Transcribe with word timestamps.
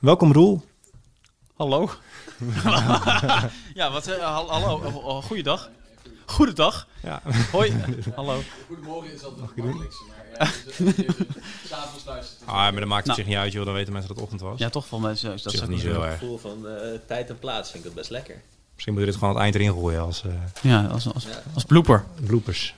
Welkom 0.00 0.32
Roel. 0.32 0.62
Hallo. 1.56 1.90
ja, 3.74 3.90
wat, 3.92 4.08
uh, 4.08 4.48
hallo. 4.48 4.82
Uh, 4.84 5.22
goeiedag. 5.24 5.70
Goedendag. 6.26 6.86
Ja. 7.02 7.22
Hoi. 7.52 7.72
hallo. 8.14 8.40
Goedemorgen 8.66 9.12
is 9.12 9.24
altijd 9.24 9.46
het 9.46 9.56
makkelijkste, 9.64 10.04
maar 10.08 10.26
ja, 10.38 10.44
s'avonds 11.68 12.04
luisteren. 12.04 12.46
Ah, 12.48 12.54
maar 12.54 12.72
dan 12.80 12.88
maakt 12.88 13.06
het 13.06 13.16
Nou. 13.16 13.18
zich 13.18 13.26
niet 13.26 13.36
uit, 13.36 13.52
joh. 13.52 13.64
Dan 13.64 13.74
weten 13.74 13.92
mensen 13.92 14.08
dat 14.14 14.16
het 14.22 14.26
ochtend 14.32 14.50
was. 14.50 14.58
Ja, 14.58 14.70
toch 14.70 14.86
van 14.86 15.00
mensen. 15.00 15.30
Dat 15.30 15.42
dat 15.42 15.52
is 15.52 15.66
niet 15.68 15.80
zo 15.80 15.88
Het 15.92 16.02
erg. 16.02 16.18
gevoel 16.18 16.38
van 16.38 16.68
eh, 16.68 16.98
tijd 17.06 17.28
en 17.30 17.38
plaats 17.38 17.70
vind 17.70 17.82
ik 17.82 17.88
dat 17.90 17.98
best 17.98 18.10
lekker. 18.10 18.42
Misschien 18.72 18.92
moet 18.94 19.02
je 19.02 19.08
dit 19.10 19.18
gewoon 19.18 19.30
aan 19.36 19.42
het 19.42 19.44
eind 19.52 19.54
erin 19.64 19.80
gooien 19.80 20.00
als 20.00 20.24
eh, 20.24 20.32
Ja, 20.62 20.84
als, 20.86 21.12
als, 21.14 21.24
Ja. 21.24 21.42
als 21.54 21.64
blooper. 21.64 22.04
bloopers. 22.26 22.74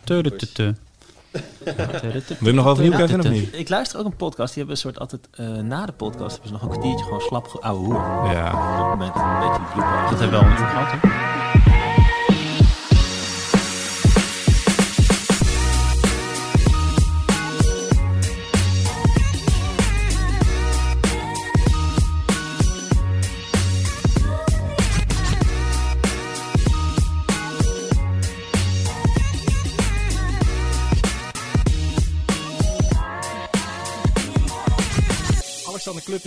Wil 2.38 2.48
je 2.48 2.52
nog 2.52 2.66
overnieuw, 2.66 2.96
Kevin, 2.96 3.20
of 3.20 3.28
niet? 3.28 3.48
Ik 3.58 3.68
luister 3.68 3.98
ook 3.98 4.04
een 4.04 4.16
podcast. 4.16 4.54
Die 4.54 4.64
hebben 4.64 4.74
een 4.74 4.80
soort 4.82 4.98
altijd 4.98 5.28
eh, 5.30 5.46
na 5.62 5.86
de 5.86 5.92
podcast 5.92 6.30
hebben 6.30 6.46
ze 6.48 6.52
nog 6.52 6.62
een 6.62 6.68
kwartiertje 6.68 7.04
gewoon 7.04 7.20
slap 7.20 7.48
ge- 7.48 7.60
ouwe 7.60 7.84
hoer. 7.84 8.32
Ja. 8.32 8.46
Op 8.46 8.78
dat 8.78 8.88
moment 8.88 9.14
een 9.14 9.38
beetje 9.38 9.60
een 9.60 9.72
blooper. 9.74 10.10
Dat 10.10 10.18
hebben 10.20 10.38
we 10.38 10.44
al 10.44 10.50
met 10.50 10.58
gehad, 10.58 10.90
hè? 11.00 11.21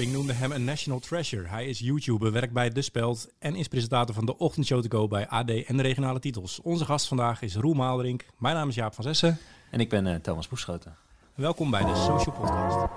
Noemde 0.04 0.34
hem 0.34 0.52
een 0.52 0.63
national 0.63 0.99
treasure. 0.99 1.48
Hij 1.48 1.66
is 1.66 1.80
YouTuber, 1.80 2.31
werkt 2.31 2.54
bij 2.54 2.70
De 2.70 2.81
Speld 2.81 3.27
en 3.40 3.55
is 3.55 3.67
presentator 3.67 4.15
van 4.15 4.26
de 4.26 4.37
Ochtendshow 4.37 4.84
to 4.84 4.99
go 4.99 5.07
bij 5.07 5.27
AD 5.27 5.49
en 5.49 5.77
de 5.77 5.84
regionale 5.84 6.20
titels. 6.20 6.62
Onze 6.62 6.85
gast 6.85 7.07
vandaag 7.07 7.41
is 7.41 7.55
Roel 7.55 7.74
Maalderink. 7.74 8.26
Mijn 8.37 8.55
naam 8.55 8.70
is 8.70 8.76
Jaap 8.76 8.93
van 8.93 9.04
Zessen. 9.04 9.37
En 9.71 9.79
ik 9.79 9.90
ben 9.90 10.07
eh, 10.07 10.15
Thomas 10.15 10.48
Boeschoten. 10.48 10.96
Welkom 11.35 11.71
bij 11.71 11.85
de 11.85 11.96
Social 11.96 12.35
Podcast. 12.35 12.91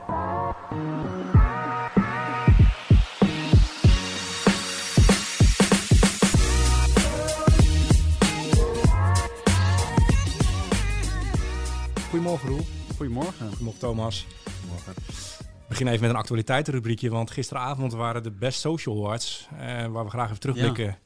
Goedemorgen 12.08 12.48
Roel. 12.48 12.66
Goedemorgen. 12.96 13.48
Goedemorgen 13.48 13.80
Thomas. 13.80 14.26
We 14.44 15.37
beginnen 15.68 15.94
even 15.94 16.06
met 16.06 16.14
een 16.14 16.20
actualiteitenrubriekje, 16.20 17.10
want 17.10 17.30
gisteravond 17.30 17.92
waren 17.92 18.22
de 18.22 18.30
Best 18.30 18.60
Social 18.60 18.96
Awards, 18.96 19.48
eh, 19.58 19.86
waar 19.86 20.04
we 20.04 20.10
graag 20.10 20.26
even 20.26 20.40
terugblikken 20.40 20.98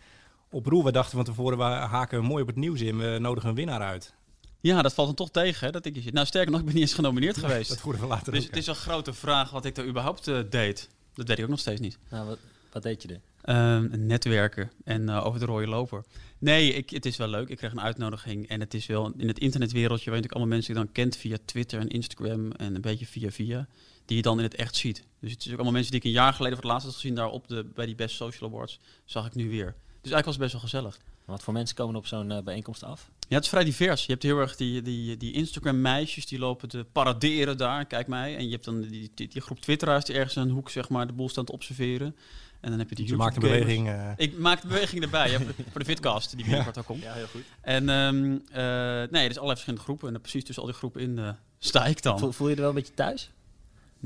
op 0.50 0.66
Roel. 0.66 0.84
We 0.84 0.92
dachten 0.92 1.16
van 1.16 1.24
tevoren, 1.24 1.58
we 1.58 1.64
haken 1.64 2.24
mooi 2.24 2.42
op 2.42 2.48
het 2.48 2.56
nieuws 2.56 2.80
in, 2.80 2.98
we 2.98 3.18
nodigen 3.20 3.48
een 3.48 3.54
winnaar 3.54 3.80
uit. 3.80 4.14
Ja, 4.60 4.82
dat 4.82 4.94
valt 4.94 5.06
dan 5.06 5.16
toch 5.16 5.30
tegen, 5.30 5.66
hè? 5.66 5.72
Dat 5.72 5.84
ik, 5.84 6.12
nou, 6.12 6.26
sterker 6.26 6.50
nog, 6.50 6.60
ik 6.60 6.66
ben 6.66 6.74
niet 6.74 6.84
eens 6.84 6.94
genomineerd 6.94 7.38
geweest. 7.44 7.68
Dat 7.68 7.80
horen 7.80 8.00
we 8.00 8.06
later 8.06 8.32
Dus 8.32 8.42
ook, 8.42 8.48
het 8.48 8.56
is 8.56 8.66
een 8.66 8.74
grote 8.74 9.12
vraag 9.12 9.50
wat 9.50 9.64
ik 9.64 9.76
er 9.76 9.86
überhaupt 9.86 10.28
eh, 10.28 10.38
deed. 10.50 10.88
Dat 11.14 11.28
weet 11.28 11.38
ik 11.38 11.44
ook 11.44 11.50
nog 11.50 11.58
steeds 11.58 11.80
niet. 11.80 11.98
Nou, 12.10 12.26
wat, 12.26 12.38
wat 12.72 12.82
deed 12.82 13.02
je 13.02 13.08
er? 13.08 13.20
Ehm, 13.42 14.06
netwerken 14.06 14.70
en 14.84 15.08
eh, 15.08 15.26
over 15.26 15.40
de 15.40 15.46
rode 15.46 15.66
loper. 15.66 16.04
Nee, 16.38 16.72
ik, 16.72 16.90
het 16.90 17.06
is 17.06 17.16
wel 17.16 17.28
leuk. 17.28 17.48
Ik 17.48 17.56
kreeg 17.56 17.72
een 17.72 17.80
uitnodiging. 17.80 18.48
En 18.48 18.60
het 18.60 18.74
is 18.74 18.86
wel 18.86 19.12
in 19.16 19.28
het 19.28 19.38
internetwereldje, 19.38 20.10
waar 20.10 20.18
je 20.18 20.22
natuurlijk 20.22 20.32
allemaal 20.32 20.54
mensen 20.54 20.74
die 20.74 20.82
je 20.82 20.86
dan 20.86 20.94
kent 21.04 21.16
via 21.16 21.36
Twitter 21.44 21.80
en 21.80 21.88
Instagram 21.88 22.52
en 22.52 22.74
een 22.74 22.80
beetje 22.80 23.06
via 23.06 23.30
via, 23.30 23.66
die 24.04 24.16
je 24.16 24.22
dan 24.22 24.38
in 24.38 24.44
het 24.44 24.54
echt 24.54 24.76
ziet. 24.76 25.04
Dus 25.20 25.30
het 25.32 25.40
is 25.40 25.46
ook 25.46 25.54
allemaal 25.54 25.72
mensen 25.72 25.90
die 25.90 26.00
ik 26.00 26.06
een 26.06 26.12
jaar 26.12 26.32
geleden 26.32 26.56
voor 26.58 26.64
het 26.64 26.72
laatst 26.72 26.86
had 26.86 26.94
gezien 26.96 27.14
daar 27.14 27.30
op 27.30 27.48
de, 27.48 27.64
bij 27.74 27.86
die 27.86 27.94
Best 27.94 28.16
Social 28.16 28.50
Awards, 28.50 28.78
zag 29.04 29.26
ik 29.26 29.34
nu 29.34 29.48
weer. 29.50 29.74
Dus 30.00 30.12
eigenlijk 30.12 30.24
was 30.24 30.34
het 30.34 30.42
best 30.42 30.52
wel 30.52 30.60
gezellig. 30.62 30.98
Wat 31.24 31.42
voor 31.42 31.52
mensen 31.52 31.76
komen 31.76 31.96
op 31.96 32.06
zo'n 32.06 32.30
eh, 32.30 32.42
bijeenkomst 32.42 32.82
af? 32.84 33.10
Ja, 33.28 33.34
het 33.34 33.44
is 33.44 33.50
vrij 33.50 33.64
divers. 33.64 34.04
Je 34.06 34.10
hebt 34.12 34.22
heel 34.22 34.38
erg 34.38 34.56
die, 34.56 34.82
die, 34.82 35.16
die 35.16 35.32
Instagram-meisjes 35.32 36.26
die 36.26 36.38
lopen 36.38 36.68
te 36.68 36.86
paraderen 36.92 37.56
daar, 37.56 37.84
kijk 37.86 38.06
mij. 38.06 38.36
En 38.36 38.44
je 38.44 38.50
hebt 38.50 38.64
dan 38.64 38.80
die, 38.80 39.10
die, 39.14 39.28
die 39.28 39.40
groep 39.42 39.60
Twitteraars 39.60 40.04
die 40.04 40.14
ergens 40.14 40.36
in 40.36 40.42
een 40.42 40.50
hoek 40.50 40.70
zeg 40.70 40.88
maar, 40.88 41.06
de 41.06 41.12
boel 41.12 41.28
staan 41.28 41.44
te 41.44 41.52
observeren. 41.52 42.16
En 42.60 42.70
dan 42.70 42.78
heb 42.78 42.88
je 42.88 42.94
die 42.94 43.06
Je 43.06 43.16
maakt 43.16 43.34
een 43.36 43.42
beweging. 43.42 43.88
eh, 43.88 44.10
Ik 44.16 44.38
maak 44.38 44.60
de 44.60 44.66
beweging 44.66 45.02
erbij, 45.02 45.30
ja, 45.30 45.36
voor, 45.36 45.46
de, 45.56 45.64
voor 45.70 45.80
de 45.80 45.86
Vidcast 45.86 46.36
die 46.36 46.44
binnenkort 46.44 46.78
ook 46.78 46.84
komt. 46.84 47.02
Ja, 47.02 47.12
heel 47.12 47.26
goed. 47.26 47.42
En 47.60 47.88
ehm 47.88 48.32
eh, 48.50 48.62
nee, 49.10 49.24
er 49.24 49.30
is 49.30 49.36
allerlei 49.36 49.50
verschillende 49.50 49.80
groepen. 49.84 50.06
En 50.06 50.12
dan 50.12 50.22
precies 50.22 50.44
tussen 50.44 50.62
al 50.62 50.68
die 50.68 50.78
groepen 50.78 51.00
in 51.00 51.18
eh, 51.18 51.28
sta 51.58 51.86
ik 51.86 52.02
dan. 52.02 52.18
Voel, 52.18 52.32
voel 52.32 52.48
je 52.48 52.54
er 52.54 52.60
wel 52.60 52.68
een 52.68 52.74
beetje 52.74 52.94
thuis? 52.94 53.30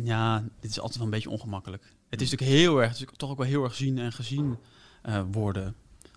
Ja, 0.02 0.44
dit 0.60 0.70
is 0.70 0.76
altijd 0.78 0.96
wel 0.96 1.04
een 1.06 1.12
beetje 1.12 1.30
ongemakkelijk. 1.30 1.82
Het 2.08 2.20
is 2.20 2.30
natuurlijk 2.30 2.58
heel 2.58 2.78
erg, 2.82 2.88
het 2.98 3.00
is 3.00 3.06
toch 3.16 3.30
ook 3.30 3.38
wel 3.38 3.46
heel 3.46 3.64
erg 3.64 3.74
zien 3.74 3.98
en 3.98 4.12
gezien 4.12 4.56
eh, 5.02 5.22
worden. 5.32 5.74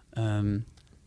Ehm, 0.10 0.60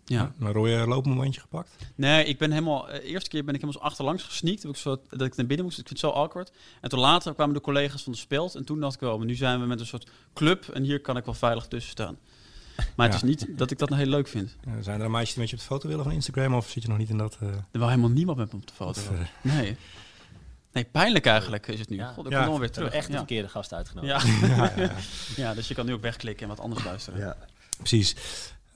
ja. 0.05 0.33
Een 0.39 0.53
rode 0.53 0.87
loopmomentje 0.87 1.41
gepakt. 1.41 1.77
Nee, 1.95 2.25
ik 2.25 2.39
ben 2.39 2.51
helemaal. 2.51 2.87
De 2.87 3.03
eerste 3.03 3.29
keer 3.31 3.45
ben 3.45 3.55
ik 3.55 3.61
helemaal 3.61 3.83
zo 3.83 3.89
achterlangs 3.89 4.23
gesneakt. 4.23 4.65
Ik 4.65 4.77
zo, 4.77 5.03
dat 5.09 5.21
ik 5.23 5.37
naar 5.37 5.47
binnen 5.47 5.65
moest. 5.67 5.79
Ik 5.79 5.87
vind 5.89 6.01
het 6.01 6.11
zo 6.11 6.17
awkward. 6.17 6.53
En 6.81 6.89
toen 6.89 6.99
later 6.99 7.35
kwamen 7.35 7.55
de 7.55 7.61
collega's 7.61 8.03
van 8.03 8.13
de 8.13 8.19
speld. 8.19 8.55
En 8.55 8.65
toen 8.65 8.81
dacht 8.81 8.95
ik 8.95 9.01
wel, 9.01 9.17
maar 9.19 9.27
nu 9.27 9.35
zijn 9.35 9.61
we 9.61 9.67
met 9.67 9.81
een 9.81 9.87
soort 9.87 10.11
club. 10.35 10.69
En 10.69 10.83
hier 10.83 11.01
kan 11.01 11.17
ik 11.17 11.25
wel 11.25 11.35
veilig 11.35 11.67
tussen 11.67 11.91
staan. 11.91 12.19
Maar 12.97 13.11
het 13.11 13.21
Ja. 13.21 13.29
is 13.29 13.37
niet 13.37 13.59
dat 13.59 13.71
ik 13.71 13.79
dat 13.79 13.89
nou 13.89 14.01
heel 14.03 14.11
leuk 14.11 14.29
vind. 14.29 14.57
Eh, 14.65 14.73
zijn 14.81 15.01
er 15.01 15.11
meisjes 15.11 15.31
die 15.35 15.41
met 15.41 15.51
je 15.51 15.57
op 15.57 15.63
de 15.63 15.69
foto 15.69 15.89
willen 15.89 16.05
van 16.05 16.13
Instagram 16.13 16.55
of 16.55 16.69
zit 16.69 16.83
je 16.83 16.89
nog 16.89 16.99
niet 16.99 17.09
in 17.11 17.17
dat... 17.19 17.37
eh, 17.41 17.49
Er 17.49 17.65
wil 17.71 17.89
helemaal 17.89 18.11
niemand 18.11 18.39
met 18.39 18.53
me 18.53 18.59
op 18.59 18.67
de 18.67 18.73
foto. 18.75 19.01
eh, 19.01 19.53
Nee. 19.55 19.77
Nee, 20.73 20.85
pijnlijk 20.85 21.27
eigenlijk 21.27 21.67
is 21.67 21.79
het 21.79 21.89
nu. 21.89 21.97
Ja. 21.97 22.13
God, 22.13 22.27
ik 22.27 22.33
Ja. 22.33 22.39
kom 22.39 22.49
nog 22.51 22.59
weer 22.59 22.69
We 22.69 22.75
terug. 22.75 22.93
echt 22.93 23.07
de 23.07 23.13
ja. 23.13 23.19
verkeerde 23.19 23.49
gast 23.49 23.75
uitgenodigd. 23.75 24.27
Ja. 24.27 24.47
ja, 24.47 24.73
ja, 24.77 24.83
ja. 24.83 24.91
ja, 25.45 25.55
dus 25.55 25.69
je 25.69 25.75
kan 25.75 25.87
nu 25.87 25.93
ook 25.93 26.03
wegklikken 26.03 26.43
en 26.43 26.49
wat 26.49 26.61
anders 26.65 26.85
luisteren. 26.85 27.37
Precies. 27.79 28.17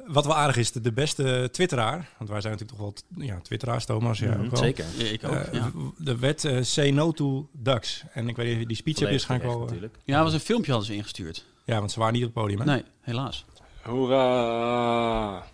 Wat 0.07 0.25
wel 0.25 0.37
aardig 0.37 0.57
is, 0.57 0.73
de, 0.73 0.93
beste 0.93 1.49
twitteraar, 1.53 2.09
want 2.19 2.31
wij 2.31 2.41
zijn 2.41 2.53
natuurlijk 2.53 2.79
toch 2.81 3.05
wel 3.15 3.27
ja, 3.27 3.41
twitteraars, 3.41 3.85
Thomas, 3.85 4.19
ja, 4.19 4.31
Mhm, 4.31 4.45
ook 4.45 4.51
wel. 4.51 4.61
Zeker. 4.63 4.85
Ja, 4.97 5.05
ik 5.05 5.25
ook. 5.25 5.33
Eh, 5.33 5.53
ja. 5.53 5.71
De 5.99 6.19
wet 6.19 6.45
eh, 6.45 6.63
Say 6.63 6.91
No 6.91 7.13
to 7.13 7.49
Ducks. 7.53 8.03
En 8.13 8.29
ik 8.29 8.37
weet 8.37 8.47
niet 8.47 8.55
of 8.55 8.61
je 8.61 8.67
die 8.67 8.77
speech 8.77 8.99
hebt, 8.99 9.13
is 9.13 9.25
Volledig 9.25 9.47
waarschijnlijk 9.47 9.59
wel... 9.59 9.61
natuurlijk. 9.61 9.95
ja, 10.05 10.23
was 10.23 10.33
een 10.33 10.41
filmpje 10.41 10.71
hadden 10.71 10.89
ze 10.91 10.97
ingestuurd. 10.97 11.45
Ja, 11.65 11.79
want 11.79 11.93
ze 11.93 11.99
waren 11.99 12.15
niet 12.15 12.25
op 12.25 12.35
het 12.35 12.43
podium, 12.43 12.59
hè? 12.61 12.65
Nee, 12.65 12.85
helaas. 13.01 13.45
Hoera! 13.83 15.45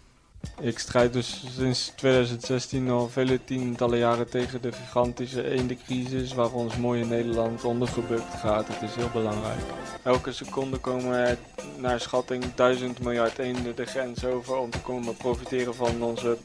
Ik 0.60 0.78
strijd 0.78 1.12
dus 1.12 1.44
sinds 1.56 1.92
2016 1.96 2.90
al 2.90 3.08
vele 3.08 3.44
tientallen 3.44 3.98
jaren 3.98 4.30
tegen 4.30 4.62
de 4.62 4.72
gigantische 4.72 5.50
eendencrisis 5.50 6.32
waar 6.32 6.52
ons 6.52 6.76
mooie 6.76 7.04
Nederland 7.04 7.64
ondergebukt 7.64 8.34
gaat. 8.40 8.68
Het 8.68 8.82
is 8.82 8.94
heel 8.94 9.10
belangrijk. 9.12 9.60
Elke 10.02 10.32
seconde 10.32 10.76
komen 10.76 11.14
er 11.14 11.38
naar 11.76 12.00
schatting 12.00 12.54
1000 12.54 13.00
miljard 13.00 13.38
eenden 13.38 13.76
de 13.76 13.84
grens 13.84 14.24
over 14.24 14.56
om 14.56 14.70
te 14.70 14.80
komen 14.80 15.16
profiteren 15.16 15.74
van 15.74 16.02
onze 16.02 16.36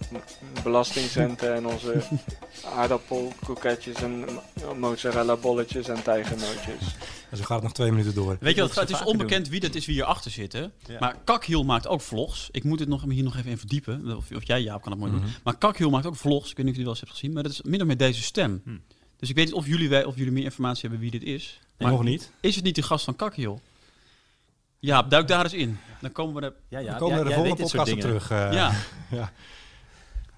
belastingcenten 0.63 1.53
en 1.53 1.67
onze 1.67 2.03
aardappelkroketjes 2.77 3.95
en 4.01 4.25
mozzarella 4.75 5.35
bolletjes 5.35 5.87
en 5.87 6.03
tijgernootjes. 6.03 6.95
En 7.29 7.37
zo 7.37 7.43
gaat 7.43 7.55
het 7.55 7.63
nog 7.63 7.73
twee 7.73 7.91
minuten 7.91 8.13
door. 8.13 8.37
Weet 8.39 8.55
je 8.55 8.61
wat, 8.61 8.73
dat 8.73 8.89
het 8.89 8.99
is 8.99 9.05
onbekend 9.05 9.49
wie 9.49 9.59
dat 9.59 9.75
is 9.75 9.85
wie 9.85 9.95
hierachter 9.95 10.31
zit. 10.31 10.53
Hè? 10.53 10.61
Ja. 10.61 10.69
Maar 10.99 11.15
Kakhiel 11.23 11.63
maakt 11.63 11.87
ook 11.87 12.01
vlogs. 12.01 12.49
Ik 12.51 12.63
moet 12.63 12.79
het 12.79 12.89
nog, 12.89 13.03
hier 13.09 13.23
nog 13.23 13.37
even 13.37 13.49
in 13.51 13.57
verdiepen. 13.57 14.15
Of, 14.17 14.31
of 14.31 14.47
jij, 14.47 14.61
Jaap, 14.61 14.81
kan 14.81 14.91
het 14.91 15.01
mooi 15.01 15.11
Mhm. 15.13 15.21
doen. 15.21 15.31
Maar 15.43 15.57
Kakhiel 15.57 15.89
maakt 15.89 16.05
ook 16.05 16.15
vlogs. 16.15 16.49
Ik 16.51 16.57
weet 16.57 16.65
niet 16.65 16.75
of 16.75 16.81
jullie 16.81 16.83
wel 16.83 16.89
eens 16.89 16.99
hebben 16.99 17.17
gezien. 17.17 17.33
Maar 17.33 17.43
dat 17.43 17.51
is 17.51 17.61
min 17.61 17.81
of 17.81 17.87
meer 17.87 17.97
deze 17.97 18.21
stem. 18.21 18.61
Hm. 18.63 18.77
Dus 19.17 19.29
ik 19.29 19.35
weet 19.35 19.45
niet 19.45 19.53
of 19.53 19.65
jullie, 19.67 19.89
wij- 19.89 20.03
of 20.05 20.15
jullie 20.15 20.31
meer 20.31 20.43
informatie 20.43 20.81
hebben 20.81 20.99
wie 20.99 21.11
dit 21.11 21.23
is. 21.23 21.59
Maar 21.77 21.91
nog 21.91 22.03
niet. 22.03 22.31
is 22.41 22.55
het 22.55 22.63
niet 22.63 22.75
de 22.75 22.81
gast 22.81 23.05
van 23.05 23.15
Kakhiel? 23.15 23.61
Ja, 24.79 25.03
duik 25.03 25.27
daar 25.27 25.43
eens 25.43 25.53
in. 25.53 25.77
Dan 26.01 26.11
komen 26.11 26.35
we 26.35 26.41
er... 26.41 26.53
Ja, 26.69 26.79
ja, 26.79 26.93
We 26.93 26.99
komen 26.99 27.13
ja, 27.17 27.21
er 27.23 27.27
de 27.27 27.33
volgende 27.33 27.63
podcast 27.63 27.91
op 27.91 27.99
terug. 27.99 28.31
eh. 28.31 28.49
ja, 28.53 28.73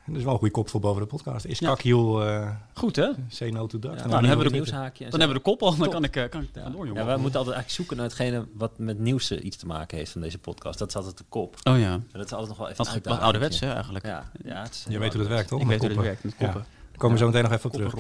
Dat 0.10 0.18
is 0.18 0.24
wel 0.24 0.34
een 0.34 0.40
goede 0.40 0.54
kop 0.54 0.70
voor 0.70 0.80
boven 0.80 1.02
de 1.02 1.08
podcast. 1.08 1.46
Is 1.46 1.60
Ja. 1.60 1.68
Kakhiel 1.68 2.26
eh 2.26 2.50
goed 2.74 2.96
hè? 2.96 3.10
Say 3.28 3.50
No 3.50 3.68
to? 3.68 3.78
Ja, 3.82 3.90
Dan 3.96 4.24
hebben 4.24 4.38
we 4.38 4.44
de- 4.44 4.50
nieuwshaakje. 4.56 5.10
Dan 5.10 5.20
hebben 5.20 5.38
we 5.38 5.44
de 5.44 5.50
kop 5.50 5.62
al. 5.62 5.70
Dan 5.70 5.80
Top. 5.84 5.92
kan 5.92 6.04
ik, 6.04 6.16
eh, 6.16 6.30
kan 6.30 6.42
ik 6.42 6.50
Ja. 6.54 6.62
gaan 6.62 6.72
door, 6.72 6.86
jongen. 6.88 7.02
Ja, 7.02 7.08
wij 7.08 7.18
moeten 7.18 7.40
altijd 7.40 7.56
eigenlijk 7.56 7.70
zoeken 7.76 7.98
naar 7.98 8.06
hetgene 8.06 8.46
wat 8.54 8.78
met 8.78 9.00
nieuws 9.00 9.32
eh, 9.32 9.44
iets 9.44 9.58
te 9.58 9.66
maken 9.66 9.98
heeft 9.98 10.12
van 10.12 10.22
deze 10.22 10.38
podcast. 10.38 10.80
Dat 10.80 10.88
is 10.90 10.96
altijd 10.96 11.18
de 11.18 11.24
kop. 11.30 11.56
Oh 11.64 11.80
ja. 11.80 11.92
En 11.92 12.06
dat 12.12 12.26
is 12.26 12.32
altijd 12.32 12.48
nog 12.50 12.58
wel 12.58 12.70
even 12.70 12.86
Wat, 12.86 13.00
wat 13.04 13.20
ouderwets 13.20 13.60
hè, 13.60 13.74
eigenlijk. 13.74 14.06
Ja, 14.06 14.32
ja 14.44 14.62
het 14.62 14.72
is 14.74 14.86
Je 14.90 15.00
weet 15.00 15.14
hoe 15.14 15.22
dat 15.22 15.32
werkt, 15.32 15.48
toch? 15.50 15.62
Ik 15.62 15.68
weet 15.68 15.78
hoe 15.80 15.88
koppen. 15.88 16.06
werkt 16.06 16.24
met 16.24 16.36
koppen. 16.36 16.62
Daar 16.90 16.98
komen 16.98 17.18
we 17.18 17.24
zo 17.24 17.26
meteen 17.30 17.44
nog 17.44 17.52
even 17.52 17.66
op 17.66 17.76
terug. 17.76 17.94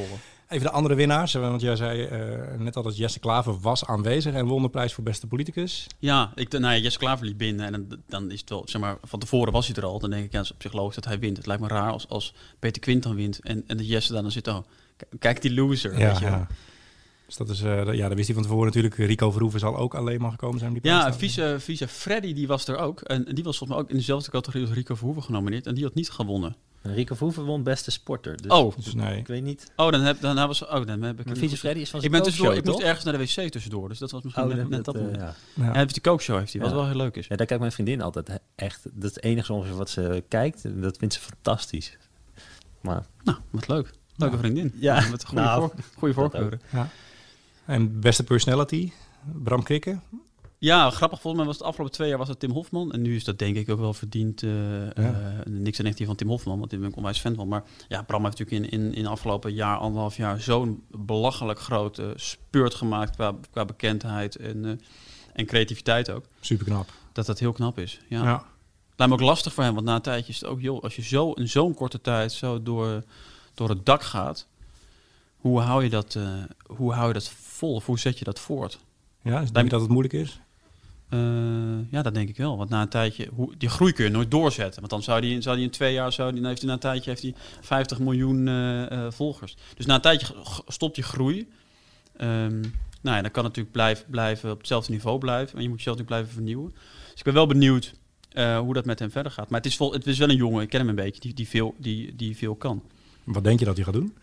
Even 0.49 0.65
de 0.65 0.71
andere 0.71 0.95
winnaars. 0.95 1.35
eh, 1.35 1.41
Want 1.41 1.61
jij 1.61 1.75
zei 1.75 2.03
eh, 2.03 2.59
net 2.59 2.75
al 2.75 2.83
dat 2.83 2.97
Jesse 2.97 3.19
Klaver 3.19 3.59
was 3.59 3.85
aanwezig 3.85 4.33
en 4.33 4.45
won 4.45 4.61
de 4.61 4.69
prijs 4.69 4.93
voor 4.93 5.03
beste 5.03 5.27
politicus. 5.27 5.87
Ja, 5.99 6.31
ik, 6.35 6.51
nou 6.51 6.73
ja, 6.73 6.77
Jesse 6.81 6.99
Klaver 6.99 7.25
liep 7.25 7.37
binnen 7.37 7.65
en 7.65 7.71
dan, 7.71 7.99
dan 8.07 8.31
is 8.31 8.39
het 8.39 8.49
wel, 8.49 8.63
zeg 8.65 8.81
maar, 8.81 8.97
van 9.03 9.19
tevoren 9.19 9.53
was 9.53 9.67
hij 9.67 9.75
er 9.75 9.85
al. 9.85 9.99
Dan 9.99 10.09
denk 10.09 10.25
ik, 10.25 10.31
ja, 10.31 10.37
het 10.37 10.47
is 10.47 10.53
op 10.53 10.61
zich 10.61 10.73
logisch 10.73 10.95
dat 10.95 11.05
hij 11.05 11.19
wint. 11.19 11.37
Het 11.37 11.45
lijkt 11.45 11.61
me 11.61 11.67
raar 11.67 11.91
als, 11.91 12.07
als 12.07 12.33
Peter 12.59 12.81
Quint 12.81 13.03
dan 13.03 13.15
wint 13.15 13.39
en, 13.39 13.63
en 13.67 13.77
dat 13.77 13.87
Jesse 13.87 14.13
daar 14.13 14.21
dan 14.21 14.31
zit, 14.31 14.47
oh, 14.47 14.57
kijk 15.19 15.41
die 15.41 15.53
loser, 15.53 15.95
weet 15.95 16.17
je 16.19 16.23
wel. 16.25 16.33
ja. 16.33 16.47
Dus 17.25 17.37
dat 17.37 17.49
is, 17.49 17.61
eh, 17.61 17.93
ja, 17.93 18.07
dat 18.07 18.15
wist 18.15 18.25
hij 18.27 18.35
van 18.35 18.43
tevoren 18.43 18.65
natuurlijk. 18.65 18.95
Rico 18.95 19.31
Verhoeven 19.31 19.59
zal 19.59 19.77
ook 19.77 19.93
alleen 19.95 20.21
maar 20.21 20.31
gekomen 20.31 20.59
zijn. 20.59 20.73
Die 20.73 20.81
Ja, 20.83 21.13
vice, 21.13 21.55
vice 21.59 21.87
Freddy, 21.87 22.33
die 22.33 22.47
was 22.47 22.67
er 22.67 22.77
ook. 22.77 23.01
En 23.01 23.23
die 23.23 23.43
was 23.43 23.57
volgens 23.57 23.69
mij 23.69 23.77
ook 23.79 23.89
in 23.89 23.97
dezelfde 23.97 24.31
categorie 24.31 24.65
als 24.67 24.75
Rico 24.75 24.95
Verhoeven 24.95 25.23
genomineerd. 25.23 25.67
En 25.67 25.75
die 25.75 25.83
had 25.83 25.93
niet 25.93 26.09
gewonnen. 26.09 26.55
Rico 26.81 27.15
Verhoeven 27.15 27.43
won 27.45 27.63
beste 27.63 27.91
sporter. 27.91 28.41
Dus 28.41 28.51
Oh, 28.51 28.75
Dus 28.75 28.93
nee. 28.93 29.17
ik 29.17 29.27
weet 29.27 29.43
niet. 29.43 29.71
oh, 29.75 29.91
dan 29.91 30.01
heb, 30.01 30.21
dan 30.21 30.37
hebben 30.37 30.55
ze, 30.55 30.65
oh, 30.67 30.85
dan 30.85 31.01
heb 31.01 31.19
ik... 31.19 31.25
Maar 31.25 31.35
Freddy 31.35 31.81
is 31.81 31.89
van 31.89 31.99
ik 31.99 32.05
zijn 32.05 32.11
ben 32.11 32.23
tussendoor, 32.23 32.55
ik 32.55 32.65
moest 32.65 32.79
ergens 32.79 33.03
naar 33.05 33.17
de 33.17 33.19
wc 33.19 33.51
tussendoor, 33.51 33.89
dus 33.89 33.97
dat 33.99 34.11
was 34.11 34.23
misschien 34.23 34.43
Oh, 34.43 34.49
net, 34.49 34.59
dat, 34.59 34.69
net 34.69 34.85
dat, 34.85 34.93
dat 34.95 35.03
moment. 35.03 35.21
ja. 35.55 35.63
Ja. 35.65 35.73
Heeft 35.73 35.93
die 35.93 36.01
kookshow, 36.03 36.37
heeft 36.37 36.53
hij, 36.53 36.61
wat 36.61 36.69
Ja. 36.71 36.75
wel 36.75 36.85
heel 36.87 36.95
leuk 36.95 37.15
is. 37.15 37.27
Ja, 37.27 37.35
daar 37.35 37.45
kijkt 37.45 37.61
mijn 37.61 37.73
vriendin 37.73 38.01
altijd 38.01 38.39
echt. 38.55 38.83
Dat 38.83 39.09
is 39.09 39.15
het 39.15 39.23
enige 39.23 39.53
ongeveer 39.53 39.75
wat 39.75 39.89
ze 39.89 40.23
kijkt. 40.27 40.65
En 40.65 40.81
Dat 40.81 40.97
vindt 40.97 41.13
ze 41.13 41.19
fantastisch. 41.19 41.97
Maar 42.81 43.05
Nou, 43.23 43.37
wat 43.49 43.67
leuk. 43.67 43.91
Leuke 44.15 44.33
Ja. 44.35 44.41
vriendin. 44.41 44.73
Ja, 44.79 45.07
Met 45.11 45.25
goede, 45.25 45.43
nou, 45.43 45.61
voor, 45.61 45.73
goede 45.97 46.13
dat 46.13 46.23
voorkeuren. 46.31 46.61
En 47.65 47.99
beste 47.99 48.23
personality? 48.23 48.91
Bram 49.43 49.63
Krikke? 49.63 49.99
Ja, 50.59 50.89
grappig. 50.89 51.21
Volgens 51.21 51.35
mij 51.35 51.45
was 51.45 51.53
het 51.55 51.63
de 51.63 51.67
afgelopen 51.69 51.95
twee 51.95 52.09
jaar 52.09 52.17
was 52.17 52.27
het 52.27 52.39
Tim 52.39 52.51
Hofman. 52.51 52.91
En 52.91 53.01
nu 53.01 53.15
is 53.15 53.23
dat 53.23 53.39
denk 53.39 53.55
ik 53.55 53.69
ook 53.69 53.79
wel 53.79 53.93
verdiend. 53.93 54.43
eh, 54.43 54.51
niks 55.45 55.77
en 55.77 55.83
negatief 55.83 56.05
van 56.07 56.15
Tim 56.15 56.27
Hofman, 56.27 56.57
want 56.59 56.71
daar 56.71 56.79
ben 56.79 56.89
ik 56.89 56.95
onwijs 56.95 57.19
fan 57.19 57.35
van. 57.35 57.47
Maar 57.47 57.63
ja, 57.87 58.01
Bram 58.01 58.25
heeft 58.25 58.37
natuurlijk 58.37 58.71
in, 58.73 58.79
in, 58.79 58.93
in 58.93 59.03
de 59.03 59.09
afgelopen 59.09 59.53
jaar, 59.53 59.77
anderhalf 59.77 60.17
jaar, 60.17 60.41
zo'n 60.41 60.83
belachelijk 60.91 61.59
grote 61.59 62.13
speurt 62.15 62.73
gemaakt 62.73 63.15
qua, 63.15 63.35
qua 63.51 63.65
bekendheid 63.65 64.35
en, 64.35 64.65
eh, 64.65 64.71
en 65.33 65.45
creativiteit 65.45 66.09
ook. 66.09 66.25
Super 66.39 66.65
knap. 66.65 66.89
Dat 67.11 67.25
dat 67.25 67.39
heel 67.39 67.51
knap 67.53 67.77
is. 67.79 67.99
Ja. 68.09 68.23
Ja. 68.23 68.45
Lijkt 68.95 69.13
me 69.13 69.19
ook 69.19 69.27
lastig 69.29 69.53
voor 69.53 69.63
hem, 69.63 69.73
want 69.73 69.85
na 69.85 69.95
een 69.95 70.01
tijdje 70.01 70.31
is 70.31 70.39
het 70.39 70.49
ook, 70.49 70.61
joh, 70.61 70.83
als 70.83 70.95
je 70.95 71.01
zo 71.01 71.31
in 71.31 71.49
zo'n 71.49 71.73
korte 71.73 72.01
tijd 72.01 72.31
zo 72.31 72.63
door, 72.63 73.03
door 73.53 73.69
het 73.69 73.85
dak 73.85 74.03
gaat, 74.03 74.47
hoe 75.37 75.59
hou 75.59 75.83
je 75.83 75.89
dat, 75.89 76.19
hoe 76.65 76.93
hou 76.93 77.07
je 77.07 77.13
dat 77.13 77.29
vol? 77.29 77.73
Of 77.73 77.85
hoe 77.85 77.99
zet 77.99 78.19
je 78.19 78.25
dat 78.25 78.39
voort? 78.39 78.79
Ja, 79.21 79.39
denk 79.39 79.65
je 79.65 79.69
dat 79.69 79.81
het 79.81 79.89
moeilijk 79.89 80.13
is? 80.13 80.39
Eh, 81.09 81.91
ja, 81.91 82.01
dat 82.01 82.13
denk 82.13 82.29
ik 82.29 82.37
wel. 82.37 82.57
Want 82.57 82.69
na 82.69 82.81
een 82.81 82.89
tijdje, 82.89 83.29
hoe, 83.33 83.53
die 83.57 83.69
groei 83.69 83.93
kun 83.93 84.05
je 84.05 84.11
nooit 84.11 84.31
doorzetten. 84.31 84.79
Want 84.79 84.91
dan 84.91 85.03
zou 85.03 85.21
die, 85.21 85.41
zou 85.41 85.59
in 85.59 85.69
twee 85.69 85.93
jaar, 85.93 86.13
zou 86.13 86.31
die, 86.31 86.39
dan 86.39 86.49
heeft 86.49 86.61
hij 86.61 86.69
na 86.69 86.75
een 86.75 86.81
tijdje 86.81 87.09
heeft 87.09 87.21
hij 87.21 87.33
50 87.61 87.99
miljoen 87.99 88.47
eh, 88.47 88.91
eh, 88.91 89.11
volgers. 89.11 89.57
Dus 89.75 89.85
na 89.85 89.95
een 89.95 90.01
tijdje 90.01 90.35
stopt 90.67 90.95
die 90.95 91.03
groei. 91.03 91.47
Ehm, 92.17 92.61
nou 93.01 93.15
ja, 93.15 93.21
dan 93.21 93.31
kan 93.31 93.43
het 93.43 93.55
natuurlijk 93.55 93.71
blijf, 93.71 94.05
blijven 94.09 94.51
op 94.51 94.57
hetzelfde 94.57 94.91
niveau 94.91 95.19
blijven. 95.19 95.57
En 95.57 95.63
je 95.63 95.69
moet 95.69 95.77
jezelf 95.77 95.97
natuurlijk 95.97 96.07
blijven 96.07 96.31
vernieuwen. 96.31 96.73
Dus 97.09 97.17
ik 97.17 97.23
ben 97.23 97.33
wel 97.33 97.47
benieuwd 97.47 97.93
hoe 98.59 98.73
dat 98.73 98.85
met 98.85 98.99
hem 98.99 99.11
verder 99.11 99.31
gaat. 99.31 99.49
Maar 99.49 99.59
het 99.59 99.69
is, 99.69 99.75
vol, 99.75 99.93
het 99.93 100.07
is 100.07 100.17
wel 100.17 100.29
een 100.29 100.35
jongen, 100.35 100.61
ik 100.61 100.69
ken 100.69 100.79
hem 100.79 100.89
een 100.89 100.95
beetje, 100.95 101.21
die, 101.21 101.33
die, 101.33 101.47
veel, 101.47 101.75
die, 101.77 102.15
die 102.15 102.37
veel 102.37 102.55
kan. 102.55 102.83
Wat 103.23 103.43
denk 103.43 103.59
je 103.59 103.65
dat 103.65 103.75
hij 103.75 103.85
gaat 103.85 103.93
doen? 103.93 104.13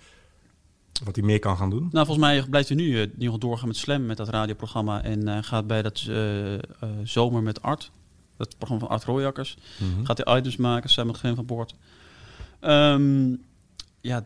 Wat 1.04 1.16
hij 1.16 1.24
meer 1.24 1.38
kan 1.38 1.56
gaan 1.56 1.70
doen? 1.70 1.88
Nou, 1.92 2.06
volgens 2.06 2.26
mij 2.26 2.42
blijft 2.50 2.68
hij 2.68 2.76
nu 2.76 2.84
in 2.84 2.92
ieder 3.00 3.12
geval 3.18 3.38
doorgaan 3.38 3.68
met 3.68 3.76
Slam, 3.76 4.06
met 4.06 4.16
dat 4.16 4.28
radioprogramma. 4.28 5.02
En 5.02 5.28
uh, 5.28 5.38
gaat 5.40 5.66
bij 5.66 5.82
dat 5.82 6.06
uh, 6.08 6.54
Zomer 7.04 7.42
met 7.42 7.62
Art, 7.62 7.90
dat 8.36 8.54
programma 8.58 8.86
van 8.86 8.94
Art 8.94 9.04
Rooijakkers, 9.04 9.56
Mhm. 9.78 10.04
gaat 10.04 10.20
hij 10.24 10.36
items 10.38 10.56
maken 10.56 10.90
samen 10.90 11.12
met 11.12 11.20
Geen 11.20 11.34
van 11.34 11.46
Boord. 11.46 11.74
Ehm, 12.60 13.28
ja, 14.00 14.24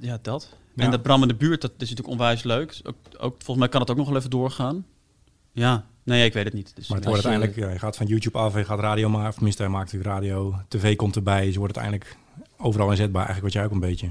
ja, 0.00 0.18
dat. 0.22 0.48
Ja. 0.74 0.84
En 0.84 0.90
dat 0.90 1.02
Bram 1.02 1.22
in 1.22 1.28
de 1.28 1.34
buurt, 1.34 1.60
dat 1.60 1.70
is 1.70 1.90
natuurlijk 1.90 2.08
onwijs 2.08 2.42
leuk. 2.42 2.80
Ook, 2.84 2.96
ook, 3.18 3.34
volgens 3.36 3.56
mij 3.58 3.68
kan 3.68 3.80
het 3.80 3.90
ook 3.90 3.96
nog 3.96 4.08
wel 4.08 4.16
even 4.16 4.30
doorgaan. 4.30 4.86
Ja, 5.52 5.86
nee, 6.02 6.24
ik 6.24 6.32
weet 6.32 6.44
het 6.44 6.52
niet. 6.52 6.72
Dus 6.74 6.88
Maar 6.88 6.96
het 6.98 7.06
wordt 7.06 7.24
uiteindelijk, 7.24 7.66
ja, 7.66 7.72
je 7.72 7.78
gaat 7.78 7.96
van 7.96 8.06
YouTube 8.06 8.38
af 8.38 8.52
en 8.52 8.58
je 8.58 8.64
gaat 8.64 8.80
radio 8.80 9.08
maken. 9.08 9.28
Of 9.28 9.34
tenminste, 9.34 9.62
hij 9.62 9.70
maakt 9.70 9.92
natuurlijk 9.92 10.14
radio. 10.14 10.54
TV 10.68 10.96
komt 10.96 11.16
erbij. 11.16 11.44
Dus 11.44 11.52
je 11.52 11.58
wordt 11.58 11.76
uiteindelijk 11.76 12.18
overal 12.56 12.90
inzetbaar. 12.90 13.26
Eigenlijk 13.26 13.54
wat 13.54 13.62
jij 13.62 13.64
ook 13.64 13.82
een 13.82 13.88
beetje. 13.88 14.08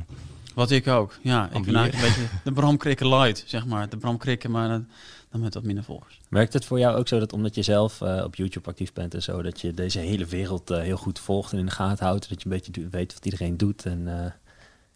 Wat 0.53 0.71
ik 0.71 0.87
ook, 0.87 1.17
ja. 1.21 1.49
Ik 1.53 1.65
ben 1.65 1.75
eigenlijk 1.75 1.93
een 1.93 2.23
beetje 2.23 2.39
de 2.43 2.51
Bram 2.51 2.77
Krikke 2.77 3.07
light, 3.07 3.43
zeg 3.47 3.65
maar. 3.65 3.89
De 3.89 3.97
Bram 3.97 4.17
Krikke, 4.17 4.49
maar 4.49 4.67
dan, 4.67 4.87
dan 5.29 5.41
met 5.41 5.53
wat 5.53 5.63
minder 5.63 5.83
volgers. 5.83 6.19
Werkt 6.29 6.53
het 6.53 6.65
voor 6.65 6.79
jou 6.79 6.97
ook 6.97 7.07
zo 7.07 7.19
dat 7.19 7.33
omdat 7.33 7.55
je 7.55 7.61
zelf 7.61 8.01
eh, 8.01 8.23
op 8.23 8.35
YouTube 8.35 8.69
actief 8.69 8.93
bent 8.93 9.13
en 9.13 9.23
zo, 9.23 9.41
dat 9.41 9.61
je 9.61 9.73
deze 9.73 9.99
hele 9.99 10.25
wereld 10.25 10.69
eh, 10.69 10.81
heel 10.81 10.97
goed 10.97 11.19
volgt 11.19 11.51
en 11.51 11.57
in 11.57 11.65
de 11.65 11.71
gaten 11.71 12.05
houdt, 12.05 12.29
dat 12.29 12.41
je 12.41 12.49
een 12.49 12.55
beetje 12.55 12.89
weet 12.89 13.13
wat 13.13 13.25
iedereen 13.25 13.57
doet 13.57 13.85
en 13.85 14.33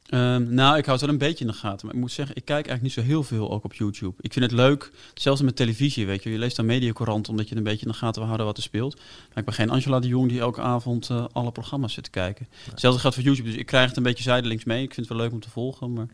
eh, 0.06 0.34
Ehm, 0.36 0.54
nou, 0.54 0.78
ik 0.78 0.86
houd 0.86 1.00
het 1.00 1.10
wel 1.10 1.10
een 1.10 1.28
beetje 1.28 1.46
in 1.46 1.52
de 1.52 1.58
gaten. 1.58 1.86
Maar 1.86 1.96
ik 1.96 2.02
moet 2.02 2.12
zeggen, 2.12 2.36
ik 2.36 2.46
kijk 2.46 2.68
eigenlijk 2.68 2.82
niet 2.96 3.06
zo 3.06 3.12
heel 3.12 3.24
veel 3.24 3.52
ook 3.52 3.64
op 3.64 3.74
YouTube. 3.74 4.14
Ik 4.20 4.34
vind 4.34 4.46
het 4.46 4.54
leuk, 4.54 4.92
zelfs 5.14 5.42
met 5.42 5.56
televisie, 5.56 6.06
weet 6.06 6.24
je. 6.24 6.30
Je 6.32 6.38
leest 6.38 6.56
dan 6.56 6.66
Mediacorant 6.66 7.30
omdat 7.30 7.50
je 7.50 7.56
een 7.56 7.64
beetje 7.64 7.86
in 7.86 7.92
de 7.92 7.98
gaten 7.98 8.16
wil 8.16 8.26
houden 8.26 8.46
wat 8.46 8.58
er 8.58 8.64
speelt. 8.64 8.96
Maar 9.30 9.38
ik 9.38 9.46
ben 9.46 9.54
geen 9.54 9.70
Angela 9.70 10.00
de 10.00 10.08
Jong 10.08 10.30
die 10.30 10.40
elke 10.40 10.62
avond 10.62 11.10
eh, 11.10 11.26
alle 11.32 11.52
programma's 11.52 11.94
zit 11.94 12.04
te 12.04 12.10
kijken. 12.10 12.48
Hetzelfde 12.70 13.00
geldt 13.00 13.16
voor 13.16 13.26
YouTube. 13.26 13.50
Dus 13.50 13.58
ik 13.58 13.66
krijg 13.66 13.88
het 13.88 13.98
een 13.98 14.04
beetje 14.04 14.24
zijdelings 14.24 14.64
mee. 14.64 14.84
Ik 14.84 14.94
vind 14.94 15.08
het 15.08 15.16
wel 15.18 15.26
leuk 15.26 15.34
om 15.36 15.40
te 15.42 15.50
volgen, 15.50 15.94
maar 15.94 16.08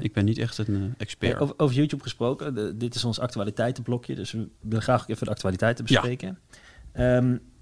ik 0.00 0.12
ben 0.12 0.24
niet 0.24 0.38
echt 0.38 0.58
een 0.58 0.74
eh, 0.74 0.82
expert. 0.98 1.32
Hey, 1.32 1.40
over, 1.40 1.54
over 1.56 1.76
YouTube 1.76 2.02
gesproken, 2.02 2.54
de- 2.54 2.76
dit 2.76 2.94
is 2.94 3.04
ons 3.04 3.18
actualiteitenblokje, 3.18 4.14
dus 4.14 4.32
we 4.32 4.48
willen 4.60 4.82
graag 4.82 5.08
even 5.08 5.24
de 5.26 5.32
actualiteiten 5.32 5.84
Ja. 5.88 6.00
bespreken. 6.00 6.38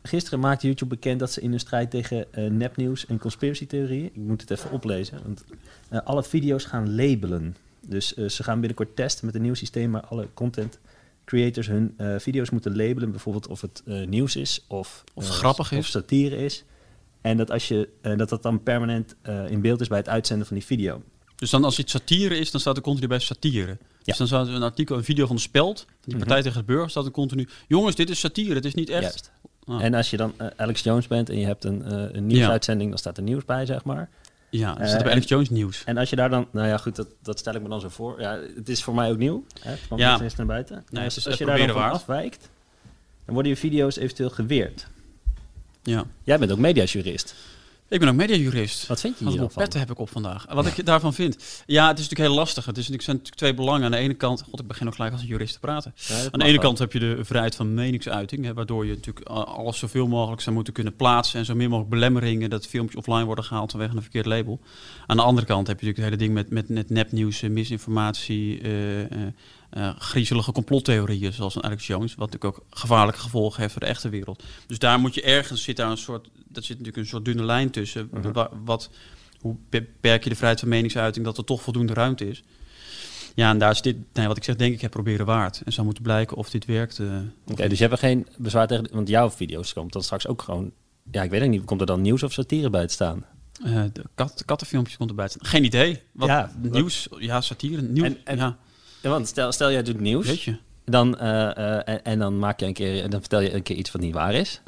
Gisteren 0.07 0.41
maakte 0.41 0.67
YouTube 0.67 0.95
bekend 0.95 1.21
dat 1.21 1.33
ze 1.33 1.41
in 1.41 1.51
de 1.51 1.59
strijd 1.59 1.91
tegen 1.91 2.33
eh, 2.33 2.51
nepnieuws 2.51 3.07
en 3.07 3.19
conspiracy-theorieën, 3.19 4.05
ik 4.05 4.17
moet 4.17 4.41
het 4.41 4.51
even 4.51 4.71
oplezen, 4.71 5.21
want 5.23 5.45
eh, 5.89 6.01
alle 6.05 6.23
video's 6.23 6.65
gaan 6.65 6.95
labelen. 6.95 7.57
Dus 7.87 8.15
eh, 8.15 8.29
ze 8.29 8.43
gaan 8.43 8.59
binnenkort 8.59 8.97
testen 8.97 9.27
met 9.27 9.35
een 9.35 9.43
nieuw 9.43 9.55
systeem 9.55 9.93
waar 9.93 10.07
alle 10.07 10.29
content 10.35 10.79
creators 11.25 11.67
hun 11.67 11.95
video's 12.19 12.51
moeten 12.51 12.77
labelen, 12.77 13.11
bijvoorbeeld 13.11 13.47
of 13.47 13.61
het 13.61 13.83
nieuws 14.07 14.37
is 14.37 14.65
of, 14.69 15.05
Of 15.15 15.29
grappig 15.29 15.73
is. 15.73 15.79
of 15.79 15.87
satire 15.87 16.37
is. 16.37 16.65
En 17.21 17.37
dat, 17.37 17.51
als 17.51 17.69
je, 17.69 17.89
dat 18.17 18.29
dat 18.29 18.43
dan 18.43 18.63
permanent 18.63 19.15
in 19.49 19.61
beeld 19.61 19.81
is 19.81 19.89
bij 19.89 19.99
het 19.99 20.09
uitzenden 20.09 20.47
van 20.47 20.57
die 20.57 20.67
video. 20.67 21.03
Dus 21.37 21.51
dan 21.51 21.65
als 21.65 21.77
het 21.77 21.91
satire 21.91 22.39
is, 22.39 22.51
dan 22.51 22.61
staat 22.61 22.77
er 22.77 22.83
continu 22.83 23.07
bij 23.07 23.19
satire. 23.19 23.79
Dus 24.03 24.17
dan 24.17 24.27
staat 24.27 24.47
er 24.49 24.55
een 24.55 24.63
artikel, 24.63 24.97
een 24.97 25.05
video 25.05 25.27
van 25.27 25.37
de 25.37 25.43
Speld, 25.43 25.87
die 26.01 26.15
Mhm. 26.15 26.25
Partij 26.25 26.43
tegen 26.43 26.59
de 26.59 26.65
Burger, 26.65 26.91
staat 26.91 27.05
er 27.05 27.11
continu... 27.11 27.49
Jongens, 27.69 27.97
dit 27.97 28.11
is 28.11 28.21
satire, 28.21 28.55
het 28.55 28.65
is 28.65 28.75
niet 28.75 28.89
echt... 28.89 29.03
Juist. 29.03 29.31
Ah. 29.67 29.85
En 29.85 29.95
als 29.95 30.11
je 30.11 30.17
dan 30.17 30.33
eh, 30.37 30.47
Alex 30.57 30.83
Jones 30.83 31.07
bent 31.07 31.29
en 31.31 31.39
je 31.39 31.47
hebt 31.47 31.65
een, 31.65 31.85
eh, 31.85 31.93
een 32.13 32.27
nieuwsuitzending, 32.27 32.89
dan 32.91 32.99
staat 32.99 33.17
er 33.17 33.23
nieuws 33.23 33.45
bij, 33.45 33.67
zeg 33.67 33.85
maar. 33.85 34.09
Ja, 34.51 34.73
dan 34.73 34.79
Eh, 34.83 34.87
staat 34.87 34.97
er 34.99 35.03
bij 35.05 35.13
Alex 35.13 35.29
Jones 35.29 35.51
nieuws. 35.51 35.83
En 35.85 35.97
als 35.97 36.11
je 36.11 36.17
daar 36.17 36.31
dan, 36.31 36.47
nou 36.51 36.69
ja, 36.69 36.77
goed, 36.77 36.97
dat, 36.97 37.09
dat 37.23 37.39
stel 37.39 37.55
ik 37.55 37.63
me 37.63 37.69
dan 37.69 37.81
zo 37.81 37.89
voor. 37.89 38.21
Ja, 38.21 38.39
het 38.57 38.69
is 38.69 38.83
voor 38.83 38.95
mij 38.95 39.11
ook 39.11 39.19
nieuw. 39.19 39.45
Hè, 39.61 39.75
kwam 39.87 39.99
Ja. 39.99 40.19
naar 40.37 40.47
buiten. 40.47 40.75
Nee, 40.77 40.85
Nou, 40.91 41.05
dus 41.15 41.27
als 41.27 41.39
je 41.39 41.45
daar 41.45 41.59
dan 41.59 41.67
van 41.69 41.77
waard. 41.77 41.93
afwijkt, 41.95 42.49
dan 43.25 43.35
worden 43.35 43.53
je 43.53 43.59
video's 43.59 43.97
eventueel 43.97 44.31
geweerd. 44.31 44.87
Ja. 45.83 46.05
Jij 46.23 46.39
bent 46.39 46.53
ook 46.53 46.59
mediajurist. 46.59 47.35
Ik 47.95 48.01
ben 48.01 48.09
ook 48.09 48.15
mediajurist. 48.15 48.87
Wat 48.87 49.01
vind 49.01 49.19
je 49.19 49.25
Wat 49.25 49.33
hier 49.33 49.43
voor 49.43 49.49
dan 49.49 49.51
van? 49.51 49.63
petten 49.63 49.81
heb 49.81 49.91
ik 49.91 49.99
op 49.99 50.11
vandaag? 50.11 50.47
Wat 50.53 50.67
ik 50.67 50.87
daarvan 50.87 51.15
vind? 51.15 51.63
Ja, 51.67 51.89
het 51.89 51.99
is 51.99 52.03
natuurlijk 52.03 52.31
heel 52.31 52.39
lastig. 52.39 52.65
Het 52.65 52.77
is 52.77 52.89
natuurlijk, 52.89 53.03
zijn 53.03 53.17
natuurlijk 53.17 53.43
twee 53.43 53.55
belangen. 53.55 53.85
Aan 53.85 53.91
de 53.91 53.97
ene 53.97 54.15
kant, 54.15 54.43
god, 54.51 54.61
ik 54.61 54.67
begin 54.67 54.87
ook 54.87 54.95
gelijk 54.95 55.13
als 55.13 55.23
een 55.23 55.29
jurist 55.29 55.53
te 55.53 55.61
praten. 55.61 55.95
Ja, 55.97 56.15
Aan 56.15 56.39
de 56.39 56.45
ene 56.45 56.53
wel. 56.53 56.61
kant 56.61 56.79
heb 56.79 56.93
je 56.93 56.99
de 56.99 57.19
vrijheid 57.21 57.55
van 57.55 57.75
meningsuiting, 57.75 58.45
hè, 58.45 58.55
waardoor 58.55 58.87
je 58.87 58.95
natuurlijk 58.95 59.29
alles 59.29 59.79
zoveel 59.79 60.07
mogelijk 60.07 60.43
zou 60.43 60.55
moeten 60.55 60.73
kunnen 60.73 60.97
plaatsen 60.97 61.39
en 61.39 61.45
zo 61.45 61.55
min 61.55 61.69
mogelijk 61.69 61.91
belemmeringen 61.91 62.51
dat 62.51 62.67
filmpjes 62.67 62.97
offline 62.99 63.25
worden 63.25 63.45
gehaald 63.45 63.71
vanwege 63.71 63.97
een 63.97 64.03
verkeerd 64.03 64.27
label. 64.27 64.61
Aan 65.07 65.17
de 65.17 65.23
andere 65.23 65.47
kant 65.47 65.67
heb 65.67 65.81
je 65.81 65.87
natuurlijk 65.87 66.13
het 66.13 66.21
hele 66.21 66.35
ding 66.35 66.51
met, 66.51 66.69
met, 66.69 66.77
met 66.77 66.91
nepnieuws, 66.91 67.41
misinformatie, 67.41 68.61
eh, 68.61 69.01
eh, 69.01 69.09
eh, 69.75 69.91
griezelige 69.99 70.53
complottheorieën, 70.53 71.33
zoals 71.33 71.55
een 71.55 71.63
Alex 71.65 71.87
Jones, 71.87 72.15
wat 72.15 72.31
natuurlijk 72.33 72.59
ook 72.59 72.67
gevaarlijke 72.71 73.21
gevolgen 73.21 73.61
heeft 73.61 73.73
voor 73.73 73.81
de 73.83 73.87
echte 73.89 74.09
wereld. 74.09 74.43
Dus 74.67 74.79
daar 74.79 74.99
moet 74.99 75.15
je 75.15 75.23
ergens 75.23 75.63
zit 75.63 75.77
daar 75.77 75.91
een 75.91 75.97
soort, 75.97 76.29
dat 76.49 76.65
zit 76.65 76.79
natuurlijk 76.79 76.97
een 76.97 77.07
soort 77.11 77.25
dunne 77.25 77.45
lijn 77.45 77.71
tussen. 77.71 78.09
Mhm. 78.13 78.33
Wa- 78.33 78.51
wat, 78.65 78.91
hoe 79.41 79.57
beperk 79.71 80.23
je 80.25 80.29
de 80.31 80.37
vrijheid 80.37 80.61
van 80.61 80.69
meningsuiting 80.69 81.25
dat 81.25 81.39
er 81.39 81.45
toch 81.45 81.63
voldoende 81.63 81.93
ruimte 81.95 82.29
is? 82.29 82.43
Ja, 83.35 83.51
en 83.51 83.59
daar 83.59 83.71
is 83.71 83.83
dit, 83.83 83.97
nee, 84.13 84.27
wat 84.27 84.37
ik 84.37 84.45
zeg, 84.45 84.57
denk 84.57 84.75
ik, 84.75 84.81
heb 84.81 84.91
proberen 84.91 85.27
waard. 85.27 85.63
En 85.65 85.73
zou 85.73 85.85
moeten 85.87 86.03
blijken 86.03 86.37
of 86.37 86.51
dit 86.51 86.65
werkt. 86.65 86.99
eh, 86.99 87.07
Oké, 87.47 87.69
dus 87.69 87.79
je 87.79 87.85
hebt 87.87 88.03
er 88.03 88.09
geen 88.09 88.27
bezwaar 88.39 88.67
tegen, 88.67 88.89
want 88.93 89.09
jouw 89.09 89.31
video's 89.31 89.73
komt 89.73 89.93
dan 89.93 90.03
straks 90.03 90.27
ook 90.27 90.43
gewoon, 90.43 90.73
ja, 91.11 91.23
ik 91.23 91.31
weet 91.31 91.41
het 91.41 91.51
niet, 91.51 91.65
komt 91.65 91.81
er 91.81 91.87
dan 91.87 92.01
nieuws 92.01 92.23
of 92.23 92.33
satire 92.33 92.71
bij 92.71 92.87
te 92.87 92.93
staan? 92.93 93.25
Eh, 93.65 93.83
de 93.93 94.03
kat, 94.15 94.43
kattenfilmpjes 94.45 94.97
komt 94.97 95.11
erbij. 95.11 95.27
te 95.29 95.33
staan. 95.33 95.49
Geen 95.51 95.65
idee. 95.65 96.01
Wat, 96.13 96.29
Ja, 96.29 96.53
wat- 96.63 96.73
nieuws, 96.73 97.09
ja, 97.19 97.41
satire, 97.41 97.83
nieuws. 97.83 98.07
En- 98.07 98.19
en- 98.25 98.37
Ja, 98.37 98.57
want 99.11 99.29
stel, 99.29 99.53
stel 99.53 99.71
jij 99.71 99.83
doet 99.83 100.01
nieuws, 100.01 100.27
weet 100.27 100.43
je. 100.43 100.57
dan, 100.85 101.19
eh, 101.19 101.57
eh, 101.57 101.83
en, 101.95 102.05
en 102.05 102.19
dan 102.19 102.39
maak 102.39 102.61
je 102.61 102.67
een 102.67 102.73
keer, 102.73 103.03
en 103.03 103.11
dan 103.11 103.21
vertel 103.21 103.41
je 103.41 103.55
een 103.55 103.63
keer 103.63 103.77
iets 103.77 103.91
wat 103.93 104.03
niet 104.03 104.15
waar 104.15 104.35
is. 104.35 104.61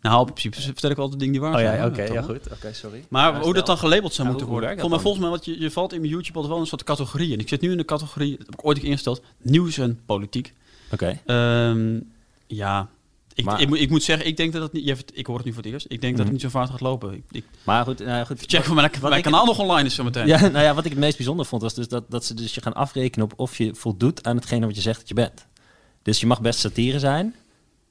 Nou, 0.00 0.26
in 0.26 0.32
principe 0.32 0.60
vertel 0.62 0.90
ik 0.90 0.96
wel 0.96 1.10
de 1.10 1.16
dingen 1.16 1.32
die 1.32 1.40
waar 1.42 1.52
Oh 1.54 1.58
zijn. 1.60 1.76
ja, 1.76 1.86
oké, 1.86 2.02
ja 2.02 2.22
goed, 2.22 2.52
oké, 2.52 2.72
sorry. 2.72 3.04
Maar 3.08 3.32
Ja, 3.34 3.40
hoe 3.40 3.54
dat 3.54 3.66
dan 3.66 3.78
gelabeld 3.78 4.14
zou 4.14 4.28
moeten 4.28 4.46
worden. 4.46 4.68
Volgens 4.68 4.90
mij, 4.90 5.00
volgens 5.00 5.22
mij, 5.22 5.30
wat 5.32 5.44
je, 5.44 5.60
je 5.60 5.70
valt 5.70 5.92
in 5.92 6.00
mijn 6.00 6.12
YouTube 6.12 6.32
altijd 6.38 6.46
wel 6.48 6.56
in 6.56 6.62
een 6.62 6.68
soort 6.68 6.84
categorie. 6.84 7.32
En 7.32 7.38
ik 7.40 7.48
zit 7.48 7.60
nu 7.60 7.70
in 7.70 7.76
de 7.76 7.84
categorie, 7.84 8.30
dat 8.36 8.46
heb 8.46 8.54
ik 8.54 8.64
ooit 8.66 8.78
ingesteld, 8.82 9.22
nieuws 9.42 9.78
en 9.78 10.00
politiek. 10.06 10.52
Oké. 10.92 11.20
Ehm, 11.26 12.00
ja, 12.46 12.88
ik, 13.36 13.44
Maar- 13.44 13.60
ik, 13.60 13.68
moet- 13.68 13.80
ik 13.80 13.90
moet 13.90 14.02
zeggen, 14.02 14.26
ik 14.26 14.36
denk 14.36 14.52
dat 14.52 14.62
het 14.62 14.72
niet, 14.72 14.84
je 14.84 14.96
ik 15.14 15.26
hoor 15.26 15.36
het 15.36 15.44
nu 15.44 15.52
voor 15.52 15.62
het 15.62 15.72
eerst, 15.72 15.86
ik 15.88 16.00
denk 16.00 16.16
dat 16.16 16.26
Mhm. 16.26 16.34
het 16.34 16.42
niet 16.42 16.52
zo 16.52 16.58
vaart 16.58 16.70
gaat 16.70 16.80
lopen. 16.80 17.12
Ik, 17.14 17.22
ik 17.30 17.44
Maar 17.64 17.84
goed, 17.84 17.98
nou 17.98 18.26
goed. 18.26 18.42
check 18.46 18.72
mijn, 18.72 18.90
mijn 19.02 19.22
kanaal 19.22 19.44
nog 19.44 19.58
online 19.58 19.88
is 19.88 19.94
zometeen. 19.94 20.26
Ja, 20.26 20.40
nou 20.48 20.64
ja, 20.64 20.74
wat 20.74 20.84
ik 20.84 20.90
het 20.90 21.00
meest 21.00 21.16
bijzonder 21.16 21.46
vond, 21.46 21.62
was 21.62 21.74
dus 21.74 21.88
dat, 21.88 22.04
dat 22.10 22.24
ze 22.24 22.34
dus 22.34 22.54
je 22.54 22.60
gaan 22.60 22.74
afrekenen 22.74 23.24
op 23.26 23.32
of 23.36 23.58
je 23.58 23.74
voldoet 23.74 24.26
aan 24.26 24.36
hetgene 24.36 24.66
wat 24.66 24.74
je 24.74 24.80
zegt 24.80 24.98
dat 24.98 25.08
je 25.08 25.14
bent. 25.14 25.46
Dus 26.02 26.20
je 26.20 26.26
mag 26.26 26.40
best 26.40 26.60
satire 26.60 26.98
zijn. 26.98 27.34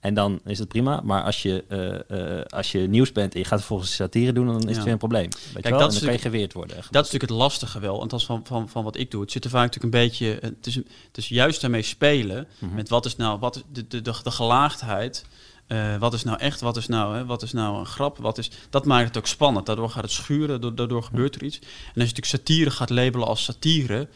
En 0.05 0.13
dan 0.13 0.39
is 0.45 0.59
het 0.59 0.67
prima. 0.67 1.01
Maar 1.03 1.23
als 1.23 1.41
je, 1.41 1.63
eh, 1.67 2.39
eh, 2.39 2.45
als 2.45 2.71
je 2.71 2.79
nieuws 2.79 3.11
bent 3.11 3.33
en 3.33 3.39
je 3.39 3.45
gaat 3.45 3.59
vervolgens 3.59 3.95
satire 3.95 4.33
doen, 4.33 4.45
dan 4.45 4.55
is 4.57 4.63
Ja. 4.63 4.69
het 4.73 4.83
weer 4.83 4.91
een 4.91 4.97
probleem. 4.97 5.29
Weet 5.29 5.63
je 5.63 5.69
wel? 5.69 5.79
dat 5.79 5.87
En 5.87 5.93
dan 5.95 6.03
kan 6.03 6.13
je 6.13 6.19
geweerd 6.19 6.53
worden. 6.53 6.75
Dat 6.75 6.85
is 6.85 6.91
natuurlijk 6.91 7.21
het 7.31 7.31
lastige 7.31 7.79
wel. 7.79 8.07
Dat 8.07 8.19
is 8.19 8.25
van, 8.25 8.41
van, 8.45 8.69
van 8.69 8.83
wat 8.83 8.97
ik 8.97 9.11
doe. 9.11 9.21
Het 9.21 9.31
zit 9.31 9.43
er 9.43 9.49
vaak 9.49 9.61
natuurlijk 9.73 9.93
een 9.93 10.01
beetje. 10.01 10.37
Het 10.41 10.67
is, 10.67 10.75
het 10.75 11.17
is 11.17 11.27
juist 11.27 11.61
daarmee 11.61 11.81
spelen. 11.81 12.47
Mhm. 12.59 12.75
Met 12.75 12.89
wat 12.89 13.05
is 13.05 13.15
nou 13.15 13.39
wat 13.39 13.53
de, 13.53 13.87
de, 13.87 14.01
de, 14.01 14.13
de 14.23 14.31
gelaagdheid 14.31 15.25
Eh, 15.67 15.97
wat 15.97 16.13
is 16.13 16.23
nou 16.23 16.39
echt, 16.39 16.61
wat 16.61 16.77
is 16.77 16.87
nou, 16.87 17.15
hè, 17.15 17.25
wat 17.25 17.41
is 17.41 17.51
nou 17.53 17.79
een 17.79 17.85
grap, 17.85 18.17
wat 18.17 18.37
is, 18.37 18.49
dat 18.69 18.85
maakt 18.85 19.07
het 19.07 19.17
ook 19.17 19.27
spannend. 19.27 19.65
Daardoor 19.65 19.89
gaat 19.89 20.03
het 20.03 20.11
schuren, 20.11 20.61
da- 20.61 20.69
daardoor 20.69 21.03
gebeurt 21.03 21.35
er 21.35 21.43
iets. 21.43 21.57
En 21.59 21.65
als 21.65 21.73
je 21.93 21.99
natuurlijk 21.99 22.25
satire 22.25 22.71
gaat 22.71 22.89
labelen 22.89 23.27
als 23.27 23.43
satire, 23.43 24.07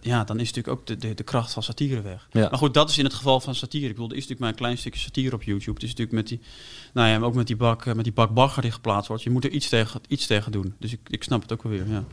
ja, 0.00 0.24
dan 0.24 0.40
is 0.40 0.52
natuurlijk 0.52 0.78
ook 0.78 0.86
de, 0.86 0.96
de, 0.96 1.14
de 1.14 1.22
kracht 1.22 1.52
van 1.52 1.62
satire 1.62 2.00
weg. 2.00 2.28
Ja. 2.30 2.48
Maar 2.48 2.58
goed, 2.58 2.74
dat 2.74 2.90
is 2.90 2.98
in 2.98 3.04
het 3.04 3.14
geval 3.14 3.40
van 3.40 3.54
satire. 3.54 3.86
Ik 3.86 3.92
bedoel, 3.92 4.08
er 4.08 4.16
is 4.16 4.20
natuurlijk 4.28 4.40
maar 4.40 4.50
een 4.50 4.56
klein 4.56 4.78
stukje 4.78 5.00
satire 5.00 5.34
op 5.34 5.42
YouTube. 5.42 5.72
Het 5.72 5.82
is 5.82 5.88
natuurlijk 5.88 6.16
met 6.16 6.28
die, 6.28 6.40
nou 6.92 7.08
ja, 7.08 7.18
ook 7.18 7.34
met 7.34 7.46
die 7.46 7.56
bak, 7.56 7.86
eh, 7.86 7.94
met 7.94 8.04
die 8.04 8.12
bak 8.12 8.34
bagger 8.34 8.62
die 8.62 8.70
geplaatst 8.70 9.08
wordt. 9.08 9.22
Je 9.22 9.30
moet 9.30 9.44
er 9.44 9.50
iets 9.50 9.68
tegen, 9.68 10.00
iets 10.08 10.26
tegen 10.26 10.52
doen. 10.52 10.74
Dus 10.78 10.92
ik, 10.92 11.00
ik 11.06 11.22
snap 11.22 11.42
het 11.42 11.52
ook 11.52 11.62
wel 11.62 11.72
weer, 11.72 11.88
ja. 11.88 12.04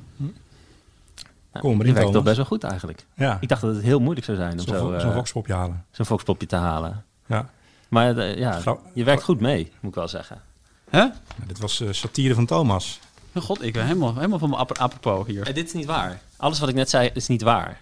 Nou, 1.54 1.66
Kom 1.66 1.76
maar 1.76 1.86
die 1.86 1.94
werkt 1.94 2.12
toch 2.12 2.24
best 2.24 2.36
wel 2.36 2.46
goed 2.46 2.64
eigenlijk. 2.64 3.06
Ja, 3.16 3.38
Ik 3.42 3.48
dacht 3.48 3.62
dat 3.62 3.76
het 3.76 3.84
heel 3.84 4.00
moeilijk 4.00 4.26
zou 4.26 4.38
zijn 4.38 4.52
om 4.52 4.60
zo'n 4.60 4.66
zo, 4.66 4.92
eh, 4.92 5.56
halen. 5.56 5.86
zo'n 5.92 6.06
foxpopje 6.06 6.48
te 6.48 6.56
halen. 6.56 7.06
Ja. 7.26 7.50
Maar 7.88 8.18
eh, 8.18 8.38
ja, 8.38 8.62
je 8.94 9.04
werkt 9.04 9.24
goed 9.24 9.40
mee, 9.40 9.72
moet 9.80 9.90
ik 9.90 9.96
wel 9.96 10.08
zeggen. 10.08 10.42
Hè? 10.90 11.00
Ja, 11.00 11.14
dit 11.48 11.60
was 11.60 11.80
eh, 11.80 11.88
satire 11.92 12.34
van 12.34 12.46
Thomas. 12.46 13.00
God, 13.42 13.62
ik 13.64 13.74
ben 13.74 13.84
helemaal, 13.86 14.16
helemaal 14.16 14.40
van 14.40 14.50
mijn 14.50 14.62
ap- 14.62 14.78
apropos 14.78 15.28
hier. 15.28 15.48
Eh, 15.48 15.54
dit 15.54 15.66
is 15.68 15.74
niet 15.74 15.86
waar. 15.86 16.20
Alles 16.38 16.60
wat 16.60 16.70
ik 16.70 16.76
net 16.76 16.90
zei 16.90 17.10
is 17.14 17.28
niet 17.28 17.42
waar. 17.42 17.80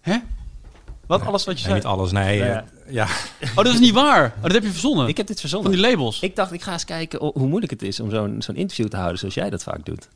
Hè? 0.00 0.16
Wat, 1.06 1.22
alles 1.26 1.44
wat 1.44 1.60
je 1.60 1.68
Nee, 1.68 1.70
zei? 1.70 1.74
niet 1.74 1.98
alles, 1.98 2.12
nee. 2.12 2.38
Ja. 2.88 3.06
Oh, 3.56 3.64
dat 3.64 3.66
is 3.74 3.78
niet 3.80 3.92
waar. 3.94 4.32
Oh, 4.36 4.42
dat 4.42 4.52
heb 4.52 4.62
je 4.62 4.70
verzonnen. 4.70 5.08
Ik 5.08 5.16
heb 5.16 5.26
dit 5.26 5.40
van 5.40 5.48
verzonnen. 5.50 5.72
die 5.72 5.90
labels. 5.90 6.20
Ik 6.20 6.36
dacht, 6.36 6.52
ik 6.52 6.62
ga 6.62 6.72
eens 6.72 6.84
kijken 6.84 7.18
hoe 7.18 7.46
moeilijk 7.46 7.72
het 7.72 7.82
is 7.82 8.00
om 8.00 8.10
zo'n 8.10 8.42
zo'n 8.42 8.56
interview 8.56 8.88
te 8.88 8.96
houden 8.96 9.18
zoals 9.18 9.34
jij 9.34 9.50
dat 9.50 9.62
vaak 9.62 9.84
doet. 9.84 10.08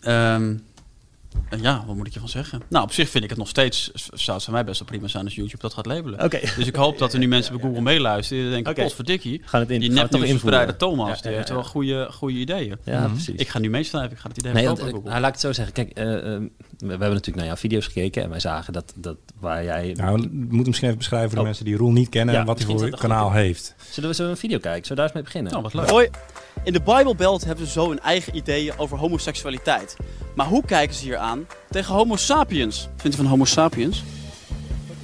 Ehm, 0.00 0.50
eh, 0.52 0.58
ja, 1.60 1.84
wat 1.86 1.96
moet 1.96 2.06
ik 2.06 2.12
je 2.12 2.20
van 2.20 2.28
zeggen? 2.28 2.62
Nou, 2.68 2.84
op 2.84 2.92
zich 2.92 3.08
vind 3.08 3.24
ik 3.24 3.30
het 3.30 3.38
nog 3.38 3.48
steeds, 3.48 3.90
zou 3.94 4.36
het 4.36 4.44
voor 4.44 4.52
mij 4.54 4.64
best 4.64 4.78
wel 4.78 4.88
prima 4.88 5.08
zijn 5.08 5.24
als 5.24 5.34
YouTube 5.34 5.62
dat 5.62 5.74
gaat 5.74 5.86
labelen. 5.86 6.24
Oké. 6.24 6.40
Dus 6.56 6.66
ik 6.66 6.74
hoop 6.74 6.98
dat 6.98 7.12
er 7.12 7.18
nu 7.18 7.28
mensen 7.36 7.52
bij 7.56 7.62
Google 7.62 7.80
meeluisteren 7.82 8.42
die 8.42 8.52
denken, 8.52 8.72
Oké. 8.72 8.82
potverdikkie, 8.82 9.42
Gaan 9.44 9.60
het 9.60 9.70
in, 9.70 9.80
die 9.80 9.88
gaan 9.88 9.96
we 9.96 10.02
het 10.02 10.10
toch 10.10 10.20
nepnieuwsverbreider 10.20 10.74
invoeren? 10.74 10.96
Thomas, 10.98 11.16
Ja, 11.16 11.22
die 11.22 11.30
ja, 11.30 11.36
heeft 11.36 11.48
ja. 11.48 11.54
wel 11.54 11.64
goede, 11.64 12.08
goede 12.12 12.38
ideeën. 12.38 12.76
Ja, 12.84 13.00
Mhm. 13.00 13.12
precies. 13.12 13.34
Ik 13.40 13.48
ga 13.48 13.58
nu 13.58 13.70
meeschrijven, 13.70 14.12
ik 14.12 14.18
ga 14.18 14.28
het 14.28 14.38
idee 14.38 14.52
Nee, 14.52 14.62
verkopen 14.64 14.86
eh, 14.88 14.92
Google. 14.94 15.08
nou, 15.08 15.20
laat 15.20 15.28
ik 15.28 15.34
het 15.34 15.44
zo 15.44 15.52
zeggen. 15.52 15.74
Kijk, 15.74 15.88
eh, 15.90 16.04
we, 16.04 16.40
we 16.78 16.86
hebben 16.88 17.08
natuurlijk 17.08 17.36
naar 17.36 17.46
jouw 17.46 17.56
video's 17.56 17.86
gekeken 17.86 18.22
en 18.22 18.30
wij 18.30 18.40
zagen 18.40 18.72
dat, 18.72 18.92
dat 18.96 19.16
waar 19.40 19.64
jij... 19.64 19.92
Nou, 19.96 20.20
we 20.20 20.28
moeten 20.32 20.66
misschien 20.66 20.86
even 20.86 20.98
beschrijven 20.98 21.28
voor 21.28 21.36
de 21.38 21.40
Oh. 21.40 21.46
mensen 21.46 21.64
die 21.64 21.76
Roel 21.76 21.92
niet 21.92 22.08
kennen 22.08 22.34
Ja, 22.34 22.40
en 22.40 22.46
wat 22.46 22.58
hij 22.58 22.66
voor 22.66 22.90
kanaal 22.90 23.32
heeft. 23.32 23.74
Zullen 23.90 24.08
we 24.10 24.14
zo 24.16 24.28
een 24.28 24.36
video 24.36 24.58
kijken? 24.58 24.86
Zullen 24.86 24.88
we 24.88 24.94
daar 24.94 25.04
eens 25.04 25.14
mee 25.14 25.22
beginnen? 25.22 25.50
Nou, 25.52 25.62
wat 25.62 25.74
leuk. 25.74 25.90
Hoi. 25.90 26.08
In 26.68 26.74
de 26.74 26.80
Bijbelbelt 26.80 27.44
hebben 27.44 27.66
ze 27.66 27.72
zo 27.72 27.88
hun 27.88 28.00
eigen 28.00 28.36
ideeën 28.36 28.78
over 28.78 28.98
homoseksualiteit. 28.98 29.96
Maar 30.34 30.46
hoe 30.46 30.64
kijken 30.64 30.96
ze 30.96 31.04
hier 31.04 31.16
aan 31.16 31.46
tegen 31.70 31.94
homo 31.94 32.16
sapiens? 32.16 32.88
Vindt 32.96 33.16
u 33.16 33.20
van 33.20 33.30
homo 33.30 33.44
sapiens? 33.44 34.04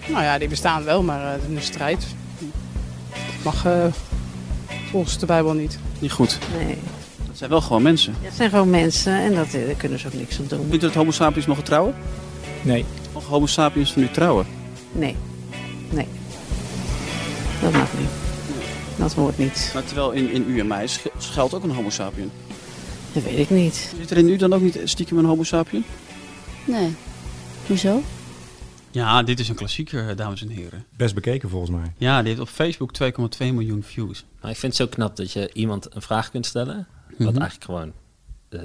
Nou 0.06 0.22
ja, 0.22 0.38
die 0.38 0.48
bestaan 0.48 0.84
wel, 0.84 1.02
maar 1.02 1.24
eh, 1.24 1.32
het 1.32 1.40
is 1.48 1.56
een 1.56 1.62
strijd. 1.62 2.06
Dat 3.08 3.44
mag 3.44 3.64
eh, 3.64 3.84
volgens 4.90 5.18
de 5.18 5.26
Bijbel 5.26 5.52
niet. 5.52 5.78
Niet 5.98 6.12
goed. 6.12 6.38
Nee, 6.58 6.78
Dat 7.26 7.38
zijn 7.38 7.50
wel 7.50 7.60
gewoon 7.60 7.82
mensen. 7.82 8.14
het 8.20 8.34
zijn 8.34 8.50
gewoon 8.50 8.70
mensen 8.70 9.12
en 9.12 9.34
dat, 9.34 9.54
eh, 9.54 9.66
daar 9.66 9.74
kunnen 9.74 9.98
ze 9.98 10.06
ook 10.06 10.12
niks 10.12 10.38
aan 10.38 10.46
doen. 10.48 10.58
Vindt 10.68 10.74
u 10.84 10.86
dat 10.86 10.94
homo 10.94 11.10
sapiens 11.10 11.46
mogen 11.46 11.64
trouwen? 11.64 11.94
Nee. 12.62 12.84
Mogen 13.12 13.30
homo 13.30 13.46
sapiens 13.46 13.92
van 13.92 14.02
u 14.02 14.10
trouwen? 14.10 14.46
Nee, 14.92 15.16
nee. 15.90 16.08
Dat 17.60 17.72
mag 17.72 17.88
niet. 17.98 18.23
Dat 18.98 19.12
hoort 19.12 19.38
niet. 19.38 19.70
Maar 19.74 19.84
terwijl 19.84 20.10
in, 20.10 20.30
in 20.30 20.44
u 20.48 20.58
en 20.60 20.66
mij 20.66 20.86
sch- 20.86 21.06
schuilt 21.18 21.54
ook 21.54 21.62
een 21.64 21.70
homo 21.74 21.90
sapien. 21.90 22.30
Dat 23.12 23.22
weet 23.22 23.38
ik 23.38 23.50
niet. 23.50 23.94
Zit 23.98 24.10
er 24.10 24.16
in 24.16 24.28
u 24.28 24.36
dan 24.36 24.52
ook 24.52 24.60
niet 24.60 24.80
stiekem 24.84 25.18
een 25.18 25.24
homo 25.24 25.42
sapien? 25.42 25.84
Nee. 26.66 26.94
Hoezo? 27.66 28.02
Ja, 28.90 29.22
dit 29.22 29.40
is 29.40 29.48
een 29.48 29.54
klassieker, 29.54 30.08
eh, 30.08 30.16
dames 30.16 30.42
en 30.42 30.48
heren. 30.48 30.84
Best 30.96 31.14
bekeken 31.14 31.48
volgens 31.48 31.70
mij. 31.70 31.92
Ja, 31.96 32.18
die 32.18 32.28
heeft 32.28 32.40
op 32.40 32.48
Facebook 32.48 32.92
2,2 32.92 33.52
miljoen 33.52 33.82
views. 33.82 34.24
Maar 34.40 34.50
ik 34.50 34.56
vind 34.56 34.78
het 34.78 34.88
zo 34.88 34.94
knap 34.94 35.16
dat 35.16 35.32
je 35.32 35.50
iemand 35.52 35.94
een 35.94 36.02
vraag 36.02 36.30
kunt 36.30 36.46
stellen. 36.46 36.86
Wat 37.08 37.18
Mhm. 37.18 37.40
eigenlijk 37.40 37.64
gewoon. 37.64 37.92
eh, 38.48 38.60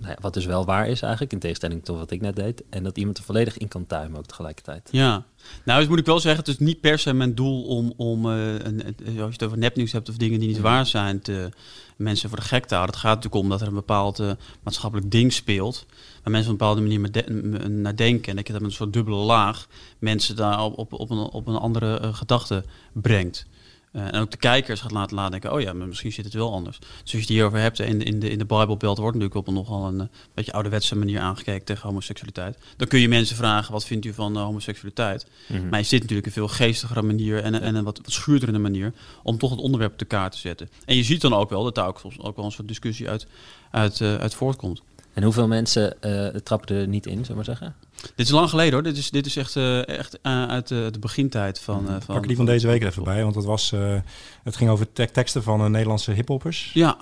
nou 0.00 0.12
ja, 0.12 0.18
wat 0.20 0.34
dus 0.34 0.44
wel 0.44 0.64
waar 0.64 0.88
is 0.88 1.00
eigenlijk, 1.02 1.32
in 1.32 1.38
tegenstelling 1.38 1.84
tot 1.84 1.98
wat 1.98 2.10
ik 2.10 2.20
net 2.20 2.36
deed. 2.36 2.62
En 2.70 2.82
dat 2.82 2.98
iemand 2.98 3.18
er 3.18 3.24
volledig 3.24 3.58
in 3.58 3.68
kan 3.68 3.86
tuimen 3.86 4.18
ook 4.18 4.26
tegelijkertijd. 4.26 4.88
Ja, 4.92 5.24
nou 5.64 5.80
dus 5.80 5.88
moet 5.88 5.98
ik 5.98 6.06
wel 6.06 6.20
zeggen, 6.20 6.40
het 6.44 6.48
is 6.52 6.58
niet 6.58 6.80
per 6.80 6.98
se 6.98 7.12
mijn 7.12 7.34
doel 7.34 7.64
om, 7.64 7.92
om 7.96 8.30
eh, 8.30 8.52
een, 8.54 8.86
een- 8.86 8.96
als 9.06 9.16
je 9.16 9.22
het 9.24 9.42
over 9.42 9.58
nepnieuws 9.58 9.92
hebt 9.92 10.08
of 10.08 10.16
dingen 10.16 10.38
die 10.38 10.48
niet 10.48 10.60
waar 10.60 10.86
zijn, 10.86 11.20
te, 11.20 11.48
mensen 11.96 12.28
voor 12.28 12.38
de 12.38 12.44
gek 12.44 12.64
te 12.66 12.74
houden. 12.74 12.94
Het 12.94 13.04
gaat 13.04 13.14
natuurlijk 13.14 13.42
om 13.42 13.50
dat 13.50 13.60
er 13.60 13.66
een 13.66 13.74
bepaald 13.74 14.18
eh, 14.20 14.30
maatschappelijk 14.62 15.10
ding 15.10 15.32
speelt, 15.32 15.86
waar 16.22 16.32
mensen 16.32 16.52
op 16.52 16.60
een 16.60 16.66
bepaalde 16.66 16.80
manier 16.80 17.70
naar 17.70 17.96
denken. 17.96 18.30
En 18.30 18.36
dat 18.36 18.46
je 18.46 18.52
dat 18.52 18.62
met 18.62 18.70
een 18.70 18.76
soort 18.76 18.92
dubbele 18.92 19.16
laag 19.16 19.66
mensen 19.98 20.36
daar 20.36 20.62
op, 20.62 20.78
op, 20.78 20.92
op, 20.92 21.10
een, 21.10 21.18
op 21.18 21.46
een 21.46 21.56
andere 21.56 21.98
eh, 21.98 22.14
gedachte 22.14 22.64
brengt. 22.92 23.46
Eh, 23.96 24.02
en 24.14 24.20
ook 24.20 24.30
de 24.30 24.36
kijkers 24.36 24.80
gaat 24.80 24.90
laten 24.90 25.16
nadenken, 25.16 25.52
oh 25.52 25.60
ja, 25.60 25.72
maar 25.72 25.86
misschien 25.86 26.12
zit 26.12 26.24
het 26.24 26.34
wel 26.34 26.52
anders. 26.52 26.78
Dus 26.78 26.88
als 27.00 27.10
je 27.10 27.18
het 27.18 27.28
hierover 27.28 27.58
hebt, 27.58 27.78
in, 27.80 28.02
in 28.02 28.20
de, 28.20 28.30
in 28.30 28.38
de 28.38 28.44
Bijbelbelt 28.44 28.98
wordt 28.98 29.16
natuurlijk 29.16 29.34
op 29.40 29.48
een 29.48 29.54
nogal 29.54 29.86
een 29.86 30.00
eh, 30.00 30.06
beetje 30.34 30.52
ouderwetse 30.52 30.96
manier 30.96 31.20
aangekeken 31.20 31.64
tegen 31.64 31.82
homoseksualiteit. 31.88 32.58
Dan 32.76 32.88
kun 32.88 33.00
je 33.00 33.08
mensen 33.08 33.36
vragen, 33.36 33.72
wat 33.72 33.84
vindt 33.86 34.04
u 34.04 34.12
van 34.12 34.36
eh, 34.36 34.42
homoseksualiteit? 34.42 35.26
Mhm. 35.48 35.68
Maar 35.68 35.78
je 35.78 35.84
zit 35.84 36.00
natuurlijk 36.00 36.26
een 36.26 36.32
veel 36.32 36.48
geestigere 36.48 37.02
manier 37.02 37.42
en, 37.42 37.54
een- 37.54 37.60
en 37.60 37.74
een 37.74 37.84
wat, 37.84 37.98
wat 38.02 38.12
schuurderende 38.12 38.58
manier 38.60 38.92
om 39.22 39.38
toch 39.38 39.50
het 39.50 39.60
onderwerp 39.60 39.92
op 39.92 39.98
de 39.98 40.04
kaart 40.04 40.32
te 40.32 40.38
zetten. 40.38 40.68
En 40.84 40.96
je 40.96 41.02
ziet 41.02 41.20
dan 41.20 41.34
ook 41.34 41.50
wel 41.50 41.64
dat 41.64 41.74
daar 41.74 41.86
ook, 41.86 41.98
soms 42.00 42.20
ook 42.20 42.36
wel 42.36 42.44
een 42.44 42.52
soort 42.52 42.68
discussie 42.68 43.08
uit, 43.08 43.26
uit, 43.70 44.00
uit 44.00 44.34
voortkomt. 44.34 44.82
En 45.16 45.22
hoeveel 45.22 45.46
mensen 45.46 46.02
eh, 46.02 46.26
trappen 46.40 46.76
er 46.76 46.88
niet 46.88 47.06
in, 47.06 47.12
zullen 47.12 47.28
we 47.28 47.34
maar 47.34 47.44
zeggen? 47.44 47.74
Dit 48.14 48.26
is 48.26 48.32
lang 48.32 48.48
geleden 48.50 48.72
hoor. 48.72 48.82
Dit 48.82 48.96
is, 48.96 49.10
dit 49.10 49.26
is 49.26 49.36
echt, 49.36 49.56
eh, 49.56 49.88
echt 49.88 50.20
eh, 50.20 50.46
uit 50.48 50.68
de, 50.68 50.88
de 50.92 50.98
begintijd 50.98 51.60
van, 51.60 51.88
eh, 51.88 51.94
van... 52.00 52.14
Pak 52.14 52.26
die 52.26 52.36
van 52.36 52.46
deze 52.46 52.66
week 52.66 52.82
er 52.82 52.88
even 52.88 53.04
bij, 53.04 53.22
want 53.22 53.34
het, 53.34 53.44
was, 53.44 53.72
eh, 53.72 53.94
het 54.42 54.56
ging 54.56 54.70
over 54.70 54.92
tek- 54.92 55.12
teksten 55.12 55.42
van 55.42 55.70
Nederlandse 55.70 56.12
hiphoppers. 56.12 56.70
Ja, 56.74 56.96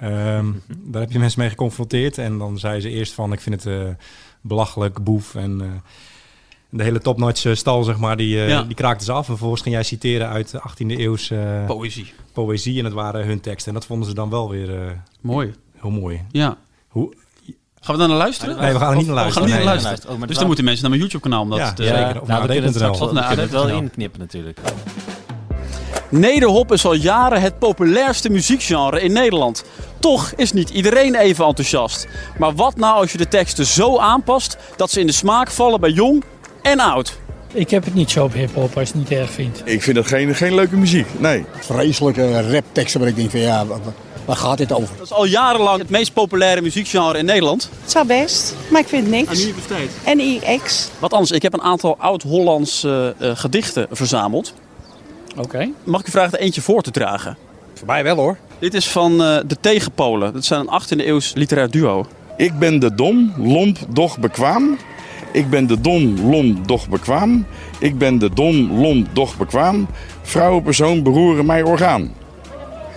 Ehm, 0.00 0.46
daar 0.84 1.00
heb 1.02 1.12
je 1.12 1.18
mensen 1.18 1.40
mee 1.40 1.48
geconfronteerd 1.48 2.18
en 2.18 2.38
dan 2.38 2.58
zei 2.58 2.80
ze 2.80 2.88
eerst 2.88 3.12
van 3.12 3.32
ik 3.32 3.40
vind 3.40 3.64
het 3.64 3.74
eh, 3.74 3.88
belachelijk, 4.40 5.04
boef 5.04 5.34
en 5.34 5.60
eh, 5.60 5.66
de 6.70 6.82
hele 6.82 7.00
topnotch 7.00 7.56
stal 7.56 7.82
zeg 7.84 7.98
maar, 7.98 8.16
die, 8.16 8.40
eh, 8.42 8.48
Ja. 8.48 8.62
die 8.62 8.74
kraakte 8.74 9.04
ze 9.04 9.12
af. 9.12 9.18
En 9.18 9.24
vervolgens 9.24 9.62
ging 9.62 9.74
jij 9.74 9.84
citeren 9.84 10.28
uit 10.28 10.50
de 10.50 10.60
18e 10.60 10.96
eeuwse 10.96 11.64
poëzie. 11.66 12.12
poëzie 12.32 12.78
en 12.78 12.84
het 12.84 12.94
waren 12.94 13.26
hun 13.26 13.40
teksten. 13.40 13.68
En 13.68 13.78
dat 13.78 13.86
vonden 13.86 14.08
ze 14.08 14.14
dan 14.14 14.30
wel 14.30 14.50
weer 14.50 14.82
eh, 14.86 14.90
Mooi. 15.20 15.54
heel 15.76 15.90
mooi. 15.90 16.22
Ja. 16.30 16.56
Hoe, 16.88 17.14
Gaan 17.88 17.96
we 17.96 18.02
daar 18.06 18.12
naar 18.16 18.22
luisteren? 18.24 18.56
Nee, 18.60 18.72
we 18.72 18.78
gaan 18.78 18.90
er 18.90 18.96
niet 18.96 19.06
naar 19.06 19.16
Of- 19.16 19.20
oh, 19.22 19.26
we 19.26 19.32
gaan 19.32 19.42
luisteren. 19.42 19.44
niet 19.44 19.64
naar 19.64 19.74
Nee, 19.74 19.84
luisteren. 19.84 20.14
Oh, 20.14 20.20
Dus 20.20 20.28
wel- 20.28 20.36
dan 20.38 20.46
moeten 20.46 20.64
mensen 20.64 20.82
naar 20.82 20.90
mijn 20.90 21.02
YouTube-kanaal 21.02 21.42
om 21.42 21.50
dat 21.50 21.58
Ja, 21.58 21.72
te... 21.72 21.82
zeker. 21.82 21.98
Ja, 22.00 22.08
Of 22.08 22.14
nou, 22.14 22.26
naar 22.28 22.40
we 22.40 22.46
kunnen 22.46 22.64
het 22.64 22.74
straks 22.74 22.98
we 22.98 23.06
kunnen 23.06 23.38
het 23.38 23.50
wel 23.50 23.68
inknippen 23.68 24.20
natuurlijk. 24.20 24.58
Nederhop 26.08 26.72
is 26.72 26.84
al 26.84 26.92
jaren 26.94 27.40
het 27.40 27.58
populairste 27.58 28.30
muziekgenre 28.30 29.00
in 29.00 29.12
Nederland. 29.12 29.64
Toch 30.00 30.32
is 30.36 30.52
niet 30.52 30.70
iedereen 30.70 31.14
even 31.14 31.46
enthousiast. 31.46 32.08
Maar 32.38 32.54
wat 32.54 32.76
nou 32.76 32.94
als 33.00 33.12
je 33.12 33.18
de 33.18 33.28
teksten 33.28 33.66
zo 33.66 33.98
aanpast 33.98 34.56
dat 34.76 34.90
ze 34.90 35.00
in 35.00 35.06
de 35.06 35.12
smaak 35.12 35.50
vallen 35.50 35.80
bij 35.80 35.90
jong 35.90 36.24
en 36.62 36.80
oud? 36.80 37.18
Ik 37.52 37.70
heb 37.70 37.84
het 37.84 37.94
niet 37.94 38.10
zo 38.10 38.24
op 38.24 38.32
hip-hop 38.32 38.76
als 38.78 38.88
je 38.88 38.94
het 38.98 39.08
niet 39.10 39.18
erg 39.18 39.30
vindt. 39.30 39.62
Ik 39.64 39.82
vind 39.82 39.96
het 39.96 40.06
geen, 40.06 40.34
geen 40.34 40.54
leuke 40.54 40.76
muziek, 40.76 41.06
nee. 41.18 41.44
Vreselijke 41.60 42.50
rapteksten 42.52 43.00
waar 43.00 43.08
ik 43.08 43.16
denk 43.16 43.30
van 43.30 43.40
ja, 43.40 43.66
wa- 43.66 43.78
wa- 43.84 43.92
waar 44.24 44.36
gaat 44.36 44.58
dit 44.58 44.72
over? 44.72 44.96
Dat 44.96 45.06
is 45.06 45.12
al 45.12 45.24
jarenlang 45.24 45.78
het 45.78 45.90
meest 45.90 46.12
populaire 46.12 46.60
muziekgenre 46.60 47.18
in 47.18 47.24
Nederland. 47.24 47.70
Het 47.82 47.90
zou 47.90 48.06
best, 48.06 48.54
maar 48.70 48.80
ik 48.80 48.86
vind 48.88 49.08
niks. 49.10 49.44
niet 49.44 49.54
besteed. 49.54 49.90
NIX. 50.16 50.88
Wat 50.98 51.12
anders, 51.12 51.30
ik 51.30 51.42
heb 51.42 51.52
een 51.52 51.62
aantal 51.62 51.96
oud-Hollandse 51.98 53.14
eh, 53.18 53.30
gedichten 53.34 53.86
verzameld. 53.90 54.54
Oké. 55.36 55.68
Mag 55.84 56.00
ik 56.00 56.06
u 56.06 56.10
vragen 56.10 56.38
er 56.38 56.44
eentje 56.44 56.60
voor 56.60 56.82
te 56.82 56.90
dragen? 56.90 57.36
Voor 57.74 57.86
mij 57.86 58.02
wel 58.02 58.16
hoor. 58.16 58.36
Dit 58.58 58.74
is 58.74 58.88
van 58.88 59.22
eh, 59.22 59.36
de 59.46 59.56
Tegenpolen. 59.60 60.32
Dat 60.32 60.44
zijn 60.44 60.60
een 60.60 60.80
18e 60.82 61.06
eeuws 61.06 61.32
literair 61.34 61.70
duo. 61.70 62.06
Ik 62.36 62.58
ben 62.58 62.78
de 62.78 62.94
dom, 62.94 63.32
lomp, 63.36 63.78
doch 63.88 64.18
bekwaam. 64.18 64.78
Ik 65.32 65.50
ben 65.50 65.66
de 65.66 65.80
dom, 65.80 66.30
lomp, 66.30 66.68
doch 66.68 66.88
bekwaam. 66.88 67.46
Ik 67.78 67.98
ben 67.98 68.18
de 68.18 68.30
dom, 68.34 68.72
lomp, 68.72 69.08
doch 69.12 69.36
bekwaam. 69.36 69.88
Vrouwenpersoon 70.22 71.02
beroeren 71.02 71.46
mij 71.46 71.62
orgaan. 71.62 72.14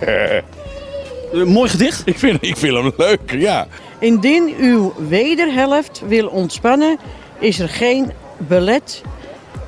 Een 1.32 1.48
mooi 1.48 1.68
gedicht. 1.68 2.02
Ik 2.04 2.18
vind, 2.18 2.42
ik 2.42 2.56
vind 2.56 2.74
hem 2.74 2.92
leuk, 2.96 3.30
ja. 3.30 3.66
Indien 3.98 4.54
uw 4.58 4.92
wederhelft 5.08 6.02
wil 6.06 6.28
ontspannen, 6.28 6.98
is 7.38 7.58
er 7.58 7.68
geen 7.68 8.12
belet, 8.36 9.02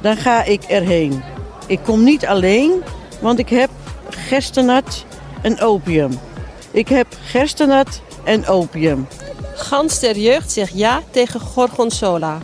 dan 0.01 0.17
ga 0.17 0.45
ik 0.45 0.63
erheen. 0.63 1.23
Ik 1.67 1.79
kom 1.83 2.05
niet 2.05 2.27
alleen, 2.27 2.73
want 3.21 3.39
ik 3.39 3.49
heb 3.49 3.71
gerstenat 4.09 5.05
en 5.43 5.61
opium. 5.61 6.19
Ik 6.71 6.89
heb 6.89 7.07
gerstenat 7.25 8.03
en 8.25 8.47
opium. 8.47 9.07
Gans 9.55 10.01
der 10.01 10.19
jeugd 10.19 10.53
zegt 10.53 10.79
ja 10.79 11.03
tegen 11.11 11.41
Gorgonzola. 11.41 12.39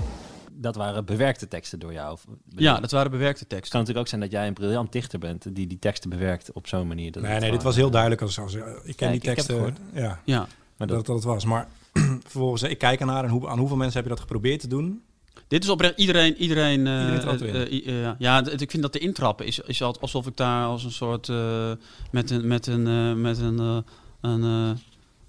Dat 0.61 0.75
waren 0.77 1.05
bewerkte 1.05 1.49
teksten 1.49 1.79
door 1.79 1.93
jou. 1.93 2.19
Ja, 2.57 2.81
dat 2.81 2.91
waren 2.91 3.11
bewerkte 3.11 3.41
Het 3.41 3.49
teksten. 3.49 3.71
kan 3.71 3.81
natuurlijk 3.81 3.99
ook 4.07 4.09
zijn 4.09 4.21
dat 4.21 4.31
jij 4.31 4.47
een 4.47 4.55
briljant 4.55 4.93
dichter 4.93 5.19
bent 5.19 5.55
die 5.55 5.67
die 5.67 5.79
teksten 5.79 6.11
bewerkt 6.11 6.53
op 6.53 6.67
zo'n 6.67 6.87
manier. 6.87 7.13
Dat 7.13 7.23
Nee, 7.23 7.33
het 7.33 7.41
nee, 7.41 7.51
dit 7.51 7.63
was 7.63 7.77
heel 7.77 7.87
eh, 7.87 7.93
duidelijk. 7.93 8.23
Als, 8.23 8.39
als, 8.41 8.55
ik 8.55 8.61
ken 8.61 8.73
Ja, 8.83 8.85
die 8.85 8.97
ik- 8.97 9.15
ik 9.15 9.23
heb 9.23 9.23
het 9.25 9.25
teksten. 9.37 9.55
gehoord. 9.55 9.77
ja, 9.95 10.21
Ja. 10.25 10.47
Maar 10.77 10.87
dat, 10.89 10.97
dat, 10.97 11.07
dat 11.07 11.15
het 11.17 11.25
was. 11.25 11.45
Maar 11.45 11.69
vervolgens, 12.23 12.63
ik 12.63 12.79
kijk 12.79 13.01
ernaar 13.01 13.25
en 13.25 13.31
hoe, 13.31 13.49
aan 13.49 13.59
hoeveel 13.59 13.77
mensen 13.77 13.95
heb 13.97 14.05
je 14.05 14.11
dat 14.11 14.21
geprobeerd 14.21 14.61
te 14.61 14.67
doen? 14.69 15.03
Dit 15.49 15.63
is 15.65 15.69
oprecht 15.71 15.99
iedereen. 15.99 16.37
Iedereen, 16.37 16.87
eh, 16.87 17.13
Iedereen 17.15 17.39
eh, 17.41 17.89
eh, 17.89 18.07
eh, 18.09 18.15
ja, 18.19 18.47
ik 18.57 18.71
vind 18.71 18.83
dat 18.83 18.93
de 18.93 18.99
intrappen 18.99 19.47
is, 19.47 19.59
is 19.59 19.83
alsof 19.83 20.27
ik 20.27 20.37
daar 20.37 20.65
als 20.67 20.85
een 20.85 20.93
soort. 20.93 21.29
eh, 21.29 21.73
met 22.11 22.31
een. 22.31 22.47
Met 22.47 22.67
een, 22.67 22.87
eh, 22.87 23.15
met 23.15 23.39
een, 23.39 23.59
eh, 23.59 23.77
een 24.21 24.43
eh, 24.43 24.71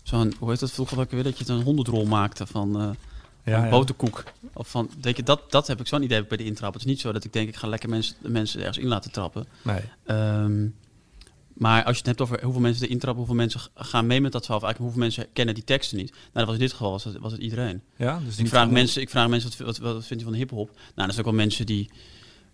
zo'n. 0.04 0.34
Hoe 0.40 0.50
heet 0.50 0.60
dat 0.60 0.72
vroeger 0.72 1.00
ook 1.00 1.12
weer? 1.12 1.24
Dat 1.24 1.38
je 1.38 1.44
het 1.44 1.54
een 1.54 1.62
hondendrol 1.64 2.06
maakte 2.06 2.46
van. 2.48 2.96
Ja, 3.46 3.64
een 3.64 3.70
boterkoek. 3.70 4.24
Of 4.54 4.70
van, 4.70 4.90
denk 5.00 5.16
je, 5.16 5.24
dat, 5.24 5.52
dat 5.52 5.68
heb 5.68 5.80
ik 5.80 5.88
zo'n 5.88 6.04
idee 6.04 6.26
bij 6.26 6.38
de 6.38 6.44
intrap. 6.46 6.74
Het 6.74 6.82
is 6.82 6.88
niet 6.88 7.00
zo 7.00 7.12
dat 7.12 7.24
ik 7.24 7.34
denk, 7.34 7.48
ik 7.48 7.56
ga 7.56 7.68
lekker 7.68 7.90
mensen, 7.90 8.16
mensen 8.22 8.60
ergens 8.60 8.78
in 8.78 8.88
laten 8.88 9.12
trappen. 9.12 9.48
Nee. 9.62 9.82
Ehm, 10.06 10.68
maar 11.54 11.84
als 11.84 11.92
je 11.92 11.98
het 11.98 12.06
hebt 12.06 12.22
over 12.22 12.44
hoeveel 12.44 12.62
mensen 12.62 12.82
de 12.82 12.88
intrappen, 12.88 13.18
hoeveel 13.20 13.36
mensen 13.36 13.62
gaan 13.76 14.08
mee 14.08 14.22
met 14.22 14.32
dat 14.32 14.42
verhaal, 14.42 14.62
of 14.62 14.68
eigenlijk 14.68 14.94
hoeveel 14.94 15.10
mensen 15.10 15.34
kennen 15.34 15.56
die 15.56 15.64
teksten 15.64 15.98
niet. 15.98 16.12
Nou, 16.12 16.22
dat 16.34 16.46
was 16.46 16.54
in 16.56 16.62
dit 16.62 16.72
geval 16.72 16.92
was 16.92 17.04
het, 17.04 17.18
was 17.18 17.32
het 17.32 17.42
iedereen. 17.42 17.82
Ja, 17.96 18.20
dus 18.26 18.38
ik, 18.38 18.48
vraag 18.48 18.70
mensen, 18.70 19.02
ik 19.02 19.10
vraag 19.10 19.28
mensen, 19.28 19.66
wat, 19.66 19.78
wat, 19.78 19.94
wat 19.94 20.06
vind 20.06 20.20
je 20.20 20.26
van 20.26 20.36
hip-hop? 20.36 20.70
Nou, 20.70 20.80
dat 20.96 21.14
zijn 21.14 21.18
ook 21.20 21.32
wel 21.32 21.42
mensen 21.42 21.66
die. 21.66 21.90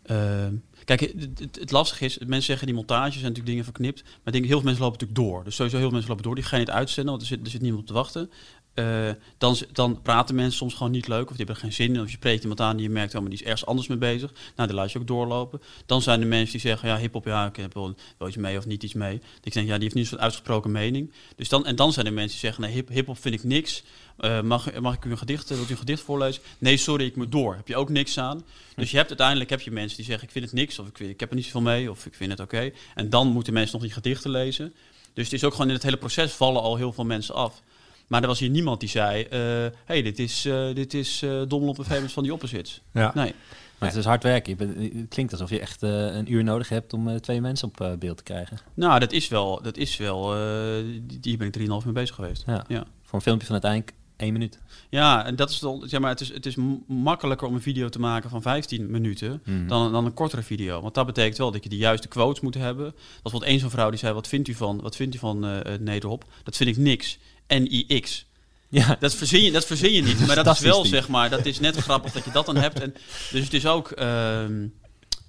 ehm, 0.04 0.54
kijk, 0.86 1.00
het, 1.00 1.40
het, 1.40 1.58
het 1.60 1.72
lastige 1.72 2.06
is, 2.06 2.18
mensen 2.18 2.42
zeggen 2.44 2.66
die 2.66 2.76
montages 2.76 3.12
zijn 3.14 3.22
natuurlijk 3.24 3.50
dingen 3.50 3.64
verknipt. 3.64 4.04
Maar 4.04 4.14
ik 4.24 4.32
denk, 4.32 4.46
heel 4.46 4.56
veel 4.56 4.64
mensen 4.66 4.84
lopen 4.84 5.00
natuurlijk 5.00 5.30
door. 5.30 5.44
Dus 5.44 5.56
sowieso 5.56 5.78
heel 5.78 5.86
veel 5.86 5.96
mensen 5.98 6.10
lopen 6.10 6.26
door. 6.26 6.36
Die 6.36 6.44
gaan 6.44 6.60
je 6.60 6.66
niet 6.66 6.74
uitzenden, 6.74 7.12
want 7.12 7.22
er 7.22 7.28
zit, 7.28 7.46
er 7.46 7.52
zit 7.52 7.62
niemand 7.62 7.82
op 7.82 7.88
te 7.88 7.94
wachten. 7.94 8.32
Eh, 8.78 9.10
dan, 9.38 9.58
dan 9.72 10.02
praten 10.02 10.36
mensen 10.36 10.58
soms 10.58 10.74
gewoon 10.74 10.92
niet 10.92 11.08
leuk 11.08 11.30
of 11.30 11.36
die 11.36 11.38
hebben 11.38 11.56
er 11.56 11.62
geen 11.62 11.74
zin 11.74 11.96
in. 11.96 12.02
Of 12.02 12.10
je 12.10 12.16
spreekt 12.16 12.42
iemand 12.42 12.62
aan 12.62 12.76
die 12.78 12.86
je 12.86 12.92
merkt, 12.92 13.16
oh, 13.16 13.22
maar 13.22 13.30
die 13.30 13.40
is 13.40 13.46
ergens 13.46 13.66
anders 13.66 13.88
mee 13.88 13.98
bezig. 13.98 14.34
Nou, 14.56 14.68
die 14.68 14.78
laat 14.78 14.92
je 14.92 15.00
ook 15.00 15.08
doorlopen. 15.08 15.62
Dan 15.86 16.02
zijn 16.02 16.22
er 16.22 16.28
mensen 16.28 16.52
die 16.52 16.62
zeggen, 16.62 16.90
ja, 16.90 16.98
hip-hop, 16.98 17.26
ja, 17.26 17.46
ik 17.46 17.56
heb 17.56 17.74
wel, 17.74 17.96
wel 18.18 18.28
iets 18.28 18.38
mee 18.38 18.58
of 18.58 18.66
niet 18.66 18.84
iets 18.84 18.94
mee. 18.94 19.18
Dat 19.18 19.46
ik 19.46 19.54
denk, 19.54 19.68
ja, 19.68 19.74
die 19.74 19.84
heeft 19.84 19.96
niet 19.96 20.08
zo'n 20.08 20.20
uitgesproken 20.20 20.72
mening. 20.72 21.12
Dus 21.36 21.50
dan, 21.50 21.66
en 21.66 21.76
dan 21.76 21.94
zijn 21.94 22.06
er 22.06 22.14
mensen 22.14 22.32
die 22.32 22.40
zeggen, 22.40 22.64
nee, 22.64 22.72
hip- 22.72 22.90
hip-hop 22.90 23.22
vind 23.22 23.36
ik 23.36 23.44
niks. 23.44 23.84
Eh, 24.18 24.42
mag, 24.42 24.80
mag 24.80 24.96
ik 24.96 25.06
u 25.06 25.12
een 25.12 25.18
gedicht, 25.18 25.50
wilt 25.50 25.68
u 25.70 25.72
een 25.72 25.78
gedicht 25.78 26.02
voorlezen? 26.02 26.42
Nee, 26.58 26.78
sorry, 26.78 27.06
ik 27.06 27.16
moet 27.16 27.32
door. 27.32 27.56
Heb 27.56 27.68
je 27.68 27.76
ook 27.76 27.90
niks 27.90 28.18
aan? 28.18 28.44
Dus 28.76 28.92
je 28.92 28.98
hebt 28.98 29.10
uiteindelijk 29.10 29.50
heb 29.50 29.62
je 29.62 29.72
mensen 29.72 29.98
die 29.98 30.06
zeggen, 30.06 30.26
ik 30.26 30.32
vind 30.32 30.46
het 30.46 30.54
niks, 30.54 30.80
of 30.80 30.88
ik, 30.88 31.00
ik 31.00 31.20
heb 31.20 31.30
er 31.30 31.36
niet 31.36 31.46
zoveel 31.46 31.62
mee, 31.62 31.92
of 31.92 32.06
ik 32.06 32.14
vind 32.14 32.32
het 32.32 32.40
oké. 32.40 32.72
En 32.96 33.10
dan 33.10 33.28
moeten 33.28 33.54
mensen 33.54 33.74
nog 33.74 33.84
die 33.84 33.94
gedichten 33.94 34.32
lezen. 34.32 34.74
Dus 35.14 35.26
het 35.26 35.34
is 35.34 35.44
ook 35.44 35.52
gewoon 35.52 35.68
in 35.68 35.74
het 35.74 35.84
hele 35.84 35.98
proces 35.98 36.32
vallen 36.32 36.62
al 36.62 36.76
heel 36.76 36.94
veel 36.94 37.06
mensen 37.06 37.36
af. 37.36 37.62
Maar 38.08 38.22
er 38.22 38.28
was 38.28 38.40
hier 38.40 38.50
niemand 38.50 38.80
die 38.80 38.90
zei, 38.90 39.24
eh 39.24 39.40
hey, 39.86 40.02
dit 40.02 40.20
is, 40.20 40.46
eh 40.46 40.74
dit 40.76 40.94
is 40.94 41.22
eh 41.22 41.42
Dommelop 41.48 41.78
en 41.78 41.86
Famous 41.86 42.14
van 42.14 42.24
die 42.24 42.34
opposites. 42.34 42.82
Ja. 42.94 43.12
Nee. 43.16 43.34
Maar 43.80 43.90
het 43.90 43.98
is 43.98 44.06
hard 44.06 44.24
werken. 44.24 44.58
Het 44.60 45.08
klinkt 45.10 45.32
alsof 45.32 45.50
je 45.50 45.60
echt 45.60 45.82
een 45.82 46.32
uur 46.32 46.44
nodig 46.44 46.70
hebt 46.70 46.94
om 46.94 47.08
eh, 47.08 47.16
twee 47.16 47.42
mensen 47.42 47.68
op 47.68 47.96
beeld 48.00 48.18
te 48.18 48.24
krijgen. 48.24 48.58
Nou, 48.74 49.00
dat 49.00 49.12
is 49.12 49.28
wel, 49.28 49.62
dat 49.62 49.78
is 49.78 49.98
wel 49.98 50.36
eh, 50.36 50.84
die- 51.02 51.18
hier 51.22 51.38
ben 51.38 51.48
ik 51.48 51.54
3,5 51.54 51.66
mee 51.86 51.94
bezig 51.94 52.16
geweest. 52.16 52.44
Ja. 52.48 52.66
ja. 52.68 52.84
Voor 53.04 53.14
een 53.16 53.22
filmpje 53.22 53.46
van 53.46 53.54
uiteindelijk 53.62 53.94
één 54.16 54.34
minuut. 54.34 54.60
Ja, 54.90 55.26
en 55.26 55.36
dat 55.36 55.50
is 55.50 55.60
dan, 55.60 55.84
zeg 55.86 56.00
maar, 56.00 56.10
het 56.10 56.22
is, 56.22 56.34
het 56.34 56.46
is 56.46 56.56
makkelijker 56.88 57.48
om 57.48 57.54
een 57.54 57.62
video 57.62 57.90
te 57.90 58.00
maken 58.00 58.30
van 58.30 58.42
15 58.42 58.92
minuten 58.92 59.42
Mhm. 59.46 59.68
dan, 59.68 59.92
dan 59.92 60.06
een 60.06 60.14
kortere 60.14 60.42
video. 60.44 60.82
Want 60.82 60.94
dat 60.94 61.06
betekent 61.06 61.38
wel 61.38 61.52
dat 61.52 61.64
je 61.64 61.70
de 61.70 61.78
juiste 61.78 62.08
quotes 62.08 62.42
moet 62.42 62.54
hebben. 62.54 62.86
Dat 62.86 62.94
was 62.96 63.04
bijvoorbeeld 63.22 63.52
één 63.52 63.60
zo'n 63.60 63.70
vrouw 63.70 63.90
die 63.90 64.00
zei, 64.00 64.14
wat 64.14 64.28
vindt 64.28 64.48
u 64.48 64.54
van, 64.54 64.82
wat 64.82 64.96
vindt 64.96 65.16
u 65.16 65.18
van 65.18 65.40
Nederhop? 65.80 66.26
Dat 66.44 66.56
vind 66.58 66.70
ik 66.70 66.78
niks. 66.78 67.18
N-I-X. 67.48 68.26
Ja. 68.70 68.98
Dat 69.00 69.16
verzin 69.16 69.42
je, 69.44 69.52
dat 69.52 69.66
verzin 69.66 69.92
je 69.92 70.02
niet. 70.02 70.20
Maar 70.28 70.36
dat 70.36 70.48
is 70.56 70.60
wel, 70.60 70.86
zeg 70.86 71.08
maar, 71.08 71.30
dat 71.30 71.46
is 71.46 71.60
net 71.60 71.76
grappig 71.76 72.12
dat 72.12 72.26
je 72.26 72.32
dat 72.32 72.46
dan 72.46 72.56
hebt. 72.56 72.80
En, 72.80 72.94
dus 73.32 73.44
het 73.44 73.54
is 73.54 73.66
ook... 73.66 73.92
ehm 73.92 74.66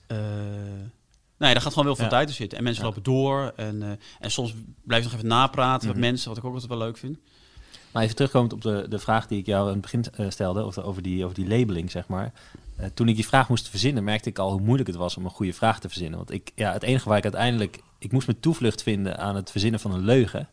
eh, 0.07 0.17
nee, 1.39 1.53
daar 1.53 1.61
gaat 1.63 1.73
gewoon 1.73 1.85
wel 1.85 1.97
veel 1.97 2.05
Ja. 2.05 2.11
tijd 2.11 2.29
in 2.29 2.35
zitten. 2.35 2.59
En 2.59 2.65
mensen 2.65 2.83
Ja. 2.83 2.89
lopen 2.89 3.03
door. 3.03 3.53
En, 3.57 3.83
eh, 3.83 3.89
en 4.21 4.31
soms 4.31 4.55
blijf 4.85 5.03
je 5.03 5.09
nog 5.09 5.17
even 5.19 5.29
napraten 5.31 5.89
Mhm. 5.89 5.99
met 5.99 6.09
mensen, 6.11 6.29
wat 6.29 6.39
ik 6.39 6.45
ook 6.45 6.53
altijd 6.53 6.71
wel 6.71 6.79
leuk 6.79 6.97
vind. 6.97 7.19
Maar 7.93 8.03
even 8.03 8.15
terugkomend 8.17 8.53
op 8.53 8.63
de, 8.63 8.87
de 8.89 8.99
vraag 8.99 9.27
die 9.27 9.39
ik 9.39 9.47
jou 9.47 9.67
aan 9.67 9.73
het 9.73 9.81
begin 9.81 10.05
eh, 10.15 10.27
stelde, 10.31 10.63
over, 10.63 10.85
over, 10.85 11.03
die, 11.03 11.25
over 11.25 11.37
die 11.37 11.49
labeling, 11.49 11.91
zeg 11.91 12.07
maar. 12.07 12.33
Toen 12.95 13.09
ik 13.09 13.15
die 13.15 13.27
vraag 13.27 13.49
moest 13.49 13.69
verzinnen, 13.69 14.05
merkte 14.05 14.29
ik 14.29 14.39
al 14.39 14.51
hoe 14.51 14.61
moeilijk 14.61 14.89
het 14.89 14.97
was 14.99 15.17
om 15.17 15.25
een 15.25 15.31
goede 15.31 15.53
vraag 15.53 15.81
te 15.81 15.89
verzinnen. 15.89 16.19
Want 16.19 16.31
ik, 16.31 16.51
ja, 16.55 16.73
het 16.73 16.83
enige 16.83 17.09
waar 17.09 17.19
ik 17.19 17.23
uiteindelijk... 17.25 17.81
Ik 17.99 18.13
moest 18.13 18.27
mijn 18.27 18.41
toevlucht 18.41 18.83
vinden 18.83 19.19
aan 19.19 19.37
het 19.37 19.51
verzinnen 19.51 19.81
van 19.81 19.93
een 19.95 20.05
leugen 20.05 20.49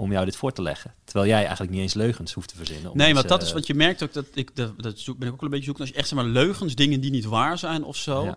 om 0.00 0.12
jou 0.12 0.24
dit 0.24 0.36
voor 0.36 0.52
te 0.52 0.62
leggen. 0.62 0.94
Terwijl 1.04 1.26
jij 1.26 1.40
eigenlijk 1.40 1.70
niet 1.70 1.80
eens 1.80 1.94
leugens 1.94 2.32
hoeft 2.32 2.48
te 2.48 2.56
verzinnen. 2.56 2.90
Nee, 2.94 3.14
maar 3.14 3.26
dat 3.26 3.42
is 3.42 3.48
eh, 3.48 3.54
wat 3.54 3.66
je 3.66 3.74
merkt 3.74 4.02
ook 4.02 4.12
dat 4.12 4.26
ik 4.34 4.56
dat, 4.56 4.82
dat 4.82 4.98
zoek, 4.98 5.18
ben 5.18 5.28
ik 5.28 5.34
ook 5.34 5.40
wel 5.40 5.48
een 5.48 5.54
beetje 5.54 5.64
zoeken 5.64 5.84
als 5.84 5.92
je 5.92 5.98
echt 5.98 6.08
zeg 6.08 6.18
maar 6.18 6.28
leugens, 6.28 6.74
dingen 6.74 7.00
die 7.00 7.10
niet 7.10 7.24
waar 7.24 7.58
zijn 7.58 7.84
of 7.84 7.96
zo. 7.96 8.24
Ja. 8.24 8.36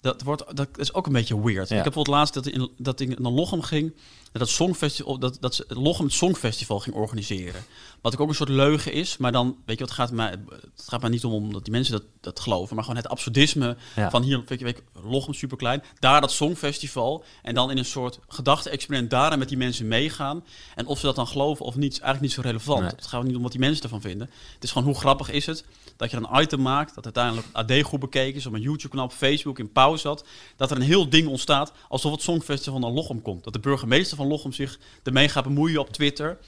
Dat 0.00 0.22
wordt 0.22 0.56
dat 0.56 0.68
is 0.78 0.94
ook 0.94 1.06
een 1.06 1.12
beetje 1.12 1.42
weird. 1.42 1.68
Ja. 1.68 1.76
Ik 1.76 1.84
heb 1.84 1.92
bijvoorbeeld 1.92 2.16
laatst 2.16 2.34
dat 2.34 2.46
in 2.46 2.70
dat 2.78 3.00
ik 3.00 3.18
naar 3.18 3.32
Lochem 3.32 3.62
ging, 3.62 3.94
dat 4.32 4.40
het 4.40 4.50
songfestival 4.50 5.18
dat 5.18 5.36
dat 5.40 5.54
ze 5.54 5.64
Lochem 5.68 6.04
het 6.04 6.14
songfestival 6.14 6.80
ging 6.80 6.96
organiseren. 6.96 7.64
Wat 8.00 8.14
ook 8.14 8.20
ook 8.20 8.28
een 8.28 8.34
soort 8.34 8.48
leugen 8.48 8.92
is, 8.92 9.16
maar 9.16 9.32
dan 9.32 9.46
weet 9.46 9.78
je 9.78 9.84
wat 9.84 9.96
het 9.96 9.98
gaat 9.98 10.10
mij 10.10 10.30
het 10.76 10.88
gaat 10.88 11.00
mij 11.00 11.10
niet 11.10 11.24
om 11.24 11.32
omdat 11.32 11.64
die 11.64 11.72
mensen 11.72 11.92
dat 11.92 12.02
dat 12.20 12.40
geloven, 12.40 12.74
maar 12.74 12.84
gewoon 12.84 13.00
het 13.00 13.10
absurdisme 13.10 13.76
Ja. 13.96 14.10
van 14.10 14.22
hier 14.22 14.42
weet 14.46 14.58
je, 14.58 14.64
weet 14.64 14.76
je, 14.76 15.00
Lochem 15.08 15.34
super 15.34 15.56
klein, 15.56 15.82
daar 15.98 16.20
dat 16.20 16.32
songfestival 16.32 17.24
en 17.42 17.54
dan 17.54 17.70
in 17.70 17.78
een 17.78 17.84
soort 17.84 18.18
gedachte-experiment 18.28 19.10
daarin 19.10 19.38
met 19.38 19.48
die 19.48 19.58
mensen 19.58 19.88
meegaan 19.88 20.44
en 20.74 20.86
of 20.86 20.98
ze 20.98 21.06
dat 21.06 21.16
dan 21.16 21.26
geloven 21.26 21.64
of 21.64 21.76
niet, 21.76 21.92
is 21.92 22.00
eigenlijk 22.00 22.22
niet 22.22 22.32
zo 22.32 22.40
relevant. 22.50 22.80
Nee. 22.80 22.90
Het 22.90 23.06
gaat 23.06 23.22
niet 23.24 23.36
om 23.36 23.42
wat 23.42 23.50
die 23.50 23.60
mensen 23.60 23.82
ervan 23.82 24.00
vinden. 24.00 24.30
Het 24.54 24.64
is 24.64 24.70
gewoon 24.70 24.86
hoe 24.86 24.96
grappig 24.96 25.30
is 25.30 25.46
het 25.46 25.64
dat 25.96 26.10
je 26.10 26.16
een 26.16 26.40
item 26.42 26.62
maakt 26.62 26.94
dat 26.94 27.04
uiteindelijk 27.04 27.46
AD 27.52 27.82
goed 27.82 28.00
bekeken 28.00 28.34
is 28.34 28.46
op 28.46 28.52
een 28.52 28.60
YouTube-kanaal, 28.60 29.08
Facebook 29.08 29.58
in 29.58 29.72
pauze 29.72 30.00
zat, 30.00 30.24
dat 30.56 30.70
er 30.70 30.76
een 30.76 30.82
heel 30.82 31.08
ding 31.08 31.28
ontstaat 31.28 31.72
alsof 31.88 32.12
het 32.12 32.22
Songfestival 32.22 32.78
naar 32.78 32.90
Lochem 32.90 33.22
komt. 33.22 33.44
Dat 33.44 33.52
de 33.52 33.58
burgemeester 33.58 34.16
van 34.16 34.26
Lochem 34.26 34.52
zich 34.52 34.78
ermee 35.02 35.28
gaat 35.28 35.44
bemoeien 35.44 35.80
op 35.80 35.90
Twitter. 35.90 36.38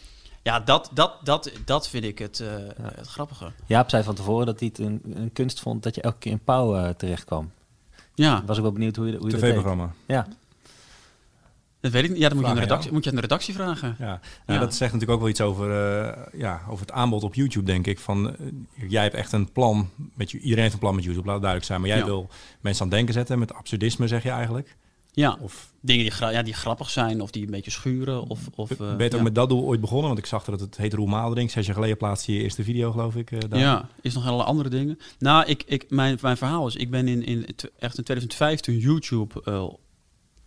Ja, 0.42 0.60
dat, 0.60 0.90
dat, 0.94 1.12
dat, 1.24 1.52
dat 1.64 1.88
vind 1.88 2.04
ik 2.04 2.18
het, 2.18 2.40
eh, 2.40 2.48
het 2.82 3.08
grappige. 3.08 3.52
Jaap 3.66 3.90
zei 3.90 4.02
van 4.02 4.14
tevoren 4.14 4.46
dat 4.46 4.60
hij 4.60 4.68
het 4.68 4.78
een, 4.78 5.00
een 5.14 5.32
kunst 5.32 5.60
vond 5.60 5.82
dat 5.82 5.94
je 5.94 6.00
elke 6.00 6.18
keer 6.18 6.32
in 6.32 6.44
pauw 6.44 6.76
eh, 6.76 6.88
terecht 6.88 7.24
kwam. 7.24 7.50
Ja. 8.14 8.42
Was 8.46 8.56
ik 8.56 8.62
wel 8.62 8.72
benieuwd 8.72 8.96
hoe 8.96 9.06
je, 9.06 9.16
hoe 9.16 9.26
je 9.26 9.32
dat 9.32 9.40
TV-programma. 9.40 9.92
Ja. 10.06 10.26
Dat 11.80 11.92
weet 11.92 12.04
ik 12.04 12.10
niet. 12.10 12.18
Ja, 12.18 12.28
dan 12.28 12.36
moet 12.36 12.46
je, 12.46 12.52
aan 12.52 12.56
de 12.58 12.62
Vraag 12.66 12.70
aan 12.70 12.76
redactie, 12.78 12.92
moet 12.92 13.04
je 13.04 13.10
aan 13.10 13.16
de 13.16 13.22
redactie 13.22 13.54
vragen. 13.54 13.96
Ja. 13.98 14.20
Ja, 14.46 14.58
dat 14.58 14.74
zegt 14.74 14.92
natuurlijk 14.92 15.10
ook 15.10 15.20
wel 15.20 15.28
iets 15.28 15.40
over, 15.40 15.70
eh, 15.70 16.40
ja, 16.40 16.60
over 16.68 16.86
het 16.86 16.94
aanbod 16.94 17.22
op 17.22 17.34
YouTube, 17.34 17.66
denk 17.66 17.86
ik. 17.86 17.98
Van, 17.98 18.36
eh, 18.36 18.46
jij 18.88 19.02
hebt 19.02 19.14
echt 19.14 19.32
een 19.32 19.52
plan, 19.52 19.90
met 20.14 20.30
je, 20.30 20.38
iedereen 20.38 20.62
heeft 20.62 20.72
een 20.74 20.80
plan 20.80 20.94
met 20.94 21.04
YouTube, 21.04 21.24
laat 21.26 21.34
het 21.34 21.42
duidelijk 21.42 21.70
zijn. 21.70 21.80
Maar 21.80 21.88
jij 21.90 21.98
Ja. 21.98 22.04
wil 22.04 22.28
mensen 22.60 22.82
aan 22.82 22.88
het 22.88 22.96
denken 22.96 23.14
zetten 23.14 23.38
met 23.38 23.54
absurdisme, 23.54 24.08
zeg 24.08 24.22
je 24.22 24.30
eigenlijk. 24.30 24.76
Ja, 25.12 25.38
Of 25.40 25.72
dingen 25.80 26.02
die, 26.02 26.12
gra- 26.12 26.28
ja, 26.30 26.42
die 26.42 26.54
grappig 26.54 26.90
zijn 26.90 27.20
of 27.20 27.30
die 27.30 27.44
een 27.44 27.50
beetje 27.50 27.70
schuren. 27.70 28.22
Of, 28.28 28.40
of, 28.54 28.70
eh, 28.70 28.76
ben 28.78 28.98
je 28.98 29.04
ook 29.04 29.12
ja. 29.12 29.22
met 29.22 29.34
dat 29.34 29.48
doel 29.48 29.64
ooit 29.64 29.80
begonnen? 29.80 30.06
Want 30.06 30.18
ik 30.18 30.26
zag 30.26 30.44
dat 30.44 30.60
het 30.60 30.76
heet 30.76 30.92
Roel 30.94 31.06
Maalderink. 31.06 31.50
Zes 31.50 31.66
jaar 31.66 31.74
geleden 31.74 31.96
plaatste 31.96 32.32
je 32.32 32.38
je 32.38 32.44
eerste 32.44 32.62
video, 32.64 32.90
geloof 32.90 33.14
ik. 33.16 33.50
daar. 33.50 33.58
Ja, 33.60 33.88
is 34.02 34.14
nog 34.14 34.24
hele 34.24 34.42
andere 34.44 34.68
dingen. 34.68 34.98
Nou, 35.18 35.44
ik, 35.46 35.62
ik, 35.66 35.84
mijn, 35.90 36.18
mijn 36.22 36.36
verhaal 36.36 36.66
is, 36.66 36.76
ik 36.76 36.90
ben 36.90 37.08
in, 37.08 37.24
in, 37.24 37.46
echt 37.78 37.98
in 37.98 38.04
2005 38.04 38.60
toen 38.60 38.76
YouTube 38.78 39.42
eh, 39.44 39.68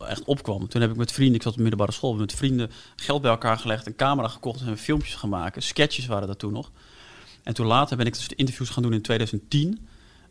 echt 0.07 0.23
opkwam. 0.23 0.67
Toen 0.67 0.81
heb 0.81 0.91
ik 0.91 0.97
met 0.97 1.11
vrienden, 1.11 1.35
ik 1.35 1.41
zat 1.41 1.51
op 1.51 1.57
de 1.57 1.63
middelbare 1.63 1.91
school, 1.91 2.13
met 2.13 2.33
vrienden 2.33 2.71
geld 2.95 3.21
bij 3.21 3.31
elkaar 3.31 3.57
gelegd, 3.57 3.87
een 3.87 3.95
camera 3.95 4.27
gekocht 4.27 4.61
en 4.61 4.77
filmpjes 4.77 5.15
gaan 5.15 5.29
maken. 5.29 5.63
Sketches 5.63 6.05
waren 6.05 6.27
dat 6.27 6.39
toen 6.39 6.53
nog. 6.53 6.71
En 7.43 7.53
toen 7.53 7.65
later 7.65 7.97
ben 7.97 8.05
ik 8.05 8.13
dus 8.13 8.27
de 8.27 8.35
interviews 8.35 8.69
gaan 8.69 8.83
doen 8.83 8.93
in 8.93 9.01
2010. 9.01 9.87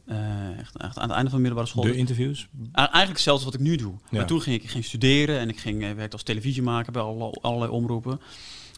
Eh, 0.06 0.58
echt, 0.58 0.76
echt 0.76 0.98
aan 0.98 1.08
het 1.08 1.16
einde 1.16 1.30
van 1.30 1.42
de 1.42 1.48
middelbare 1.48 1.66
school. 1.66 1.82
De 1.82 1.96
interviews? 1.96 2.48
Eigenlijk 2.72 3.18
zelfs 3.18 3.44
wat 3.44 3.54
ik 3.54 3.60
nu 3.60 3.76
doe. 3.76 3.92
Ja. 3.92 4.18
Maar 4.18 4.26
toen 4.26 4.40
ging 4.40 4.56
ik, 4.56 4.62
ik 4.62 4.70
ging 4.70 4.84
studeren 4.84 5.38
en 5.38 5.48
ik 5.48 5.58
ging, 5.58 5.82
eh, 5.82 5.92
werkte 5.92 6.12
als 6.12 6.22
televisiemaker 6.22 6.92
bij 6.92 7.02
alle, 7.02 7.38
allerlei 7.40 7.70
omroepen. 7.70 8.20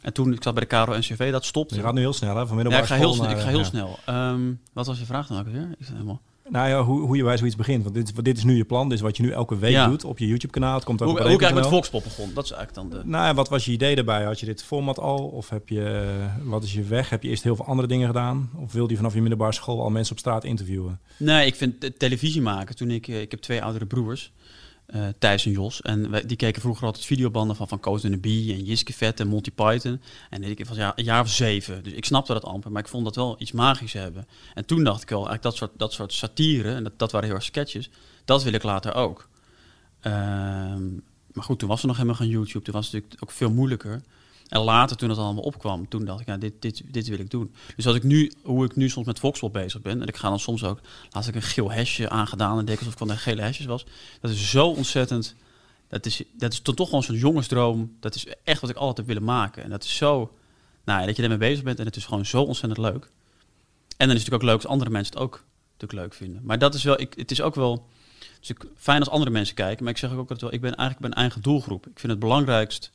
En 0.03 0.13
toen, 0.13 0.33
ik 0.33 0.43
zat 0.43 0.55
bij 0.55 0.67
de 0.69 0.77
KRO-NCV, 0.77 1.31
dat 1.31 1.45
stopte. 1.45 1.75
Je 1.75 1.81
gaat 1.81 1.95
nu 1.95 2.01
heel 2.01 2.13
snel, 2.13 2.37
hè? 2.37 2.47
Van 2.47 2.49
Ja, 2.49 2.55
middelbare 2.55 2.83
ik 2.83 2.89
ga 2.89 2.97
heel, 2.97 3.13
school 3.13 3.25
snel, 3.25 3.31
ik 3.31 3.37
naar, 3.37 3.45
ga 3.45 3.51
heel 3.51 3.59
ja. 3.59 3.65
snel. 3.65 3.99
Ehm, 4.05 4.53
wat 4.73 4.87
was 4.87 4.99
je 4.99 5.05
vraag 5.05 5.27
dan 5.27 5.39
ook 5.39 5.49
weer? 5.49 5.75
Ik 5.79 5.87
helemaal... 5.87 6.21
Nou 6.49 6.69
ja, 6.69 6.83
hoe, 6.83 7.01
hoe 7.01 7.17
je 7.17 7.23
bij 7.23 7.37
zoiets 7.37 7.57
begint. 7.57 7.83
Want 7.83 7.95
dit, 7.95 8.09
is- 8.09 8.15
dit 8.23 8.37
is 8.37 8.45
nu 8.45 8.57
je 8.57 8.65
plan. 8.65 8.89
Dit 8.89 8.99
is 8.99 9.05
wat 9.05 9.17
je 9.17 9.23
nu 9.23 9.31
elke 9.31 9.59
week 9.59 9.71
Ja. 9.73 9.87
doet 9.87 10.05
op 10.05 10.19
je 10.19 10.27
YouTube-kanaal. 10.27 10.75
Het 10.75 10.85
komt 10.85 11.03
ook 11.03 11.09
Hoe, 11.09 11.19
op 11.19 11.25
hoe 11.25 11.33
ik 11.35 11.41
eigenlijk 11.41 11.71
met. 11.71 11.81
Volkspop 11.81 12.03
begon. 12.17 12.35
Dat 12.35 12.45
is 12.45 12.51
eigenlijk 12.51 12.91
dan 12.91 13.01
de... 13.01 13.09
Nou, 13.09 13.25
ja, 13.27 13.35
wat 13.35 13.49
was 13.49 13.65
je 13.65 13.73
idee 13.73 13.95
daarbij? 13.95 14.25
Had 14.25 14.41
je 14.41 14.47
dit 14.47 14.63
format 14.65 14.99
al? 14.99 15.19
Of 15.19 15.49
heb 15.49 15.69
je, 15.69 16.11
wat 16.45 16.63
is 16.65 16.73
je 16.73 16.83
weg? 16.83 17.11
Heb 17.11 17.23
je 17.23 17.29
eerst 17.29 17.43
heel 17.43 17.57
veel 17.57 17.65
andere 17.67 17.89
dingen 17.89 18.07
gedaan? 18.07 18.51
Of 18.57 18.73
wilde 18.73 18.91
je 18.91 18.97
vanaf 18.97 19.15
je 19.15 19.21
middelbare 19.21 19.53
school 19.53 19.83
al 19.83 19.91
mensen 19.91 20.13
op 20.13 20.19
straat 20.19 20.45
interviewen? 20.45 21.01
Nee, 21.17 21.47
ik 21.47 21.55
vind 21.55 21.99
televisie 21.99 22.43
maken. 22.43 22.77
Toen 22.77 22.91
ik, 22.91 23.09
eh, 23.09 23.21
ik 23.21 23.31
heb 23.31 23.41
twee 23.41 23.63
oudere 23.63 23.87
broers, 23.87 24.33
eh 24.93 25.09
Thijs 25.19 25.47
en 25.47 25.53
Jos. 25.53 25.81
En 25.81 26.11
die 26.27 26.37
keken 26.37 26.61
vroeger 26.61 26.87
altijd 26.87 27.05
videobanden 27.05 27.57
van 27.57 27.69
Van 27.69 27.81
Coast 27.81 28.05
and 28.05 28.13
the 28.13 28.21
Bee 28.21 28.53
en 28.53 28.65
Jiske 28.65 28.93
Vet 28.93 29.21
en 29.21 29.29
Monty 29.29 29.51
Python. 29.51 30.01
En 30.31 30.43
ik 30.43 30.67
was 30.67 30.77
ja, 30.77 30.93
een 30.97 31.05
jaar 31.05 31.21
of 31.21 31.29
zeven. 31.29 31.83
Dus 31.83 31.93
ik 31.93 32.05
snapte 32.05 32.33
dat 32.33 32.45
amper, 32.45 32.73
maar 32.73 32.83
ik 32.83 32.89
vond 32.89 33.05
dat 33.05 33.17
wel 33.17 33.37
iets 33.39 33.53
magisch 33.53 33.93
hebben. 33.93 34.27
En 34.55 34.65
toen 34.65 34.85
dacht 34.85 35.03
ik 35.03 35.09
wel, 35.09 35.29
eigenlijk 35.29 35.43
dat 35.43 35.57
soort, 35.57 35.71
dat 35.77 35.93
soort 35.93 36.13
satire, 36.13 36.75
en 36.75 36.83
dat, 36.83 36.99
dat 36.99 37.13
waren 37.13 37.27
heel 37.27 37.37
erg 37.37 37.47
sketches, 37.47 37.91
dat 38.25 38.43
wil 38.43 38.53
ik 38.53 38.63
later 38.63 38.95
ook. 38.95 39.29
Ehm, 40.01 40.91
maar 41.33 41.45
goed, 41.45 41.59
toen 41.59 41.69
was 41.69 41.81
er 41.81 41.87
nog 41.87 41.97
helemaal 41.97 42.19
geen 42.19 42.29
YouTube. 42.29 42.65
Toen 42.65 42.75
was 42.75 42.85
het 42.85 42.95
natuurlijk 42.95 43.23
ook 43.23 43.31
veel 43.31 43.51
moeilijker. 43.51 44.03
En 44.53 44.61
later, 44.61 44.97
toen 44.97 45.09
het 45.09 45.19
allemaal 45.19 45.43
opkwam, 45.43 45.89
toen 45.89 46.05
dacht 46.05 46.21
ik, 46.21 46.27
ja, 46.27 46.37
dit, 46.37 46.53
dit, 46.59 46.83
dit 46.91 47.09
wil 47.09 47.19
ik 47.19 47.31
doen. 47.31 47.55
Dus 47.77 47.87
als 47.87 47.97
ik 47.97 48.03
nu, 48.03 48.33
hoe 48.43 48.65
ik 48.65 48.77
nu 48.77 48.89
soms 48.89 49.07
met 49.07 49.19
Voxpop 49.19 49.53
bezig 49.53 49.81
ben, 49.81 50.01
en 50.01 50.09
ik 50.09 50.17
ga 50.17 50.29
dan 50.29 50.39
soms 50.39 50.65
ook, 50.65 50.81
laatst 51.11 51.29
ik 51.29 51.35
een 51.35 51.43
geel 51.43 51.71
hesje 51.71 52.09
aangedaan 52.09 52.59
en 52.59 52.65
denk 52.65 52.79
alsof 52.79 52.93
ik 52.93 52.99
van 52.99 53.09
de 53.09 53.17
gele 53.17 53.41
hesjes 53.41 53.67
was. 53.67 53.87
Dat 54.21 54.31
is 54.31 54.51
zo 54.51 54.67
ontzettend, 54.67 55.35
dat 55.89 56.07
is, 56.07 56.23
dat 56.33 56.53
is 56.53 56.61
toch 56.61 56.75
toch 56.75 56.89
gewoon 56.89 57.03
zo'n 57.03 57.17
jongensdroom. 57.17 57.97
Dat 58.01 58.15
is 58.15 58.27
echt 58.45 58.61
wat 58.61 58.71
ik 58.71 58.77
altijd 58.77 58.97
heb 58.97 59.07
willen 59.07 59.25
maken. 59.25 59.63
En 59.63 59.71
dat 59.71 59.85
is 59.85 59.97
zo, 59.97 60.33
nou 60.85 61.01
ja, 61.01 61.07
dat 61.07 61.17
je 61.17 61.23
ermee 61.23 61.39
bezig 61.39 61.65
bent 61.65 61.79
en 61.79 61.87
het 61.87 61.97
is 61.97 62.05
gewoon 62.05 62.27
zo 62.27 62.43
ontzettend 62.43 62.81
leuk. 62.81 63.11
En 63.97 64.07
dan 64.09 64.17
is 64.17 64.23
het 64.23 64.31
natuurlijk 64.31 64.43
ook 64.43 64.49
leuk 64.49 64.63
als 64.63 64.67
andere 64.67 64.91
mensen 64.91 65.15
het 65.15 65.23
ook 65.23 65.45
natuurlijk 65.73 66.01
leuk 66.01 66.15
vinden. 66.15 66.43
Maar 66.45 66.59
dat 66.59 66.75
is 66.75 66.83
wel, 66.83 67.01
ik, 67.01 67.15
het 67.17 67.31
is 67.31 67.41
ook 67.41 67.55
wel 67.55 67.89
dus 68.41 68.51
ik, 68.51 68.65
fijn 68.77 68.99
als 68.99 69.11
andere 69.11 69.31
mensen 69.31 69.55
kijken. 69.55 69.85
Maar 69.85 69.93
ik 69.93 69.99
zeg 69.99 70.13
ook 70.13 70.19
altijd 70.19 70.41
wel, 70.41 70.53
ik 70.53 70.61
ben 70.61 70.75
eigenlijk 70.75 71.01
mijn 71.01 71.23
eigen 71.23 71.43
doelgroep. 71.43 71.87
Ik 71.87 71.99
vind 71.99 72.13
het 72.13 72.21
belangrijkst. 72.21 72.93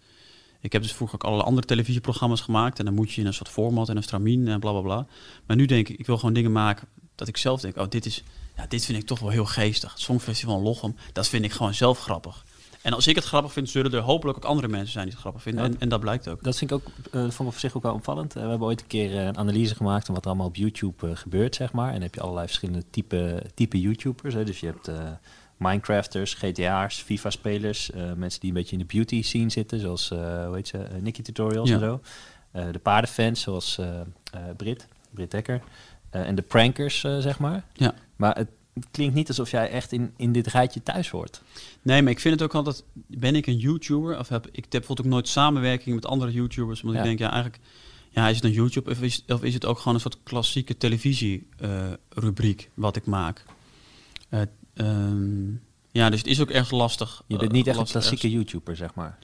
Ik 0.59 0.71
heb 0.71 0.81
dus 0.81 0.93
vroeger 0.93 1.15
ook 1.15 1.23
allerlei 1.23 1.49
andere 1.49 1.67
televisieprogramma's 1.67 2.41
gemaakt. 2.41 2.79
En 2.79 2.85
dan 2.85 2.93
moet 2.93 3.11
je 3.11 3.21
in 3.21 3.27
een 3.27 3.33
soort 3.33 3.49
format 3.49 3.89
en 3.89 3.97
een 3.97 4.03
stramien 4.03 4.47
en 4.47 4.59
bla 4.59 4.71
bla 4.71 4.81
bla. 4.81 5.07
Maar 5.45 5.57
nu 5.57 5.65
denk 5.65 5.89
ik, 5.89 5.99
ik 5.99 6.05
wil 6.05 6.17
gewoon 6.17 6.33
dingen 6.33 6.51
maken 6.51 6.87
dat 7.15 7.27
ik 7.27 7.37
zelf 7.37 7.61
denk, 7.61 7.77
oh, 7.77 7.89
dit 7.89 8.05
is, 8.05 8.23
ja, 8.55 8.65
dit 8.67 8.85
vind 8.85 8.97
ik 8.97 9.05
toch 9.05 9.19
wel 9.19 9.29
heel 9.29 9.45
geestig. 9.45 9.91
Het 9.91 10.01
Songfestival 10.01 10.61
Lochem, 10.61 10.95
dat 11.13 11.27
vind 11.27 11.45
ik 11.45 11.51
gewoon 11.51 11.73
zelf 11.73 11.99
grappig. 11.99 12.45
En 12.81 12.93
als 12.93 13.07
ik 13.07 13.15
het 13.15 13.25
grappig 13.25 13.51
vind, 13.51 13.69
zullen 13.69 13.93
er 13.93 13.99
hopelijk 13.99 14.37
ook 14.37 14.45
andere 14.45 14.67
mensen 14.67 14.91
zijn 14.91 15.03
die 15.03 15.13
het 15.13 15.21
grappig 15.21 15.41
vinden. 15.41 15.63
Ja. 15.63 15.69
En, 15.69 15.79
en 15.79 15.89
dat 15.89 15.99
blijkt 15.99 16.27
ook. 16.27 16.43
Dat 16.43 16.57
vind 16.57 16.71
ik 16.71 16.77
ook, 16.77 16.85
eh 17.11 17.21
vond 17.21 17.39
ik 17.39 17.55
op 17.55 17.57
zich 17.57 17.75
ook 17.75 17.83
wel 17.83 17.93
opvallend. 17.93 18.35
Eh, 18.35 18.43
we 18.43 18.49
hebben 18.49 18.67
ooit 18.67 18.81
een 18.81 18.87
keer 18.87 19.17
eh, 19.17 19.25
een 19.25 19.37
analyse 19.37 19.75
gemaakt 19.75 20.05
van 20.05 20.15
wat 20.15 20.23
er 20.23 20.29
allemaal 20.29 20.47
op 20.47 20.55
YouTube 20.55 21.07
eh, 21.07 21.15
gebeurt, 21.15 21.55
zeg 21.55 21.71
maar. 21.71 21.87
En 21.87 21.93
dan 21.93 22.01
heb 22.01 22.13
je 22.13 22.21
allerlei 22.21 22.47
verschillende 22.47 22.83
type, 22.89 23.43
type 23.53 23.79
YouTubers. 23.79 24.33
Hè. 24.33 24.43
Dus 24.43 24.59
je 24.59 24.65
hebt 24.65 24.87
eh, 24.87 24.95
Minecrafters, 25.57 26.33
GTA'ers, 26.33 27.01
FIFA-spelers, 27.01 27.91
eh, 27.91 28.13
mensen 28.13 28.39
die 28.39 28.49
een 28.49 28.55
beetje 28.55 28.77
in 28.77 28.81
de 28.87 28.93
beauty 28.93 29.21
scene 29.21 29.49
zitten, 29.49 29.79
zoals, 29.79 30.11
eh 30.11 30.45
hoe 30.45 30.55
heet 30.55 30.67
ze, 30.67 30.77
eh, 30.77 31.01
Nikki 31.01 31.21
Tutorials 31.21 31.69
Ja. 31.69 31.75
en 31.75 31.81
zo. 31.81 32.01
De 32.71 32.79
paardenfans, 32.79 33.41
zoals 33.41 33.79
Brit, 34.57 34.87
Brit 35.11 35.31
Dekker. 35.31 35.61
En 36.09 36.35
de 36.35 36.41
prankers, 36.41 36.99
zeg 36.99 37.39
maar. 37.39 37.63
Ja. 37.73 37.93
Maar 38.15 38.35
het 38.35 38.47
klinkt 38.91 39.15
niet 39.15 39.27
alsof 39.27 39.51
jij 39.51 39.69
echt 39.69 39.91
in, 39.91 40.13
in 40.17 40.31
dit 40.31 40.47
rijtje 40.47 40.83
thuis 40.83 41.09
hoort. 41.09 41.41
Nee, 41.81 42.01
maar 42.01 42.11
ik 42.11 42.19
vind 42.19 42.33
het 42.33 42.43
ook 42.43 42.55
altijd, 42.55 42.83
ben 42.93 43.35
ik 43.35 43.47
een 43.47 43.57
YouTuber? 43.57 44.19
Of 44.19 44.27
heb 44.29 44.47
ik 44.47 44.55
heb 44.55 44.69
bijvoorbeeld 44.69 45.07
ook 45.07 45.13
nooit 45.13 45.27
samenwerking 45.27 45.95
met 45.95 46.05
andere 46.05 46.31
YouTubers? 46.31 46.81
Ja. 46.81 46.93
ik 46.93 47.03
denk, 47.03 47.19
ja, 47.19 47.31
eigenlijk, 47.31 47.63
ja, 48.09 48.27
is 48.27 48.35
het 48.35 48.45
een 48.45 48.51
YouTube 48.51 48.91
of 48.91 49.01
is, 49.01 49.23
of 49.27 49.43
is 49.43 49.53
het 49.53 49.65
ook 49.65 49.77
gewoon 49.77 49.93
een 49.93 49.99
soort 49.99 50.17
klassieke 50.23 50.77
televisie-rubriek 50.77 52.69
wat 52.73 52.95
ik 52.95 53.05
maak? 53.05 53.43
Eh, 54.29 54.41
ehm, 54.77 55.47
ja, 55.91 56.09
dus 56.09 56.19
het 56.19 56.27
is 56.27 56.41
ook 56.41 56.49
echt 56.49 56.71
lastig. 56.71 57.23
Je 57.27 57.37
bent 57.37 57.49
eh, 57.49 57.57
niet 57.57 57.67
echt 57.67 57.77
een 57.77 57.85
klassieke 57.85 58.31
YouTuber, 58.31 58.75
zeg 58.75 58.93
maar. 58.93 59.17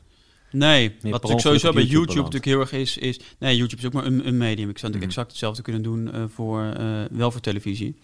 Nee, 0.51 0.95
wat 1.01 1.11
natuurlijk 1.11 1.41
sowieso 1.41 1.73
bij 1.73 1.83
YouTube 1.83 2.15
natuurlijk 2.15 2.45
heel 2.45 2.59
erg 2.59 2.71
is, 2.71 2.97
is... 2.97 3.19
Nee, 3.39 3.57
YouTube 3.57 3.81
is 3.81 3.87
ook 3.87 3.93
maar 3.93 4.05
een, 4.05 4.27
een 4.27 4.37
medium. 4.37 4.69
Ik 4.69 4.77
zou 4.77 4.91
natuurlijk 4.91 4.95
Mhm. 4.95 5.03
exact 5.03 5.27
hetzelfde 5.27 5.61
kunnen 5.61 5.81
doen 5.81 6.11
eh, 6.13 6.23
voor, 6.27 6.63
eh, 6.63 7.01
wel 7.11 7.31
voor 7.31 7.41
televisie. 7.41 7.95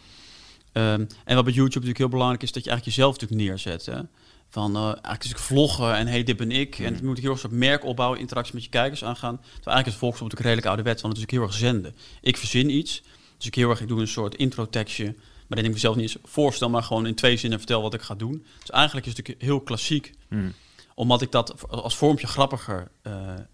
Ehm, 0.72 1.06
en 1.26 1.36
wat 1.36 1.44
bij 1.44 1.54
YouTube 1.54 1.70
natuurlijk 1.70 1.98
heel 1.98 2.10
belangrijk 2.10 2.44
is, 2.44 2.52
dat 2.52 2.64
je 2.64 2.70
eigenlijk 2.70 2.98
jezelf 2.98 3.20
natuurlijk 3.20 3.50
neerzet. 3.50 3.86
Hè? 3.86 4.02
Van, 4.50 4.76
eigenlijk 4.76 5.24
is 5.24 5.30
ik 5.30 5.38
vloggen 5.38 5.96
en 5.96 6.08
hey, 6.08 6.24
dit 6.24 6.38
ben 6.38 6.52
ik. 6.52 6.78
Mhm. 6.78 6.88
En 6.88 6.94
het 6.94 7.04
moet 7.04 7.18
heel 7.20 7.32
erg 7.32 7.44
een 7.44 7.50
soort 7.50 7.60
merk 7.60 7.86
opbouwen, 7.86 8.20
interactie 8.20 8.54
met 8.54 8.64
je 8.64 8.70
kijkers 8.70 9.04
aangaan. 9.04 9.36
Terwijl 9.38 9.56
eigenlijk 9.56 9.88
is 9.88 9.96
volksop 9.96 10.22
natuurlijk 10.22 10.50
redelijk 10.50 10.68
ouderwets, 10.68 11.02
want 11.02 11.14
het 11.14 11.24
is 11.24 11.30
ook 11.30 11.40
heel 11.40 11.48
erg 11.48 11.58
zenden. 11.58 11.96
Ik 12.22 12.38
verzin 12.38 12.70
iets, 12.70 13.04
dus 13.38 13.48
ik 13.48 13.56
heel 13.56 13.70
erg, 13.70 13.82
ik 13.82 13.88
doe 13.88 14.00
een 14.00 14.08
soort 14.08 14.36
intro-tekstje. 14.36 15.06
Maar 15.06 15.16
denk 15.58 15.68
ik 15.68 15.74
mezelf 15.74 15.96
niet 15.96 16.04
eens 16.04 16.18
voorstel, 16.24 16.70
maar 16.70 16.84
gewoon 16.84 17.06
in 17.06 17.16
twee 17.16 17.38
zinnen 17.38 17.60
vertel 17.60 17.82
wat 17.82 17.94
ik 17.94 18.02
ga 18.02 18.16
doen. 18.16 18.46
Dus 18.60 18.70
eigenlijk 18.70 19.06
is 19.06 19.12
het 19.12 19.28
natuurlijk 19.28 19.50
heel 19.52 19.62
klassiek 19.62 20.12
Hmm. 20.30 20.54
omdat 20.96 21.22
ik 21.22 21.32
dat 21.32 21.70
als 21.70 21.96
vormpje 21.96 22.28
grappiger 22.28 22.92
eh, 23.02 23.14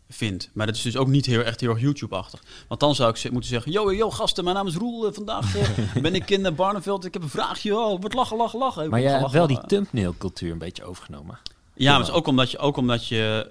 vind. 0.10 0.50
Maar 0.54 0.66
dat 0.66 0.76
is 0.76 0.82
dus 0.82 0.98
ook 0.98 1.08
niet 1.08 1.26
heel, 1.26 1.42
echt 1.42 1.60
heel 1.60 1.70
erg 1.70 1.82
YouTube-achtig. 1.82 2.44
Want 2.68 2.80
dan 2.80 2.96
zou 2.96 3.10
ik 3.10 3.32
moeten 3.32 3.50
zeggen... 3.50 3.72
Yo, 3.72 3.94
yo, 3.94 4.12
gasten, 4.12 4.44
mijn 4.44 4.56
naam 4.56 4.68
is 4.68 4.76
Roel. 4.76 5.08
Eh, 5.08 5.14
vandaag 5.14 5.56
eh, 5.56 6.02
ben 6.02 6.16
ik 6.16 6.30
in 6.30 6.56
Barneveld. 6.56 7.06
Ik 7.06 7.14
heb 7.14 7.24
een 7.24 7.30
vraagje. 7.30 7.78
Oh, 7.78 8.02
wat 8.02 8.14
lachen, 8.14 8.38
lachen, 8.38 8.60
lachen. 8.60 8.90
Maar 8.90 9.02
jij 9.02 9.20
hebt 9.20 9.32
wel 9.32 9.48
die 9.48 9.62
thumbnail-cultuur 9.66 10.52
een 10.52 10.58
beetje 10.58 10.84
overgenomen. 10.84 11.40
Ja, 11.74 11.92
maar 11.92 12.00
het 12.00 12.10
is 12.10 12.14
ook 12.14 12.28
omdat 12.28 12.52
je... 12.52 12.58
Ook 12.58 12.78
omdat 12.78 13.08
je 13.08 13.48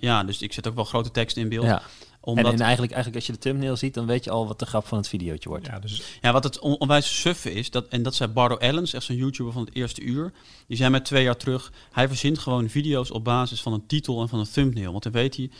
ja, 0.00 0.24
dus 0.24 0.42
ik 0.42 0.52
zet 0.52 0.68
ook 0.68 0.74
wel 0.74 0.84
grote 0.84 1.10
teksten 1.10 1.42
in 1.42 1.48
beeld. 1.48 1.64
Ja. 1.64 1.82
Omdat, 2.26 2.44
En, 2.46 2.52
en 2.52 2.60
eigenlijk, 2.60 2.92
eigenlijk 2.92 3.16
als 3.16 3.26
je 3.26 3.32
de 3.42 3.48
thumbnail 3.48 3.76
ziet, 3.76 3.94
dan 3.94 4.06
weet 4.06 4.24
je 4.24 4.30
al 4.30 4.46
wat 4.46 4.58
de 4.58 4.66
grap 4.66 4.86
van 4.86 4.98
het 4.98 5.08
videootje 5.08 5.48
wordt. 5.48 5.66
Ja, 5.66 5.78
dus 5.78 6.02
Ja, 6.20 6.32
wat 6.32 6.44
het 6.44 6.58
on- 6.58 6.78
onwijs 6.78 7.20
suffe 7.20 7.52
is, 7.52 7.70
dat, 7.70 7.88
en 7.88 8.02
dat 8.02 8.14
zei 8.14 8.30
Bardo 8.30 8.56
Ellens, 8.56 8.92
echt 8.92 9.04
zo'n 9.04 9.16
YouTuber 9.16 9.52
van 9.52 9.64
het 9.64 9.74
eerste 9.74 10.00
uur. 10.00 10.32
Die 10.66 10.76
zei 10.76 10.90
mij 10.90 11.00
twee 11.00 11.22
jaar 11.22 11.36
terug, 11.36 11.72
hij 11.92 12.08
verzint 12.08 12.38
gewoon 12.38 12.68
video's 12.68 13.10
op 13.10 13.24
basis 13.24 13.60
van 13.62 13.72
een 13.72 13.86
titel 13.86 14.20
en 14.20 14.28
van 14.28 14.38
een 14.38 14.50
thumbnail. 14.52 14.90
Want 14.90 15.02
dan 15.02 15.12
weet 15.12 15.36
hij, 15.36 15.50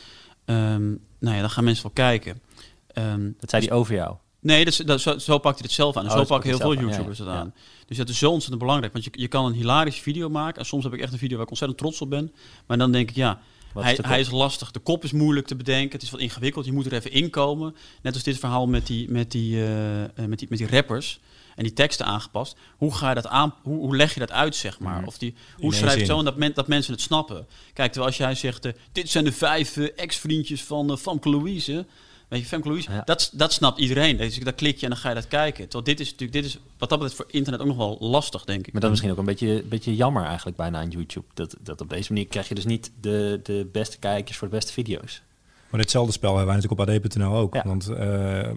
ehm, 0.45 0.87
nou 1.19 1.35
ja, 1.35 1.39
dan 1.39 1.49
gaan 1.49 1.63
mensen 1.63 1.83
wel 1.83 1.91
kijken. 1.93 2.41
Ehm, 2.87 3.31
Dat 3.39 3.49
zei 3.49 3.65
hij 3.67 3.75
over 3.75 3.93
jou. 3.95 4.15
Nee, 4.39 4.65
dat, 4.85 5.01
zo, 5.01 5.17
zo 5.17 5.37
pakt 5.37 5.55
hij 5.57 5.63
het 5.67 5.71
zelf 5.75 5.97
aan. 5.97 6.03
En 6.03 6.09
Oh, 6.11 6.17
zo 6.17 6.23
pakken 6.23 6.51
pakt 6.51 6.63
heel 6.63 6.71
veel 6.73 6.81
YouTubers 6.87 7.19
aan, 7.21 7.25
ja, 7.27 7.31
het 7.31 7.41
aan. 7.41 7.53
Dus 7.85 7.97
dat 7.97 8.09
is 8.09 8.17
zo 8.17 8.29
ontzettend 8.29 8.59
belangrijk. 8.61 8.93
Want 8.93 9.05
je, 9.05 9.11
je 9.13 9.27
kan 9.27 9.45
een 9.45 9.53
hilarische 9.53 10.01
video 10.01 10.29
maken. 10.29 10.59
En 10.59 10.65
soms 10.65 10.83
heb 10.83 10.93
ik 10.93 10.99
echt 11.01 11.11
een 11.11 11.17
video 11.17 11.35
waar 11.35 11.43
ik 11.45 11.49
ontzettend 11.51 11.79
trots 11.79 12.01
op 12.01 12.09
ben. 12.09 12.31
Maar 12.67 12.77
dan 12.77 12.91
denk 12.91 13.09
ik, 13.09 13.15
ja, 13.15 13.39
hij, 13.83 13.99
hij 14.01 14.19
is 14.19 14.29
lastig. 14.29 14.71
De 14.71 14.79
kop 14.79 15.03
is 15.03 15.11
moeilijk 15.11 15.47
te 15.47 15.55
bedenken. 15.55 15.91
Het 15.91 16.01
is 16.01 16.09
wat 16.09 16.19
ingewikkeld. 16.19 16.65
Je 16.65 16.71
moet 16.71 16.85
er 16.85 16.93
even 16.93 17.11
inkomen. 17.11 17.75
Net 18.01 18.13
als 18.13 18.23
dit 18.23 18.39
verhaal 18.39 18.67
met 18.67 18.87
die, 18.87 19.11
met 19.11 19.31
die, 19.31 19.55
eh, 19.55 20.03
eh, 20.03 20.09
met 20.15 20.39
die, 20.39 20.47
met 20.49 20.57
die 20.57 20.67
rappers. 20.67 21.19
En 21.55 21.63
die 21.63 21.73
teksten 21.73 22.05
aangepast. 22.05 22.55
Hoe 22.77 22.95
ga 22.95 23.09
je 23.09 23.15
dat 23.15 23.27
aan? 23.27 23.53
Hoe, 23.61 23.77
hoe 23.77 23.95
leg 23.95 24.13
je 24.13 24.19
dat 24.19 24.31
uit, 24.31 24.55
zeg 24.55 24.79
maar? 24.79 24.97
Mhm. 24.97 25.07
Of 25.07 25.17
die, 25.17 25.35
hoe 25.57 25.73
schrijf 25.73 25.93
je 25.93 25.99
het 25.99 26.07
zo 26.07 26.23
dat, 26.23 26.37
men, 26.37 26.53
dat 26.53 26.67
mensen 26.67 26.93
het 26.93 27.01
snappen? 27.01 27.47
Kijk, 27.73 27.91
terwijl 27.91 28.05
als 28.05 28.17
jij 28.17 28.35
zegt, 28.35 28.65
eh, 28.65 28.73
dit 28.91 29.09
zijn 29.09 29.23
de 29.23 29.31
vijf 29.31 29.77
ex-vriendjes 29.77 30.63
van 30.63 30.91
uh, 30.91 30.97
Famke 30.97 31.29
Louise. 31.29 31.85
Weet 32.27 32.39
je, 32.41 32.45
Femke 32.45 32.67
Louise, 32.67 32.91
Ja. 32.91 33.01
dat, 33.05 33.29
dat 33.33 33.53
snapt 33.53 33.79
iedereen. 33.79 34.17
Dus 34.17 34.39
dat 34.39 34.55
klik 34.55 34.77
je 34.77 34.83
en 34.83 34.89
dan 34.89 34.99
ga 34.99 35.09
je 35.09 35.15
dat 35.15 35.27
kijken. 35.27 35.63
Terwijl 35.63 35.83
dit 35.83 35.99
is 35.99 36.11
natuurlijk, 36.11 36.41
dit 36.41 36.45
is 36.45 36.59
wat 36.77 36.89
dat 36.89 36.99
betreft 36.99 37.15
voor 37.21 37.25
internet 37.29 37.61
ook 37.61 37.67
nog 37.67 37.77
wel 37.77 37.97
lastig, 37.99 38.43
denk 38.45 38.67
ik. 38.67 38.73
Maar 38.73 38.81
dat 38.81 38.83
is 38.83 38.89
misschien 38.89 39.11
ook 39.11 39.17
een 39.17 39.25
beetje, 39.25 39.63
beetje 39.69 39.95
jammer 39.95 40.23
eigenlijk 40.23 40.57
bijna 40.57 40.79
aan 40.79 40.89
YouTube. 40.89 41.25
Dat, 41.33 41.55
dat 41.59 41.81
op 41.81 41.89
deze 41.89 42.13
manier 42.13 42.27
krijg 42.27 42.47
je 42.47 42.55
dus 42.55 42.65
niet 42.65 42.91
de, 43.01 43.39
de 43.43 43.69
beste 43.71 43.97
kijkers 43.97 44.37
voor 44.37 44.49
de 44.49 44.55
beste 44.55 44.73
video's. 44.73 45.21
Maar 45.69 45.79
ditzelfde 45.81 46.11
spel 46.11 46.35
hebben 46.35 46.53
wij 46.53 46.61
natuurlijk 46.61 46.89
op 46.89 47.05
AD.nl 47.05 47.35
ook. 47.35 47.53
Ja. 47.53 47.63
Want 47.65 47.87
eh, 47.89 48.49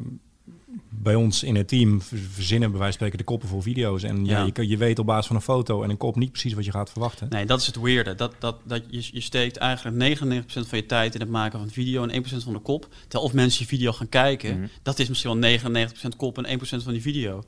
bij 0.88 1.14
ons 1.14 1.42
in 1.42 1.54
het 1.56 1.68
team 1.68 2.02
ver- 2.02 2.18
verzinnen 2.18 2.70
bij 2.70 2.78
wijze 2.80 2.98
van 2.98 3.06
spreken 3.06 3.18
de 3.18 3.32
koppen 3.32 3.48
voor 3.48 3.62
video's. 3.62 4.02
En 4.02 4.24
ja. 4.24 4.38
Ja. 4.44 4.50
je, 4.54 4.68
je 4.68 4.76
weet 4.76 4.98
op 4.98 5.06
basis 5.06 5.26
van 5.26 5.36
een 5.36 5.42
foto 5.42 5.82
en 5.82 5.90
een 5.90 5.96
kop 5.96 6.16
niet 6.16 6.30
precies 6.30 6.52
wat 6.52 6.64
je 6.64 6.70
gaat 6.70 6.90
verwachten. 6.90 7.26
Nee, 7.30 7.46
dat 7.46 7.60
is 7.60 7.66
het 7.66 7.80
weirde. 7.80 8.14
Dat, 8.14 8.34
dat, 8.38 8.56
dat 8.64 8.82
je, 8.90 9.08
je 9.12 9.20
steekt 9.20 9.56
eigenlijk 9.56 10.18
99% 10.18 10.44
van 10.46 10.78
je 10.78 10.86
tijd 10.86 11.14
in 11.14 11.20
het 11.20 11.30
maken 11.30 11.58
van 11.58 11.68
een 11.68 11.74
video 11.74 12.06
en 12.06 12.24
1% 12.24 12.26
van 12.44 12.52
de 12.52 12.58
kop. 12.58 12.88
Terwijl 13.00 13.24
of 13.24 13.32
mensen 13.32 13.60
je 13.62 13.66
video 13.68 13.92
gaan 13.92 14.08
kijken, 14.08 14.58
Mhm. 14.58 14.66
dat 14.82 14.98
is 14.98 15.08
misschien 15.08 15.40
wel 15.40 15.58
99% 15.58 16.16
kop 16.16 16.38
en 16.38 16.58
1% 16.58 16.82
van 16.82 16.92
die 16.92 17.02
video. 17.02 17.42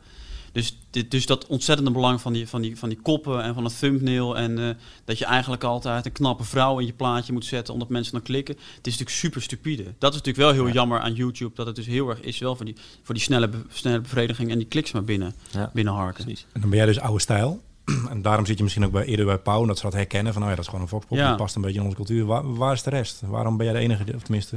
Dus, 0.52 0.78
dit, 0.90 1.10
dus 1.10 1.26
dat 1.26 1.46
ontzettende 1.46 1.90
belang 1.90 2.20
van 2.20 2.32
die, 2.32 2.48
van, 2.48 2.60
die, 2.62 2.78
van 2.78 2.88
die 2.88 2.98
koppen 3.02 3.42
en 3.42 3.54
van 3.54 3.64
het 3.64 3.78
thumbnail. 3.78 4.36
En 4.36 4.58
eh, 4.68 4.74
dat 5.04 5.18
je 5.18 5.24
eigenlijk 5.24 5.64
altijd 5.64 6.06
een 6.06 6.12
knappe 6.12 6.44
vrouw 6.44 6.78
in 6.78 6.86
je 6.86 6.92
plaatje 6.92 7.32
moet 7.32 7.44
zetten 7.44 7.74
omdat 7.74 7.88
mensen 7.88 8.12
dan 8.12 8.22
klikken. 8.22 8.54
Het 8.54 8.86
is 8.86 8.92
natuurlijk 8.92 9.10
super 9.18 9.42
stupide. 9.42 9.82
Dat 9.98 10.12
is 10.14 10.18
natuurlijk 10.18 10.36
wel 10.36 10.52
heel 10.52 10.66
Ja. 10.66 10.72
jammer 10.72 11.00
aan 11.00 11.14
YouTube. 11.14 11.54
Dat 11.54 11.66
het 11.66 11.76
dus 11.76 11.86
heel 11.86 12.08
erg 12.08 12.20
is 12.20 12.38
wel 12.38 12.56
voor 12.56 12.64
die, 12.64 12.76
voor 13.02 13.14
die 13.14 13.22
snelle, 13.24 13.48
be- 13.48 13.62
snelle 13.68 14.00
bevrediging 14.00 14.50
en 14.50 14.58
die 14.58 14.66
kliks 14.66 14.92
maar 14.92 15.04
binnen, 15.04 15.34
Ja, 15.50 15.70
binnenharken. 15.74 16.24
precies. 16.24 16.46
En 16.52 16.60
dan 16.60 16.70
ben 16.70 16.78
jij 16.78 16.86
dus 16.88 17.00
oude 17.00 17.20
stijl. 17.20 17.60
En 18.10 18.22
daarom 18.22 18.46
zit 18.46 18.56
je 18.56 18.62
misschien 18.62 18.84
ook 18.84 18.92
bij, 18.92 19.04
eerder 19.04 19.26
bij 19.26 19.38
Pauw, 19.38 19.66
dat 19.66 19.76
ze 19.76 19.82
dat 19.82 19.92
herkennen. 19.92 20.32
Van, 20.32 20.42
oh 20.42 20.48
ja, 20.48 20.54
dat 20.54 20.64
is 20.64 20.70
gewoon 20.70 20.84
een 20.84 20.90
foxpop, 20.90 21.18
Ja. 21.18 21.28
die 21.28 21.36
past 21.36 21.54
een 21.56 21.62
beetje 21.62 21.78
in 21.78 21.84
onze 21.84 21.96
cultuur. 21.96 22.24
Waar, 22.24 22.54
waar 22.54 22.72
is 22.72 22.82
de 22.82 22.90
rest? 22.90 23.20
Waarom 23.26 23.56
ben 23.56 23.66
jij 23.66 23.74
de 23.74 23.80
enige, 23.80 24.04
of 24.14 24.22
tenminste, 24.22 24.56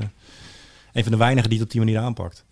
een 0.94 1.04
van 1.04 1.12
de 1.12 1.18
weinigen 1.18 1.50
die 1.50 1.60
het 1.60 1.68
op 1.68 1.74
die 1.74 1.84
manier 1.84 2.00
aanpakt? 2.00 2.44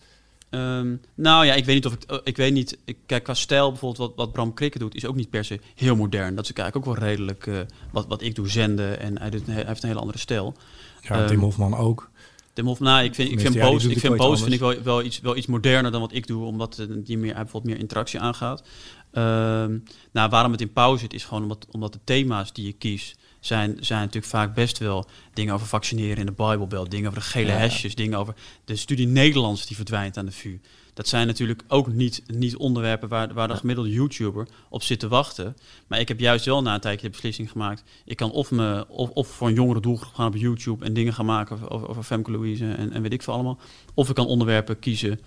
Ehm, 0.53 0.95
nou 1.15 1.45
ja, 1.45 1.53
ik 1.53 1.65
weet 1.65 1.75
niet 1.75 1.85
of 1.85 1.93
ik. 1.93 2.03
eh, 2.03 2.17
ik 2.23 2.37
weet 2.37 2.53
niet. 2.53 2.77
Ik, 2.85 2.97
kijk, 3.05 3.23
qua 3.23 3.33
stijl 3.33 3.69
bijvoorbeeld, 3.69 4.07
wat, 4.07 4.17
wat 4.25 4.31
Bram 4.31 4.53
Krikke 4.53 4.79
doet, 4.79 4.95
is 4.95 5.05
ook 5.05 5.15
niet 5.15 5.29
per 5.29 5.45
se 5.45 5.59
heel 5.75 5.95
modern. 5.95 6.35
Dat 6.35 6.43
is 6.49 6.53
eigenlijk 6.53 6.87
ook 6.87 6.95
wel 6.97 7.07
redelijk 7.07 7.47
eh, 7.47 7.59
wat, 7.91 8.07
wat 8.07 8.21
ik 8.21 8.35
doe, 8.35 8.49
zenden. 8.49 8.99
En 8.99 9.19
hij, 9.19 9.29
doet, 9.29 9.45
hij 9.45 9.63
heeft 9.67 9.81
een 9.83 9.87
hele 9.89 10.01
andere 10.01 10.19
stijl. 10.19 10.53
Ja, 11.01 11.15
Ehm, 11.19 11.27
Tim 11.27 11.39
Hofman 11.39 11.75
ook. 11.75 12.11
Tim 12.53 12.65
Hof, 12.65 12.79
nou, 12.79 13.03
ik 13.03 13.15
vind, 13.15 13.31
ik 13.31 13.39
vind 13.39 13.53
ja, 13.53 13.69
Boos, 13.69 13.83
ik 13.85 13.99
vind 13.99 14.15
Boos 14.15 14.41
vind 14.41 14.53
ik 14.53 14.59
wel, 14.59 14.75
wel, 14.83 15.03
iets, 15.03 15.19
wel 15.19 15.35
iets 15.37 15.45
moderner 15.47 15.91
dan 15.91 16.01
wat 16.01 16.13
ik 16.13 16.27
doe, 16.27 16.45
omdat 16.45 16.79
eh, 16.79 16.85
die 16.89 17.17
meer, 17.17 17.33
hij 17.33 17.41
bijvoorbeeld 17.43 17.73
meer 17.73 17.81
interactie 17.81 18.19
aangaat. 18.19 18.63
Ehm, 19.11 19.77
nou, 20.11 20.29
waarom 20.29 20.51
het 20.51 20.61
in 20.61 20.73
pauze 20.73 20.99
zit, 20.99 21.13
is 21.13 21.23
gewoon 21.23 21.43
omdat, 21.43 21.67
omdat 21.71 21.93
de 21.93 21.99
thema's 22.03 22.53
die 22.53 22.65
je 22.65 22.73
kiest, 22.73 23.17
zijn, 23.45 23.77
zijn 23.79 23.99
natuurlijk 23.99 24.25
vaak 24.25 24.53
best 24.53 24.77
wel 24.77 25.05
dingen 25.33 25.53
over 25.53 25.67
vaccineren 25.67 26.17
in 26.17 26.25
de 26.25 26.31
Bijbelbelt, 26.31 26.91
dingen 26.91 27.09
over 27.09 27.19
de 27.19 27.25
gele 27.25 27.51
Ja. 27.51 27.57
hesjes, 27.57 27.95
dingen 27.95 28.19
over 28.19 28.35
de 28.65 28.75
studie 28.75 29.07
Nederlands 29.07 29.65
die 29.65 29.75
verdwijnt 29.75 30.17
aan 30.17 30.25
de 30.25 30.31
VU. 30.31 30.59
Dat 30.93 31.07
zijn 31.07 31.27
natuurlijk 31.27 31.63
ook 31.67 31.87
niet, 31.87 32.23
niet 32.27 32.55
onderwerpen 32.55 33.09
waar, 33.09 33.33
waar 33.33 33.47
de 33.47 33.55
gemiddelde 33.55 33.89
YouTuber 33.89 34.47
op 34.69 34.83
zit 34.83 34.99
te 34.99 35.07
wachten. 35.07 35.55
Maar 35.87 35.99
ik 35.99 36.07
heb 36.07 36.19
juist 36.19 36.45
wel 36.45 36.61
na 36.61 36.73
een 36.73 36.79
tijdje 36.79 37.05
de 37.05 37.11
beslissing 37.11 37.51
gemaakt. 37.51 37.83
Ik 38.05 38.17
kan 38.17 38.31
of, 38.31 38.51
me, 38.51 38.85
of, 38.87 39.09
of 39.09 39.27
voor 39.27 39.47
een 39.47 39.53
jongere 39.53 39.79
doelgroep 39.79 40.13
gaan 40.13 40.27
op 40.27 40.35
YouTube 40.35 40.85
en 40.85 40.93
dingen 40.93 41.13
gaan 41.13 41.25
maken 41.25 41.69
over, 41.69 41.89
over 41.89 42.03
Femke 42.03 42.31
Louise 42.31 42.73
en, 42.73 42.91
en 42.91 43.01
weet 43.01 43.13
ik 43.13 43.21
veel 43.21 43.33
allemaal. 43.33 43.59
Of 43.93 44.09
ik 44.09 44.15
kan 44.15 44.25
onderwerpen 44.25 44.79
kiezen 44.79 45.19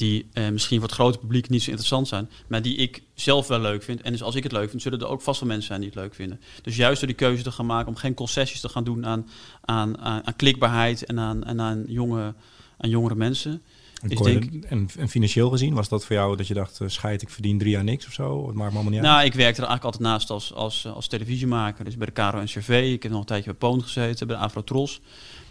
die 0.00 0.28
eh, 0.32 0.48
misschien 0.48 0.78
voor 0.78 0.88
het 0.88 0.96
grote 0.96 1.18
publiek 1.18 1.48
niet 1.48 1.62
zo 1.62 1.68
interessant 1.68 2.08
zijn, 2.08 2.28
maar 2.46 2.62
die 2.62 2.76
ik 2.76 3.02
zelf 3.14 3.46
wel 3.46 3.60
leuk 3.60 3.82
vind. 3.82 4.00
En 4.00 4.12
dus 4.12 4.22
als 4.22 4.34
ik 4.34 4.42
het 4.42 4.52
leuk 4.52 4.70
vind, 4.70 4.82
zullen 4.82 5.00
er 5.00 5.06
ook 5.08 5.22
vast 5.22 5.40
wel 5.40 5.48
mensen 5.48 5.66
zijn 5.66 5.80
die 5.80 5.88
het 5.88 5.98
leuk 5.98 6.14
vinden. 6.14 6.40
Dus 6.62 6.76
juist 6.76 6.98
door 7.00 7.08
die 7.08 7.16
keuze 7.16 7.42
te 7.42 7.50
gaan 7.50 7.66
maken 7.66 7.88
om 7.88 7.96
geen 7.96 8.14
concessies 8.14 8.60
te 8.60 8.68
gaan 8.68 8.84
doen 8.84 9.06
aan, 9.06 9.28
aan, 9.64 9.98
aan, 9.98 10.26
aan 10.26 10.36
klikbaarheid 10.36 11.04
en 11.04 11.18
aan, 11.20 11.44
en 11.44 11.60
aan, 11.60 11.84
jonge, 11.86 12.34
aan 12.78 12.90
jongere 12.90 13.14
mensen. 13.14 13.62
En, 14.02 14.08
denk- 14.08 14.64
en, 14.64 14.88
en 14.98 15.08
financieel 15.08 15.50
gezien, 15.50 15.74
was 15.74 15.88
dat 15.88 16.04
voor 16.04 16.16
jou 16.16 16.36
dat 16.36 16.46
je 16.46 16.54
dacht, 16.54 16.80
eh, 16.80 16.88
scheid, 16.88 17.22
ik 17.22 17.30
verdien 17.30 17.58
drie 17.58 17.70
jaar 17.70 17.84
niks 17.84 18.06
of 18.06 18.12
zo? 18.12 18.46
Het 18.46 18.54
maakt 18.54 18.70
me 18.70 18.74
allemaal 18.74 18.92
niet 18.92 19.02
uit. 19.02 19.10
Nou, 19.12 19.24
ik 19.24 19.34
werkte 19.34 19.62
er 19.62 19.68
eigenlijk 19.68 19.84
altijd 19.84 20.02
naast 20.02 20.30
als, 20.30 20.54
als, 20.54 20.86
als 20.86 21.06
televisiemaker. 21.06 21.84
Dus 21.84 21.96
bij 21.96 22.06
de 22.06 22.12
Caro 22.12 22.42
NCRV. 22.42 22.90
Ik 22.92 23.02
heb 23.02 23.12
nog 23.12 23.20
een 23.20 23.26
tijdje 23.26 23.50
bij 23.50 23.58
Poon 23.58 23.82
gezeten, 23.82 24.26
bij 24.26 24.36
de 24.36 24.42
Afro 24.42 24.64
Tros. 24.64 25.00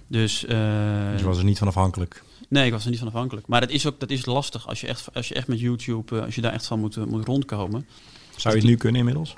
Dus, 0.08 0.46
eh, 0.46 1.12
Dus 1.12 1.20
je 1.20 1.26
was 1.26 1.38
er 1.38 1.44
niet 1.44 1.58
van 1.58 1.68
afhankelijk. 1.68 2.24
Nee, 2.50 2.66
ik 2.66 2.72
was 2.72 2.84
er 2.84 2.90
niet 2.90 3.00
van 3.00 3.08
afhankelijk. 3.08 3.48
Maar 3.48 3.62
dat 3.62 3.70
is 3.70 3.88
ook 3.88 4.00
dat 4.00 4.10
is 4.10 4.26
lastig 4.26 4.68
als 4.68 4.82
je 4.82 4.88
echt, 4.88 5.14
als 5.14 5.28
je 5.28 5.34
echt 5.34 5.48
met 5.48 5.60
YouTube, 5.60 6.18
eh, 6.18 6.26
als 6.26 6.36
je 6.36 6.42
daar 6.42 6.54
echt 6.54 6.66
van 6.66 6.80
moet, 6.80 6.98
eh, 6.98 7.04
moet 7.04 7.26
rondkomen. 7.26 7.88
Zou 8.36 8.56
je 8.56 8.62
het 8.62 8.70
nu 8.70 8.78
kunnen 8.78 9.00
inmiddels? 9.00 9.34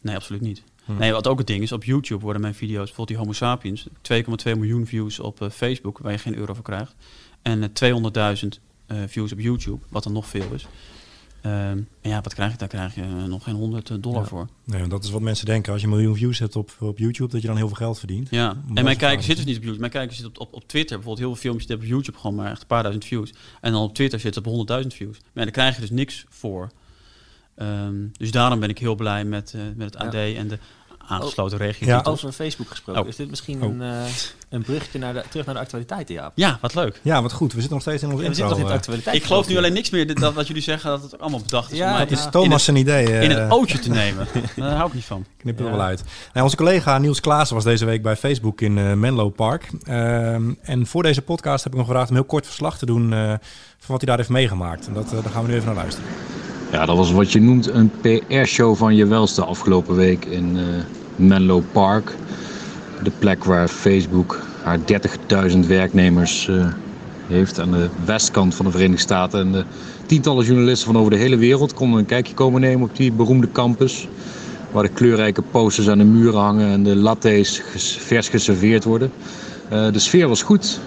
Nee, 0.00 0.16
absoluut 0.16 0.40
niet. 0.40 0.62
Hm. 0.84 0.96
Nee, 0.96 1.12
wat 1.12 1.26
ook 1.26 1.38
het 1.38 1.46
ding 1.46 1.62
is, 1.62 1.72
op 1.72 1.84
YouTube 1.84 2.22
worden 2.22 2.42
mijn 2.42 2.54
video's, 2.54 2.76
bijvoorbeeld 2.76 3.08
die 3.08 3.16
Homo 3.16 3.32
sapiens, 3.32 3.86
2,2 4.00 4.56
miljoen 4.56 4.86
views 4.86 5.20
op 5.20 5.42
eh, 5.42 5.50
Facebook, 5.50 5.98
waar 5.98 6.12
je 6.12 6.18
geen 6.18 6.36
euro 6.36 6.54
voor 6.54 6.64
krijgt. 6.64 6.94
En 7.42 7.62
eh, 7.62 7.68
200.000 7.68 8.60
eh, 8.86 8.96
views 9.06 9.32
op 9.32 9.40
YouTube, 9.40 9.84
wat 9.88 10.02
dan 10.02 10.12
nog 10.12 10.26
veel 10.26 10.52
is. 10.54 10.66
Ehm, 11.42 11.78
en 12.00 12.10
ja, 12.10 12.20
wat 12.20 12.34
krijg 12.34 12.52
je? 12.52 12.58
Daar 12.58 12.68
krijg 12.68 12.94
je 12.94 13.00
eh, 13.02 13.24
nog 13.24 13.42
geen 13.44 13.54
100 13.54 14.02
dollar 14.02 14.22
Ja. 14.22 14.28
voor. 14.28 14.48
Nee, 14.64 14.78
want 14.78 14.90
dat 14.90 15.04
is 15.04 15.10
wat 15.10 15.20
mensen 15.20 15.46
denken. 15.46 15.72
Als 15.72 15.80
je 15.80 15.86
een 15.86 15.92
miljoen 15.92 16.16
views 16.16 16.38
hebt 16.38 16.56
op, 16.56 16.76
op 16.80 16.98
YouTube, 16.98 17.30
dat 17.30 17.40
je 17.40 17.46
dan 17.46 17.56
heel 17.56 17.66
veel 17.66 17.76
geld 17.76 17.98
verdient. 17.98 18.28
Ja, 18.30 18.56
en 18.74 18.84
mijn 18.84 18.96
kijkers 18.96 19.26
zitten 19.26 19.44
dus 19.46 19.54
niet 19.54 19.56
op 19.56 19.62
YouTube. 19.62 19.78
Mijn 19.80 19.92
kijkers 19.92 20.16
zitten 20.18 20.40
op, 20.40 20.48
op, 20.48 20.54
op 20.54 20.68
Twitter. 20.68 20.96
Bijvoorbeeld 20.96 21.18
heel 21.26 21.34
veel 21.34 21.42
filmpjes 21.42 21.66
die 21.66 21.76
hebben 21.76 21.94
op 21.96 22.02
YouTube 22.02 22.18
gewoon 22.22 22.36
maar 22.36 22.50
echt 22.50 22.60
een 22.60 22.66
paar 22.66 22.82
duizend 22.82 23.04
views. 23.06 23.32
En 23.60 23.72
dan 23.72 23.82
op 23.82 23.94
Twitter 23.94 24.20
zitten 24.20 24.44
op 24.44 24.68
100.000 24.82 24.86
views. 24.94 25.18
Maar 25.18 25.30
ja, 25.34 25.42
daar 25.42 25.50
krijg 25.50 25.74
je 25.74 25.80
dus 25.80 25.90
niks 25.90 26.24
voor. 26.28 26.70
Ehm, 27.54 27.94
dus 28.12 28.30
daarom 28.30 28.60
ben 28.60 28.68
ik 28.68 28.78
heel 28.78 28.94
blij 28.94 29.24
met, 29.24 29.54
eh, 29.54 29.60
met 29.76 29.94
het 29.94 30.02
AD 30.02 30.14
en 30.14 30.48
de 30.48 30.58
aangesloten 31.08 31.58
regio. 31.58 31.86
Ja. 31.86 32.00
Over 32.04 32.32
Facebook 32.32 32.68
gesproken. 32.70 33.02
Oh. 33.02 33.08
Is 33.08 33.16
dit 33.16 33.30
misschien 33.30 33.62
Oh. 33.62 33.70
een, 33.70 33.82
eh 33.82 34.00
een 34.48 34.62
bruggetje 34.62 34.98
naar 34.98 35.12
de, 35.12 35.22
terug 35.30 35.46
naar 35.46 35.54
de 35.54 35.60
actualiteiten, 35.60 36.14
Jaap? 36.14 36.32
Ja, 36.34 36.58
wat 36.60 36.74
leuk. 36.74 37.00
Ja, 37.02 37.22
wat 37.22 37.32
goed. 37.32 37.52
We 37.52 37.58
zitten 37.60 37.72
nog 37.72 37.82
steeds 37.82 38.02
in 38.02 38.10
onze 38.10 38.22
Ja, 38.22 38.28
we 38.28 38.34
intro. 38.34 38.48
zitten 38.48 38.48
nog 38.48 38.58
in 38.58 38.64
de 38.64 38.72
eh. 38.72 38.78
actualiteit. 38.78 39.16
Ik 39.16 39.24
geloof 39.24 39.48
nu 39.48 39.56
alleen 39.56 39.72
niks 39.72 39.90
meer 39.90 40.14
dat 40.20 40.34
wat 40.34 40.46
jullie 40.46 40.62
zeggen, 40.62 40.90
dat 40.90 41.02
het 41.02 41.14
ook 41.14 41.20
allemaal 41.20 41.40
bedacht 41.40 41.72
is. 41.72 41.78
Ja, 41.78 41.86
om 41.86 41.92
mij 41.96 42.06
Dat 42.06 42.18
is 42.18 42.26
Thomas 42.30 42.64
zijn 42.64 42.76
idee. 42.76 43.04
in, 43.06 43.12
het, 43.14 43.22
in 43.24 43.30
eh, 43.30 43.42
het 43.42 43.52
ootje 43.52 43.78
te 43.78 43.88
nemen. 44.02 44.26
Daar 44.56 44.74
hou 44.76 44.88
ik 44.88 44.94
niet 44.94 45.04
van. 45.04 45.24
Knip 45.38 45.58
er 45.58 45.64
Ja. 45.64 45.70
wel 45.70 45.80
uit. 45.80 46.02
Nou, 46.32 46.44
onze 46.44 46.56
collega 46.56 46.98
Niels 46.98 47.20
Klaassen 47.20 47.56
was 47.56 47.64
deze 47.64 47.84
week 47.84 48.02
bij 48.02 48.16
Facebook 48.16 48.60
in 48.60 48.78
eh, 48.78 48.92
Menlo 48.92 49.28
Park. 49.30 49.70
Ehm, 49.84 50.52
en 50.62 50.86
voor 50.86 51.02
deze 51.02 51.22
podcast 51.22 51.64
heb 51.64 51.72
ik 51.72 51.78
hem 51.78 51.86
gevraagd 51.88 52.08
om 52.10 52.14
heel 52.16 52.24
kort 52.24 52.46
verslag 52.46 52.78
te 52.78 52.86
doen 52.86 53.12
eh, 53.12 53.18
van 53.28 53.38
wat 53.86 53.96
hij 54.00 54.06
daar 54.06 54.16
heeft 54.16 54.28
meegemaakt. 54.28 54.86
En 54.86 54.92
dat, 54.92 55.04
eh, 55.12 55.22
daar 55.22 55.32
gaan 55.32 55.42
we 55.42 55.48
nu 55.48 55.54
even 55.54 55.66
naar 55.66 55.76
luisteren. 55.76 56.10
Ja, 56.72 56.86
dat 56.86 56.96
was 56.96 57.12
wat 57.12 57.32
je 57.32 57.40
noemt 57.40 57.68
een 57.68 57.90
PR-show 58.00 58.76
van 58.76 58.94
je 58.94 59.06
welste 59.06 59.44
afgelopen 59.44 59.94
week 59.94 60.24
in 60.24 60.56
eh, 60.56 60.64
Menlo 61.16 61.62
Park. 61.72 62.14
De 63.02 63.10
plek 63.18 63.44
waar 63.44 63.68
Facebook 63.68 64.40
haar 64.62 64.78
30.000 65.50 65.58
werknemers 65.66 66.48
eh, 66.48 66.66
heeft 67.26 67.60
aan 67.60 67.70
de 67.70 67.88
westkant 68.04 68.54
van 68.54 68.64
de 68.64 68.70
Verenigde 68.70 69.02
Staten. 69.02 69.40
En 69.40 69.52
de 69.52 69.64
tientallen 70.06 70.44
journalisten 70.44 70.86
van 70.86 71.00
over 71.00 71.10
de 71.10 71.18
hele 71.18 71.36
wereld 71.36 71.74
konden 71.74 71.98
een 71.98 72.06
kijkje 72.06 72.34
komen 72.34 72.60
nemen 72.60 72.88
op 72.88 72.96
die 72.96 73.12
beroemde 73.12 73.52
campus. 73.52 74.08
Waar 74.70 74.82
de 74.82 74.88
kleurrijke 74.88 75.42
posters 75.42 75.88
aan 75.88 75.98
de 75.98 76.04
muren 76.04 76.40
hangen 76.40 76.70
en 76.70 76.82
de 76.82 76.96
lattes 76.96 77.62
vers 77.98 78.28
geserveerd 78.28 78.84
worden. 78.84 79.12
Eh, 79.68 79.92
de 79.92 79.98
sfeer 79.98 80.28
was 80.28 80.42
goed. 80.42 80.80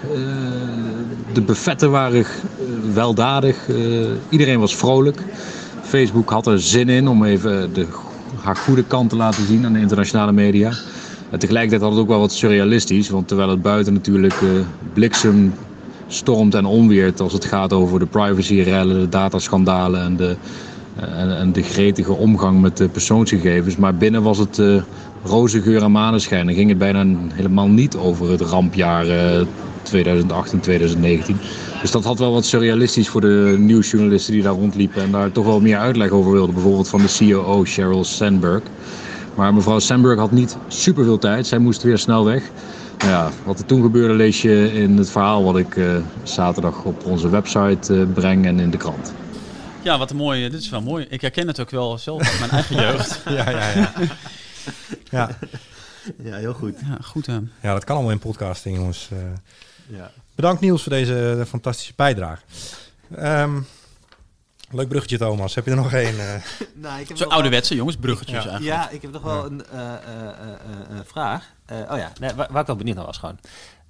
De 1.32 1.42
buffetten 1.42 1.90
waren 1.90 2.26
weldadig. 2.94 3.68
Eh, 3.68 3.76
iedereen 4.28 4.60
was 4.60 4.76
vrolijk. 4.76 5.22
Facebook 5.86 6.30
had 6.30 6.46
er 6.46 6.60
zin 6.60 6.88
in 6.88 7.08
om 7.08 7.24
even 7.24 7.72
de, 7.72 7.86
haar 8.42 8.56
goede 8.56 8.84
kant 8.84 9.10
te 9.10 9.16
laten 9.16 9.46
zien 9.46 9.64
aan 9.64 9.72
de 9.72 9.80
internationale 9.80 10.32
media. 10.32 10.72
En 11.30 11.38
tegelijkertijd 11.38 11.82
had 11.82 11.90
het 11.90 12.00
ook 12.00 12.08
wel 12.08 12.18
wat 12.18 12.32
surrealistisch, 12.32 13.08
want 13.08 13.28
terwijl 13.28 13.48
het 13.50 13.62
buiten 13.62 13.92
natuurlijk 13.92 14.32
eh, 14.32 14.48
bliksem 14.92 15.54
stormt 16.06 16.54
en 16.54 16.64
onweert 16.64 17.20
als 17.20 17.32
het 17.32 17.44
gaat 17.44 17.72
over 17.72 17.98
de 17.98 18.06
privacyrellen, 18.06 19.00
de 19.00 19.08
dataschandalen 19.08 20.02
en 20.02 20.16
de, 20.16 20.36
eh, 20.96 21.20
en, 21.20 21.36
en 21.38 21.52
de 21.52 21.62
gretige 21.62 22.12
omgang 22.12 22.60
met 22.60 22.76
de 22.76 22.88
persoonsgegevens. 22.88 23.76
Maar 23.76 23.94
binnen 23.94 24.22
was 24.22 24.38
het 24.38 24.58
eh 24.58 24.82
roze 25.26 25.62
geur 25.62 25.82
en 25.82 25.92
maneschijn. 25.92 26.46
Dan 26.46 26.54
ging 26.54 26.68
het 26.68 26.78
bijna 26.78 27.04
helemaal 27.32 27.68
niet 27.68 27.96
over 27.96 28.30
het 28.30 28.40
rampjaar 28.40 29.08
eh, 29.08 29.46
2008 29.82 30.52
en 30.52 30.60
2019. 30.60 31.38
Dus 31.80 31.90
dat 31.90 32.04
had 32.04 32.18
wel 32.18 32.32
wat 32.32 32.44
surrealistisch 32.44 33.08
voor 33.08 33.20
de 33.20 33.56
nieuwsjournalisten 33.58 34.32
die 34.32 34.42
daar 34.42 34.52
rondliepen 34.52 35.02
en 35.02 35.10
daar 35.10 35.32
toch 35.32 35.44
wel 35.44 35.60
meer 35.60 35.78
uitleg 35.78 36.10
over 36.10 36.32
wilden. 36.32 36.54
Bijvoorbeeld 36.54 36.88
van 36.88 37.00
de 37.00 37.16
COO 37.18 37.64
Sheryl 37.64 38.04
Sandberg. 38.04 38.62
Maar 39.34 39.54
mevrouw 39.54 39.78
Sandberg 39.78 40.18
had 40.18 40.32
niet 40.32 40.56
superveel 40.68 41.18
tijd. 41.18 41.46
Zij 41.46 41.58
moest 41.58 41.82
weer 41.82 41.98
snel 41.98 42.24
weg. 42.24 42.42
Nou 42.98 43.10
ja, 43.10 43.30
wat 43.44 43.58
er 43.58 43.64
toen 43.64 43.82
gebeurde 43.82 44.14
lees 44.14 44.42
je 44.42 44.72
in 44.72 44.96
het 44.96 45.10
verhaal 45.10 45.44
wat 45.44 45.58
ik 45.58 45.76
eh, 45.76 45.96
zaterdag 46.22 46.84
op 46.84 47.04
onze 47.04 47.28
website 47.28 47.94
eh, 47.94 48.00
breng 48.14 48.46
en 48.46 48.60
in 48.60 48.70
de 48.70 48.76
krant. 48.76 49.12
Ja, 49.82 49.98
wat 49.98 50.10
een 50.10 50.16
mooie. 50.16 50.50
Dit 50.50 50.60
is 50.60 50.68
wel 50.68 50.82
mooi. 50.82 51.06
Ik 51.08 51.20
herken 51.20 51.46
het 51.46 51.60
ook 51.60 51.70
wel 51.70 51.98
zelf 51.98 52.22
uit 52.22 52.38
mijn 52.38 52.50
eigen 52.50 52.76
jeugd. 52.86 53.20
Ja, 53.28 53.50
ja, 53.50 53.70
ja. 53.74 53.92
ja. 55.10 55.30
Ja, 56.22 56.36
heel 56.36 56.54
goed. 56.54 56.74
Ja, 56.80 56.98
goed 57.02 57.26
hè. 57.26 57.34
ja, 57.60 57.72
dat 57.72 57.84
kan 57.84 57.94
allemaal 57.94 58.12
in 58.12 58.18
podcasting, 58.18 58.76
jongens. 58.76 59.08
Eh, 59.12 59.18
Ja. 59.96 60.10
bedankt 60.34 60.60
Niels 60.60 60.82
voor 60.82 60.92
deze 60.92 61.36
eh, 61.40 61.46
fantastische 61.46 61.92
bijdrage. 61.96 62.42
Ehm, 63.14 63.60
leuk 64.70 64.88
bruggetje, 64.88 65.18
Thomas. 65.18 65.54
Heb 65.54 65.64
je 65.64 65.70
er 65.70 65.76
nog 65.76 65.92
één? 65.92 66.18
eh? 66.20 66.42
Nou, 66.74 67.00
ik 67.00 67.08
heb 67.08 67.16
Zo 67.16 67.24
nog 67.24 67.32
ouderwetse 67.32 67.74
jongens, 67.74 67.96
bruggetjes 67.96 68.44
Ja. 68.44 68.50
eigenlijk. 68.50 68.80
Ja, 68.82 68.90
ik 68.90 69.02
heb 69.02 69.12
nog 69.12 69.22
wel 69.22 69.44
een 69.46 69.66
eh, 69.66 69.78
eh, 69.94 69.94
eh, 69.94 70.28
eh, 70.90 70.98
vraag. 71.04 71.44
Eh, 71.66 71.76
oh 71.90 71.98
ja, 71.98 72.12
nee, 72.20 72.34
waar, 72.34 72.48
waar 72.50 72.60
ik 72.60 72.66
wel 72.66 72.76
benieuwd 72.76 72.96
naar 72.96 73.04
was 73.06 73.18
gewoon. 73.18 73.38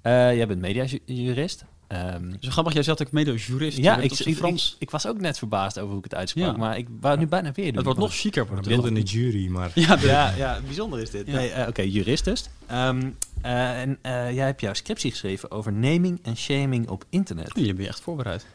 Eh, 0.01 0.35
jij 0.35 0.47
bent 0.47 0.61
mediajurist. 0.61 1.63
Ehm 1.87 2.31
Zo 2.39 2.49
grappig, 2.49 2.73
jij 2.73 2.83
zegt 2.83 3.01
ook 3.01 3.11
mede-jurist. 3.11 3.77
ja, 3.77 3.97
ik, 3.97 4.13
Frans. 4.13 4.71
ik, 4.73 4.81
ik 4.81 4.89
was 4.89 5.07
ook 5.07 5.19
net 5.19 5.37
verbaasd 5.37 5.77
over 5.79 5.89
hoe 5.89 5.97
ik 5.97 6.03
het 6.03 6.15
uitsprak, 6.15 6.45
Ja. 6.45 6.57
maar 6.57 6.77
ik 6.77 6.87
wou 6.99 7.11
het 7.13 7.19
nu 7.23 7.27
bijna 7.29 7.51
weer 7.51 7.65
doen. 7.65 7.75
het 7.75 7.83
wordt 7.85 7.99
nog 7.99 8.13
chiquer. 8.15 8.47
Wordt 8.47 8.65
het 8.65 8.75
Beeld 8.75 8.85
in 8.87 8.93
de 8.93 9.01
jury, 9.01 9.47
maar... 9.47 9.71
Ja, 9.75 9.97
Ja, 10.01 10.33
ja, 10.37 10.59
bijzonder 10.65 10.99
is 11.01 11.09
dit. 11.09 11.27
Ja. 11.27 11.33
Nee, 11.33 11.49
eh, 11.49 11.67
Oké, 11.67 11.81
jurist 11.81 12.23
dus. 12.25 12.49
Ehm, 12.67 13.09
eh, 13.41 13.81
en 13.81 13.97
eh, 14.01 14.33
jij 14.33 14.45
hebt 14.45 14.61
jouw 14.61 14.73
scriptie 14.73 15.11
geschreven 15.11 15.51
over 15.51 15.73
naming 15.73 16.19
en 16.23 16.37
shaming 16.37 16.89
op 16.89 17.03
internet. 17.09 17.51
je 17.53 17.73
bent 17.73 17.87
echt 17.87 17.99
voorbereid. 17.99 18.45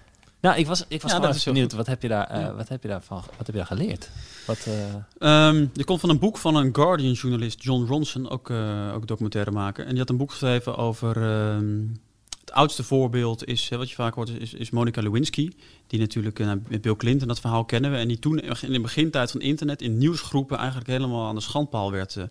Nou, 0.41 0.57
ik 0.59 0.67
was, 0.67 0.85
ik 0.89 1.03
was 1.03 1.13
Ja, 1.13 1.19
dat 1.19 1.35
is 1.35 1.45
benieuwd, 1.45 1.69
goed. 1.69 1.77
wat 1.79 1.87
heb, 1.87 2.03
je 2.03 2.09
daar, 2.09 2.27
eh, 2.27 2.41
Ja. 2.41 2.55
wat, 2.55 2.69
heb 2.69 2.83
je 2.83 2.89
daarvan, 2.89 3.17
wat 3.17 3.37
heb 3.37 3.47
je 3.47 3.53
daar 3.53 3.67
geleerd? 3.67 4.11
Wat, 4.47 4.67
eh, 5.19 5.49
Ehm 5.49 5.67
dit 5.73 5.85
komt 5.87 6.01
van 6.01 6.11
een 6.11 6.19
boek 6.19 6.39
van 6.39 6.57
een 6.57 6.75
Guardian-journalist, 6.75 7.63
John 7.63 7.85
Ronson, 7.87 8.31
ook, 8.31 8.51
eh 8.51 8.93
ook 8.95 9.07
documentaire 9.07 9.51
maken. 9.51 9.85
En 9.85 9.91
die 9.91 9.99
had 9.99 10.11
een 10.11 10.17
boek 10.17 10.31
geschreven 10.31 10.77
over... 10.77 11.17
ehm, 11.23 11.75
het 12.53 12.61
oudste 12.61 12.83
voorbeeld 12.83 13.47
is, 13.47 13.69
wat 13.69 13.89
je 13.89 13.95
vaak 13.95 14.15
hoort, 14.15 14.29
is, 14.29 14.55
is 14.55 14.71
Monica 14.71 15.03
Lewinsky. 15.03 15.51
Die 15.87 16.01
natuurlijk 16.01 16.39
eh, 16.39 16.53
met 16.69 16.81
Bill 16.81 16.97
Clinton, 16.97 17.29
dat 17.29 17.41
verhaal 17.41 17.65
kennen 17.65 17.91
we. 17.91 17.97
En 17.97 18.09
die 18.09 18.19
toen 18.19 18.41
in 18.41 18.73
de 18.73 18.81
begintijd 18.81 19.31
van 19.31 19.41
internet 19.41 19.83
in 19.83 19.99
nieuwsgroepen 19.99 20.57
eigenlijk 20.57 20.89
helemaal 20.89 21.27
aan 21.27 21.35
de 21.35 21.41
schandpaal 21.41 21.91
werd, 21.91 22.17
eh, 22.17 22.25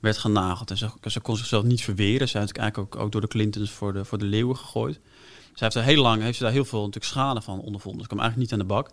werd 0.00 0.18
genageld. 0.18 0.70
En 0.70 0.76
ze, 0.76 0.88
ze 1.06 1.20
kon 1.20 1.36
zichzelf 1.36 1.64
niet 1.64 1.82
verweren. 1.82 2.28
Zij 2.28 2.42
is 2.42 2.52
eigenlijk 2.52 2.94
ook, 2.94 3.02
ook 3.02 3.12
door 3.12 3.20
de 3.20 3.28
Clintons 3.28 3.70
voor 3.70 3.92
de, 3.92 4.04
voor 4.04 4.18
de 4.18 4.24
leeuwen 4.24 4.56
gegooid. 4.56 5.00
Zij 5.54 5.66
heeft 5.66 5.74
er 5.74 5.82
heel 5.82 6.02
lang, 6.02 6.22
heeft 6.22 6.36
ze 6.36 6.42
daar 6.42 6.52
heel 6.52 6.64
veel 6.64 6.78
natuurlijk 6.78 7.12
schade 7.12 7.42
van 7.42 7.60
ondervonden. 7.60 8.00
Ze 8.00 8.06
kwam 8.06 8.20
eigenlijk 8.20 8.50
niet 8.50 8.60
aan 8.60 8.66
de 8.66 8.74
bak. 8.74 8.90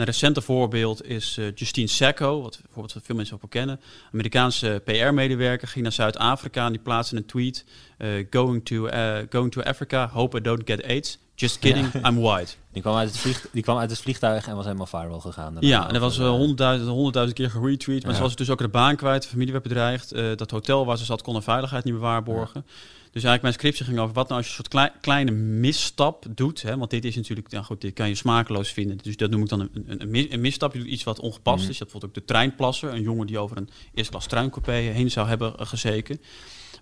Een 0.00 0.06
recente 0.06 0.40
voorbeeld 0.40 1.06
is 1.06 1.36
eh, 1.38 1.44
Justine 1.54 1.86
Sacco, 1.88 2.42
wat 2.42 2.58
bijvoorbeeld 2.62 3.04
veel 3.04 3.14
mensen 3.16 3.38
wel 3.40 3.48
kennen. 3.50 3.80
Amerikaanse 4.12 4.82
PR-medewerker 4.84 5.68
ging 5.68 5.82
naar 5.82 5.92
Zuid-Afrika 5.92 6.66
en 6.66 6.72
die 6.72 6.80
plaatste 6.80 7.16
een 7.16 7.26
tweet. 7.26 7.64
eh, 7.98 8.08
going, 8.30 8.64
to, 8.64 8.86
eh, 8.86 9.16
going 9.30 9.52
to 9.52 9.60
Africa, 9.62 10.08
hope 10.12 10.38
I 10.38 10.40
don't 10.40 10.62
get 10.64 10.84
AIDS. 10.84 11.18
Just 11.34 11.58
kidding, 11.58 11.92
Ja. 11.92 12.08
I'm 12.08 12.20
white. 12.20 12.52
die, 12.72 12.82
kwam 12.82 12.96
uit 12.96 13.08
het 13.08 13.18
vlieg, 13.18 13.46
die 13.52 13.62
kwam 13.62 13.78
uit 13.78 13.90
het 13.90 14.00
vliegtuig 14.00 14.46
en 14.48 14.54
was 14.56 14.64
helemaal 14.64 14.86
viral 14.86 15.20
gegaan. 15.20 15.52
daarna. 15.52 15.68
Ja, 15.68 15.86
en 15.86 15.92
dat 15.92 16.02
was 16.02 16.18
honderdduizend 16.18 16.88
honderdduizend 16.90 17.38
keer 17.38 17.50
geretweet. 17.50 18.02
Maar 18.02 18.10
Ja. 18.10 18.16
ze 18.16 18.22
was 18.22 18.36
dus 18.36 18.50
ook 18.50 18.58
de 18.58 18.68
baan 18.68 18.96
kwijt, 18.96 19.22
de 19.22 19.28
familie 19.28 19.52
werd 19.52 19.64
bedreigd. 19.64 20.14
dat 20.38 20.50
hotel 20.50 20.86
waar 20.86 20.98
ze 20.98 21.04
zat 21.04 21.22
kon 21.22 21.34
de 21.34 21.42
veiligheid 21.42 21.84
niet 21.84 21.92
meer 21.92 22.02
waarborgen. 22.02 22.66
Dus 23.12 23.22
eigenlijk 23.24 23.42
mijn 23.42 23.54
scriptie 23.54 23.84
ging 23.84 23.98
over 23.98 24.14
wat 24.14 24.28
nou 24.28 24.40
als 24.40 24.46
je 24.50 24.56
een 24.58 24.64
soort 24.64 24.68
klei- 24.74 25.00
kleine 25.00 25.30
misstap 25.30 26.24
doet. 26.30 26.62
Hè? 26.62 26.76
Want 26.76 26.90
dit 26.90 27.04
is 27.04 27.16
natuurlijk, 27.16 27.50
ja 27.50 27.62
goed, 27.62 27.80
dit 27.80 27.92
kan 27.94 28.08
je 28.08 28.14
smakeloos 28.14 28.70
vinden. 28.70 28.98
Dus 29.02 29.16
dat 29.16 29.30
noem 29.30 29.42
ik 29.42 29.48
dan 29.48 29.60
een, 29.60 29.70
een, 29.86 30.02
een, 30.02 30.10
mis- 30.10 30.26
een 30.30 30.40
misstap. 30.40 30.72
Je 30.72 30.78
doet 30.78 30.88
iets 30.88 31.04
wat 31.04 31.18
ongepast 31.20 31.62
Mhm. 31.62 31.70
is. 31.70 31.78
Hebt 31.78 31.90
bijvoorbeeld 31.92 32.18
ook 32.18 32.26
de 32.26 32.32
treinplasser. 32.32 32.92
Een 32.94 33.02
jongen 33.02 33.26
die 33.26 33.38
over 33.38 33.56
een 33.56 33.68
eerste 33.94 34.12
klas 34.12 34.26
treincoupé 34.26 34.72
heen 34.72 35.10
zou 35.10 35.28
hebben 35.28 35.58
eh, 35.58 35.66
gezeken. 35.66 36.20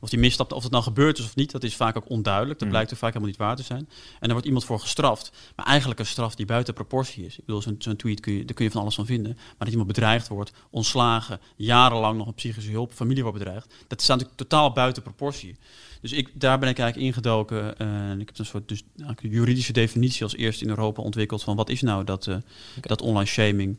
Of 0.00 0.08
die 0.08 0.18
misstap, 0.18 0.52
of 0.52 0.62
het 0.62 0.72
nou 0.72 0.84
gebeurd 0.84 1.18
is 1.18 1.24
of 1.24 1.34
niet, 1.36 1.50
dat 1.50 1.62
is 1.64 1.76
vaak 1.76 1.96
ook 1.96 2.08
onduidelijk. 2.10 2.52
Dat 2.58 2.68
Mhm. 2.68 2.70
blijkt 2.70 2.90
er 2.90 2.96
vaak 2.96 3.08
helemaal 3.08 3.28
niet 3.30 3.38
waar 3.38 3.56
te 3.56 3.62
zijn. 3.62 3.78
En 3.88 4.16
daar 4.20 4.30
wordt 4.30 4.46
iemand 4.46 4.64
voor 4.64 4.80
gestraft. 4.80 5.30
Maar 5.56 5.66
eigenlijk 5.66 6.00
een 6.00 6.06
straf 6.06 6.34
die 6.34 6.46
buiten 6.46 6.74
proportie 6.74 7.24
is. 7.24 7.38
Ik 7.38 7.44
bedoel, 7.44 7.62
zo'n 7.62 7.74
zo'n 7.78 7.96
tweet 7.96 8.20
kun 8.20 8.32
je, 8.32 8.44
daar 8.44 8.54
kun 8.54 8.64
je 8.64 8.70
van 8.70 8.80
alles 8.80 8.94
van 8.94 9.06
vinden. 9.06 9.32
Maar 9.34 9.54
dat 9.58 9.68
iemand 9.68 9.86
bedreigd 9.86 10.28
wordt, 10.28 10.52
ontslagen, 10.70 11.40
jarenlang 11.56 12.18
nog 12.18 12.26
op 12.26 12.36
psychische 12.36 12.70
hulp, 12.70 12.92
familie 12.92 13.22
wordt 13.22 13.38
bedreigd. 13.38 13.74
Dat 13.86 14.02
staat 14.02 14.18
natuurlijk 14.18 14.48
totaal 14.48 14.72
buiten 14.72 15.02
proportie. 15.02 15.56
Dus 16.00 16.12
ik, 16.12 16.30
daar 16.34 16.58
ben 16.58 16.68
ik 16.68 16.78
eigenlijk 16.78 17.08
ingedoken. 17.08 17.78
eh, 17.78 17.86
en 18.10 18.20
ik 18.20 18.26
heb 18.26 18.38
een 18.38 18.46
soort 18.46 18.68
dus, 18.68 18.82
een 18.96 19.16
juridische 19.20 19.72
definitie 19.72 20.22
als 20.22 20.36
eerste 20.36 20.64
in 20.64 20.70
Europa 20.70 21.02
ontwikkeld 21.02 21.42
van 21.42 21.56
wat 21.56 21.68
is 21.68 21.82
nou 21.82 22.04
dat, 22.04 22.26
eh, 22.26 22.36
dat 22.80 23.02
online 23.02 23.26
shaming. 23.26 23.78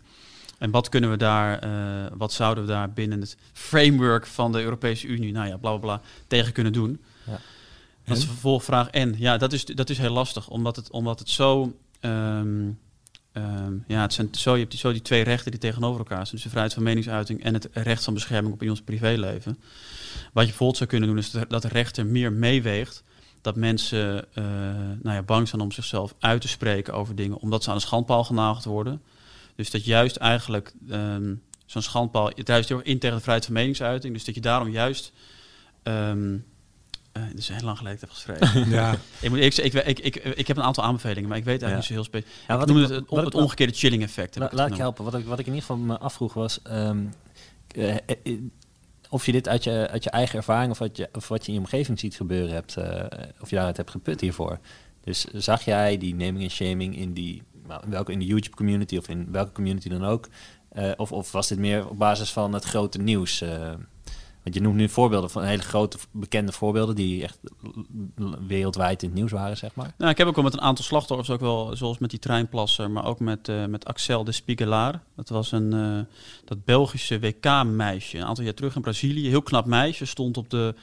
En 0.57 0.71
wat 0.71 0.89
kunnen 0.89 1.09
we 1.09 1.17
daar, 1.17 1.59
eh, 1.59 2.11
wat 2.17 2.33
zouden 2.33 2.63
we 2.63 2.69
daar 2.69 2.91
binnen 2.91 3.19
het 3.21 3.37
framework 3.53 4.25
van 4.25 4.51
de 4.51 4.61
Europese 4.61 5.07
Unie, 5.07 5.31
nou 5.31 5.47
ja, 5.47 5.57
bla 5.57 5.69
bla 5.71 5.79
bla, 5.79 6.01
tegen 6.27 6.53
kunnen 6.53 6.73
doen? 6.73 7.01
Ja. 7.25 7.39
Dat 8.05 8.17
is 8.17 8.23
de 8.23 8.29
vervolgvraag. 8.29 8.89
En 8.89 9.15
ja, 9.17 9.37
dat 9.37 9.53
is, 9.53 9.65
dat 9.65 9.89
is 9.89 9.97
heel 9.97 10.11
lastig, 10.11 10.49
omdat 10.49 10.75
het, 10.75 10.91
omdat 10.91 11.19
het 11.19 11.29
zo. 11.29 11.73
ehm, 11.99 12.69
ehm, 13.31 13.73
ja, 13.87 14.01
het 14.01 14.13
zijn 14.13 14.27
zo, 14.31 14.53
je 14.53 14.59
hebt 14.59 14.71
die, 14.71 14.79
zo 14.79 14.91
die 14.91 15.01
twee 15.01 15.23
rechten 15.23 15.51
die 15.51 15.59
tegenover 15.59 15.99
elkaar 15.99 16.21
staan. 16.25 16.33
Dus 16.35 16.43
de 16.43 16.49
vrijheid 16.49 16.73
van 16.73 16.83
meningsuiting 16.83 17.43
en 17.43 17.53
het 17.53 17.69
recht 17.73 18.03
van 18.03 18.13
bescherming 18.13 18.53
op 18.53 18.61
iemands 18.61 18.81
privéleven. 18.81 19.57
Wat 20.33 20.43
je 20.43 20.49
bijvoorbeeld 20.49 20.77
zou 20.77 20.89
kunnen 20.89 21.09
doen, 21.09 21.17
is 21.17 21.31
dat- 21.31 21.61
de 21.61 21.67
rechter 21.67 22.05
meer 22.05 22.33
meeweegt 22.33 23.03
dat 23.41 23.55
mensen 23.55 24.25
eh, 24.33 24.43
nou 25.01 25.15
ja, 25.15 25.21
bang 25.21 25.47
zijn 25.47 25.61
om 25.61 25.71
zichzelf 25.71 26.15
uit 26.19 26.41
te 26.41 26.47
spreken 26.47 26.93
over 26.93 27.15
dingen, 27.15 27.37
omdat 27.37 27.63
ze 27.63 27.69
aan 27.69 27.75
de 27.75 27.81
schandpaal 27.81 28.23
genageld 28.23 28.63
worden. 28.65 29.01
Dus 29.55 29.71
dat 29.71 29.85
juist 29.85 30.15
eigenlijk 30.15 30.73
ehm, 30.89 31.33
zo'n 31.65 31.81
schandpaal, 31.81 32.31
het 32.35 32.49
is 32.49 32.67
heel 32.69 32.81
in 32.81 32.99
tegen 32.99 33.15
de 33.15 33.21
vrijheid 33.21 33.45
van 33.45 33.53
meningsuiting, 33.53 34.13
dus 34.13 34.25
dat 34.25 34.35
je 34.35 34.41
daarom 34.41 34.69
juist. 34.69 35.11
ehm 35.83 36.37
is 37.35 37.47
heel 37.47 37.61
lang 37.65 37.77
geleden 37.77 37.99
dat 37.99 38.09
ik 38.09 38.15
heb 38.25 38.37
geschreven. 38.39 38.69
Ja. 38.69 38.95
ik, 39.21 39.29
moet, 39.29 39.39
ik, 39.39 39.57
ik, 39.57 39.73
ik, 39.73 39.99
ik, 39.99 40.15
ik 40.15 40.47
heb 40.47 40.57
een 40.57 40.63
aantal 40.63 40.83
aanbevelingen, 40.83 41.29
maar 41.29 41.37
ik 41.37 41.43
weet 41.43 41.61
eigenlijk 41.61 41.71
Ja. 41.71 41.75
niet 41.75 41.85
zo 41.85 41.93
heel 41.93 42.23
specifiek. 42.23 42.47
Ja, 42.47 42.53
ik 42.53 42.59
wat 42.59 42.67
noem 42.69 42.77
het 42.77 42.89
het, 42.89 43.09
wat 43.09 43.35
omgekeerde 43.35 43.73
chilling 43.73 44.03
effect. 44.03 44.37
laat 44.51 44.69
ik 44.71 44.77
helpen. 44.77 45.03
Wat 45.03 45.13
ik, 45.15 45.25
wat 45.25 45.39
ik 45.39 45.45
in 45.47 45.53
ieder 45.53 45.67
geval 45.67 45.83
me 45.83 45.97
afvroeg 45.97 46.33
was... 46.33 46.61
ehm, 46.61 46.99
eh, 47.75 47.95
eh, 47.95 48.39
of 49.09 49.25
je 49.25 49.31
dit 49.31 49.47
uit 49.47 49.63
je, 49.63 49.87
uit 49.91 50.03
je 50.03 50.09
eigen 50.09 50.37
ervaring 50.37 50.71
of, 50.71 50.81
uit 50.81 50.97
je, 50.97 51.09
of 51.13 51.27
wat 51.27 51.41
je 51.41 51.47
in 51.47 51.53
je 51.53 51.59
omgeving 51.59 51.99
ziet 51.99 52.15
gebeuren 52.15 52.53
hebt... 52.53 52.77
eh, 52.77 53.05
of 53.39 53.49
je 53.49 53.55
daaruit 53.55 53.77
hebt 53.77 53.91
geput 53.91 54.21
hiervoor. 54.21 54.59
Dus 55.03 55.25
zag 55.33 55.61
jij 55.65 55.97
die 55.97 56.15
naming 56.15 56.43
en 56.43 56.49
shaming 56.51 56.97
in, 56.97 57.13
die, 57.13 57.43
nou, 57.67 57.81
in 57.83 57.89
welke 57.89 58.11
in 58.11 58.19
de 58.19 58.25
YouTube 58.25 58.55
community 58.55 58.97
of 58.97 59.07
in 59.09 59.31
welke 59.31 59.51
community 59.51 59.89
dan 59.89 60.05
ook? 60.05 60.27
Eh, 60.69 60.91
of, 60.97 61.11
of 61.11 61.31
was 61.31 61.47
dit 61.47 61.57
meer 61.59 61.89
op 61.89 61.97
basis 61.97 62.31
van 62.31 62.53
het 62.53 62.63
grote 62.63 62.97
nieuws? 62.97 63.41
eh? 63.41 63.71
Want 64.43 64.55
je 64.55 64.61
noemt 64.61 64.75
nu 64.75 64.89
voorbeelden 64.89 65.29
van 65.29 65.43
hele 65.43 65.61
grote 65.61 65.97
bekende 66.11 66.51
voorbeelden... 66.51 66.95
die 66.95 67.23
echt 67.23 67.39
wereldwijd 68.47 69.03
in 69.03 69.09
het 69.09 69.17
nieuws 69.17 69.31
waren, 69.31 69.57
zeg 69.57 69.75
maar. 69.75 69.93
Nou, 69.97 70.11
ik 70.11 70.17
heb 70.17 70.27
ook 70.27 70.35
wel 70.35 70.43
met 70.43 70.53
een 70.53 70.61
aantal 70.61 70.85
slachtoffers, 70.85 71.29
ook 71.29 71.39
wel, 71.39 71.75
zoals 71.75 71.97
met 71.97 72.09
die 72.09 72.19
treinplasser, 72.19 72.91
maar 72.91 73.05
ook 73.05 73.19
met, 73.19 73.47
eh, 73.47 73.65
met 73.65 73.85
Axel 73.85 74.23
de 74.23 74.31
Spigelaar. 74.31 75.01
Dat 75.15 75.29
was 75.29 75.51
een 75.51 75.73
eh, 75.73 76.15
dat 76.45 76.65
Belgische 76.65 77.19
WK-meisje, 77.19 78.17
een 78.17 78.25
aantal 78.25 78.43
jaar 78.43 78.53
terug 78.53 78.75
in 78.75 78.81
Brazilië. 78.81 79.29
Heel 79.29 79.41
knap 79.41 79.65
meisje, 79.65 80.05
stond 80.05 80.37
op 80.37 80.49
de, 80.49 80.75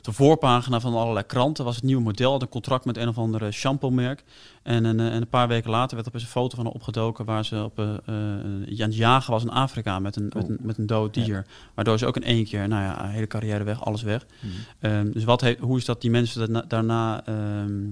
de 0.00 0.12
voorpagina 0.12 0.80
van 0.80 0.94
allerlei 0.94 1.26
kranten. 1.26 1.64
Was 1.64 1.74
het 1.74 1.84
nieuwe 1.84 2.02
model, 2.02 2.30
had 2.30 2.42
een 2.42 2.48
contract 2.48 2.84
met 2.84 2.96
een 2.96 3.08
of 3.08 3.18
andere 3.18 3.50
shampoo-merk. 3.50 4.24
En, 4.62 4.84
een, 4.84 5.00
eh, 5.00 5.06
en 5.06 5.20
een 5.20 5.28
paar 5.28 5.48
weken 5.48 5.70
later 5.70 5.94
werd 5.94 6.06
er 6.06 6.12
opeens 6.12 6.24
een 6.24 6.40
foto 6.40 6.56
van 6.56 6.64
haar 6.64 6.74
opgedoken 6.74 7.24
waar 7.24 7.44
ze 7.44 7.64
op, 7.64 7.78
eh, 7.78 7.94
eh, 8.04 8.80
aan 8.80 8.88
het 8.88 8.96
jagen 8.96 9.32
was 9.32 9.42
in 9.42 9.50
Afrika 9.50 9.98
met 9.98 10.16
een, 10.16 10.30
met 10.34 10.48
een, 10.48 10.58
met 10.62 10.78
een 10.78 10.86
dood 10.86 11.14
dier. 11.14 11.46
Waardoor 11.74 11.98
ze 11.98 12.06
ook 12.06 12.16
in 12.16 12.24
één 12.24 12.44
keer, 12.44 12.68
nou 12.68 12.82
ja, 12.82 13.08
hele 13.08 13.26
carrière 13.26 13.64
weg, 13.64 13.84
alles 13.84 14.02
weg. 14.02 14.26
Mhm. 14.40 14.52
Ehm, 14.80 15.10
dus 15.12 15.24
wat 15.24 15.40
heeft, 15.40 15.58
hoe 15.58 15.76
is 15.76 15.84
dat 15.84 16.00
die 16.00 16.10
mensen 16.10 16.40
daarna, 16.40 16.64
daarna 16.68 17.24
ehm, 17.24 17.84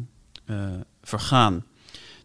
eh, 0.44 0.56
vergaan? 1.02 1.64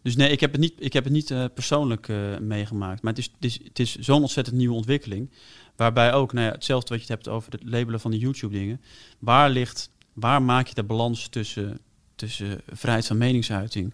Dus 0.04 0.16
nee, 0.16 0.30
ik 0.30 0.40
heb 0.40 0.52
het 0.52 0.62
niet, 0.62 0.74
ik 0.78 0.94
heb 0.94 1.04
het 1.04 1.14
niet 1.14 1.32
eh, 1.32 1.46
persoonlijk 1.54 2.08
eh, 2.08 2.38
meegemaakt. 2.40 3.02
Maar 3.02 3.14
het 3.14 3.22
is, 3.22 3.32
het 3.34 3.46
is, 3.46 3.60
het 3.64 3.80
is 3.80 3.96
zo'n 3.96 4.22
ontzettend 4.22 4.56
nieuwe 4.56 4.76
ontwikkeling. 4.76 5.32
Waarbij 5.76 6.14
ook, 6.14 6.34
nou 6.34 6.46
ja, 6.46 6.52
hetzelfde 6.52 6.90
wat 6.90 6.98
je 6.98 7.14
het 7.14 7.24
hebt 7.24 7.36
over 7.36 7.52
het 7.52 7.64
labelen 7.64 8.00
van 8.00 8.12
de 8.12 8.18
YouTube-dingen. 8.18 8.82
Waar 9.20 9.50
ligt, 9.50 9.90
waar 10.14 10.42
maak 10.42 10.68
je 10.68 10.74
de 10.74 10.84
balans 10.84 11.28
tussen, 11.28 11.80
tussen 12.16 12.62
vrijheid 12.68 13.08
van 13.08 13.18
meningsuiting 13.18 13.94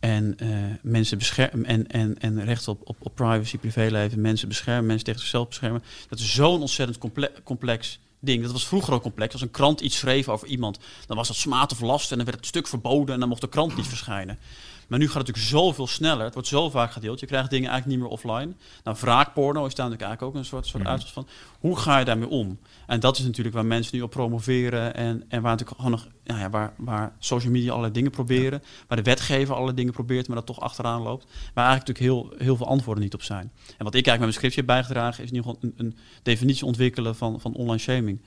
en 0.00 0.38
eh, 0.38 0.48
mensen 0.82 1.18
beschermen 1.18 1.64
en, 1.64 1.86
en, 1.86 2.18
en 2.18 2.44
recht 2.44 2.68
op, 2.68 2.80
op, 2.84 2.96
op 2.98 3.14
privacy, 3.14 3.58
privéleven, 3.58 4.20
mensen 4.20 4.48
beschermen, 4.48 4.86
mensen 4.86 5.04
tegen 5.04 5.20
zichzelf 5.20 5.48
beschermen. 5.48 5.82
Dat 6.08 6.18
is 6.18 6.34
zo'n 6.34 6.60
ontzettend 6.60 6.98
comple- 6.98 7.32
complex 7.44 7.98
ding. 8.20 8.42
Dat 8.42 8.52
was 8.52 8.66
vroeger 8.66 8.94
ook 8.94 9.02
complex. 9.02 9.32
Als 9.32 9.42
een 9.42 9.50
krant 9.50 9.80
iets 9.80 9.98
schreef 9.98 10.28
over 10.28 10.48
iemand, 10.48 10.78
dan 11.06 11.16
was 11.16 11.28
dat 11.28 11.36
smaad 11.36 11.72
of 11.72 11.80
last 11.80 12.10
en 12.10 12.16
dan 12.16 12.26
werd 12.26 12.38
het 12.38 12.46
stuk 12.46 12.66
verboden 12.66 13.14
en 13.14 13.20
dan 13.20 13.28
mocht 13.28 13.40
de 13.40 13.48
krant 13.48 13.76
niet 13.76 13.86
verschijnen. 13.86 14.38
Maar 14.86 14.98
nu 14.98 15.06
gaat 15.06 15.16
het 15.16 15.26
natuurlijk 15.26 15.54
zoveel 15.54 15.86
sneller. 15.86 16.24
Het 16.24 16.32
wordt 16.32 16.48
zo 16.48 16.70
vaak 16.70 16.92
gedeeld. 16.92 17.20
Je 17.20 17.26
krijgt 17.26 17.50
dingen 17.50 17.70
eigenlijk 17.70 18.00
niet 18.00 18.08
meer 18.08 18.18
offline. 18.18 18.54
Nou, 18.84 18.96
wraakporno 19.00 19.66
is 19.66 19.74
daar 19.74 19.88
natuurlijk 19.88 20.02
eigenlijk 20.02 20.22
ook 20.22 20.34
een 20.34 20.44
soort, 20.44 20.66
soort 20.66 20.86
uitwas 20.86 21.12
van. 21.12 21.26
Hoe 21.60 21.76
ga 21.76 21.98
je 21.98 22.04
daarmee 22.04 22.28
om? 22.28 22.58
En 22.86 23.00
dat 23.00 23.18
is 23.18 23.24
natuurlijk 23.24 23.54
waar 23.54 23.66
mensen 23.66 23.96
nu 23.96 24.02
op 24.02 24.10
promoveren. 24.10 24.94
En, 24.94 25.24
en 25.28 25.42
waar 25.42 25.50
natuurlijk 25.50 25.76
gewoon 25.76 25.90
nog, 25.90 26.06
nou 26.24 26.40
ja, 26.40 26.50
waar, 26.50 26.72
waar 26.76 27.12
social 27.18 27.52
media 27.52 27.68
allerlei 27.68 27.92
dingen 27.92 28.10
proberen. 28.10 28.62
Waar 28.88 28.96
de 28.96 29.04
wetgever 29.04 29.52
allerlei 29.52 29.76
dingen 29.76 29.92
probeert, 29.92 30.26
maar 30.26 30.36
dat 30.36 30.46
toch 30.46 30.60
achteraan 30.60 31.02
loopt. 31.02 31.24
Waar 31.54 31.66
eigenlijk 31.66 31.98
natuurlijk 31.98 32.30
heel, 32.30 32.46
heel 32.46 32.56
veel 32.56 32.66
antwoorden 32.66 33.02
niet 33.02 33.14
op 33.14 33.22
zijn. 33.22 33.52
En 33.78 33.84
wat 33.84 33.94
ik 33.94 34.06
eigenlijk 34.06 34.06
met 34.06 34.18
mijn 34.18 34.32
scriptje 34.32 34.60
heb 34.60 34.68
bijgedragen, 34.68 35.24
is 35.24 35.30
in 35.30 35.36
ieder 35.36 35.50
geval 35.50 35.70
een, 35.70 35.86
een 35.86 35.96
definitie 36.22 36.66
ontwikkelen 36.66 37.16
van, 37.16 37.40
van 37.40 37.54
online 37.54 37.78
shaming. 37.78 38.20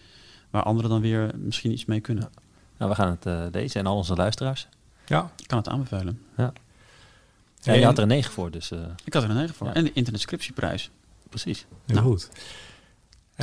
Waar 0.50 0.64
anderen 0.64 0.90
dan 0.90 1.02
weer 1.02 1.32
misschien 1.36 1.72
iets 1.72 1.86
mee 1.86 2.00
kunnen. 2.00 2.30
Nou, 2.78 2.92
we 2.92 2.98
gaan 2.98 3.10
het 3.10 3.26
eh 3.26 3.46
lezen 3.52 3.80
en 3.80 3.86
al 3.86 3.96
onze 3.96 4.16
luisteraars. 4.16 4.68
Ja. 5.10 5.32
Ik 5.38 5.48
kan 5.48 5.58
het 5.58 5.68
aanbevelen. 5.68 6.22
Ja. 6.38 6.54
Ja, 7.62 7.74
je 7.74 7.86
had 7.86 7.98
er 7.98 8.04
een 8.04 8.10
9 8.10 8.32
voor, 8.32 8.52
dus... 8.52 8.72
eh, 8.72 8.80
Ik 9.06 9.14
had 9.14 9.24
er 9.24 9.30
een 9.30 9.36
9 9.36 9.56
voor. 9.56 9.68
Ja. 9.68 9.74
En 9.74 9.84
de 9.84 9.94
internetscriptieprijs. 9.94 10.90
Precies. 11.30 11.66
Heel 11.86 11.96
Nou, 11.96 12.08
goed. 12.08 12.30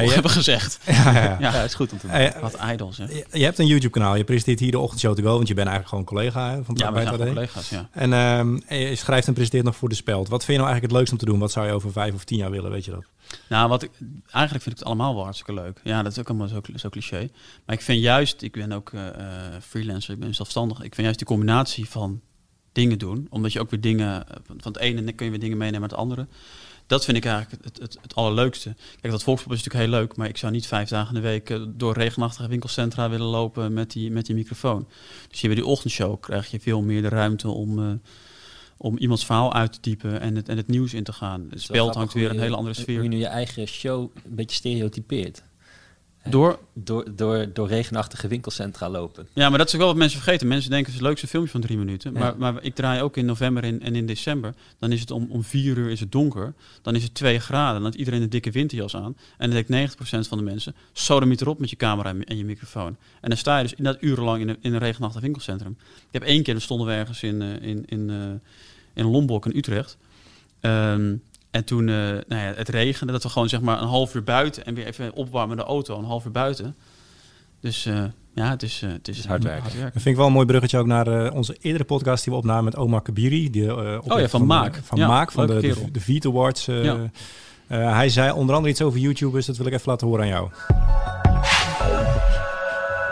Je- 0.04 0.12
hebben 0.12 0.30
gezegd. 0.30 0.78
Ja, 0.86 1.12
ja, 1.12 1.36
ja. 1.40 1.62
Is 1.62 1.74
goed 1.74 1.92
om 1.92 1.98
te 1.98 2.06
Hey, 2.06 2.34
Wat 2.40 2.58
idols, 2.72 2.98
hè? 2.98 3.04
Je, 3.04 3.26
je 3.32 3.44
hebt 3.44 3.58
een 3.58 3.66
YouTube-kanaal. 3.66 4.16
Je 4.16 4.24
presenteert 4.24 4.60
hier 4.60 4.70
de 4.70 4.78
ochtendshow 4.78 5.16
to 5.16 5.22
go, 5.22 5.34
want 5.34 5.48
je 5.48 5.54
bent 5.54 5.68
eigenlijk 5.68 5.88
gewoon 5.88 6.04
collega 6.04 6.50
hè, 6.50 6.64
van 6.64 6.74
Ja, 6.78 6.86
we 6.86 6.92
bij 6.92 7.02
zijn 7.06 7.34
collega's, 7.34 7.68
ja. 7.68 7.88
En 7.92 8.12
ehm, 8.12 8.58
en 8.66 8.78
je 8.78 8.96
schrijft 8.96 9.26
en 9.26 9.32
presenteert 9.32 9.64
nog 9.64 9.76
voor 9.76 9.88
de 9.88 9.94
Speld. 9.94 10.28
Wat 10.28 10.44
vind 10.44 10.58
je 10.58 10.64
nou 10.64 10.70
eigenlijk 10.70 10.92
het 10.92 10.92
leukst 10.92 11.12
om 11.12 11.18
te 11.18 11.24
doen? 11.24 11.38
Wat 11.38 11.52
zou 11.52 11.66
je 11.66 11.72
over 11.72 11.92
vijf 11.92 12.14
of 12.14 12.24
tien 12.24 12.38
jaar 12.38 12.50
willen, 12.50 12.70
weet 12.70 12.84
je 12.84 12.90
dat? 12.90 13.04
Nou, 13.48 13.68
wat 13.68 13.82
ik, 13.82 13.90
eigenlijk 14.22 14.50
vind 14.50 14.66
ik 14.66 14.78
het 14.78 14.84
allemaal 14.84 15.14
wel 15.14 15.24
hartstikke 15.24 15.54
leuk. 15.54 15.80
Ja, 15.84 16.02
dat 16.02 16.12
is 16.12 16.18
ook 16.18 16.28
allemaal 16.28 16.48
zo, 16.48 16.60
zo 16.74 16.88
cliché. 16.88 17.28
Maar 17.66 17.76
ik 17.76 17.82
vind 17.82 18.02
juist, 18.02 18.42
ik 18.42 18.52
ben 18.52 18.72
ook 18.72 18.92
eh, 18.92 19.08
eh, 19.08 19.62
freelancer, 19.62 20.14
ik 20.14 20.20
ben 20.20 20.34
zelfstandig. 20.34 20.76
Ik 20.76 20.94
vind 20.94 21.02
juist 21.02 21.18
die 21.18 21.26
combinatie 21.26 21.88
van 21.88 22.20
dingen 22.72 22.98
doen, 22.98 23.26
omdat 23.30 23.52
je 23.52 23.60
ook 23.60 23.70
weer 23.70 23.80
dingen, 23.80 24.28
eh, 24.28 24.36
van 24.46 24.72
het 24.72 24.78
ene 24.78 25.12
kun 25.12 25.24
je 25.24 25.30
weer 25.30 25.40
dingen 25.40 25.58
meenemen 25.58 25.80
naar 25.80 25.88
het 25.88 25.98
andere. 25.98 26.26
Dat 26.86 27.04
vind 27.04 27.16
ik 27.16 27.24
eigenlijk 27.24 27.64
het, 27.64 27.78
het, 27.78 27.98
het 28.02 28.14
allerleukste. 28.14 28.74
Kijk, 29.00 29.12
dat 29.12 29.22
volkspop 29.22 29.52
is 29.52 29.62
natuurlijk 29.64 29.90
heel 29.90 30.00
leuk, 30.00 30.16
maar 30.16 30.28
ik 30.28 30.36
zou 30.36 30.52
niet 30.52 30.66
vijf 30.66 30.88
dagen 30.88 31.08
in 31.16 31.22
de 31.22 31.28
week 31.28 31.50
eh, 31.50 31.62
door 31.68 31.94
regenachtige 31.94 32.48
winkelcentra 32.48 33.10
willen 33.10 33.26
lopen 33.26 33.72
met 33.72 33.90
die, 33.92 34.10
met 34.10 34.26
die 34.26 34.34
microfoon. 34.34 34.88
Dus 35.28 35.40
hier 35.40 35.50
bij 35.50 35.60
die 35.60 35.68
ochtendshow 35.70 36.20
krijg 36.20 36.50
je 36.50 36.60
veel 36.60 36.82
meer 36.82 37.02
de 37.02 37.08
ruimte 37.08 37.48
om, 37.48 37.78
eh, 37.78 37.92
om 38.76 38.98
iemands 38.98 39.24
verhaal 39.24 39.52
uit 39.54 39.72
te 39.72 39.80
typen 39.80 40.20
en 40.20 40.36
het, 40.36 40.48
en 40.48 40.56
het 40.56 40.68
nieuws 40.68 40.94
in 40.94 41.04
te 41.04 41.12
gaan. 41.12 41.46
Het 41.50 41.62
spel 41.62 41.86
wel 41.86 41.94
hangt 41.94 42.12
weer 42.12 42.28
een 42.28 42.34
je- 42.34 42.40
hele 42.40 42.56
andere 42.56 42.74
sfeer. 42.74 42.94
Hoe 42.94 43.02
je 43.04 43.08
nu 43.10 43.18
je 43.18 43.26
eigen 43.26 43.66
show 43.66 44.10
een 44.24 44.34
beetje 44.34 44.56
stereotypeert. 44.56 45.42
Door? 46.28 46.58
Door, 46.72 47.04
door, 47.14 47.46
door 47.52 47.68
regenachtige 47.68 48.28
winkelcentra 48.28 48.88
lopen. 48.88 49.28
Ja, 49.32 49.48
maar 49.48 49.58
dat 49.58 49.66
is 49.66 49.74
ook 49.74 49.80
wel 49.80 49.88
wat 49.88 49.98
mensen 49.98 50.20
vergeten. 50.20 50.48
Mensen 50.48 50.70
denken 50.70 50.86
het 50.86 50.94
is 50.94 51.00
het 51.00 51.08
leukste 51.08 51.26
filmpje 51.26 51.52
van 51.52 51.60
drie 51.60 51.78
minuten. 51.78 52.12
Ja. 52.12 52.18
Maar, 52.18 52.36
maar 52.38 52.62
ik 52.62 52.74
draai 52.74 53.02
ook 53.02 53.16
in 53.16 53.24
november 53.24 53.62
en, 53.62 53.80
en 53.80 53.94
in 53.94 54.06
december. 54.06 54.54
Dan 54.78 54.92
is 54.92 55.00
het 55.00 55.10
om, 55.10 55.26
om 55.30 55.44
vier 55.44 55.76
uur 55.76 55.90
is 55.90 56.00
het 56.00 56.12
donker. 56.12 56.54
Dan 56.82 56.94
is 56.94 57.02
het 57.02 57.14
twee 57.14 57.38
graden. 57.38 57.74
Dan 57.74 57.84
heeft 57.84 57.98
iedereen 57.98 58.22
een 58.22 58.30
dikke 58.30 58.50
winterjas 58.50 58.96
aan. 58.96 59.16
En 59.38 59.50
dan 59.50 59.64
denkt 59.66 59.96
90% 59.96 60.28
van 60.28 60.38
de 60.38 60.44
mensen... 60.44 60.74
sodemiet 60.92 61.40
erop 61.40 61.58
met 61.58 61.70
je 61.70 61.76
camera 61.76 62.08
en 62.08 62.24
en 62.24 62.36
je 62.36 62.44
microfoon. 62.44 62.96
En 63.20 63.28
dan 63.28 63.38
sta 63.38 63.56
je 63.56 63.62
dus 63.62 63.74
inderdaad 63.74 64.02
urenlang 64.02 64.40
in 64.40 64.48
een, 64.48 64.56
in 64.60 64.72
een 64.72 64.78
regenachtig 64.78 65.20
winkelcentrum. 65.20 65.76
Ik 65.96 66.12
heb 66.12 66.22
één 66.22 66.42
keer, 66.42 66.54
dan 66.54 66.62
stonden 66.62 66.86
we 66.86 66.92
ergens 66.92 67.22
in, 67.22 67.42
eh, 67.42 67.68
in, 67.68 67.84
in, 67.86 68.10
eh, 68.10 69.02
in 69.02 69.10
Lombok 69.10 69.46
in 69.46 69.56
Utrecht. 69.56 69.96
Ehm, 70.60 71.14
en 71.56 71.64
toen, 71.64 71.88
eh, 71.88 71.94
nou 71.94 72.42
ja, 72.42 72.52
het 72.56 72.68
regende, 72.68 73.12
dat 73.12 73.22
we 73.22 73.28
gewoon 73.28 73.48
zeg 73.48 73.60
maar 73.60 73.80
een 73.82 73.88
half 73.88 74.14
uur 74.14 74.22
buiten 74.24 74.64
en 74.64 74.74
weer 74.74 74.86
even 74.86 75.12
opwarmen 75.14 75.56
de 75.56 75.62
auto, 75.62 75.98
een 75.98 76.04
half 76.04 76.24
uur 76.24 76.30
buiten. 76.30 76.76
Dus 77.60 77.86
eh, 77.86 78.04
ja, 78.34 78.50
het 78.50 78.62
is, 78.62 78.82
eh, 78.82 78.90
het 78.92 79.08
is 79.08 79.26
hard 79.26 79.42
werken. 79.44 79.70
Dat 79.82 79.92
vind 79.92 80.04
ik 80.06 80.16
wel 80.16 80.26
een 80.26 80.32
mooi 80.32 80.46
bruggetje 80.46 80.78
ook 80.78 80.86
naar 80.86 81.06
eh, 81.06 81.34
onze 81.34 81.56
eerdere 81.60 81.84
podcast 81.84 82.24
die 82.24 82.32
we 82.32 82.38
opnamen 82.38 82.64
met 82.64 82.76
Omar 82.76 83.02
Kabiri. 83.02 83.50
Die, 83.50 83.62
eh, 83.66 83.72
oprichter 83.76 84.12
Oh 84.12 84.20
ja, 84.20 84.28
van 84.28 84.46
Maak. 84.46 84.80
van 84.84 84.98
Ja, 84.98 85.06
Maak, 85.08 85.32
van 85.32 85.46
de, 85.46 85.60
de, 85.60 85.90
de 85.90 86.00
Veet 86.00 86.26
Awards. 86.26 86.68
eh. 86.68 86.84
Ja. 86.84 87.10
Eh, 87.66 87.92
hij 87.92 88.08
zei 88.08 88.32
onder 88.32 88.54
andere 88.54 88.72
iets 88.72 88.82
over 88.82 88.98
YouTubers, 89.00 89.46
dat 89.46 89.56
wil 89.56 89.66
ik 89.66 89.72
even 89.72 89.90
laten 89.90 90.06
horen 90.06 90.22
aan 90.22 90.28
jou. 90.30 90.48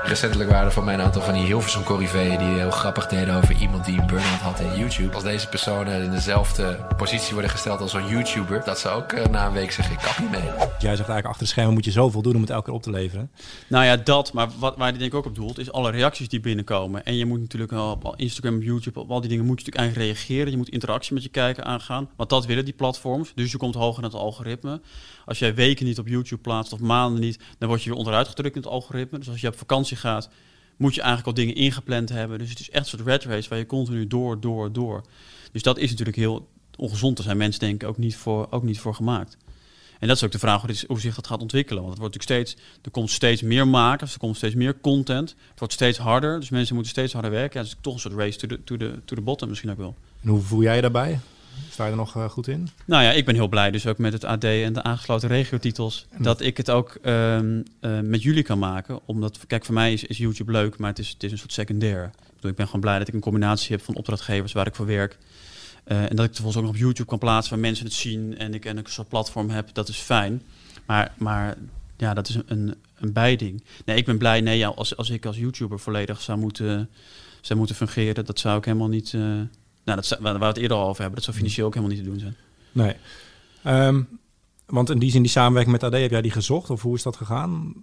Recentelijk 0.06 0.50
waren 0.50 0.66
er 0.66 0.72
van 0.72 0.84
mij 0.84 0.94
een 0.94 1.00
aantal 1.00 1.22
van 1.22 1.34
die 1.34 1.44
Hilversum 1.44 1.82
corriveeën 1.82 2.38
die 2.38 2.48
heel 2.48 2.70
grappig 2.70 3.06
deden 3.06 3.34
over 3.36 3.56
iemand 3.60 3.84
die 3.84 4.00
een 4.00 4.06
burn-out 4.06 4.40
had 4.40 4.60
in 4.60 4.78
YouTube. 4.78 5.14
Als 5.14 5.22
deze 5.22 5.48
personen 5.48 6.02
in 6.02 6.10
dezelfde 6.10 6.86
positie 6.96 7.32
worden 7.32 7.50
gesteld 7.50 7.80
als 7.80 7.90
zo'n 7.90 8.08
YouTuber, 8.08 8.62
dat 8.64 8.78
ze 8.78 8.88
ook 8.88 9.12
eh, 9.12 9.26
na 9.26 9.46
een 9.46 9.52
week 9.52 9.72
zeggen, 9.72 9.94
ik 9.94 10.00
kap 10.00 10.16
hiermee. 10.16 10.42
Jij 10.58 10.96
zegt 10.96 11.08
eigenlijk 11.08 11.26
achter 11.26 11.42
de 11.42 11.46
schermen 11.46 11.74
moet 11.74 11.84
je 11.84 11.90
zoveel 11.90 12.22
doen 12.22 12.34
om 12.34 12.40
het 12.40 12.50
elke 12.50 12.64
keer 12.64 12.74
op 12.74 12.82
te 12.82 12.90
leveren. 12.90 13.30
Nou 13.68 13.84
ja, 13.84 13.96
dat. 13.96 14.32
Maar 14.32 14.48
wat, 14.58 14.76
waar 14.76 14.90
die 14.90 14.98
denk 14.98 15.12
ik 15.12 15.18
ook 15.18 15.26
op 15.26 15.34
doelt, 15.34 15.58
is 15.58 15.72
alle 15.72 15.90
reacties 15.90 16.28
die 16.28 16.40
binnenkomen. 16.40 17.04
En 17.04 17.16
je 17.16 17.26
moet 17.26 17.40
natuurlijk 17.40 17.72
op 17.72 18.14
Instagram, 18.16 18.60
YouTube, 18.60 19.00
op 19.00 19.10
al 19.10 19.20
die 19.20 19.28
dingen 19.28 19.44
moet 19.44 19.60
je 19.60 19.66
natuurlijk 19.66 19.94
eigenlijk 19.94 20.18
reageren. 20.18 20.50
Je 20.50 20.56
moet 20.56 20.68
interactie 20.68 21.14
met 21.14 21.22
je 21.22 21.28
kijker 21.28 21.64
aangaan. 21.64 22.08
Want 22.16 22.30
dat 22.30 22.46
willen 22.46 22.64
die 22.64 22.74
platforms. 22.74 23.32
Dus 23.34 23.50
je 23.50 23.56
komt 23.56 23.74
hoger 23.74 23.98
in 23.98 24.08
het 24.08 24.18
algoritme. 24.18 24.80
Als 25.24 25.38
jij 25.38 25.54
weken 25.54 25.86
niet 25.86 25.98
op 25.98 26.08
YouTube 26.08 26.42
plaatst 26.42 26.72
of 26.72 26.80
maanden 26.80 27.20
niet, 27.20 27.38
dan 27.58 27.68
word 27.68 27.82
je 27.82 27.88
weer 27.88 27.98
onderuit 27.98 28.28
gedrukt 28.28 28.56
in 28.56 28.62
het 28.62 28.70
algoritme. 28.70 29.18
Dus 29.18 29.28
als 29.28 29.40
je 29.40 29.48
op 29.48 29.58
vakantie 29.58 29.96
gaat, 29.96 30.28
moet 30.76 30.94
je 30.94 31.00
eigenlijk 31.00 31.28
al 31.28 31.44
dingen 31.44 31.54
ingepland 31.54 32.08
hebben. 32.08 32.38
Dus 32.38 32.50
het 32.50 32.60
is 32.60 32.70
echt 32.70 32.82
een 32.82 32.98
soort 32.98 33.08
red 33.08 33.24
race 33.24 33.48
waar 33.48 33.58
je 33.58 33.66
continu 33.66 34.06
door, 34.06 34.40
door, 34.40 34.72
door. 34.72 35.04
Dus 35.52 35.62
dat 35.62 35.78
is 35.78 35.90
natuurlijk 35.90 36.16
heel 36.16 36.48
ongezond. 36.76 37.16
Daar 37.16 37.26
zijn 37.26 37.36
mensen 37.36 37.60
denk 37.60 37.82
ik 37.82 37.88
ook 37.88 37.98
niet 37.98 38.16
voor, 38.16 38.46
ook 38.50 38.62
niet 38.62 38.80
voor 38.80 38.94
gemaakt. 38.94 39.36
En 39.98 40.08
dat 40.08 40.16
is 40.16 40.24
ook 40.24 40.32
de 40.32 40.38
vraag 40.38 40.86
hoe, 40.86 41.00
zich 41.00 41.14
dat 41.14 41.26
gaat 41.26 41.40
ontwikkelen. 41.40 41.82
Want 41.82 41.94
het 41.94 42.02
wordt 42.02 42.14
natuurlijk 42.14 42.46
steeds, 42.46 42.64
er 42.82 42.90
komt 42.90 43.10
steeds 43.10 43.42
meer 43.42 43.68
makers, 43.68 44.12
er 44.12 44.18
komt 44.18 44.36
steeds 44.36 44.54
meer 44.54 44.80
content. 44.80 45.28
Het 45.50 45.58
wordt 45.58 45.74
steeds 45.74 45.98
harder, 45.98 46.40
dus 46.40 46.50
mensen 46.50 46.74
moeten 46.74 46.92
steeds 46.92 47.12
harder 47.12 47.30
werken. 47.30 47.60
Ja, 47.60 47.66
het 47.66 47.74
is 47.74 47.80
toch 47.80 47.94
een 47.94 48.00
soort 48.00 48.14
race 48.14 48.38
to 48.38 48.46
the, 48.46 48.64
to 48.64 48.76
the, 48.76 49.00
to 49.04 49.14
the 49.14 49.20
bottom 49.20 49.48
misschien 49.48 49.70
ook 49.70 49.76
wel. 49.76 49.94
En 50.22 50.28
hoe 50.28 50.40
voel 50.40 50.62
jij 50.62 50.80
daarbij? 50.80 51.20
Sta 51.70 51.84
je 51.84 51.90
er 51.90 51.96
nog 51.96 52.16
eh, 52.16 52.28
goed 52.28 52.48
in? 52.48 52.68
Nou 52.84 53.02
ja, 53.02 53.10
ik 53.10 53.24
ben 53.24 53.34
heel 53.34 53.48
blij 53.48 53.70
dus 53.70 53.86
ook 53.86 53.98
met 53.98 54.12
het 54.12 54.24
AD 54.24 54.44
en 54.44 54.72
de 54.72 54.82
aangesloten 54.82 55.28
regiotitels. 55.28 56.06
Dat 56.18 56.40
ik 56.40 56.56
het 56.56 56.70
ook 56.70 56.98
ehm, 57.02 57.62
eh, 57.80 58.00
met 58.00 58.22
jullie 58.22 58.42
kan 58.42 58.58
maken. 58.58 59.00
Omdat, 59.04 59.46
kijk, 59.46 59.64
voor 59.64 59.74
mij 59.74 59.92
is, 59.92 60.04
is 60.04 60.18
YouTube 60.18 60.52
leuk, 60.52 60.78
maar 60.78 60.88
het 60.88 60.98
is, 60.98 61.08
het 61.08 61.22
is 61.22 61.32
een 61.32 61.38
soort 61.38 61.52
secundair. 61.52 62.04
Ik, 62.04 62.34
bedoel, 62.34 62.50
ik 62.50 62.56
ben 62.56 62.66
gewoon 62.66 62.80
blij 62.80 62.98
dat 62.98 63.08
ik 63.08 63.14
een 63.14 63.20
combinatie 63.20 63.76
heb 63.76 63.84
van 63.84 63.96
opdrachtgevers 63.96 64.52
waar 64.52 64.66
ik 64.66 64.74
voor 64.74 64.86
werk. 64.86 65.18
Eh, 65.84 66.10
en 66.10 66.16
dat 66.16 66.24
ik 66.24 66.30
vervolgens 66.30 66.56
ook 66.56 66.62
nog 66.62 66.72
op 66.72 66.80
YouTube 66.80 67.08
kan 67.08 67.18
plaatsen 67.18 67.52
waar 67.52 67.62
mensen 67.62 67.84
het 67.84 67.94
zien. 67.94 68.38
En 68.38 68.54
ik, 68.54 68.64
en 68.64 68.78
ik 68.78 68.88
zo'n 68.88 69.06
platform 69.06 69.50
heb, 69.50 69.68
dat 69.72 69.88
is 69.88 69.96
fijn. 69.96 70.42
Maar, 70.86 71.14
maar 71.18 71.56
ja, 71.96 72.14
dat 72.14 72.28
is 72.28 72.38
een, 72.46 72.74
een, 72.98 73.12
bijding. 73.12 73.64
Nee, 73.84 73.96
ik 73.96 74.04
ben 74.04 74.18
blij. 74.18 74.40
Nee, 74.40 74.58
ja, 74.58 74.68
als, 74.68 74.96
als 74.96 75.10
ik 75.10 75.26
als 75.26 75.36
YouTuber 75.36 75.78
volledig 75.78 76.20
zou 76.20 76.38
moeten, 76.38 76.90
zou 77.40 77.58
moeten 77.58 77.76
fungeren, 77.76 78.24
dat 78.24 78.38
zou 78.38 78.58
ik 78.58 78.64
helemaal 78.64 78.88
niet... 78.88 79.14
nou, 79.84 80.00
dat 80.00 80.18
waar 80.20 80.38
we 80.38 80.44
het 80.44 80.56
eerder 80.56 80.76
al 80.76 80.88
over 80.88 81.00
hebben, 81.00 81.14
dat 81.14 81.24
zou 81.24 81.36
financieel 81.36 81.66
ook 81.66 81.74
helemaal 81.74 81.96
niet 81.96 82.04
te 82.04 82.10
doen 82.10 82.20
zijn. 82.20 82.36
Nee. 82.72 82.96
Ehm, 83.62 84.02
want 84.66 84.90
in 84.90 84.98
die 84.98 85.10
zin, 85.10 85.22
die 85.22 85.30
samenwerking 85.30 85.80
met 85.80 85.92
AD, 85.92 86.00
heb 86.00 86.10
jij 86.10 86.22
die 86.22 86.30
gezocht? 86.30 86.70
Of 86.70 86.82
hoe 86.82 86.94
is 86.94 87.02
dat 87.02 87.16
gegaan? 87.16 87.74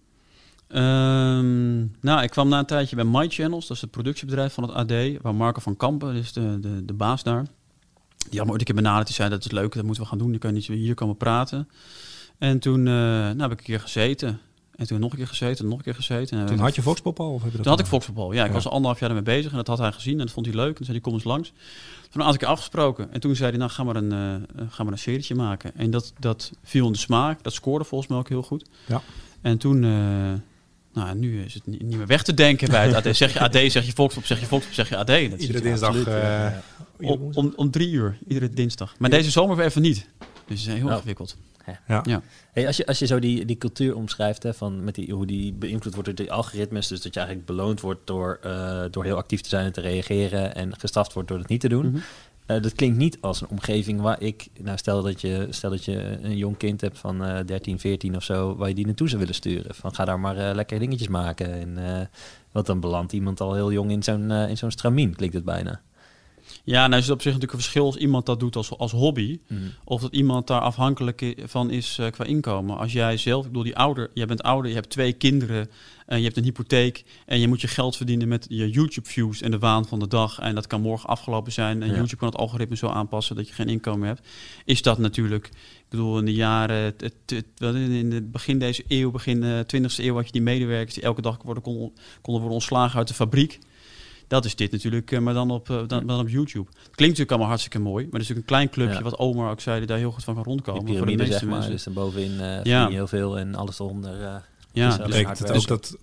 Ehm, 0.68 1.80
nou, 1.80 2.22
ik 2.22 2.30
kwam 2.30 2.50
na 2.50 2.60
een 2.60 2.66
tijdje 2.66 2.96
bij 2.96 3.06
My 3.06 3.30
Channels, 3.30 3.68
dat 3.68 3.76
is 3.76 3.82
het 3.82 3.92
productiebedrijf 3.92 4.54
van 4.54 4.64
het 4.64 4.74
AD, 4.74 5.22
waar 5.22 5.36
Marco 5.36 5.60
van 5.60 5.78
Kampen, 5.78 6.14
dus 6.14 6.34
de, 6.34 6.60
de, 6.60 6.86
de 6.86 6.94
baas 6.94 7.24
daar, 7.24 7.46
die 8.30 8.40
had 8.40 8.46
me 8.46 8.52
ooit 8.52 8.60
een 8.60 8.74
keer 8.74 8.84
benaderd. 8.84 9.08
Die 9.08 9.16
zei, 9.16 9.30
dat 9.30 9.46
is 9.46 9.52
leuk, 9.52 9.74
dat 9.74 9.84
moeten 9.84 10.04
we 10.04 10.10
gaan 10.10 10.18
doen. 10.18 10.30
Dan 10.30 10.40
kan 10.40 10.50
je 10.50 10.56
niet 10.56 10.66
zo 10.66 10.74
hier 10.74 10.94
komen 10.94 11.18
praten. 11.18 11.70
En 12.38 12.60
toen 12.60 12.88
eh, 12.88 12.94
nou, 12.94 13.42
heb 13.42 13.52
ik 13.52 13.58
een 13.58 13.66
keer 13.66 13.80
gezeten. 13.80 14.40
En 14.82 14.88
toen 14.88 15.00
nog 15.00 15.12
een 15.12 15.18
keer 15.18 15.28
gezeten, 15.28 15.68
nog 15.68 15.78
een 15.78 15.84
keer 15.84 15.96
gezeten. 15.96 16.40
En 16.40 16.46
Toen 16.46 16.60
had 16.60 16.76
je 16.76 16.82
Voxpop 16.82 17.20
al? 17.20 17.34
Of 17.34 17.42
heb 17.42 17.52
je 17.52 17.58
dat 17.58 17.62
toen 17.66 17.72
had 17.72 17.82
ik? 17.82 17.88
Foxpop 17.88 18.18
al. 18.18 18.32
Ja, 18.34 18.42
ik 18.42 18.48
Ja. 18.48 18.54
was 18.54 18.66
er 18.66 18.72
anderhalf 18.72 19.00
jaar 19.00 19.10
ermee 19.10 19.24
bezig 19.24 19.52
en 19.52 19.58
dat 19.58 19.68
had 19.68 19.78
hij 19.78 19.92
gezien 19.92 20.14
en 20.20 20.26
dat 20.26 20.32
vond 20.32 20.46
hij 20.46 20.56
leuk. 20.56 20.68
En 20.70 20.76
toen 20.76 20.86
zei 20.86 20.98
hij, 20.98 21.06
kom 21.06 21.14
eens 21.14 21.24
langs. 21.24 21.54
Toen 22.10 22.22
had 22.22 22.34
ik 22.34 22.44
afgesproken. 22.44 23.14
En 23.14 23.20
toen 23.20 23.36
zei 23.36 23.50
hij, 23.50 23.60
nou, 23.60 23.72
ga 23.72 23.84
maar 23.84 23.96
een, 23.96 24.12
eh, 24.12 24.66
ga 24.70 24.84
maar 24.84 24.92
een 24.94 25.00
serietje 25.00 25.36
maken. 25.36 25.72
En 25.76 25.92
dat, 25.92 26.14
dat 26.20 26.52
viel 26.64 26.86
in 26.86 26.92
de 26.92 26.98
smaak. 26.98 27.44
Dat 27.44 27.54
scoorde 27.54 27.86
volgens 27.86 28.10
mij 28.10 28.20
ook 28.20 28.30
heel 28.30 28.44
goed. 28.44 28.66
Ja. 28.88 29.02
En 29.42 29.58
toen... 29.58 29.84
eh, 29.84 30.34
nou, 30.94 31.16
nu 31.16 31.44
is 31.44 31.54
het 31.54 31.68
ni- 31.68 31.78
niet 31.84 31.98
meer 31.98 32.08
weg 32.08 32.24
te 32.24 32.34
denken 32.34 32.70
bij 32.70 32.88
het 32.90 32.96
AD. 33.08 33.16
Zeg 33.18 33.34
je 33.34 33.40
AD, 33.40 33.54
zeg 33.72 33.86
je 33.86 33.92
Volkspop, 33.96 34.26
zeg 34.26 34.40
je 34.40 34.46
Volkspop, 34.46 34.74
zeg 34.76 34.90
je 34.90 34.98
AD. 34.98 35.08
Dat 35.08 35.18
Iedere 35.42 35.62
dinsdag, 35.62 35.90
absoluut, 35.90 36.08
eh, 36.08 36.48
om, 37.00 37.30
om, 37.34 37.54
om 37.56 37.72
drie 37.72 37.92
uur, 37.92 38.18
iedere 38.28 38.50
dinsdag. 38.50 38.96
Maar 38.98 39.10
deze 39.10 39.32
zomer 39.32 39.56
weer 39.56 39.66
even 39.66 39.82
niet. 39.82 40.06
Dus 40.48 40.60
het 40.66 40.74
is 40.74 40.80
heel 40.82 40.90
ingewikkeld. 40.90 41.38
Ja. 41.88 42.02
ja. 42.06 42.22
Hey, 42.52 42.68
als, 42.68 42.78
je, 42.78 42.86
als 42.86 43.00
je 43.00 43.06
zo 43.06 43.20
die, 43.20 43.46
die 43.46 43.58
cultuur 43.58 43.96
omschrijft, 43.96 44.44
hè, 44.44 44.54
van 44.54 44.84
met 44.84 44.96
die, 44.96 45.14
hoe 45.14 45.26
die 45.26 45.54
beïnvloed 45.54 45.94
wordt 45.94 46.08
door 46.08 46.18
die 46.18 46.32
algoritmes, 46.32 46.88
dus 46.88 47.02
dat 47.02 47.14
je 47.14 47.20
eigenlijk 47.20 47.50
beloond 47.50 47.82
wordt 47.82 48.08
door, 48.08 48.40
eh, 48.44 48.84
door 48.92 49.04
heel 49.04 49.18
actief 49.18 49.42
te 49.42 49.50
zijn 49.50 49.66
en 49.66 49.72
te 49.72 49.82
reageren 49.82 50.56
en 50.56 50.80
gestraft 50.80 51.14
wordt 51.14 51.30
door 51.30 51.38
het 51.38 51.48
niet 51.48 51.62
te 51.62 51.70
doen. 51.70 51.90
Mhm. 51.90 52.00
Eh, 52.52 52.62
dat 52.62 52.74
klinkt 52.74 52.98
niet 52.98 53.18
als 53.22 53.42
een 53.42 53.48
omgeving 53.48 54.02
waar 54.02 54.22
ik, 54.22 54.48
nou 54.60 54.78
stel 54.78 55.02
dat 55.04 55.22
je, 55.22 55.48
stel 55.50 55.70
dat 55.70 55.86
je 55.86 56.18
een 56.22 56.38
jong 56.38 56.58
kind 56.58 56.82
hebt 56.82 57.00
van 57.00 57.24
eh 57.24 57.46
13, 57.46 57.80
14 57.80 58.16
of 58.16 58.24
zo, 58.24 58.56
waar 58.56 58.68
je 58.68 58.76
die 58.76 58.86
naartoe 58.86 59.08
zou 59.08 59.20
willen 59.20 59.36
sturen. 59.36 59.76
Van 59.76 59.96
ga 59.96 60.06
daar 60.06 60.20
maar 60.20 60.38
eh, 60.38 60.56
lekker 60.56 60.80
dingetjes 60.80 61.08
maken. 61.08 61.54
En, 61.54 61.78
eh, 61.78 62.06
want 62.52 62.66
dan 62.66 62.80
belandt 62.80 63.14
iemand 63.14 63.42
al 63.42 63.54
heel 63.54 63.72
jong 63.72 63.92
in 63.92 64.04
zo'n 64.04 64.32
in 64.32 64.58
zo'n 64.58 64.72
stramien, 64.72 65.16
klinkt 65.16 65.36
het 65.36 65.46
bijna. 65.46 65.82
Ja, 66.64 66.88
nou 66.88 67.02
is 67.02 67.08
het 67.08 67.14
op 67.14 67.22
zich 67.22 67.32
natuurlijk 67.34 67.54
een 67.54 67.64
verschil 67.64 67.86
als 67.86 67.96
iemand 67.96 68.26
dat 68.26 68.40
doet 68.40 68.56
als, 68.56 68.78
als 68.78 68.92
hobby. 68.92 69.40
Mhm. 69.48 69.62
Of 69.84 70.02
dat 70.02 70.14
iemand 70.14 70.48
daar 70.48 70.62
afhankelijk 70.62 71.36
van 71.46 71.70
is 71.70 71.98
eh, 72.00 72.12
qua 72.12 72.26
inkomen. 72.26 72.78
Als 72.78 72.94
jij 72.94 73.18
zelf, 73.18 73.42
ik 73.42 73.48
bedoel, 73.48 73.64
die 73.64 73.78
ouder, 73.78 74.10
jij 74.14 74.26
bent 74.26 74.44
ouder, 74.44 74.70
je 74.70 74.76
hebt 74.76 74.90
twee 74.90 75.14
kinderen, 75.14 75.70
en 76.12 76.18
je 76.18 76.24
hebt 76.24 76.38
een 76.38 76.44
hypotheek 76.44 77.04
en 77.26 77.40
je 77.40 77.48
moet 77.48 77.62
je 77.62 77.68
geld 77.68 77.98
verdienen 77.98 78.28
met 78.28 78.46
je 78.50 78.70
YouTube-views 78.70 79.42
en 79.42 79.52
de 79.52 79.60
waan 79.60 79.86
van 79.86 80.00
de 80.00 80.08
dag. 80.08 80.40
En 80.40 80.56
dat 80.56 80.68
kan 80.68 80.82
morgen 80.82 81.10
afgelopen 81.10 81.52
zijn. 81.52 81.82
En 81.82 81.88
Ja. 81.88 81.96
YouTube 81.96 82.16
kan 82.16 82.28
het 82.28 82.38
algoritme 82.38 82.76
zo 82.76 82.88
aanpassen 82.88 83.36
dat 83.36 83.48
je 83.48 83.54
geen 83.54 83.70
inkomen 83.70 84.08
hebt. 84.08 84.28
Is 84.66 84.82
dat 84.82 84.98
natuurlijk, 84.98 85.46
ik 85.46 85.86
bedoel, 85.90 86.20
in 86.20 86.26
de 86.26 86.34
jaren, 86.34 86.96
in 87.58 88.12
het 88.12 88.32
begin 88.32 88.60
deze 88.60 88.84
eeuw, 88.88 89.12
begin 89.12 89.44
eh 89.44 89.60
20e 89.60 90.04
eeuw, 90.04 90.16
had 90.16 90.26
je 90.26 90.32
die 90.32 90.42
medewerkers 90.42 90.94
die 90.94 91.04
elke 91.04 91.22
dag 91.22 91.38
worden, 91.44 91.64
konden 91.64 91.92
worden 92.22 92.50
ontslagen 92.50 92.98
uit 92.98 93.08
de 93.08 93.14
fabriek. 93.14 93.60
Dat 94.32 94.46
is 94.46 94.56
dit 94.56 94.72
natuurlijk, 94.72 95.12
eh, 95.12 95.20
maar 95.20 95.34
dan 95.34 95.52
op, 95.52 95.70
eh, 95.70 95.78
dan, 95.88 96.06
dan 96.08 96.20
op 96.20 96.30
YouTube. 96.30 96.66
Het 96.70 96.76
klinkt 96.78 96.98
natuurlijk 96.98 97.30
allemaal 97.30 97.48
hartstikke 97.48 97.80
mooi, 97.80 98.04
maar 98.04 98.20
het 98.20 98.22
is 98.22 98.28
natuurlijk 98.28 98.50
een 98.50 98.56
klein 98.56 98.70
clubje, 98.70 98.94
Ja. 98.96 99.02
wat 99.02 99.18
Omar 99.20 99.52
ook 99.52 99.60
zei, 99.62 99.78
die 99.78 99.88
daar 99.88 99.98
heel 99.98 100.12
goed 100.12 100.24
van 100.24 100.34
kan 100.34 100.44
rondkomen. 100.44 100.86
Die 100.86 100.98
voor 100.98 101.06
de 101.06 101.12
piramide, 101.12 101.24
meeste 101.40 101.40
zeg 101.40 101.50
maar. 101.50 101.58
mensen. 101.58 101.72
Dus 101.72 101.84
dan 101.84 101.94
bovenin 101.94 102.40
eh 102.40 102.64
Ja. 102.64 102.90
heel 102.90 103.08
veel 103.08 103.40
en 103.40 103.56
alles 103.56 103.80
eronder. 103.80 104.14
eh, 104.22 104.36
Ja, 104.72 104.98
hard 105.24 105.40
het 105.40 105.52
ook 105.52 105.68
dat, 105.68 105.98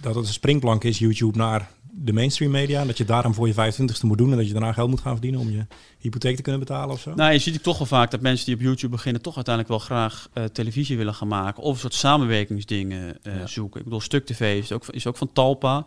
dat 0.00 0.14
het 0.14 0.26
een 0.26 0.32
springplank 0.32 0.84
is, 0.84 0.98
YouTube, 0.98 1.38
naar 1.38 1.70
de 1.90 2.12
mainstream 2.12 2.50
media? 2.50 2.80
En 2.80 2.86
dat 2.86 2.98
je 2.98 3.04
daarom 3.04 3.34
voor 3.34 3.46
je 3.46 3.54
25ste 3.54 4.06
moet 4.06 4.18
doen 4.18 4.30
en 4.30 4.36
dat 4.36 4.46
je 4.46 4.52
daarna 4.52 4.72
geld 4.72 4.90
moet 4.90 5.00
gaan 5.00 5.12
verdienen 5.12 5.40
om 5.40 5.50
je 5.50 5.66
hypotheek 5.98 6.36
te 6.36 6.42
kunnen 6.42 6.60
betalen 6.60 6.94
of 6.94 7.00
zo? 7.00 7.14
Nou, 7.14 7.32
je 7.32 7.38
ziet 7.38 7.54
ook 7.56 7.62
toch 7.62 7.78
wel 7.78 7.86
vaak 7.86 8.10
dat 8.10 8.20
mensen 8.20 8.46
die 8.46 8.54
op 8.54 8.60
YouTube 8.60 8.92
beginnen... 8.92 9.22
toch 9.22 9.34
uiteindelijk 9.36 9.74
wel 9.74 9.84
graag 9.86 10.28
eh, 10.32 10.44
televisie 10.44 10.96
willen 10.96 11.14
gaan 11.14 11.28
maken... 11.28 11.62
of 11.62 11.74
een 11.74 11.80
soort 11.80 11.94
samenwerkingsdingen 11.94 13.18
eh, 13.22 13.32
zoeken. 13.44 13.78
Ik 13.78 13.84
bedoel, 13.84 14.00
Stuk 14.00 14.26
TV 14.26 14.58
is 14.62 14.72
ook, 14.72 14.86
is 14.86 15.06
ook 15.06 15.16
van 15.16 15.32
Talpa. 15.32 15.86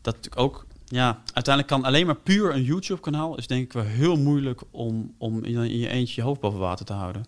Dat 0.00 0.14
natuurlijk 0.14 0.42
ook... 0.42 0.66
Ja, 0.92 1.22
uiteindelijk 1.32 1.66
kan 1.66 1.84
alleen 1.84 2.06
maar 2.06 2.16
puur 2.16 2.54
een 2.54 2.62
YouTube-kanaal... 2.62 3.36
is 3.38 3.46
denk 3.46 3.62
ik 3.64 3.72
wel 3.72 3.82
heel 3.84 4.16
moeilijk 4.16 4.60
om, 4.70 5.14
om 5.18 5.44
in, 5.44 5.54
in 5.56 5.78
je 5.78 5.88
eentje 5.88 6.20
je 6.20 6.26
hoofd 6.26 6.40
boven 6.40 6.58
water 6.58 6.84
te 6.86 6.92
houden. 6.92 7.24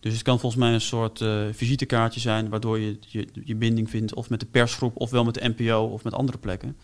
Dus 0.00 0.12
het 0.12 0.22
kan 0.22 0.40
volgens 0.40 0.62
mij 0.62 0.72
een 0.72 0.80
soort 0.80 1.20
eh, 1.20 1.40
visitekaartje 1.52 2.20
zijn... 2.20 2.48
waardoor 2.48 2.78
je, 2.78 2.98
je 3.08 3.26
je 3.44 3.54
binding 3.54 3.90
vindt 3.90 4.14
of 4.14 4.30
met 4.30 4.40
de 4.40 4.46
persgroep... 4.46 4.96
of 5.00 5.10
wel 5.10 5.24
met 5.24 5.34
de 5.34 5.52
NPO 5.56 5.84
of 5.92 6.04
met 6.04 6.12
andere 6.14 6.38
plekken. 6.38 6.76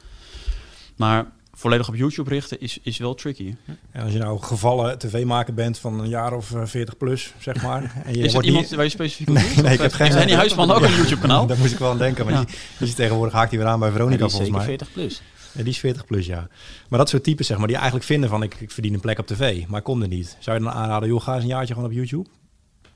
Maar 0.97 1.27
volledig 1.55 1.89
op 1.89 1.95
YouTube 1.97 2.31
richten 2.31 2.61
is, 2.61 2.79
is 2.83 2.99
wel 2.99 3.15
tricky. 3.15 3.55
En 3.91 4.03
als 4.03 4.13
je 4.13 4.19
nou 4.19 4.41
gevallen 4.43 4.99
tv-maker 4.99 5.55
bent 5.55 5.79
van 5.79 6.01
een 6.01 6.09
jaar 6.09 6.33
of 6.33 6.53
eh, 6.55 6.65
40 6.65 6.97
plus, 6.97 7.35
zeg 7.39 7.63
maar. 7.63 7.83
En 8.05 8.15
je 8.15 8.19
Is 8.21 8.27
er 8.27 8.33
wordt 8.33 8.47
iemand 8.47 8.65
niet- 8.67 8.75
waar 8.75 8.85
je 8.85 8.91
specifiek 8.91 9.29
op 9.29 9.35
Nee, 9.35 9.45
ik 9.73 9.81
heb 9.81 9.91
eh, 9.91 9.97
geen... 9.97 10.07
is 10.09 10.15
Henny 10.15 10.35
Huisman 10.35 10.71
ook 10.71 10.83
een 10.87 10.95
YouTube-kanaal? 10.95 11.47
Daar 11.47 11.59
moest 11.59 11.73
ik 11.73 11.79
wel 11.79 11.91
aan 11.91 11.99
denken. 11.99 12.25
Maar 12.25 12.35
Ja. 12.35 12.45
die, 12.45 12.55
die 12.79 12.89
is 12.89 12.95
tegenwoordig 12.95 13.35
haakt 13.35 13.51
hij 13.51 13.59
weer 13.59 13.69
aan 13.69 13.79
bij 13.81 13.91
Veronica 13.91 14.29
volgens 14.29 14.51
mij. 14.51 14.65
40 14.65 14.93
plus. 14.93 15.23
Ja, 15.55 15.63
die 15.63 15.73
is 15.73 15.79
40 15.79 16.07
plus, 16.07 16.27
ja. 16.27 16.49
Maar 16.89 16.99
dat 16.99 17.09
soort 17.09 17.25
types, 17.25 17.47
zeg 17.47 17.59
maar, 17.59 17.67
die 17.67 17.77
eigenlijk 17.77 18.05
vinden 18.07 18.29
van 18.29 18.43
ik, 18.43 18.55
ik 18.61 18.71
verdien 18.71 18.95
een 18.95 19.01
plek 19.01 19.19
op 19.19 19.27
tv, 19.27 19.67
maar 19.67 19.79
ik 19.79 19.85
kom 19.85 20.03
er 20.03 20.09
niet. 20.09 20.37
Zou 20.41 20.59
je 20.59 20.63
dan 20.65 20.73
aanraden, 20.73 21.09
joh, 21.09 21.21
ga 21.23 21.35
eens 21.35 21.43
een 21.43 21.49
jaartje 21.49 21.75
gewoon 21.75 21.89
op 21.89 21.95
YouTube? 21.95 22.29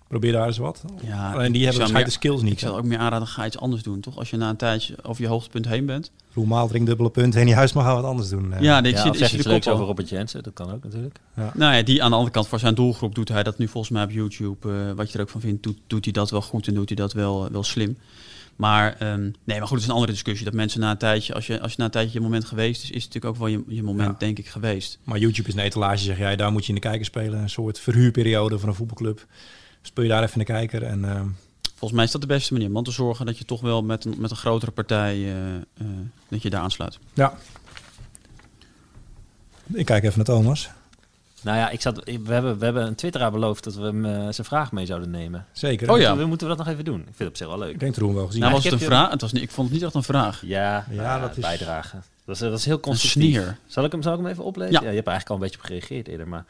Probeer 0.09 0.33
daar 0.33 0.47
eens 0.47 0.59
wat. 0.59 0.83
Ja, 1.03 1.33
Alleen 1.33 1.53
die 1.53 1.63
hebben 1.63 1.79
waarschijnlijk 1.81 2.05
de 2.05 2.11
skills 2.11 2.43
niet. 2.43 2.53
Ik 2.53 2.59
zou 2.59 2.77
ook 2.79 2.85
meer 2.85 2.99
aanraden, 2.99 3.29
ga 3.29 3.47
iets 3.47 3.59
anders 3.59 3.83
doen, 3.83 4.01
toch? 4.01 4.17
Als 4.19 4.31
je 4.31 4.37
na 4.37 4.49
een 4.49 4.57
tijdje 4.57 4.95
over 5.03 5.23
je 5.23 5.29
hoogtepunt 5.29 5.69
heen 5.69 5.87
bent. 5.87 6.11
Roel 6.35 6.45
Maaldring, 6.45 6.87
dubbele 6.87 7.11
punt. 7.11 7.35
Henny 7.35 7.53
Huisma 7.53 7.83
gaan 7.83 7.95
wat 7.95 8.05
anders 8.05 8.29
doen. 8.29 8.53
eh. 8.53 8.61
Ja, 8.61 8.81
nee, 8.81 8.91
ik 8.93 8.97
Ja, 8.99 9.03
zie, 9.27 9.43
de 9.43 9.49
leuks 9.49 9.69
over. 9.69 9.85
Robert 9.85 10.09
Jensen, 10.09 10.43
dat 10.43 10.53
kan 10.53 10.73
ook 10.73 10.85
natuurlijk. 10.85 11.19
Nou 11.55 11.75
ja, 11.75 11.83
die 11.83 12.03
aan 12.03 12.09
de 12.11 12.17
andere 12.17 12.33
kant 12.35 12.49
voor 12.49 12.59
zijn 12.59 12.75
doelgroep 12.75 13.15
doet 13.15 13.29
hij 13.29 13.43
dat 13.43 13.59
nu 13.59 13.69
volgens 13.69 13.93
mij 13.93 14.03
op 14.05 14.11
YouTube. 14.11 14.69
eh, 14.73 14.93
wat 14.97 15.11
je 15.13 15.19
er 15.19 15.25
ook 15.25 15.31
van 15.31 15.41
vindt, 15.41 15.63
doet, 15.63 15.79
doet 15.87 16.05
hij 16.05 16.13
dat 16.13 16.31
wel 16.31 16.43
goed 16.43 16.67
en 16.69 16.75
doet 16.75 16.89
hij 16.89 16.97
dat 16.97 17.13
wel, 17.13 17.51
wel 17.51 17.63
slim. 17.63 17.99
Maar 18.57 18.97
ehm, 18.99 19.21
nee, 19.21 19.59
maar 19.59 19.61
goed, 19.67 19.71
het 19.71 19.79
is 19.81 19.87
een 19.87 19.93
andere 19.95 20.13
discussie. 20.13 20.45
Dat 20.45 20.55
mensen 20.55 20.81
na 20.81 20.91
een 20.91 20.97
tijdje, 20.99 21.35
als 21.35 21.47
je, 21.47 21.61
als 21.61 21.71
je 21.71 21.79
na 21.79 21.85
een 21.85 21.91
tijdje 21.91 22.13
je 22.13 22.21
moment 22.21 22.45
geweest 22.45 22.83
is, 22.83 22.91
is 22.91 23.05
het 23.05 23.15
natuurlijk 23.15 23.35
ook 23.35 23.37
wel 23.49 23.59
je, 23.59 23.75
je 23.77 23.83
moment, 23.83 24.11
Ja. 24.11 24.17
denk 24.19 24.39
ik, 24.39 24.47
geweest. 24.47 24.99
Maar 25.05 25.19
YouTube 25.19 25.49
is 25.49 25.55
een 25.55 25.61
etalage, 25.61 26.05
zeg 26.05 26.19
jij. 26.19 26.37
Daar 26.37 26.53
moet 26.53 26.63
je 26.63 26.69
in 26.69 26.75
de 26.75 26.81
kijker 26.81 27.05
spelen. 27.05 27.41
Een 27.41 27.51
soort 27.51 27.79
verhuurperiode 27.81 28.59
van 28.59 28.69
een 28.69 28.75
voetbalclub. 28.75 29.27
Speel 29.83 30.05
je 30.05 30.11
daar 30.11 30.23
even 30.23 30.33
in 30.33 30.39
de 30.47 30.53
kijker. 30.53 30.83
En, 30.83 31.05
eh, 31.05 31.21
Volgens 31.69 31.93
mij 31.93 32.05
is 32.05 32.11
dat 32.11 32.21
de 32.21 32.27
beste 32.27 32.53
manier. 32.53 32.75
om 32.75 32.83
te 32.85 32.91
zorgen 32.91 33.27
dat 33.27 33.39
je 33.39 33.45
toch 33.45 33.61
wel 33.61 33.83
met 33.83 34.05
een, 34.05 34.15
met 34.19 34.31
een 34.31 34.37
grotere 34.37 34.71
partij 34.71 35.15
eh, 35.15 35.55
eh, 35.57 35.63
dat 36.29 36.43
je 36.43 36.51
daar 36.51 36.61
aansluit. 36.61 36.99
ja. 37.15 37.35
Ik 39.73 39.85
kijk 39.87 40.05
even 40.05 40.17
naar 40.17 40.27
Thomas. 40.27 40.71
Nou 41.47 41.59
ja, 41.59 41.68
ik 41.70 41.80
zat, 41.80 42.05
we, 42.05 42.32
hebben, 42.32 42.59
we 42.59 42.64
hebben 42.64 42.86
een 42.86 42.94
twitteraar 42.94 43.30
beloofd 43.30 43.64
dat 43.64 43.74
we 43.74 43.82
hem 43.82 44.05
eh, 44.05 44.12
zijn 44.12 44.47
vraag 44.47 44.72
mee 44.72 44.86
zouden 44.86 45.11
nemen. 45.11 45.47
Zeker. 45.53 45.90
Oh 45.90 45.99
ja. 45.99 46.03
Moeten 46.03 46.22
we, 46.22 46.28
moeten 46.28 46.49
we 46.49 46.55
dat 46.57 46.64
nog 46.64 46.72
even 46.74 46.84
doen? 46.84 46.99
Ik 46.99 47.05
vind 47.05 47.18
het 47.18 47.28
op 47.28 47.36
zich 47.36 47.47
wel 47.47 47.59
leuk. 47.59 47.72
Ik 47.72 47.80
denk 47.80 47.94
dat 47.94 48.12
wel 48.12 48.26
gezien. 48.26 48.40
Nou, 48.40 48.53
was 48.53 48.64
het 48.64 48.72
een 48.72 48.78
vraag? 48.78 49.11
Het 49.11 49.20
was 49.20 49.32
niet, 49.32 49.42
ik 49.42 49.51
vond 49.51 49.66
het 49.68 49.76
niet 49.76 49.86
echt 49.86 49.94
een 49.94 50.03
vraag. 50.03 50.42
Ja, 50.44 50.84
Ja, 50.90 51.03
ja 51.03 51.20
dat 51.20 51.36
is- 51.36 51.42
bijdragen. 51.42 52.03
Dat 52.24 52.34
is, 52.34 52.40
dat 52.40 52.59
is 52.59 52.64
heel 52.64 52.80
constructief. 52.80 53.34
sneer. 53.34 53.59
Zal 53.66 53.84
ik, 53.84 53.92
hem, 53.92 54.03
zal 54.03 54.12
ik 54.12 54.18
hem 54.18 54.28
even 54.28 54.44
oplezen? 54.44 54.72
Ja. 54.72 54.80
Ja. 54.80 54.88
je 54.88 54.94
hebt 54.94 55.07
er 55.07 55.12
eigenlijk 55.12 55.28
al 55.28 55.34
een 55.34 55.40
beetje 55.42 55.59
op 55.59 55.64
gereageerd 55.64 56.09
eerder. 56.09 56.28
Maar 56.28 56.44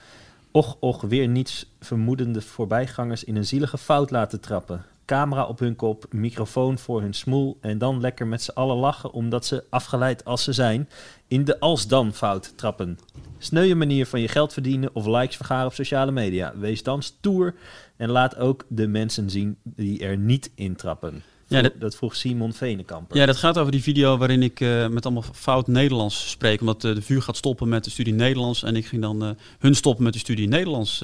och, 0.50 0.76
och, 0.80 1.02
weer 1.02 1.28
niets 1.28 1.66
vermoedende 1.80 2.40
voorbijgangers 2.40 3.24
in 3.24 3.36
een 3.36 3.46
zielige 3.46 3.78
fout 3.78 4.10
laten 4.10 4.40
trappen. 4.40 4.84
Camera 5.06 5.44
op 5.44 5.58
hun 5.58 5.76
kop, 5.76 6.06
microfoon 6.10 6.78
voor 6.78 7.00
hun 7.00 7.14
smoel 7.14 7.58
en 7.60 7.78
dan 7.78 8.00
lekker 8.00 8.26
met 8.26 8.42
z'n 8.42 8.50
allen 8.50 8.76
lachen 8.76 9.12
omdat 9.12 9.46
ze, 9.46 9.64
afgeleid 9.70 10.24
als 10.24 10.44
ze 10.44 10.52
zijn, 10.52 10.88
in 11.28 11.44
de 11.44 11.60
als-dan 11.60 12.12
fout 12.12 12.52
trappen. 12.56 12.98
Sneuwe 13.38 13.74
manier 13.74 14.06
van 14.06 14.20
je 14.20 14.28
geld 14.28 14.52
verdienen 14.52 14.90
of 14.92 15.06
likes 15.06 15.36
vergaren 15.36 15.66
op 15.66 15.74
sociale 15.74 16.10
media. 16.12 16.52
Wees 16.56 16.82
dan 16.82 17.02
stoer 17.02 17.54
en 17.96 18.10
laat 18.10 18.36
ook 18.36 18.64
de 18.68 18.86
mensen 18.86 19.30
zien 19.30 19.56
die 19.62 20.00
er 20.00 20.16
niet 20.18 20.50
in 20.54 20.76
trappen. 20.76 21.22
Ja, 21.48 21.62
dat, 21.62 21.72
dat- 21.80 21.96
vroeg 21.96 22.16
Simon 22.16 22.52
Venenkamper. 22.52 23.16
Ja, 23.16 23.26
dat 23.26 23.36
gaat 23.36 23.58
over 23.58 23.72
die 23.72 23.82
video 23.82 24.16
waarin 24.16 24.42
ik 24.42 24.60
eh, 24.60 24.88
met 24.88 25.04
allemaal 25.04 25.24
fout 25.32 25.66
Nederlands 25.66 26.30
spreek. 26.30 26.60
Omdat 26.60 26.84
eh, 26.84 26.94
de 26.94 27.02
vuur 27.02 27.22
gaat 27.22 27.36
stoppen 27.36 27.68
met 27.68 27.84
de 27.84 27.90
studie 27.90 28.14
Nederlands. 28.14 28.62
En 28.62 28.76
ik 28.76 28.86
ging 28.86 29.02
dan 29.02 29.24
eh, 29.24 29.30
hun 29.58 29.74
stoppen 29.74 30.04
met 30.04 30.12
de 30.12 30.18
studie 30.18 30.48
Nederlands. 30.48 31.02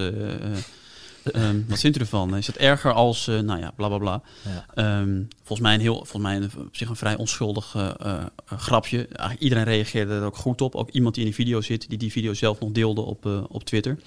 Eh, 1.25 1.43
eh, 1.43 1.49
ehm, 1.49 1.61
wat 1.68 1.81
vindt 1.81 1.97
u 1.97 2.01
ervan? 2.01 2.37
Is 2.37 2.47
dat 2.47 2.57
erger 2.57 2.93
als, 2.93 3.29
eh, 3.29 3.39
nou 3.39 3.61
ja, 3.61 3.73
bla 3.77 3.89
bla 3.89 3.99
bla. 3.99 4.23
Ja. 4.45 4.66
Ehm, 4.75 5.23
volgens 5.37 5.61
mij, 5.61 5.75
een 5.75 5.81
heel, 5.81 5.95
volgens 5.95 6.23
mij 6.23 6.37
een, 6.37 6.51
op 6.59 6.77
zich 6.77 6.89
een 6.89 6.97
vrij 6.97 7.16
onschuldig 7.16 7.75
eh, 7.75 7.91
eh, 8.01 8.25
grapje. 8.47 9.07
Eigenlijk 9.07 9.41
iedereen 9.41 9.64
reageerde 9.64 10.14
er 10.14 10.25
ook 10.25 10.37
goed 10.37 10.61
op. 10.61 10.75
Ook 10.75 10.91
iemand 10.91 11.14
die 11.14 11.25
in 11.25 11.31
die 11.31 11.45
video 11.45 11.61
zit, 11.61 11.89
die 11.89 11.99
die 11.99 12.12
video 12.12 12.35
zelf 12.35 12.61
nog 12.61 12.73
deelde 12.73 13.01
op, 13.01 13.47
op 13.49 13.64
Twitter. 13.64 13.99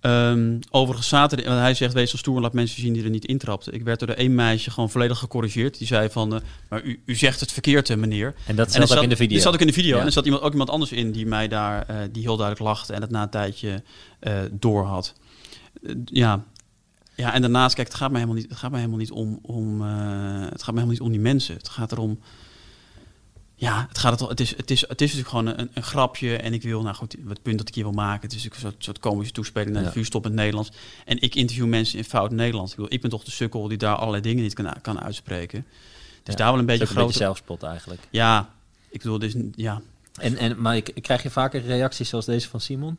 Ehm, 0.00 0.58
overigens 0.70 1.08
zaterdag, 1.08 1.46
want 1.46 1.60
hij 1.60 1.74
zegt 1.74 1.92
wees 1.92 2.10
zo 2.10 2.16
stoer 2.16 2.36
en 2.36 2.42
laat 2.42 2.52
mensen 2.52 2.80
zien 2.80 2.92
die 2.92 3.04
er 3.04 3.10
niet 3.10 3.24
intrapten. 3.24 3.72
Ik 3.72 3.82
werd 3.82 4.00
door 4.00 4.08
één 4.08 4.34
meisje 4.34 4.70
gewoon 4.70 4.90
volledig 4.90 5.18
gecorrigeerd. 5.18 5.78
Die 5.78 5.86
zei 5.86 6.10
van, 6.10 6.42
maar 6.68 6.82
u, 6.82 7.02
u 7.06 7.14
zegt 7.14 7.40
het 7.40 7.52
verkeerd, 7.52 7.88
hè, 7.88 7.96
meneer. 7.96 8.34
En 8.46 8.56
dat 8.56 8.72
zat 8.72 8.96
ook 8.96 9.02
in 9.02 9.08
de 9.08 9.16
video. 9.16 9.34
Dat 9.34 9.42
zat 9.42 9.54
ook 9.54 9.60
in 9.60 9.66
de 9.66 9.72
video. 9.72 9.94
Ja. 9.94 10.00
En 10.00 10.06
er 10.06 10.12
zat 10.12 10.24
iemand, 10.24 10.42
ook 10.42 10.52
iemand 10.52 10.70
anders 10.70 10.92
in 10.92 11.12
die 11.12 11.26
mij 11.26 11.48
daar, 11.48 11.86
die 12.12 12.22
heel 12.22 12.36
duidelijk 12.36 12.68
lachte 12.68 12.92
en 12.92 13.00
het 13.00 13.10
na 13.10 13.22
een 13.22 13.30
tijdje 13.30 13.82
door 14.50 14.84
had. 14.84 15.14
Eh, 15.82 15.94
ja. 16.04 16.44
ja, 17.14 17.32
en 17.32 17.40
daarnaast, 17.40 17.74
kijk, 17.74 17.88
het 17.88 17.96
gaat 17.96 18.10
mij 18.10 18.20
helemaal 18.20 18.40
niet, 18.40 18.50
het 18.50 18.58
gaat 18.58 18.70
mij 18.70 18.80
helemaal 18.80 19.00
niet 19.00 19.10
om, 19.10 19.38
om 19.42 19.82
eh, 19.82 19.88
het 20.40 20.62
gaat 20.62 20.74
mij 20.74 20.82
helemaal 20.82 20.86
niet 20.86 21.00
om 21.00 21.10
die 21.10 21.20
mensen. 21.20 21.56
Het 21.56 21.68
gaat 21.68 21.92
erom, 21.92 22.18
ja, 23.54 23.86
het, 23.88 23.98
gaat 23.98 24.20
het, 24.20 24.28
het, 24.28 24.40
is, 24.40 24.56
het, 24.56 24.70
is, 24.70 24.80
het 24.80 25.00
is 25.00 25.14
natuurlijk 25.14 25.28
gewoon 25.28 25.46
een, 25.46 25.70
een 25.74 25.82
grapje. 25.82 26.36
En 26.36 26.52
ik 26.52 26.62
wil, 26.62 26.82
nou 26.82 26.94
goed, 26.96 27.16
het 27.28 27.42
punt 27.42 27.58
dat 27.58 27.68
ik 27.68 27.74
hier 27.74 27.84
wil 27.84 27.92
maken. 27.92 28.22
Het 28.22 28.32
is 28.32 28.44
natuurlijk 28.44 28.62
een 28.62 28.70
soort, 28.70 28.84
soort 28.84 28.98
komische 28.98 29.32
toespeling 29.32 29.70
naar 29.72 29.82
Ja. 29.82 29.86
de 29.88 29.94
vuurstop 29.94 30.22
in 30.24 30.30
het 30.30 30.38
Nederlands. 30.38 30.70
En 31.04 31.20
ik 31.20 31.34
interview 31.34 31.66
mensen 31.66 31.98
in 31.98 32.04
fout 32.04 32.30
Nederlands. 32.30 32.70
Ik, 32.70 32.76
bedoel, 32.76 32.92
ik 32.92 33.00
ben 33.00 33.10
toch 33.10 33.24
de 33.24 33.30
sukkel 33.30 33.68
die 33.68 33.78
daar 33.78 33.96
allerlei 33.96 34.22
dingen 34.22 34.42
niet 34.42 34.54
kan, 34.54 34.72
kan 34.82 35.00
uitspreken. 35.00 35.66
Dus 36.22 36.32
Ja, 36.34 36.38
daar 36.38 36.50
wel 36.50 36.60
een 36.60 36.66
beetje 36.66 36.86
groter... 36.86 37.16
zelfspot 37.16 37.62
eigenlijk. 37.62 38.00
Ja, 38.10 38.50
ik 38.88 39.02
bedoel, 39.02 39.18
dus, 39.18 39.34
ja. 39.54 39.80
En, 40.20 40.36
en, 40.36 40.60
maar 40.60 40.76
ik, 40.76 40.92
krijg 41.00 41.22
je 41.22 41.30
vaker 41.30 41.62
reacties 41.62 42.08
zoals 42.08 42.24
deze 42.26 42.48
van 42.48 42.60
Simon? 42.60 42.96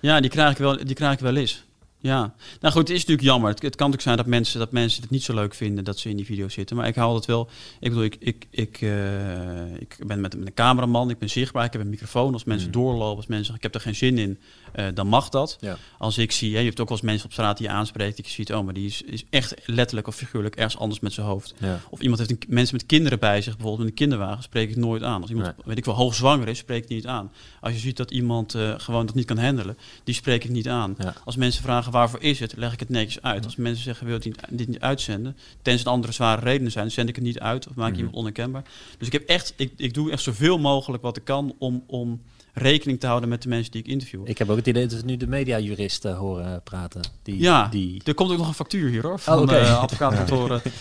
Ja, 0.00 0.20
die 0.20 0.30
krijg 0.30 0.50
ik 0.50 0.58
wel, 0.58 0.84
die 0.84 0.94
krijg 0.94 1.12
ik 1.12 1.18
wel 1.18 1.36
eens. 1.36 1.64
Ja, 2.04 2.34
nou 2.60 2.74
goed, 2.74 2.88
het 2.88 2.96
is 2.96 2.98
natuurlijk 2.98 3.26
jammer. 3.28 3.50
Het, 3.50 3.62
het 3.62 3.76
kan 3.76 3.90
natuurlijk 3.90 4.02
zijn 4.02 4.16
dat 4.16 4.26
mensen, 4.26 4.58
dat 4.58 4.72
mensen 4.72 5.02
het 5.02 5.10
niet 5.10 5.22
zo 5.22 5.34
leuk 5.34 5.54
vinden 5.54 5.84
dat 5.84 5.98
ze 5.98 6.08
in 6.08 6.16
die 6.16 6.24
video 6.24 6.48
zitten. 6.48 6.76
Maar 6.76 6.86
ik 6.86 6.94
haal 6.94 7.14
het 7.14 7.24
wel. 7.24 7.48
Ik 7.80 7.88
bedoel, 7.88 8.04
ik, 8.04 8.16
ik, 8.18 8.46
ik, 8.50 8.80
eh, 8.80 9.74
ik 9.74 9.96
ben 10.06 10.20
met, 10.20 10.36
met 10.36 10.46
een 10.46 10.54
cameraman, 10.54 11.10
ik 11.10 11.18
ben 11.18 11.30
zichtbaar, 11.30 11.64
ik 11.64 11.72
heb 11.72 11.80
een 11.80 11.88
microfoon. 11.88 12.32
Als 12.32 12.44
mensen 12.44 12.70
doorlopen, 12.70 13.16
als 13.16 13.26
mensen 13.26 13.46
zeggen 13.46 13.54
ik 13.54 13.62
heb 13.62 13.74
er 13.74 13.80
geen 13.80 13.94
zin 13.94 14.18
in, 14.18 14.38
eh, 14.72 14.86
dan 14.94 15.06
mag 15.06 15.28
dat. 15.28 15.56
Ja. 15.60 15.76
Als 15.98 16.18
ik 16.18 16.32
zie, 16.32 16.52
hè, 16.52 16.58
je 16.58 16.64
hebt 16.66 16.80
ook 16.80 16.88
wel 16.88 16.96
eens 16.96 17.06
mensen 17.06 17.26
op 17.26 17.32
straat 17.32 17.56
die 17.56 17.66
je 17.66 17.72
aanspreekt, 17.72 18.16
die 18.16 18.24
je 18.24 18.30
ziet, 18.30 18.52
oh, 18.52 18.64
maar 18.64 18.74
die 18.74 18.86
is, 18.86 19.02
is 19.02 19.24
echt 19.30 19.54
letterlijk 19.64 20.06
of 20.06 20.16
figuurlijk 20.16 20.56
ergens 20.56 20.78
anders 20.78 21.00
met 21.00 21.12
zijn 21.12 21.26
hoofd. 21.26 21.54
Ja. 21.58 21.80
Of 21.90 22.00
iemand 22.00 22.18
heeft 22.18 22.30
een, 22.30 22.40
mensen 22.48 22.76
met 22.76 22.86
kinderen 22.86 23.18
bij 23.18 23.42
zich, 23.42 23.56
bijvoorbeeld 23.56 23.78
met 23.78 23.88
een 23.88 23.94
kinderwagen, 23.94 24.42
spreek 24.42 24.70
ik 24.70 24.76
nooit 24.76 25.02
aan. 25.02 25.20
Als 25.20 25.30
iemand, 25.30 25.54
weet 25.64 25.78
ik 25.78 25.84
wel, 25.84 25.94
hoogzwanger 25.94 26.48
is, 26.48 26.58
spreek 26.58 26.82
ik 26.82 26.88
niet 26.88 27.06
aan. 27.06 27.32
Als 27.60 27.72
je 27.72 27.78
ziet 27.78 27.96
dat 27.96 28.10
iemand 28.10 28.54
eh, 28.54 28.74
gewoon 28.76 29.06
dat 29.06 29.14
niet 29.14 29.26
kan 29.26 29.38
handelen, 29.38 29.78
die 30.04 30.14
spreek 30.14 30.44
ik 30.44 30.50
niet 30.50 30.68
aan. 30.68 30.96
Als 31.24 31.36
mensen 31.36 31.62
vragen 31.62 31.92
waarvoor 31.94 32.22
is 32.22 32.40
het, 32.40 32.56
leg 32.56 32.72
ik 32.72 32.80
het 32.80 32.88
netjes 32.88 33.22
uit. 33.22 33.44
Als 33.44 33.56
mensen 33.56 33.84
zeggen, 33.84 34.06
wil 34.06 34.18
niet, 34.22 34.36
dit 34.50 34.68
niet 34.68 34.80
uitzenden, 34.80 35.36
tenzij 35.62 35.86
er 35.86 35.92
andere 35.92 36.12
zware 36.12 36.40
redenen 36.40 36.72
zijn, 36.72 36.90
zend 36.90 37.08
ik 37.08 37.14
het 37.14 37.24
niet 37.24 37.38
uit 37.38 37.68
of 37.68 37.74
maak 37.74 37.90
je 37.90 37.96
iemand 37.96 38.14
onherkenbaar. 38.16 38.62
Dus 38.98 39.06
ik 39.06 39.12
heb 39.12 39.28
echt, 39.28 39.52
ik, 39.56 39.72
ik 39.76 39.94
doe 39.94 40.10
echt 40.10 40.22
zoveel 40.22 40.58
mogelijk 40.58 41.02
wat 41.02 41.16
ik 41.16 41.24
kan 41.24 41.54
om, 41.58 41.84
om 41.86 42.22
rekening 42.52 43.00
te 43.00 43.06
houden 43.06 43.28
met 43.28 43.42
de 43.42 43.48
mensen 43.48 43.72
die 43.72 43.80
ik 43.82 43.88
interview. 43.88 44.28
Ik 44.28 44.38
heb 44.38 44.50
ook 44.50 44.56
het 44.56 44.66
idee 44.66 44.86
dat 44.86 45.00
we 45.00 45.06
nu 45.06 45.16
de 45.16 45.26
mediajuristen 45.26 46.14
horen 46.16 46.62
praten. 46.62 47.00
Die, 47.22 47.40
ja, 47.40 47.68
die... 47.68 48.02
er 48.04 48.14
komt 48.14 48.30
ook 48.30 48.38
nog 48.38 48.48
een 48.48 48.54
factuur 48.54 48.90
hier 48.90 49.02
hoor, 49.02 49.18
van 49.18 49.36
Oh, 49.36 49.42
oké. 49.42 49.56
eh, 49.56 49.78
advocaatkantoren. 49.82 50.62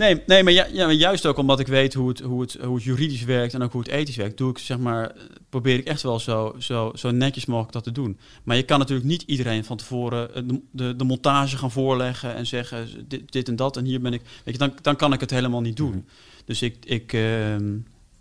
Nee, 0.00 0.22
nee 0.26 0.42
maar, 0.42 0.52
ja, 0.52 0.66
ja, 0.72 0.84
maar 0.86 0.94
juist 0.94 1.26
ook 1.26 1.36
omdat 1.36 1.60
ik 1.60 1.66
weet 1.66 1.94
hoe 1.94 2.08
het, 2.08 2.20
hoe, 2.20 2.40
het, 2.40 2.56
hoe 2.64 2.74
het 2.74 2.84
juridisch 2.84 3.24
werkt 3.24 3.54
en 3.54 3.62
ook 3.62 3.72
hoe 3.72 3.80
het 3.80 3.90
ethisch 3.90 4.16
werkt, 4.16 4.36
doe 4.38 4.50
ik 4.50 4.58
zeg 4.58 4.78
maar, 4.78 5.10
eh, 5.10 5.22
probeer 5.48 5.78
ik 5.78 5.86
echt 5.86 6.02
wel 6.02 6.18
zo, 6.18 6.54
zo, 6.58 6.90
zo 6.94 7.10
netjes 7.10 7.46
mogelijk 7.46 7.72
dat 7.72 7.84
te 7.84 7.92
doen. 7.92 8.18
Maar 8.44 8.56
je 8.56 8.62
kan 8.62 8.78
natuurlijk 8.78 9.08
niet 9.08 9.22
iedereen 9.22 9.64
van 9.64 9.76
tevoren 9.76 10.34
eh, 10.34 10.42
de, 10.46 10.60
de, 10.70 10.96
de 10.96 11.04
montage 11.04 11.56
gaan 11.56 11.70
voorleggen 11.70 12.34
en 12.34 12.46
zeggen 12.46 12.88
dit, 13.08 13.32
dit 13.32 13.48
en 13.48 13.56
dat 13.56 13.76
en 13.76 13.84
hier 13.84 14.00
ben 14.00 14.12
ik. 14.12 14.20
Weet 14.44 14.54
je, 14.54 14.60
dan, 14.60 14.72
dan 14.82 14.96
kan 14.96 15.12
ik 15.12 15.20
het 15.20 15.30
helemaal 15.30 15.60
niet 15.60 15.76
doen. 15.76 16.06
Dus 16.44 16.62
ik, 16.62 16.76
ik 16.84 17.12
ehm, 17.12 17.76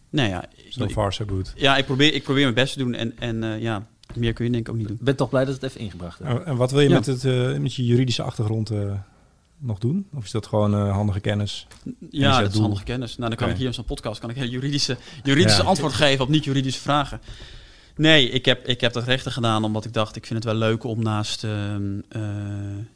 nou 0.09 0.29
ja. 0.29 0.45
So 0.69 0.83
ik- 0.83 0.91
far, 0.91 1.13
so 1.13 1.25
good. 1.27 1.53
Ja, 1.55 1.77
ik 1.77 1.85
probeer, 1.85 2.13
ik 2.13 2.23
probeer 2.23 2.43
mijn 2.43 2.55
best 2.55 2.73
te 2.73 2.79
doen 2.79 2.93
en, 2.93 3.17
en 3.19 3.43
eh, 3.43 3.61
ja, 3.61 3.87
meer 4.15 4.33
kun 4.33 4.45
je 4.45 4.51
denk 4.51 4.67
ik 4.67 4.73
ook 4.73 4.79
niet 4.79 4.87
doen. 4.87 4.97
Ik 4.97 5.03
ben 5.03 5.15
toch 5.15 5.29
blij 5.29 5.45
dat 5.45 5.53
het 5.53 5.63
even 5.63 5.79
ingebracht 5.79 6.19
is. 6.21 6.27
En 6.27 6.45
en 6.45 6.55
wat 6.55 6.71
wil 6.71 6.79
je 6.81 6.89
Ja. 6.89 6.95
met, 6.95 7.05
het, 7.05 7.25
eh, 7.25 7.57
met 7.57 7.73
je 7.75 7.85
juridische 7.85 8.21
achtergrond 8.23 8.69
eh, 8.69 8.91
nog 9.59 9.79
doen? 9.79 10.07
Of 10.13 10.23
is 10.23 10.31
dat 10.31 10.47
gewoon 10.47 10.73
eh, 10.73 10.91
handige 10.91 11.19
kennis? 11.19 11.67
En 11.85 11.95
is 11.99 12.19
Ja, 12.19 12.41
dat 12.41 12.53
is 12.53 12.59
handige 12.59 12.83
kennis. 12.83 13.17
Nou, 13.17 13.29
dan 13.29 13.39
kan 13.39 13.49
ik 13.49 13.57
hier 13.57 13.67
in 13.67 13.73
zo'n 13.73 13.85
podcast 13.85 14.19
kan 14.19 14.29
ik 14.29 14.37
een 14.37 14.49
juridische, 14.49 14.97
juridische 15.23 15.61
Ja. 15.61 15.67
antwoord 15.67 15.93
geven 15.93 16.23
op 16.23 16.29
niet-juridische 16.29 16.81
vragen. 16.81 17.21
Nee, 17.99 18.29
ik 18.29 18.45
heb, 18.45 18.67
ik 18.67 18.81
heb 18.81 18.93
dat 18.93 19.03
rechten 19.03 19.31
gedaan 19.31 19.63
omdat 19.63 19.85
ik 19.85 19.93
dacht, 19.93 20.15
ik 20.15 20.25
vind 20.25 20.43
het 20.43 20.53
wel 20.53 20.61
leuk 20.69 20.83
om 20.83 21.03
naast... 21.03 21.43
ehm, 21.43 21.99
eh, 22.09 22.21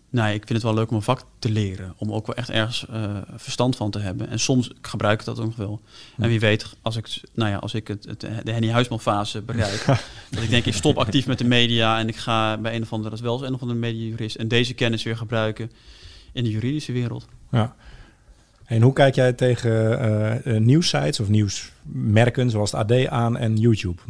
nee, 0.09 0.33
ik 0.33 0.47
vind 0.47 0.49
het 0.49 0.63
wel 0.63 0.73
leuk 0.73 0.89
om 0.89 0.95
een 0.95 1.01
vak 1.01 1.25
te 1.39 1.49
leren. 1.51 1.93
Om 1.97 2.11
ook 2.11 2.27
wel 2.27 2.35
echt 2.35 2.49
ergens 2.49 2.85
eh, 2.89 3.17
verstand 3.35 3.75
van 3.75 3.91
te 3.91 3.99
hebben. 3.99 4.29
En 4.29 4.39
soms 4.39 4.71
gebruik 4.81 5.19
ik 5.19 5.25
dat 5.25 5.39
ook 5.39 5.45
nog 5.45 5.55
wel. 5.55 5.81
En 6.17 6.29
wie 6.29 6.39
weet, 6.39 6.75
als 6.81 6.95
ik, 6.95 7.21
nou 7.33 7.49
ja, 7.49 7.57
als 7.57 7.73
ik 7.73 7.87
het, 7.87 8.05
het, 8.05 8.19
de 8.19 8.51
Henny 8.51 8.69
Huisman 8.69 8.99
fase 8.99 9.41
bereik... 9.41 9.85
dat 10.31 10.43
ik 10.43 10.49
denk, 10.49 10.65
ik 10.65 10.73
stop 10.73 10.97
actief 10.97 11.27
met 11.27 11.37
de 11.37 11.47
media... 11.47 11.99
en 11.99 12.07
ik 12.07 12.15
ga 12.15 12.57
bij 12.57 12.75
een 12.75 12.81
of 12.81 12.91
andere, 12.91 13.09
dat 13.09 13.19
is 13.19 13.25
wel 13.25 13.37
eens 13.37 13.47
een 13.47 13.53
of 13.53 13.61
andere 13.61 13.79
mediajurist... 13.79 14.35
en 14.35 14.47
deze 14.47 14.73
kennis 14.73 15.03
weer 15.03 15.17
gebruiken 15.17 15.71
in 16.33 16.43
de 16.43 16.49
juridische 16.49 16.91
wereld. 16.91 17.27
Ja. 17.51 17.75
En 18.65 18.81
hoe 18.81 18.93
kijk 18.93 19.15
jij 19.15 19.33
tegen 19.33 19.99
eh, 20.43 20.57
nieuwssites 20.57 21.19
of 21.19 21.29
nieuwsmerken 21.29 22.49
zoals 22.49 22.71
het 22.71 22.91
AD 22.91 23.07
aan 23.07 23.37
en 23.37 23.57
YouTube? 23.57 24.01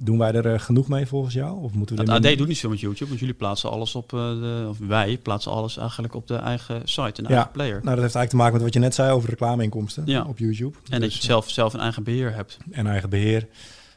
Doen 0.00 0.18
wij 0.18 0.32
er 0.32 0.52
eh, 0.52 0.60
genoeg 0.60 0.88
mee 0.88 1.06
volgens 1.06 1.34
jou? 1.34 1.62
Of 1.62 1.72
moeten 1.72 1.96
we 1.96 2.12
Het 2.12 2.26
AD 2.26 2.38
doet 2.38 2.48
niet 2.48 2.58
veel 2.58 2.70
met 2.70 2.80
YouTube, 2.80 3.06
want 3.08 3.20
jullie 3.20 3.34
plaatsen 3.34 3.70
alles 3.70 3.94
op 3.94 4.08
de, 4.08 4.66
of 4.68 4.78
wij 4.78 5.18
plaatsen 5.22 5.52
alles 5.52 5.76
eigenlijk 5.76 6.14
op 6.14 6.26
de 6.26 6.34
eigen 6.34 6.80
site, 6.84 7.22
een 7.22 7.26
eigen 7.26 7.50
player. 7.50 7.72
Nou, 7.72 7.94
dat 7.94 8.02
heeft 8.02 8.14
eigenlijk 8.14 8.28
te 8.30 8.36
maken 8.36 8.52
met 8.52 8.62
wat 8.62 8.72
je 8.72 8.78
net 8.78 8.94
zei 8.94 9.12
over 9.12 9.28
reclameinkomsten 9.28 10.02
Ja. 10.06 10.24
op 10.24 10.38
YouTube. 10.38 10.76
En 10.90 11.00
dat 11.00 11.14
je 11.14 11.22
zelf, 11.22 11.50
zelf 11.50 11.74
een 11.74 11.80
eigen 11.80 12.02
beheer 12.02 12.34
hebt. 12.34 12.58
En 12.70 12.86
eigen 12.86 13.10
beheer. 13.10 13.46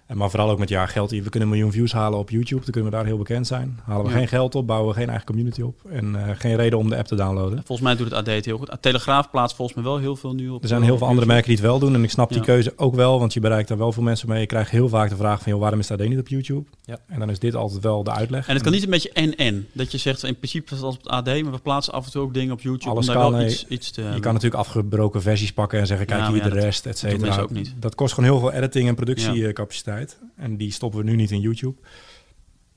En 0.06 0.18
maar 0.18 0.30
vooral 0.30 0.50
ook 0.50 0.60
met 0.60 0.70
ja, 0.70 0.86
geld. 0.86 1.10
We 1.12 1.22
kunnen 1.22 1.42
een 1.42 1.50
miljoen 1.50 1.72
views 1.72 1.92
halen 1.92 2.20
op 2.20 2.30
YouTube. 2.30 2.62
Dan 2.64 2.72
kunnen 2.72 2.92
we 2.92 2.98
daar 2.98 3.06
heel 3.06 3.18
bekend 3.18 3.48
zijn. 3.48 3.80
Halen 3.84 4.06
we 4.06 4.12
Ja. 4.12 4.18
geen 4.18 4.28
geld 4.28 4.56
op, 4.56 4.68
bouwen 4.68 4.90
we 4.90 4.96
geen 5.00 5.08
eigen 5.08 5.26
community 5.26 5.62
op. 5.62 5.80
En 5.90 6.16
eh, 6.16 6.36
geen 6.38 6.56
reden 6.56 6.80
om 6.80 6.90
de 6.90 6.98
app 6.98 7.08
te 7.08 7.16
downloaden. 7.16 7.58
Volgens 7.66 7.82
mij 7.88 7.96
doet 7.96 8.06
het 8.06 8.14
AD 8.16 8.26
het 8.28 8.46
heel 8.46 8.58
goed. 8.58 8.78
Telegraaf 8.80 9.30
plaatst 9.30 9.56
volgens 9.56 9.78
mij 9.78 9.86
wel 9.86 9.98
heel 9.98 10.16
veel 10.16 10.34
nu 10.34 10.50
op. 10.50 10.62
Er 10.62 10.68
zijn 10.68 10.82
heel 10.84 10.98
veel 10.98 11.08
andere 11.08 11.28
merken 11.28 11.46
die 11.48 11.56
het 11.56 11.66
wel 11.66 11.80
doen. 11.80 11.94
En 11.94 12.04
ik 12.04 12.10
snap 12.10 12.32
die 12.32 12.42
keuze 12.42 12.74
ook 12.76 12.96
wel, 12.96 13.20
want 13.20 13.34
je 13.34 13.40
bereikt 13.40 13.68
daar 13.68 13.78
wel 13.78 13.92
veel 13.92 14.04
mensen 14.04 14.30
mee. 14.30 14.40
Je 14.40 14.46
krijgt 14.46 14.72
heel 14.72 14.90
vaak 14.90 15.10
de 15.10 15.16
vraag 15.16 15.42
van, 15.42 15.52
joh, 15.52 15.62
waarom 15.62 15.80
is 15.80 15.88
dat 15.88 16.00
niet 16.00 16.20
op 16.20 16.28
YouTube? 16.28 16.64
Ja. 16.84 16.98
En 17.08 17.20
dan 17.20 17.30
is 17.30 17.40
dit 17.40 17.56
altijd 17.56 17.84
wel 17.84 18.04
de 18.04 18.12
uitleg. 18.12 18.48
En 18.48 18.54
het 18.54 18.64
kan 18.64 18.72
niet 18.72 18.84
een 18.84 18.90
beetje 18.90 19.12
en-en. 19.14 19.68
Dat 19.72 19.92
je 19.92 19.98
zegt, 19.98 20.24
in 20.24 20.36
principe 20.38 20.66
is 20.66 20.72
het 20.78 20.86
als 20.86 20.96
op 20.96 21.04
het 21.04 21.12
AD, 21.12 21.26
maar 21.26 21.52
we 21.52 21.60
plaatsen 21.60 21.94
af 21.94 22.06
en 22.06 22.12
toe 22.12 22.22
ook 22.22 22.34
dingen 22.34 22.54
op 22.54 22.62
YouTube 22.62 22.90
Alles 22.92 23.08
om 23.08 23.14
daar 23.14 23.24
kan, 23.24 23.32
wel 23.32 23.42
nee. 23.42 23.50
iets, 23.50 23.66
iets 23.68 23.92
te 23.92 24.02
Je 24.02 24.20
kan 24.20 24.34
natuurlijk 24.34 24.62
afgebroken 24.62 25.22
versies 25.22 25.54
pakken 25.54 25.80
en 25.80 25.88
zeggen, 25.88 26.06
kijk 26.08 26.28
hier 26.28 26.44
de 26.44 26.50
dat- 26.50 26.58
rest, 26.64 26.86
et 26.86 27.02
dat 27.02 27.12
cetera. 27.12 27.46
niet. 27.50 27.74
Dat 27.80 27.96
kost 27.96 28.14
gewoon 28.14 28.30
heel 28.30 28.40
veel 28.40 28.52
editing 28.52 28.88
en 28.88 28.96
productiecapaciteit. 28.96 29.95
En 30.36 30.58
die 30.58 30.72
stoppen 30.72 31.00
we 31.00 31.06
nu 31.06 31.16
niet 31.16 31.32
in 31.32 31.40
YouTube. 31.40 31.80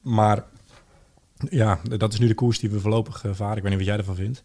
Maar 0.01 0.45
ja, 1.51 1.81
dat 1.83 2.12
is 2.12 2.19
nu 2.19 2.27
de 2.27 2.35
koers 2.35 2.59
die 2.59 2.71
we 2.71 2.81
voorlopig 2.81 3.25
eh, 3.25 3.31
varen. 3.35 3.57
Ik 3.57 3.62
weet 3.62 3.71
niet 3.71 3.81
wat 3.81 3.89
jij 3.89 3.99
ervan 3.99 4.14
vindt. 4.14 4.45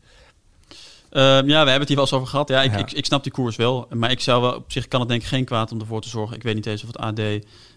Ehm, 1.10 1.24
ja, 1.24 1.42
we 1.42 1.56
hebben 1.56 1.80
het 1.80 1.88
hier 1.88 1.98
wel 1.98 2.06
eens 2.06 2.14
over 2.14 2.28
gehad. 2.28 2.50
Ja, 2.50 2.62
ik, 2.62 2.72
Ja. 2.72 2.78
Ik, 2.78 2.92
ik 2.92 3.06
snap 3.06 3.24
die 3.24 3.32
koers 3.32 3.56
wel. 3.56 3.88
Maar 3.90 4.12
ik 4.12 4.20
zou 4.20 4.42
wel, 4.42 4.56
op 4.56 4.72
zich 4.72 4.88
kan 4.88 5.00
het 5.00 5.10
denk 5.10 5.22
ik 5.22 5.28
geen 5.28 5.46
kwaad 5.46 5.72
om 5.72 5.80
ervoor 5.80 6.02
te 6.02 6.10
zorgen. 6.10 6.36
Ik 6.36 6.44
weet 6.44 6.56
niet 6.56 6.66
eens 6.66 6.82
of 6.82 6.88
het 6.88 6.98
AD 6.98 7.20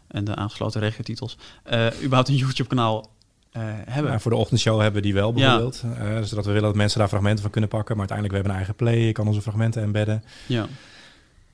en 0.09 0.25
de 0.25 0.35
aangesloten 0.35 0.81
regiotitels 0.81 1.37
eh 1.63 1.87
überhaupt 2.03 2.29
een 2.29 2.35
YouTube-kanaal 2.35 3.11
eh, 3.51 3.63
hebben. 3.67 4.13
Ja, 4.13 4.19
voor 4.19 4.31
de 4.31 4.37
ochtendshow 4.37 4.81
hebben 4.81 5.01
we 5.01 5.07
die 5.07 5.15
wel 5.15 5.33
bijvoorbeeld. 5.33 5.83
Zodat 6.23 6.45
we 6.45 6.53
willen 6.53 6.63
dat 6.63 6.75
mensen 6.75 6.99
daar 6.99 7.09
fragmenten 7.09 7.43
van 7.43 7.51
kunnen 7.51 7.71
pakken. 7.71 7.97
Maar 7.97 8.09
uiteindelijk 8.09 8.45
we 8.45 8.49
hebben 8.49 8.53
een 8.53 8.67
eigen 8.67 8.85
play. 8.85 9.07
Je 9.07 9.13
kan 9.13 9.27
onze 9.27 9.43
fragmenten 9.43 9.83
embedden. 9.83 10.25
Ja. 10.47 10.67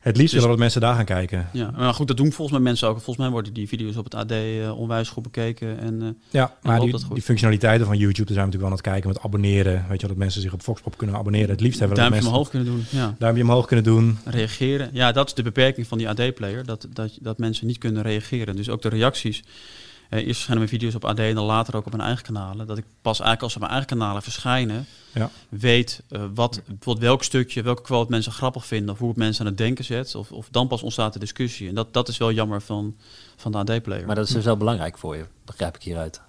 Het 0.02 0.16
liefst 0.16 0.32
Dus- 0.32 0.40
willen 0.42 0.48
dat 0.48 0.58
mensen 0.58 0.80
daar 0.80 0.94
gaan 0.94 1.04
kijken. 1.04 1.48
Ja, 1.52 1.70
maar 1.76 1.94
goed, 1.94 2.08
dat 2.08 2.16
doen 2.16 2.32
volgens 2.32 2.50
mij 2.50 2.60
mensen 2.60 2.88
ook. 2.88 2.94
Volgens 2.94 3.16
mij 3.16 3.28
worden 3.30 3.52
die 3.52 3.68
video's 3.68 3.96
op 3.96 4.04
het 4.04 4.14
AD 4.14 4.30
eh, 4.30 4.78
onwijs 4.78 5.08
goed 5.08 5.22
bekeken. 5.22 5.78
En, 5.78 6.02
eh, 6.02 6.08
Ja, 6.30 6.56
en 6.62 6.70
maar 6.70 6.80
die, 6.80 7.22
functionaliteiten 7.22 7.86
van 7.86 7.96
YouTube, 7.96 8.26
daar 8.26 8.34
zijn 8.34 8.50
we 8.50 8.52
natuurlijk 8.52 8.60
wel 8.60 8.66
aan 8.66 8.72
het 8.72 8.80
kijken 8.80 9.08
met 9.08 9.20
abonneren. 9.20 9.84
Weet 9.88 10.00
je 10.00 10.06
dat 10.06 10.16
mensen 10.16 10.40
zich 10.40 10.52
op 10.52 10.62
Foxpop 10.62 10.96
kunnen 10.96 11.16
abonneren. 11.16 11.50
Het 11.50 11.60
liefst 11.60 11.78
hebben 11.78 11.96
we 11.96 12.02
dat 12.02 12.12
mensen 12.12 12.30
omhoog 12.30 12.48
kunnen 12.48 12.68
doen. 12.68 12.84
Ja. 12.90 13.14
duimpje 13.18 13.42
omhoog 13.42 13.66
kunnen 13.66 13.84
doen. 13.84 14.18
Reageren. 14.24 14.90
Ja, 14.92 15.12
dat 15.12 15.26
is 15.26 15.34
de 15.34 15.42
beperking 15.42 15.86
van 15.86 15.98
die 15.98 16.08
AD-player. 16.08 16.64
Dat, 16.64 16.86
dat, 16.92 17.18
dat 17.20 17.38
mensen 17.38 17.66
niet 17.66 17.78
kunnen 17.78 18.02
reageren. 18.02 18.56
Dus 18.56 18.68
ook 18.68 18.82
de 18.82 18.88
reacties. 18.88 19.42
Eh, 20.12 20.18
eerst 20.18 20.32
verschijnen 20.34 20.64
mijn 20.64 20.78
video's 20.78 20.94
op 20.94 21.04
AD 21.04 21.18
en 21.18 21.34
dan 21.34 21.44
later 21.44 21.76
ook 21.76 21.86
op 21.86 21.92
mijn 21.92 22.04
eigen 22.04 22.24
kanalen. 22.24 22.66
Dat 22.66 22.78
ik 22.78 22.84
pas 23.02 23.20
eigenlijk 23.20 23.42
als 23.42 23.52
ze 23.52 23.58
op 23.58 23.64
mijn 23.64 23.78
eigen 23.78 23.98
kanalen 23.98 24.22
verschijnen, 24.22 24.86
Ja. 25.12 25.30
weet 25.48 26.02
eh, 26.08 26.24
wat, 26.34 26.60
bijvoorbeeld 26.66 26.98
welk 27.06 27.22
stukje, 27.22 27.62
welke 27.62 27.82
quote 27.82 28.10
mensen 28.10 28.32
grappig 28.32 28.66
vinden. 28.66 28.94
Of 28.94 28.98
hoe 28.98 29.08
het 29.08 29.16
mensen 29.16 29.40
aan 29.44 29.50
het 29.50 29.58
denken 29.58 29.84
zet. 29.84 30.14
Of, 30.14 30.32
of 30.32 30.48
dan 30.50 30.68
pas 30.68 30.82
ontstaat 30.82 31.12
de 31.12 31.18
discussie. 31.18 31.68
En 31.68 31.74
dat, 31.74 31.92
dat 31.92 32.08
is 32.08 32.18
wel 32.18 32.32
jammer 32.32 32.62
van, 32.62 32.96
van 33.36 33.52
de 33.52 33.58
AD-player. 33.58 34.06
Maar 34.06 34.14
dat 34.14 34.26
is 34.26 34.32
dus 34.32 34.44
wel 34.44 34.56
belangrijk 34.56 34.98
voor 34.98 35.16
je, 35.16 35.24
begrijp 35.44 35.74
ik 35.76 35.82
hieruit. 35.82 36.20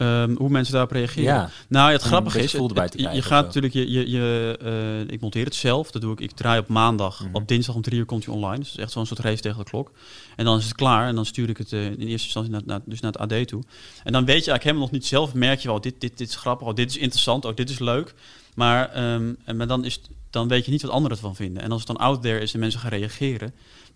Ehm, 0.00 0.34
hoe 0.36 0.48
mensen 0.48 0.72
daarop 0.72 0.90
reageren. 0.92 1.24
Ja. 1.24 1.50
Nou, 1.68 1.92
het 1.92 2.02
grappige 2.02 2.38
is, 2.38 2.52
het- 2.52 2.60
het- 2.62 2.92
je- 2.92 2.98
krijgen 2.98 3.14
je 3.16 3.22
gaat 3.22 3.44
natuurlijk, 3.44 3.72
je, 3.74 3.90
je, 3.90 4.10
je, 4.10 4.58
eh, 4.62 5.12
ik 5.14 5.20
monteer 5.20 5.44
het 5.44 5.54
zelf. 5.54 5.90
Dat 5.90 6.02
doe 6.02 6.12
ik. 6.12 6.20
Ik 6.20 6.30
draai 6.30 6.60
op 6.60 6.68
maandag. 6.68 7.20
Mhm. 7.24 7.34
Op 7.34 7.48
dinsdag 7.48 7.74
om 7.74 7.82
drie 7.82 7.98
uur 7.98 8.04
komt 8.04 8.24
hij 8.24 8.34
online. 8.34 8.58
Dus 8.58 8.76
echt 8.76 8.92
zo'n 8.92 9.06
soort 9.06 9.18
race 9.20 9.42
tegen 9.42 9.58
de 9.58 9.64
klok. 9.64 9.90
En 10.36 10.44
dan 10.44 10.58
is 10.58 10.64
het 10.64 10.74
klaar. 10.74 11.08
En 11.08 11.14
dan 11.14 11.26
stuur 11.26 11.48
ik 11.48 11.56
het 11.58 11.72
eh, 11.72 11.84
in 11.84 11.90
eerste 11.90 12.06
instantie 12.24 12.52
naar, 12.52 12.62
naar, 12.64 12.80
dus 12.84 13.00
naar 13.00 13.12
het 13.12 13.32
AD 13.32 13.48
toe. 13.48 13.62
En 14.04 14.12
dan 14.12 14.24
weet 14.24 14.44
je 14.44 14.50
eigenlijk 14.50 14.62
helemaal 14.62 14.82
nog 14.84 14.90
niet 14.92 15.06
zelf. 15.06 15.34
Merk 15.34 15.60
je 15.60 15.68
wel, 15.68 15.80
dit, 15.80 15.94
dit, 16.00 16.18
dit 16.18 16.28
is 16.28 16.36
grappig. 16.36 16.66
Oh, 16.66 16.74
dit 16.74 16.90
is 16.90 16.96
interessant. 16.96 17.44
Oh, 17.44 17.54
dit 17.54 17.70
is 17.70 17.78
leuk. 17.78 18.14
Maar, 18.54 18.88
ehm, 18.90 19.32
en, 19.44 19.56
maar 19.56 19.66
dan 19.66 19.84
is 19.84 20.00
dan 20.30 20.48
weet 20.48 20.64
je 20.64 20.70
niet 20.70 20.82
wat 20.82 20.90
anderen 20.90 21.16
ervan 21.16 21.36
vinden. 21.36 21.62
En 21.62 21.70
als 21.70 21.78
het 21.78 21.96
dan 21.96 22.06
out 22.06 22.22
there 22.22 22.38
is 22.40 22.54
en 22.54 22.60
mensen 22.60 22.80
gaan 22.80 22.90
reageren. 22.90 23.52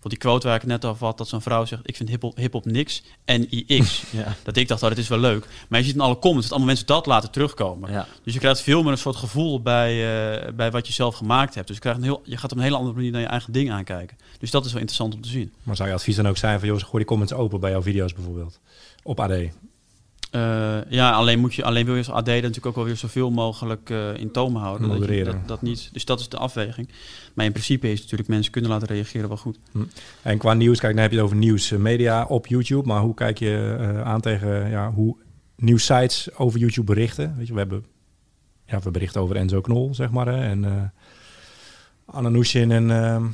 Die 0.09 0.17
quote 0.17 0.47
waar 0.47 0.55
ik 0.55 0.65
net 0.65 0.85
over 0.85 1.05
had, 1.05 1.17
dat 1.17 1.27
zo'n 1.27 1.41
vrouw 1.41 1.65
zegt: 1.65 1.81
Ik 1.85 1.95
vind 1.95 2.09
hip-hop 2.09 2.37
hip 2.37 2.65
niks 2.65 3.03
en 3.25 3.49
IX. 3.49 4.03
Ja. 4.11 4.35
Dat 4.43 4.55
ik 4.55 4.67
dacht, 4.67 4.83
oh, 4.83 4.89
dat 4.89 4.97
is 4.97 5.07
wel 5.07 5.19
leuk. 5.19 5.47
Maar 5.69 5.79
je 5.79 5.85
ziet 5.85 5.95
in 5.95 6.01
alle 6.01 6.19
comments 6.19 6.41
dat 6.41 6.49
allemaal 6.49 6.67
mensen 6.67 6.85
dat 6.85 7.05
laten 7.05 7.31
terugkomen. 7.31 8.05
Dus 8.23 8.33
je 8.33 8.39
krijgt 8.39 8.61
veel 8.61 8.83
meer 8.83 8.91
een 8.91 8.97
soort 8.97 9.15
gevoel 9.15 9.61
bij, 9.61 9.91
eh, 9.91 10.53
bij 10.53 10.71
wat 10.71 10.87
je 10.87 10.93
zelf 10.93 11.15
gemaakt 11.15 11.55
hebt. 11.55 11.67
Dus 11.67 11.75
je, 11.75 11.81
krijgt 11.81 11.99
een 11.99 12.05
heel, 12.05 12.21
je 12.23 12.37
gaat 12.37 12.51
op 12.51 12.57
een 12.57 12.63
hele 12.63 12.75
andere 12.75 12.95
manier 12.95 13.11
naar 13.11 13.21
je 13.21 13.27
eigen 13.27 13.53
ding 13.53 13.71
aankijken. 13.71 14.17
Dus 14.39 14.51
dat 14.51 14.65
is 14.65 14.71
wel 14.71 14.81
interessant 14.81 15.13
om 15.13 15.21
te 15.21 15.29
zien. 15.29 15.53
Maar 15.63 15.75
zou 15.75 15.89
je 15.89 15.95
advies 15.95 16.15
dan 16.15 16.27
ook 16.27 16.37
zijn 16.37 16.59
van, 16.59 16.67
joh, 16.67 16.79
gooi 16.79 16.97
die 16.97 17.05
comments 17.05 17.33
open 17.33 17.59
bij 17.59 17.71
jouw 17.71 17.81
video's 17.81 18.13
bijvoorbeeld? 18.13 18.59
Op 19.03 19.19
AD. 19.19 19.31
Eh, 20.35 20.77
ja, 20.89 21.11
alleen, 21.11 21.39
moet 21.39 21.55
je, 21.55 21.63
alleen 21.63 21.85
wil 21.85 21.95
je 21.95 21.99
als 21.99 22.09
AD 22.09 22.25
natuurlijk 22.25 22.65
ook 22.65 22.75
wel 22.75 22.83
weer 22.83 22.95
zoveel 22.95 23.31
mogelijk 23.31 23.89
eh, 23.89 24.17
in 24.17 24.31
toom 24.31 24.55
houden. 24.55 24.87
Dat, 24.87 24.97
je, 24.97 25.01
Modereren. 25.01 25.33
dat, 25.33 25.47
dat 25.47 25.61
niet. 25.61 25.89
Dus 25.91 26.05
dat 26.05 26.19
is 26.19 26.29
de 26.29 26.37
afweging. 26.37 26.89
Maar 27.33 27.45
in 27.45 27.51
principe 27.51 27.91
is 27.91 28.01
natuurlijk 28.01 28.29
mensen 28.29 28.51
kunnen 28.51 28.71
laten 28.71 28.87
reageren 28.87 29.27
wel 29.27 29.37
goed. 29.37 29.59
Hm. 29.71 29.83
En 30.21 30.37
qua 30.37 30.53
nieuws, 30.53 30.79
kijk, 30.79 30.93
dan 30.93 31.01
heb 31.01 31.11
je 31.11 31.17
het 31.17 31.25
over 31.25 31.37
nieuws, 31.37 31.69
media 31.69 32.25
op 32.25 32.47
YouTube. 32.47 32.87
Maar 32.87 33.01
hoe 33.01 33.13
kijk 33.13 33.39
je 33.39 33.75
eh, 33.79 34.01
aan 34.01 34.21
tegen 34.21 34.69
ja, 34.69 34.91
hoe 34.91 35.15
nieuwssites 35.55 36.37
over 36.37 36.59
YouTube 36.59 36.93
berichten? 36.93 37.35
Weet 37.37 37.47
je, 37.47 37.53
we 37.53 37.59
hebben 37.59 37.85
ja, 38.65 38.79
we 38.79 38.91
berichten 38.91 39.21
over 39.21 39.35
Enzo 39.35 39.61
Knol, 39.61 39.95
zeg 39.95 40.11
maar. 40.11 40.27
Hè, 40.27 40.41
en 40.41 40.63
uh, 40.63 40.71
Anna 42.05 42.29
Nushin 42.29 42.71
en 42.71 42.91
ehm, 42.91 43.25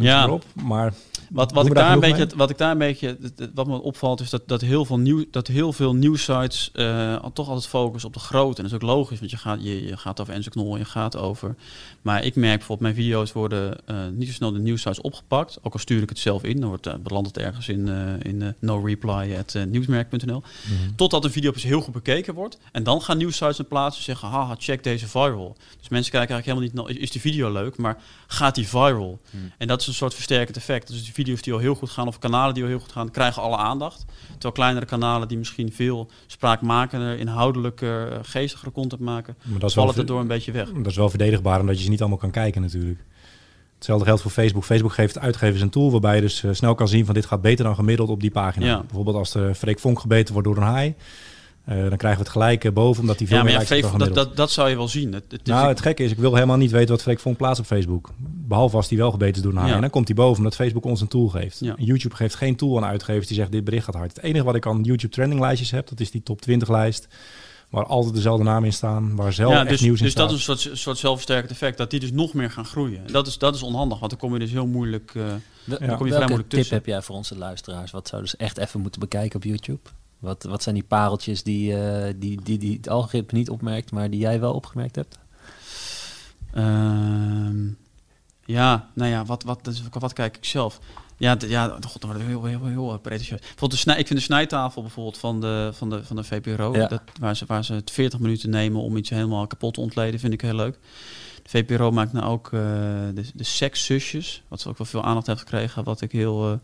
Ja. 0.00 0.38
Maar 0.64 0.92
Wat, 1.30 1.52
wat, 1.52 1.66
ik 1.66 1.74
daar 1.74 1.92
een 1.92 2.00
beetje, 2.00 2.28
wat 2.36 2.50
ik 2.50 2.58
daar 2.58 2.70
een 2.70 2.78
beetje, 2.78 3.16
wat 3.54 3.66
me 3.66 3.82
opvalt, 3.82 4.20
is 4.20 4.30
dat, 4.30 4.42
dat 4.46 4.60
heel 4.60 4.84
veel 4.84 4.98
nieuw, 4.98 5.24
dat 5.30 5.46
heel 5.46 5.72
veel 5.72 5.94
nieuwsites 5.94 6.70
eh, 6.72 7.24
toch 7.32 7.48
altijd 7.48 7.66
focussen 7.66 8.08
op 8.08 8.14
de 8.14 8.20
grote. 8.20 8.56
En 8.56 8.62
dat 8.62 8.72
is 8.72 8.88
ook 8.88 8.96
logisch, 8.96 9.18
want 9.18 9.30
je 9.30 9.36
gaat, 9.36 9.62
je, 9.62 9.86
je 9.86 9.96
gaat 9.96 10.20
over 10.20 10.34
Enzo 10.34 10.50
Knol, 10.50 10.76
je 10.76 10.84
gaat 10.84 11.16
over. 11.16 11.54
Maar 12.02 12.24
ik 12.24 12.34
merk 12.34 12.56
bijvoorbeeld, 12.56 12.80
mijn 12.80 13.04
video's 13.04 13.32
worden 13.32 13.86
eh, 13.86 13.96
niet 14.12 14.28
zo 14.28 14.34
snel 14.34 14.52
de 14.52 14.58
nieuwsites 14.58 15.00
opgepakt. 15.00 15.58
Ook 15.62 15.72
al 15.72 15.78
stuur 15.78 16.02
ik 16.02 16.08
het 16.08 16.18
zelf 16.18 16.42
in, 16.42 16.60
dan 16.60 16.68
wordt 16.68 16.86
uh, 16.86 16.94
belandt 17.02 17.28
het 17.28 17.38
ergens 17.38 17.68
in, 17.68 17.88
in 18.22 18.54
no 18.58 18.80
reply 18.84 19.36
at 19.38 19.56
nieuwsmerk.nl. 19.68 20.42
Mhm. 20.42 20.94
Totdat 20.96 21.24
een 21.24 21.30
video 21.30 21.50
pas 21.50 21.62
heel 21.62 21.80
goed 21.80 21.94
bekeken 21.94 22.34
wordt. 22.34 22.58
En 22.72 22.82
dan 22.82 23.02
gaan 23.02 23.18
nieuwsites 23.18 23.58
een 23.58 23.68
plaatsen 23.68 23.98
en 23.98 24.04
zeggen, 24.04 24.28
haha, 24.28 24.54
check 24.58 24.84
deze 24.84 25.08
viral. 25.08 25.56
Dus 25.78 25.88
mensen 25.88 26.12
kijken 26.12 26.34
eigenlijk 26.34 26.44
helemaal 26.44 26.86
niet, 26.86 26.96
naar, 26.96 27.02
is 27.02 27.10
die 27.10 27.20
video 27.20 27.52
leuk, 27.52 27.76
maar 27.76 28.02
gaat 28.26 28.54
die 28.54 28.68
viral? 28.68 29.20
Hmm. 29.30 29.52
En 29.58 29.66
dat 29.66 29.80
is 29.80 29.86
een 29.86 29.94
soort 29.94 30.14
versterkend 30.14 30.56
effect. 30.56 30.88
Dus 30.88 31.04
die 31.04 31.12
video's 31.18 31.42
die 31.42 31.52
al 31.52 31.58
heel 31.58 31.74
goed 31.74 31.90
gaan, 31.90 32.06
of 32.06 32.18
kanalen 32.18 32.54
die 32.54 32.62
al 32.62 32.68
heel 32.68 32.78
goed 32.78 32.92
gaan, 32.92 33.10
krijgen 33.10 33.42
alle 33.42 33.56
aandacht. 33.56 34.04
Terwijl 34.30 34.52
kleinere 34.52 34.86
kanalen 34.86 35.28
die 35.28 35.38
misschien 35.38 35.72
veel 35.72 36.10
spraakmakender, 36.26 37.18
inhoudelijker, 37.18 38.12
eh, 38.12 38.18
geestigere 38.22 38.72
content 38.72 39.00
maken, 39.00 39.36
Maar 39.42 39.58
dat 39.58 39.68
is 39.68 39.74
vallen 39.74 39.96
er 39.96 40.06
door 40.06 40.20
een 40.20 40.26
beetje 40.26 40.52
weg. 40.52 40.72
Dat 40.72 40.86
is 40.86 40.96
wel 40.96 41.10
verdedigbaar, 41.10 41.60
omdat 41.60 41.76
je 41.78 41.84
ze 41.84 41.90
niet 41.90 42.00
allemaal 42.00 42.18
kan 42.18 42.30
kijken 42.30 42.60
natuurlijk. 42.60 43.00
Hetzelfde 43.74 44.04
geldt 44.04 44.22
voor 44.22 44.30
Facebook. 44.30 44.64
Facebook 44.64 44.92
geeft 44.92 45.18
uitgevers 45.18 45.62
een 45.62 45.70
tool 45.70 45.90
waarbij 45.90 46.14
je 46.14 46.20
dus 46.20 46.44
eh, 46.44 46.50
snel 46.52 46.74
kan 46.74 46.88
zien 46.88 47.04
van 47.04 47.14
dit 47.14 47.26
gaat 47.26 47.40
beter 47.40 47.64
dan 47.64 47.74
gemiddeld 47.74 48.08
op 48.08 48.20
die 48.20 48.30
pagina. 48.30 48.66
Ja. 48.66 48.80
Bijvoorbeeld 48.80 49.16
als 49.16 49.32
de 49.32 49.54
Freek 49.54 49.78
Vonk 49.78 50.00
gebeten 50.00 50.32
wordt 50.32 50.48
door 50.48 50.56
een 50.56 50.62
haai, 50.62 50.94
eh, 51.68 51.88
dan 51.88 51.96
krijgen 51.96 52.18
we 52.20 52.24
het 52.24 52.28
gelijk 52.32 52.64
eh, 52.64 52.72
boven, 52.72 53.00
omdat 53.00 53.18
die 53.18 53.26
veel 53.26 53.36
Ja, 53.36 53.42
maar 53.42 53.52
meer 53.52 53.76
ja, 53.76 53.98
dat, 53.98 54.14
dat, 54.14 54.36
dat 54.36 54.50
zou 54.50 54.68
je 54.68 54.76
wel 54.76 54.88
zien. 54.88 55.12
Het, 55.12 55.24
het 55.28 55.40
is- 55.40 55.52
nou, 55.52 55.68
het 55.68 55.80
gekke 55.80 56.02
is, 56.04 56.10
ik 56.10 56.18
wil 56.18 56.34
helemaal 56.34 56.56
niet 56.56 56.70
weten 56.70 56.90
wat 56.90 57.02
Freek 57.02 57.20
Vonk 57.20 57.36
plaatst 57.36 57.60
op 57.60 57.66
Facebook. 57.66 58.10
Behalve 58.18 58.76
als 58.76 58.88
die 58.88 58.98
wel 58.98 59.10
gebeten 59.10 59.34
is 59.36 59.42
door 59.42 59.50
een 59.52 59.56
haai. 59.58 59.68
Ja. 59.68 59.74
En 59.74 59.80
dan 59.80 59.90
komt 59.90 60.06
hij 60.06 60.16
boven 60.16 60.36
omdat 60.38 60.54
Facebook 60.54 60.84
ons 60.84 61.00
een 61.00 61.08
tool 61.08 61.28
geeft. 61.28 61.60
Ja. 61.60 61.74
YouTube 61.78 62.14
geeft 62.14 62.34
geen 62.34 62.56
tool 62.56 62.76
aan 62.76 62.84
uitgevers 62.90 63.26
die 63.26 63.36
zegt 63.36 63.52
dit 63.52 63.64
bericht 63.64 63.84
gaat 63.84 63.94
hard. 63.94 64.16
Het 64.16 64.24
enige 64.24 64.44
wat 64.44 64.54
ik 64.54 64.66
aan 64.66 64.82
YouTube 64.82 65.12
trending 65.12 65.40
lijstjes 65.40 65.70
heb, 65.70 65.88
dat 65.88 66.00
is 66.00 66.10
die 66.10 66.22
top 66.22 66.40
20 66.40 66.68
lijst. 66.68 67.08
Waar 67.68 67.86
altijd 67.86 68.14
dezelfde 68.14 68.44
namen 68.44 68.64
in 68.64 68.72
staan, 68.72 69.16
waar 69.16 69.32
zelf 69.32 69.52
ja, 69.52 69.60
echt 69.60 69.68
dus, 69.68 69.80
nieuws 69.80 69.98
in 69.98 70.04
dus 70.04 70.12
staat. 70.12 70.28
dat 70.28 70.38
is 70.38 70.46
een 70.46 70.58
soort, 70.58 70.78
soort 70.78 70.98
zelfversterkend 70.98 71.50
effect, 71.50 71.78
dat 71.78 71.90
die 71.90 72.00
dus 72.00 72.12
nog 72.12 72.34
meer 72.34 72.50
gaan 72.50 72.64
groeien. 72.64 73.06
En 73.06 73.12
dat 73.12 73.26
is, 73.26 73.38
dat 73.38 73.54
is 73.54 73.62
onhandig, 73.62 73.98
want 73.98 74.10
dan 74.10 74.20
kom 74.20 74.32
je 74.32 74.38
dus 74.38 74.50
heel 74.50 74.66
moeilijk, 74.66 75.12
eh, 75.14 75.22
Wel- 75.64 75.78
dan 75.78 75.78
kom 75.78 75.88
je 75.88 75.96
vrij 75.96 76.08
Welke 76.08 76.18
moeilijk 76.26 76.48
tip 76.48 76.58
tussen. 76.58 76.76
heb 76.76 76.86
jij 76.86 77.02
voor 77.02 77.16
onze 77.16 77.36
luisteraars? 77.38 77.90
Wat 77.90 78.08
zouden 78.08 78.30
ze 78.30 78.36
echt 78.36 78.58
even 78.58 78.80
moeten 78.80 79.00
bekijken 79.00 79.36
op 79.36 79.44
YouTube? 79.44 79.80
Wat, 80.18 80.42
wat 80.42 80.62
zijn 80.62 80.74
die 80.74 80.84
pareltjes 80.84 81.42
die, 81.42 81.76
eh, 81.76 82.14
die, 82.16 82.42
die, 82.42 82.58
die 82.58 82.76
het 82.76 82.88
algoritme 82.88 83.38
niet 83.38 83.50
opmerkt, 83.50 83.90
maar 83.92 84.10
die 84.10 84.20
jij 84.20 84.40
wel 84.40 84.54
opgemerkt 84.54 84.96
hebt? 84.96 85.18
Ehm, 86.52 87.66
ja, 88.44 88.88
nou 88.94 89.10
ja, 89.10 89.24
wat, 89.24 89.42
wat, 89.42 89.64
dus 89.64 89.82
wat 89.90 90.12
kijk 90.12 90.36
ik 90.36 90.44
zelf? 90.44 90.80
Ja, 91.16 91.36
ja 91.46 91.68
god, 91.68 92.00
dan 92.00 92.10
wordt 92.10 92.18
het 92.18 92.28
heel, 92.28 92.44
heel, 92.44 92.64
heel, 92.64 92.86
heel 92.88 92.98
pretentieus. 92.98 93.40
Bijvoorbeeld 93.40 93.70
de 93.70 93.76
snij, 93.76 93.98
ik 93.98 94.06
vind 94.06 94.18
de 94.18 94.24
snijtafel 94.24 94.82
bijvoorbeeld 94.82 95.18
van 95.18 95.40
de, 95.40 95.70
van 95.74 95.90
de, 95.90 96.04
van 96.04 96.16
de 96.16 96.24
VPRO, 96.24 96.74
Ja. 96.74 96.86
dat, 96.86 97.02
waar, 97.20 97.36
ze, 97.36 97.44
waar 97.46 97.64
ze 97.64 97.72
het 97.74 97.90
40 97.90 98.18
minuten 98.18 98.50
nemen 98.50 98.82
om 98.82 98.96
iets 98.96 99.10
helemaal 99.10 99.46
kapot 99.46 99.74
te 99.74 99.80
ontleden, 99.80 100.20
vind 100.20 100.32
ik 100.32 100.40
heel 100.40 100.54
leuk. 100.54 100.78
De 101.42 101.48
VPRO 101.48 101.90
maakt 101.90 102.12
nou 102.12 102.26
ook 102.26 102.46
eh, 102.46 102.60
de, 103.14 103.24
de 103.34 103.44
sekszusjes, 103.44 104.42
wat 104.48 104.60
ze 104.60 104.68
ook 104.68 104.78
wel 104.78 104.86
veel 104.86 105.04
aandacht 105.04 105.26
heeft 105.26 105.38
gekregen, 105.38 105.84
wat 105.84 106.00
ik 106.00 106.12
heel, 106.12 106.52
eh, 106.52 106.58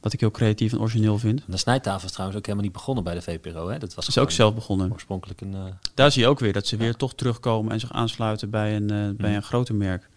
wat 0.00 0.12
ik 0.12 0.20
heel 0.20 0.30
creatief 0.30 0.72
en 0.72 0.80
origineel 0.80 1.18
vind. 1.18 1.42
De 1.46 1.56
snijtafel 1.56 2.04
is 2.06 2.12
trouwens 2.12 2.38
ook 2.38 2.44
helemaal 2.46 2.66
niet 2.68 2.76
begonnen 2.76 3.04
bij 3.04 3.14
de 3.14 3.22
VPRO. 3.22 3.68
Hè? 3.68 3.78
Dat 3.78 3.94
was 3.94 4.08
Is 4.08 4.18
ook 4.18 4.30
zelf 4.30 4.54
begonnen. 4.54 4.92
Oorspronkelijk 4.92 5.40
een... 5.40 5.54
eh, 5.54 5.64
Daar 5.94 6.12
zie 6.12 6.22
je 6.22 6.28
ook 6.28 6.38
weer 6.38 6.52
dat 6.52 6.66
ze 6.66 6.76
weer 6.76 6.94
toch 6.94 7.14
terugkomen 7.14 7.72
en 7.72 7.80
zich 7.80 7.92
aansluiten 7.92 8.50
bij 8.50 8.76
een, 8.76 8.90
eh, 8.90 9.08
bij 9.16 9.36
een 9.36 9.42
groter 9.42 9.74
merk. 9.74 10.08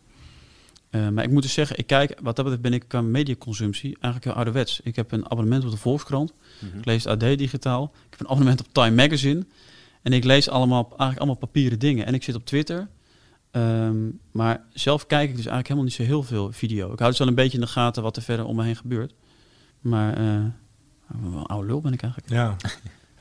Eh, 0.89 1.07
maar 1.09 1.23
ik 1.23 1.31
moet 1.31 1.41
dus 1.41 1.53
zeggen, 1.53 1.77
ik 1.77 1.87
kijk, 1.87 2.09
wat 2.21 2.35
dat 2.35 2.45
betreft 2.45 2.61
ben 2.61 2.73
ik 2.73 2.83
qua 2.87 3.01
mediaconsumptie 3.01 3.93
eigenlijk 3.93 4.23
heel 4.23 4.33
ouderwets. 4.33 4.79
Ik 4.83 4.95
heb 4.95 5.11
een 5.11 5.29
abonnement 5.31 5.63
op 5.65 5.71
de 5.71 5.77
Volkskrant. 5.77 6.33
Mhm. 6.59 6.77
Ik 6.77 6.85
lees 6.85 7.07
AD 7.07 7.19
digitaal. 7.19 7.83
Ik 7.93 8.09
heb 8.09 8.19
een 8.19 8.25
abonnement 8.27 8.59
op 8.59 8.67
Time 8.71 8.95
Magazine. 8.95 9.45
En 10.01 10.13
ik 10.13 10.23
lees 10.23 10.49
allemaal, 10.49 10.83
eigenlijk 10.83 11.17
allemaal 11.17 11.35
papieren 11.35 11.79
dingen. 11.79 12.05
En 12.05 12.13
ik 12.13 12.23
zit 12.23 12.35
op 12.35 12.45
Twitter. 12.45 12.87
Ehm, 13.51 13.95
maar 14.31 14.63
zelf 14.73 15.05
kijk 15.07 15.29
ik 15.29 15.35
dus 15.35 15.45
eigenlijk 15.45 15.67
helemaal 15.67 15.83
niet 15.87 15.93
zo 15.97 16.03
heel 16.03 16.23
veel 16.23 16.51
video. 16.51 16.91
Ik 16.91 16.97
hou 16.99 17.09
dus 17.09 17.19
wel 17.19 17.27
een 17.27 17.35
beetje 17.35 17.57
in 17.57 17.63
de 17.63 17.69
gaten 17.69 18.03
wat 18.03 18.15
er 18.15 18.21
verder 18.23 18.45
om 18.45 18.55
me 18.55 18.63
heen 18.63 18.75
gebeurt. 18.75 19.13
Maar 19.81 20.13
eh, 20.17 20.23
wel 21.31 21.39
een 21.39 21.45
oude 21.45 21.67
lul 21.67 21.81
ben 21.81 21.93
ik 21.93 22.01
eigenlijk. 22.01 22.33
Ja. 22.33 22.55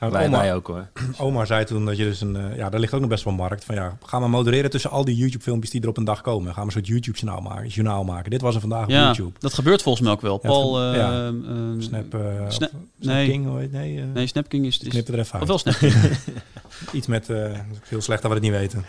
Wij- 0.09 0.25
oma, 0.27 0.37
wij 0.37 0.55
ook, 0.55 0.67
hoor. 0.67 0.87
Oma 1.17 1.45
zei 1.45 1.65
toen 1.65 1.85
dat 1.85 1.97
je 1.97 2.03
dus 2.03 2.21
een... 2.21 2.35
eh, 2.35 2.57
ja, 2.57 2.69
daar 2.69 2.79
ligt 2.79 2.93
ook 2.93 2.99
nog 2.99 3.09
best 3.09 3.23
wel 3.23 3.33
markt. 3.33 3.63
Van 3.65 3.75
ja, 3.75 3.97
ga 4.05 4.19
maar 4.19 4.29
modereren 4.29 4.69
tussen 4.69 4.89
al 4.91 5.05
die 5.05 5.15
YouTube-filmpjes 5.15 5.71
die 5.71 5.81
er 5.81 5.87
op 5.87 5.97
een 5.97 6.03
dag 6.03 6.21
komen. 6.21 6.49
Ga 6.51 6.55
maar 6.57 6.65
een 6.65 6.71
soort 6.71 6.87
YouTube-journaal 6.87 7.41
maken, 7.41 7.67
journaal 7.67 8.03
maken. 8.03 8.31
Dit 8.31 8.41
was 8.41 8.55
er 8.55 8.61
vandaag 8.61 8.83
op 8.83 8.89
Ja, 8.89 9.03
YouTube. 9.05 9.31
dat 9.39 9.53
gebeurt 9.53 9.81
volgens 9.81 10.03
mij 10.03 10.13
ook 10.13 10.21
wel. 10.21 10.39
Ja, 10.41 10.47
Paul... 10.49 10.75
het 10.75 10.95
ja. 10.95 11.25
ehm, 11.25 11.45
ehm, 11.45 11.81
Snap, 11.81 12.13
eh, 12.13 12.21
Sna- 12.47 12.65
of- 12.65 12.71
nee. 12.97 13.25
Snap 13.25 13.25
King, 13.25 13.71
nee, 13.71 13.99
eh, 13.99 14.05
nee, 14.13 14.27
Snapking 14.27 14.65
is... 14.65 14.79
is 14.79 14.87
Knip 14.87 15.07
er 15.07 15.19
even 15.19 15.33
uit. 15.33 15.41
Of 15.41 15.47
wel 15.47 15.57
Snapking. 15.57 15.93
Iets 16.93 17.07
met... 17.07 17.29
eh 17.29 17.59
heel 17.87 18.01
slecht 18.01 18.21
dat 18.21 18.31
we 18.31 18.37
het 18.37 18.45
niet 18.45 18.55
weten. 18.55 18.85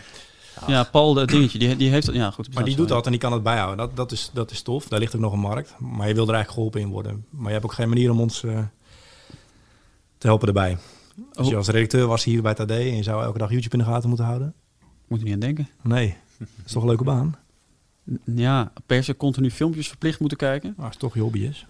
Ja, 0.67 0.83
Paul, 0.83 1.13
dat 1.13 1.27
dingetje, 1.29 1.59
die, 1.59 1.75
die 1.75 1.89
heeft... 1.89 2.13
Ja, 2.13 2.31
goed. 2.31 2.53
Maar 2.53 2.63
die 2.63 2.75
doet 2.75 2.87
dat 2.87 3.05
en 3.05 3.11
die 3.11 3.19
kan 3.19 3.33
het 3.33 3.43
bijhouden. 3.43 3.77
Dat, 3.77 3.95
dat, 3.95 4.11
is, 4.11 4.29
dat 4.33 4.51
is 4.51 4.61
tof. 4.61 4.87
Daar 4.87 4.99
ligt 4.99 5.15
ook 5.15 5.21
nog 5.21 5.33
een 5.33 5.39
markt. 5.39 5.75
Maar 5.79 6.07
je 6.07 6.13
wil 6.13 6.27
er 6.27 6.33
eigenlijk 6.33 6.49
geholpen 6.49 6.81
in 6.81 6.89
worden. 6.89 7.25
Maar 7.29 7.45
je 7.47 7.51
hebt 7.51 7.63
ook 7.65 7.73
geen 7.73 7.89
manier 7.89 8.11
om 8.11 8.19
ons 8.19 8.43
eh, 8.43 8.59
te 10.17 10.27
helpen 10.27 10.47
erbij. 10.47 10.77
Als 11.33 11.47
je 11.47 11.51
Oh. 11.51 11.57
als 11.57 11.67
redacteur 11.67 12.07
was 12.07 12.23
hier 12.23 12.41
bij 12.41 12.51
het 12.51 12.59
AD 12.59 12.69
en 12.69 12.95
je 12.95 13.03
zou 13.03 13.23
elke 13.23 13.37
dag 13.37 13.49
YouTube 13.49 13.77
in 13.77 13.83
de 13.83 13.89
gaten 13.91 14.07
moeten 14.09 14.25
houden. 14.27 14.53
Moet 15.07 15.19
je 15.19 15.25
niet 15.25 15.33
aan 15.33 15.39
denken. 15.39 15.69
Nee, 15.81 16.15
dat 16.37 16.47
is 16.65 16.71
toch 16.71 16.81
een 16.81 16.87
leuke 16.87 17.03
baan? 17.03 17.35
Ja, 18.25 18.71
per 18.85 19.03
se 19.03 19.17
continu 19.17 19.51
filmpjes 19.51 19.87
verplicht 19.87 20.19
moeten 20.19 20.37
kijken. 20.37 20.73
Als 20.77 20.89
het 20.89 20.99
toch 20.99 21.13
je 21.13 21.19
hobby 21.19 21.39
is. 21.39 21.65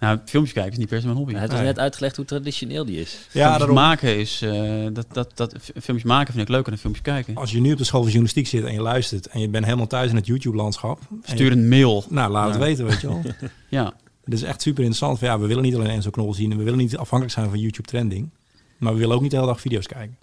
Nou, 0.00 0.18
filmpjes 0.24 0.54
kijken 0.54 0.72
is 0.72 0.78
niet 0.78 0.88
per 0.88 0.98
se 1.00 1.04
mijn 1.04 1.16
hobby. 1.18 1.34
het 1.34 1.50
was 1.52 1.60
net 1.60 1.78
uitgelegd 1.78 2.16
hoe 2.16 2.24
traditioneel 2.24 2.84
die 2.84 3.00
is. 3.00 3.18
filmpjes 3.28 3.66
maken 3.66 4.18
is... 4.18 4.42
eh, 4.42 4.86
dat, 4.92 5.06
dat, 5.12 5.30
dat, 5.34 5.54
filmpjes 5.62 6.02
maken 6.02 6.32
vind 6.34 6.44
ik 6.48 6.54
leuker 6.54 6.70
dan 6.70 6.80
filmpjes 6.80 7.04
kijken. 7.04 7.36
Als 7.36 7.50
je 7.50 7.60
nu 7.60 7.72
op 7.72 7.78
de 7.78 7.84
school 7.84 8.00
van 8.00 8.10
journalistiek 8.10 8.46
zit 8.46 8.64
en 8.64 8.72
je 8.72 8.80
luistert 8.80 9.26
en 9.26 9.40
je 9.40 9.48
bent 9.48 9.64
helemaal 9.64 9.86
thuis 9.86 10.10
in 10.10 10.16
het 10.16 10.26
YouTube-landschap. 10.26 10.98
Stuur 11.22 11.44
je- 11.44 11.50
een 11.50 11.68
mail. 11.68 12.04
Nou, 12.08 12.30
laat 12.32 12.46
het 12.46 12.54
Ja. 12.54 12.60
weten, 12.60 12.84
weet 12.86 13.00
je 13.00 13.06
wel. 13.06 13.22
Ja. 13.68 13.92
Het 14.24 14.34
is 14.34 14.42
echt 14.42 14.62
super 14.62 14.78
interessant. 14.84 15.18
Van, 15.18 15.28
ja, 15.28 15.38
we 15.38 15.46
willen 15.46 15.62
niet 15.62 15.74
alleen 15.74 15.90
Enzo 15.90 16.10
Knol 16.10 16.34
zien 16.34 16.50
en 16.50 16.56
we 16.58 16.64
willen 16.64 16.78
niet 16.78 16.96
afhankelijk 16.96 17.38
zijn 17.38 17.48
van 17.50 17.58
YouTube 17.58 17.88
trending. 17.88 18.30
Maar 18.78 18.92
we 18.92 18.98
willen 18.98 19.14
ook 19.14 19.22
niet 19.22 19.30
de 19.30 19.36
hele 19.36 19.48
dag 19.48 19.60
video's 19.60 19.86
kijken. 19.86 20.16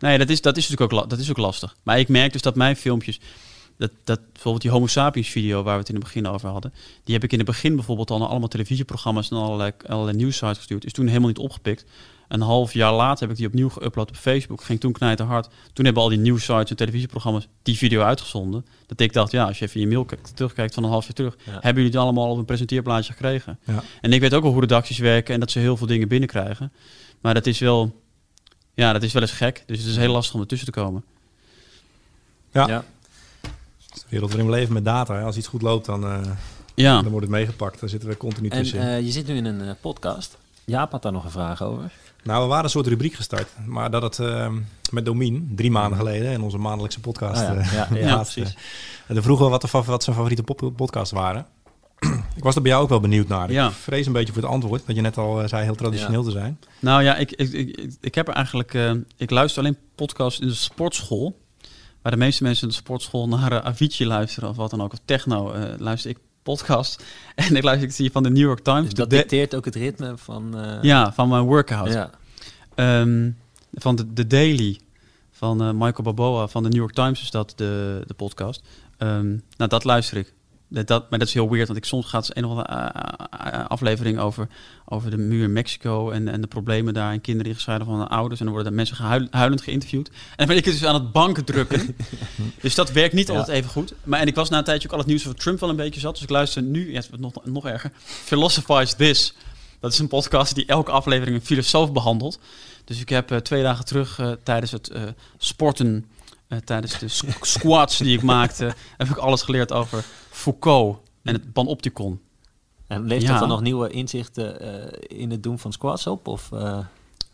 Nee, 0.00 0.18
dat 0.18 0.28
is, 0.30 0.40
dat 0.40 0.56
is 0.56 0.68
natuurlijk 0.68 0.92
ook, 1.02 1.10
dat 1.10 1.18
is 1.18 1.30
ook 1.30 1.36
lastig. 1.36 1.76
Maar 1.82 1.98
ik 1.98 2.08
merk 2.08 2.32
dus 2.32 2.42
dat 2.42 2.54
mijn 2.54 2.76
filmpjes... 2.76 3.20
Dat, 3.78 3.90
dat 4.04 4.20
bijvoorbeeld 4.32 4.62
die 4.62 4.70
Homo 4.70 4.86
sapiens 4.86 5.28
video 5.28 5.62
waar 5.62 5.74
we 5.74 5.80
het 5.80 5.88
in 5.88 5.94
het 5.94 6.04
begin 6.04 6.26
over 6.26 6.48
hadden... 6.48 6.72
die 7.04 7.14
heb 7.14 7.24
ik 7.24 7.32
in 7.32 7.38
het 7.38 7.46
begin 7.46 7.74
bijvoorbeeld 7.74 8.10
al 8.10 8.18
naar 8.18 8.28
allemaal 8.28 8.48
televisieprogramma's... 8.48 9.30
en 9.30 9.36
allerlei, 9.36 9.72
allerlei 9.86 10.16
nieuwsites 10.16 10.56
gestuurd. 10.56 10.84
Is 10.84 10.92
toen 10.92 11.06
helemaal 11.06 11.28
niet 11.28 11.38
opgepikt. 11.38 11.84
Een 12.28 12.40
half 12.40 12.72
jaar 12.72 12.92
later 12.92 13.20
heb 13.20 13.30
ik 13.30 13.36
die 13.36 13.46
opnieuw 13.46 13.70
geüpload 13.70 14.08
op 14.08 14.16
Facebook. 14.16 14.62
Ging 14.62 14.80
toen 14.80 14.92
knijten 14.92 15.26
hard. 15.26 15.48
Toen 15.72 15.84
hebben 15.84 16.02
al 16.02 16.08
die 16.08 16.18
nieuwsites 16.18 16.70
en 16.70 16.76
televisieprogramma's 16.76 17.48
die 17.62 17.76
video 17.76 18.02
uitgezonden. 18.02 18.66
Dat 18.86 19.00
ik 19.00 19.12
dacht, 19.12 19.30
ja, 19.30 19.44
als 19.46 19.58
je 19.58 19.64
even 19.64 19.80
in 19.80 19.86
je 19.88 19.92
mail 19.92 20.04
kijkt- 20.04 20.36
terugkijkt 20.36 20.74
van 20.74 20.84
een 20.84 20.90
half 20.90 21.04
jaar 21.04 21.14
terug... 21.14 21.36
Ja. 21.44 21.52
hebben 21.52 21.74
jullie 21.74 21.90
het 21.90 21.96
allemaal 21.96 22.30
op 22.30 22.38
een 22.38 22.44
presenteerblaadje 22.44 23.12
gekregen. 23.12 23.58
Ja. 23.64 23.82
En 24.00 24.12
ik 24.12 24.20
weet 24.20 24.34
ook 24.34 24.42
wel 24.42 24.52
hoe 24.52 24.60
redacties 24.60 24.98
werken... 24.98 25.34
en 25.34 25.40
dat 25.40 25.50
ze 25.50 25.58
heel 25.58 25.76
veel 25.76 25.86
dingen 25.86 26.08
binnenkrijgen. 26.08 26.72
Maar 27.20 27.34
dat 27.34 27.46
is 27.46 27.58
wel... 27.58 28.02
Ja, 28.74 28.92
dat 28.92 29.02
is 29.02 29.12
wel 29.12 29.22
eens 29.22 29.32
gek. 29.32 29.62
Dus 29.66 29.78
het 29.78 29.86
is 29.86 29.96
heel 29.96 30.12
lastig 30.12 30.34
om 30.34 30.40
ertussen 30.40 30.72
te 30.72 30.80
komen. 30.80 31.04
Ja. 32.52 32.66
Ja. 32.66 32.84
Is 33.96 34.02
de 34.02 34.08
wereld 34.08 34.30
waarin 34.32 34.50
we 34.50 34.56
leven 34.56 34.72
met 34.74 34.84
data. 34.84 35.14
Hè. 35.14 35.22
Als 35.22 35.36
iets 35.36 35.46
goed 35.46 35.62
loopt, 35.62 35.86
dan, 35.86 36.04
eh, 36.04 36.18
Ja. 36.74 36.94
dan 37.02 37.10
wordt 37.10 37.26
het 37.26 37.34
meegepakt. 37.36 37.80
Dan 37.80 37.88
zitten 37.88 38.08
we 38.08 38.16
continu 38.16 38.48
En 38.48 38.58
tussenin. 38.62 38.86
eh, 38.86 39.00
je 39.00 39.10
zit 39.10 39.26
nu 39.26 39.36
in 39.36 39.44
een 39.44 39.60
eh, 39.60 39.70
podcast. 39.80 40.36
Jaap 40.64 40.92
had 40.92 41.02
daar 41.02 41.12
nog 41.12 41.24
een 41.24 41.30
vraag 41.30 41.62
over. 41.62 41.92
Nou, 42.22 42.42
we 42.42 42.48
waren 42.48 42.64
een 42.64 42.70
soort 42.70 42.86
rubriek 42.86 43.14
gestart. 43.14 43.48
Maar 43.66 43.90
dat 43.90 44.02
het 44.02 44.18
eh, 44.18 44.52
met 44.90 45.04
Domien, 45.04 45.52
drie 45.56 45.70
maanden 45.70 45.98
geleden, 45.98 46.32
in 46.32 46.40
onze 46.40 46.58
maandelijkse 46.58 47.00
podcast. 47.00 47.42
Ah, 47.42 47.54
ja. 47.72 47.88
eh, 47.90 48.00
Ja, 48.02 48.06
ja, 48.08 48.16
precies. 48.32 48.56
En 49.06 49.22
vroegen 49.22 49.44
we 49.44 49.50
wat, 49.50 49.60
de, 49.62 49.68
wat 49.84 50.02
zijn 50.02 50.16
favoriete 50.16 50.42
podcasts 50.76 51.12
waren. 51.12 51.46
ik 52.36 52.42
was 52.42 52.54
er 52.54 52.62
bij 52.62 52.70
jou 52.70 52.82
ook 52.82 52.88
wel 52.88 53.00
benieuwd 53.00 53.28
naar. 53.28 53.52
Ja. 53.52 53.66
Ik 53.66 53.72
vrees 53.72 54.06
een 54.06 54.12
beetje 54.12 54.32
voor 54.32 54.42
het 54.42 54.50
antwoord. 54.50 54.82
Dat 54.86 54.96
je 54.96 55.02
net 55.02 55.18
al 55.18 55.48
zei 55.48 55.64
heel 55.64 55.74
traditioneel 55.74 56.22
te 56.22 56.30
zijn. 56.30 56.58
Nou 56.78 57.02
ja, 57.02 57.16
ik, 57.16 57.32
ik, 57.32 57.52
ik, 57.52 57.92
ik- 58.00 58.14
heb 58.14 58.28
er 58.28 58.34
eigenlijk. 58.34 58.74
eh, 58.74 58.92
ik 59.16 59.30
luister 59.30 59.62
alleen 59.62 59.76
podcasts 59.94 60.40
in 60.40 60.46
de 60.46 60.54
sportschool. 60.54 61.36
Waar 62.06 62.14
de 62.14 62.20
meeste 62.24 62.42
mensen 62.42 62.62
in 62.62 62.68
de 62.68 62.74
sportschool 62.74 63.28
naar 63.28 63.52
uh, 63.52 63.58
Avicii 63.58 64.06
luisteren 64.06 64.48
of 64.48 64.56
wat 64.56 64.70
dan 64.70 64.82
ook. 64.82 64.92
Of 64.92 64.98
techno 65.04 65.52
eh, 65.52 65.78
luister 65.78 66.10
ik 66.10 66.18
podcast. 66.42 67.04
En 67.34 67.56
ik 67.56 67.62
luister 67.62 67.88
ik 67.88 67.94
zie 67.94 68.10
van 68.10 68.22
de 68.22 68.30
New 68.30 68.42
York 68.42 68.60
Times. 68.60 68.84
Dus 68.84 68.94
dat 68.94 69.10
dicteert 69.10 69.54
ook 69.54 69.64
het 69.64 69.74
ritme 69.74 70.16
van... 70.16 70.58
eh, 70.58 70.82
ja, 70.82 71.12
van 71.12 71.28
mijn 71.28 71.42
workout. 71.42 71.92
Ja. 71.92 72.10
Ehm, 72.74 73.30
van 73.72 73.96
de, 73.96 74.12
de 74.12 74.26
Daily 74.26 74.80
van 75.30 75.62
eh, 75.62 75.70
Michael 75.70 76.02
Baboa 76.02 76.46
van 76.46 76.62
de 76.62 76.68
New 76.68 76.78
York 76.78 76.92
Times 76.94 77.22
is 77.22 77.30
dat 77.30 77.52
de, 77.56 78.02
de 78.06 78.14
podcast. 78.14 78.62
Ehm, 78.98 79.28
nou, 79.56 79.70
dat 79.70 79.84
luister 79.84 80.16
ik. 80.16 80.34
Dat, 80.68 80.86
dat, 80.86 81.10
maar 81.10 81.18
dat 81.18 81.28
is 81.28 81.34
heel 81.34 81.50
weird, 81.50 81.66
want 81.66 81.78
ik 81.78 81.84
soms 81.84 82.06
gaat 82.06 82.30
een 82.36 82.44
of 82.44 82.50
andere 82.50 82.68
eh, 82.68 83.58
eh, 83.60 83.66
aflevering 83.66 84.18
over, 84.18 84.48
over 84.84 85.10
de 85.10 85.16
muur 85.16 85.42
in 85.44 85.52
Mexico 85.52 86.10
en, 86.10 86.28
en 86.28 86.40
de 86.40 86.46
problemen 86.46 86.94
daar 86.94 87.12
en 87.12 87.20
kinderen 87.20 87.44
die 87.46 87.54
gescheiden 87.54 87.86
van 87.86 87.98
hun 87.98 88.08
ouders. 88.08 88.40
En 88.40 88.44
dan 88.46 88.54
worden 88.54 88.72
er 88.72 88.76
mensen 88.78 88.96
gehuil- 88.96 89.26
huilend 89.30 89.62
geïnterviewd. 89.62 90.08
En 90.08 90.14
dan 90.36 90.46
ben 90.46 90.56
ik 90.56 90.64
dus 90.64 90.84
aan 90.84 90.94
het 90.94 91.12
banken 91.12 91.44
drukken. 91.44 91.96
dus 92.62 92.74
dat 92.74 92.92
werkt 92.92 93.14
niet 93.14 93.28
Ja. 93.28 93.34
altijd 93.34 93.56
even 93.56 93.70
goed. 93.70 93.92
Maar 94.04 94.20
en 94.20 94.26
ik 94.26 94.34
was 94.34 94.48
na 94.48 94.58
een 94.58 94.64
tijdje 94.64 94.86
ook 94.88 94.92
al 94.92 94.98
het 95.00 95.08
nieuws 95.08 95.26
over 95.26 95.38
Trump 95.38 95.60
wel 95.60 95.68
een 95.68 95.76
beetje 95.76 96.00
zat. 96.00 96.14
Dus 96.14 96.22
ik 96.22 96.30
luister 96.30 96.62
nu, 96.62 96.90
ja, 96.90 96.96
het 96.96 97.08
wordt 97.08 97.22
nog, 97.22 97.44
nog 97.44 97.66
erger, 97.66 97.90
Philosophize 98.04 98.96
This. 98.96 99.34
Dat 99.80 99.92
is 99.92 99.98
een 99.98 100.08
podcast 100.08 100.54
die 100.54 100.66
elke 100.66 100.90
aflevering 100.90 101.36
een 101.36 101.44
filosoof 101.46 101.92
behandelt. 101.92 102.38
Dus 102.84 103.00
ik 103.00 103.08
heb 103.08 103.30
eh, 103.30 103.38
twee 103.38 103.62
dagen 103.62 103.84
terug 103.84 104.18
eh, 104.18 104.30
tijdens 104.42 104.70
het 104.72 104.88
eh, 104.88 105.02
sporten, 105.38 106.06
eh, 106.48 106.58
tijdens 106.58 106.98
de 106.98 107.08
squ- 107.08 107.44
squats 107.44 107.98
die 107.98 108.16
ik 108.16 108.22
maakte, 108.22 108.74
heb 108.96 109.08
ik 109.08 109.16
alles 109.16 109.42
geleerd 109.42 109.72
over 109.72 110.04
Foucault 110.30 110.98
en 111.22 111.32
het 111.34 111.52
panopticon. 111.52 112.20
En 112.86 113.02
levert 113.02 113.22
Ja. 113.22 113.30
dat 113.30 113.38
dan 113.40 113.48
nog 113.48 113.60
nieuwe 113.60 113.88
inzichten 113.90 114.60
eh, 114.60 115.18
in 115.20 115.30
het 115.30 115.42
doen 115.42 115.58
van 115.58 115.72
squats 115.72 116.06
op? 116.06 116.26
Of, 116.26 116.52
eh, 116.52 116.78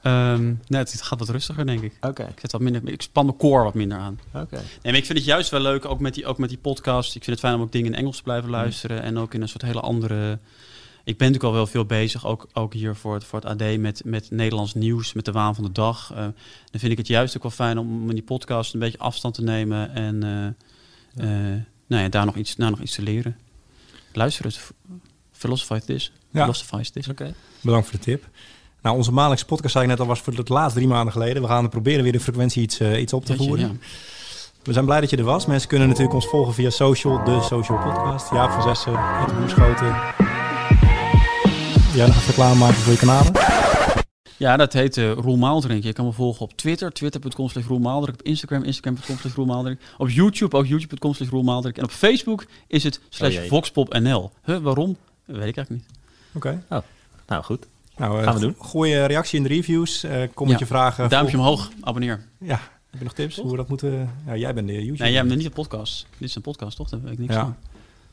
Ehm, 0.02 0.44
nee, 0.44 0.80
het, 0.80 0.92
het 0.92 1.02
gaat 1.02 1.18
wat 1.18 1.28
rustiger, 1.28 1.66
denk 1.66 1.80
ik. 1.82 1.92
Oké. 2.00 2.22
Ik, 2.22 2.40
zet 2.40 2.52
wat 2.52 2.60
minder, 2.60 2.88
ik 2.88 3.02
span 3.02 3.24
mijn 3.24 3.36
core 3.36 3.62
wat 3.64 3.74
minder 3.74 3.98
aan. 3.98 4.18
Oké. 4.34 4.54
Nee, 4.56 4.62
maar 4.82 4.94
ik 4.94 5.04
vind 5.06 5.18
het 5.18 5.26
juist 5.26 5.50
wel 5.50 5.60
leuk, 5.60 5.84
ook 5.84 6.00
met, 6.00 6.14
die, 6.14 6.26
ook 6.26 6.38
met 6.38 6.48
die 6.48 6.58
podcast. 6.58 7.06
Ik 7.14 7.24
vind 7.24 7.36
het 7.36 7.38
fijn 7.46 7.54
om 7.54 7.60
ook 7.62 7.72
dingen 7.72 7.92
in 7.92 7.98
Engels 7.98 8.16
te 8.16 8.22
blijven 8.22 8.50
luisteren. 8.50 9.02
En 9.02 9.18
ook 9.18 9.34
in 9.34 9.42
een 9.42 9.48
soort 9.48 9.62
hele 9.62 9.80
andere... 9.80 10.38
Ik 11.04 11.16
ben 11.18 11.26
natuurlijk 11.26 11.44
al 11.44 11.52
wel 11.52 11.66
veel 11.66 11.84
bezig, 11.84 12.26
ook, 12.26 12.46
ook 12.52 12.72
hier 12.72 12.96
voor 12.96 13.14
het, 13.14 13.24
voor 13.24 13.40
het 13.40 13.62
AD, 13.62 13.78
met, 13.78 14.02
met 14.04 14.30
Nederlands 14.30 14.74
nieuws, 14.74 15.12
met 15.12 15.24
de 15.24 15.32
waan 15.32 15.54
van 15.54 15.64
de 15.64 15.72
dag. 15.72 16.10
Eh, 16.10 16.16
dan 16.70 16.80
vind 16.80 16.92
ik 16.92 16.98
het 16.98 17.06
juist 17.06 17.36
ook 17.36 17.42
wel 17.42 17.50
fijn 17.50 17.78
om 17.78 18.08
in 18.08 18.14
die 18.14 18.24
podcast 18.24 18.74
een 18.74 18.80
beetje 18.80 18.98
afstand 18.98 19.34
te 19.34 19.42
nemen. 19.42 19.94
En 19.94 20.22
eh, 20.22 20.46
eh, 21.54 21.60
nou 21.86 22.02
ja, 22.02 22.08
daar, 22.08 22.24
nog 22.24 22.36
iets, 22.36 22.54
daar 22.54 22.70
nog 22.70 22.80
iets 22.80 22.94
te 22.94 23.02
leren. 23.02 23.36
Luister 24.12 24.44
het. 24.44 24.72
Philosophize 25.32 25.84
this. 25.86 26.12
Ja. 26.30 26.40
Philosophize 26.40 26.92
this. 26.92 27.08
Oké. 27.08 27.34
Bedankt 27.60 27.88
voor 27.88 27.98
de 27.98 28.04
tip. 28.04 28.28
Nou, 28.82 28.96
onze 28.96 29.12
maandelijkse 29.12 29.46
podcast, 29.46 29.72
zei 29.72 29.84
ik 29.84 29.90
net 29.90 30.00
al, 30.00 30.06
was 30.06 30.20
voor 30.20 30.32
het 30.32 30.48
laatst 30.48 30.76
drie 30.76 30.88
maanden 30.88 31.12
geleden. 31.12 31.42
We 31.42 31.48
gaan 31.48 31.68
proberen 31.68 32.02
weer 32.02 32.12
de 32.12 32.20
frequentie 32.20 32.62
iets, 32.62 32.80
iets 32.80 33.12
op 33.12 33.24
te 33.24 33.32
Jeetje, 33.32 33.46
voeren. 33.46 33.68
ja. 33.68 33.86
We 34.62 34.72
zijn 34.72 34.84
blij 34.84 35.00
dat 35.00 35.10
je 35.10 35.16
er 35.16 35.24
was. 35.24 35.46
Mensen 35.46 35.68
kunnen 35.68 35.88
natuurlijk 35.88 36.14
ons 36.14 36.26
volgen 36.26 36.54
via 36.54 36.70
social, 36.70 37.24
de 37.24 37.40
social 37.42 37.78
podcast. 37.78 38.30
Jaap 38.30 38.50
van 38.50 38.62
Zessen, 38.62 38.94
Ed 39.26 39.38
Boerschoten. 39.38 39.94
Jij 41.94 42.06
nog 42.06 42.16
even 42.16 42.34
klaarmaken 42.34 42.74
voor 42.76 42.92
je 42.92 42.98
kanalen? 42.98 43.32
Ja, 44.36 44.56
dat 44.56 44.72
heet 44.72 44.96
eh 44.96 45.12
Roel 45.12 45.36
Maaldrink. 45.36 45.82
Je 45.82 45.92
kan 45.92 46.04
me 46.04 46.12
volgen 46.12 46.40
op 46.42 46.52
Twitter, 46.56 46.92
twitter.com 46.92 47.48
slash 47.48 47.64
Roel 47.66 47.78
Maaldrink. 47.78 48.20
Op 48.20 48.26
Instagram, 48.26 48.62
instagram.com 48.62 49.16
slash 49.18 49.34
Roel 49.34 49.46
Maaldrink. 49.46 49.80
Op 49.98 50.08
YouTube, 50.08 50.56
ook 50.56 50.66
youtube.com 50.66 51.14
slash 51.14 51.28
Roel 51.28 51.42
Maaldrink. 51.42 51.76
En 51.76 51.84
op 51.84 51.90
Facebook 51.90 52.44
is 52.66 52.84
het 52.84 53.00
slash 53.08 53.34
Oh 53.34 53.38
jee. 53.40 53.48
voxpopnl. 53.48 54.30
Huh, 54.44 54.58
waarom? 54.58 54.96
Weet 55.24 55.36
ik 55.48 55.56
eigenlijk 55.56 55.70
niet. 55.70 55.84
Oké. 56.34 56.62
Oh, 56.68 56.78
nou 57.26 57.42
goed. 57.44 57.66
Nou, 57.96 58.18
eh, 58.18 58.24
Gaan 58.24 58.34
we 58.34 58.40
doen. 58.40 58.56
Gooi 58.60 58.90
je 58.90 59.04
reactie 59.04 59.36
in 59.36 59.42
de 59.42 59.48
reviews. 59.48 60.02
eh 60.04 60.28
kom 60.34 60.46
met 60.48 60.58
Ja. 60.58 60.64
je 60.64 60.66
vragen. 60.66 61.08
Duimpje 61.08 61.36
omhoog, 61.38 61.70
abonneer. 61.80 62.26
Ja. 62.38 62.60
Heb 62.90 62.98
je 63.00 63.04
nog 63.04 63.12
tips 63.14 63.36
hoe 63.36 63.50
we 63.50 63.56
dat 63.56 63.68
moeten... 63.68 64.10
Ja, 64.26 64.36
jij 64.36 64.54
bent 64.54 64.66
de 64.66 64.72
YouTube. 64.72 65.02
Nee, 65.02 65.12
jij 65.12 65.22
bent 65.24 65.36
niet 65.36 65.46
een 65.46 65.52
podcast. 65.52 66.06
Dit 66.18 66.28
is 66.28 66.34
een 66.34 66.42
podcast, 66.42 66.76
toch? 66.76 66.88
Daar 66.88 67.00
weet 67.02 67.12
ik 67.12 67.18
niks 67.18 67.34
Ja. 67.34 67.40
van. 67.40 67.56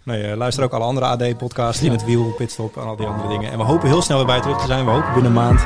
Nee, 0.09 0.23
eh, 0.23 0.37
luister 0.37 0.63
ook 0.63 0.73
alle 0.73 0.83
andere 0.83 1.05
AD-podcasts. 1.05 1.83
In 1.83 1.91
het 1.91 2.05
wiel, 2.05 2.33
pitstop 2.37 2.77
en 2.77 2.83
al 2.83 2.95
die 2.95 3.05
andere 3.05 3.27
dingen. 3.27 3.51
En 3.51 3.57
we 3.57 3.63
hopen 3.63 3.87
heel 3.87 4.01
snel 4.01 4.17
weer 4.17 4.25
bij 4.25 4.35
je 4.35 4.41
terug 4.41 4.59
te 4.59 4.65
zijn. 4.65 4.85
We 4.85 4.91
hopen 4.91 5.13
binnen 5.13 5.31
een 5.31 5.37
maand 5.37 5.61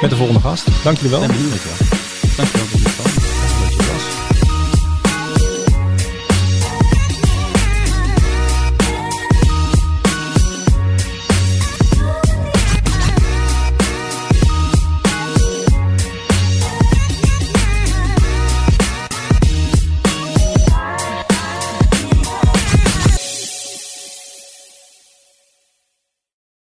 met 0.00 0.10
de 0.10 0.16
volgende 0.16 0.40
gast. 0.40 0.84
Dank 0.84 0.96
jullie 0.96 1.10
wel. 1.10 1.26
Benieuwd, 1.26 1.62
ja. 1.62 1.84
Dankjewel. 2.36 3.05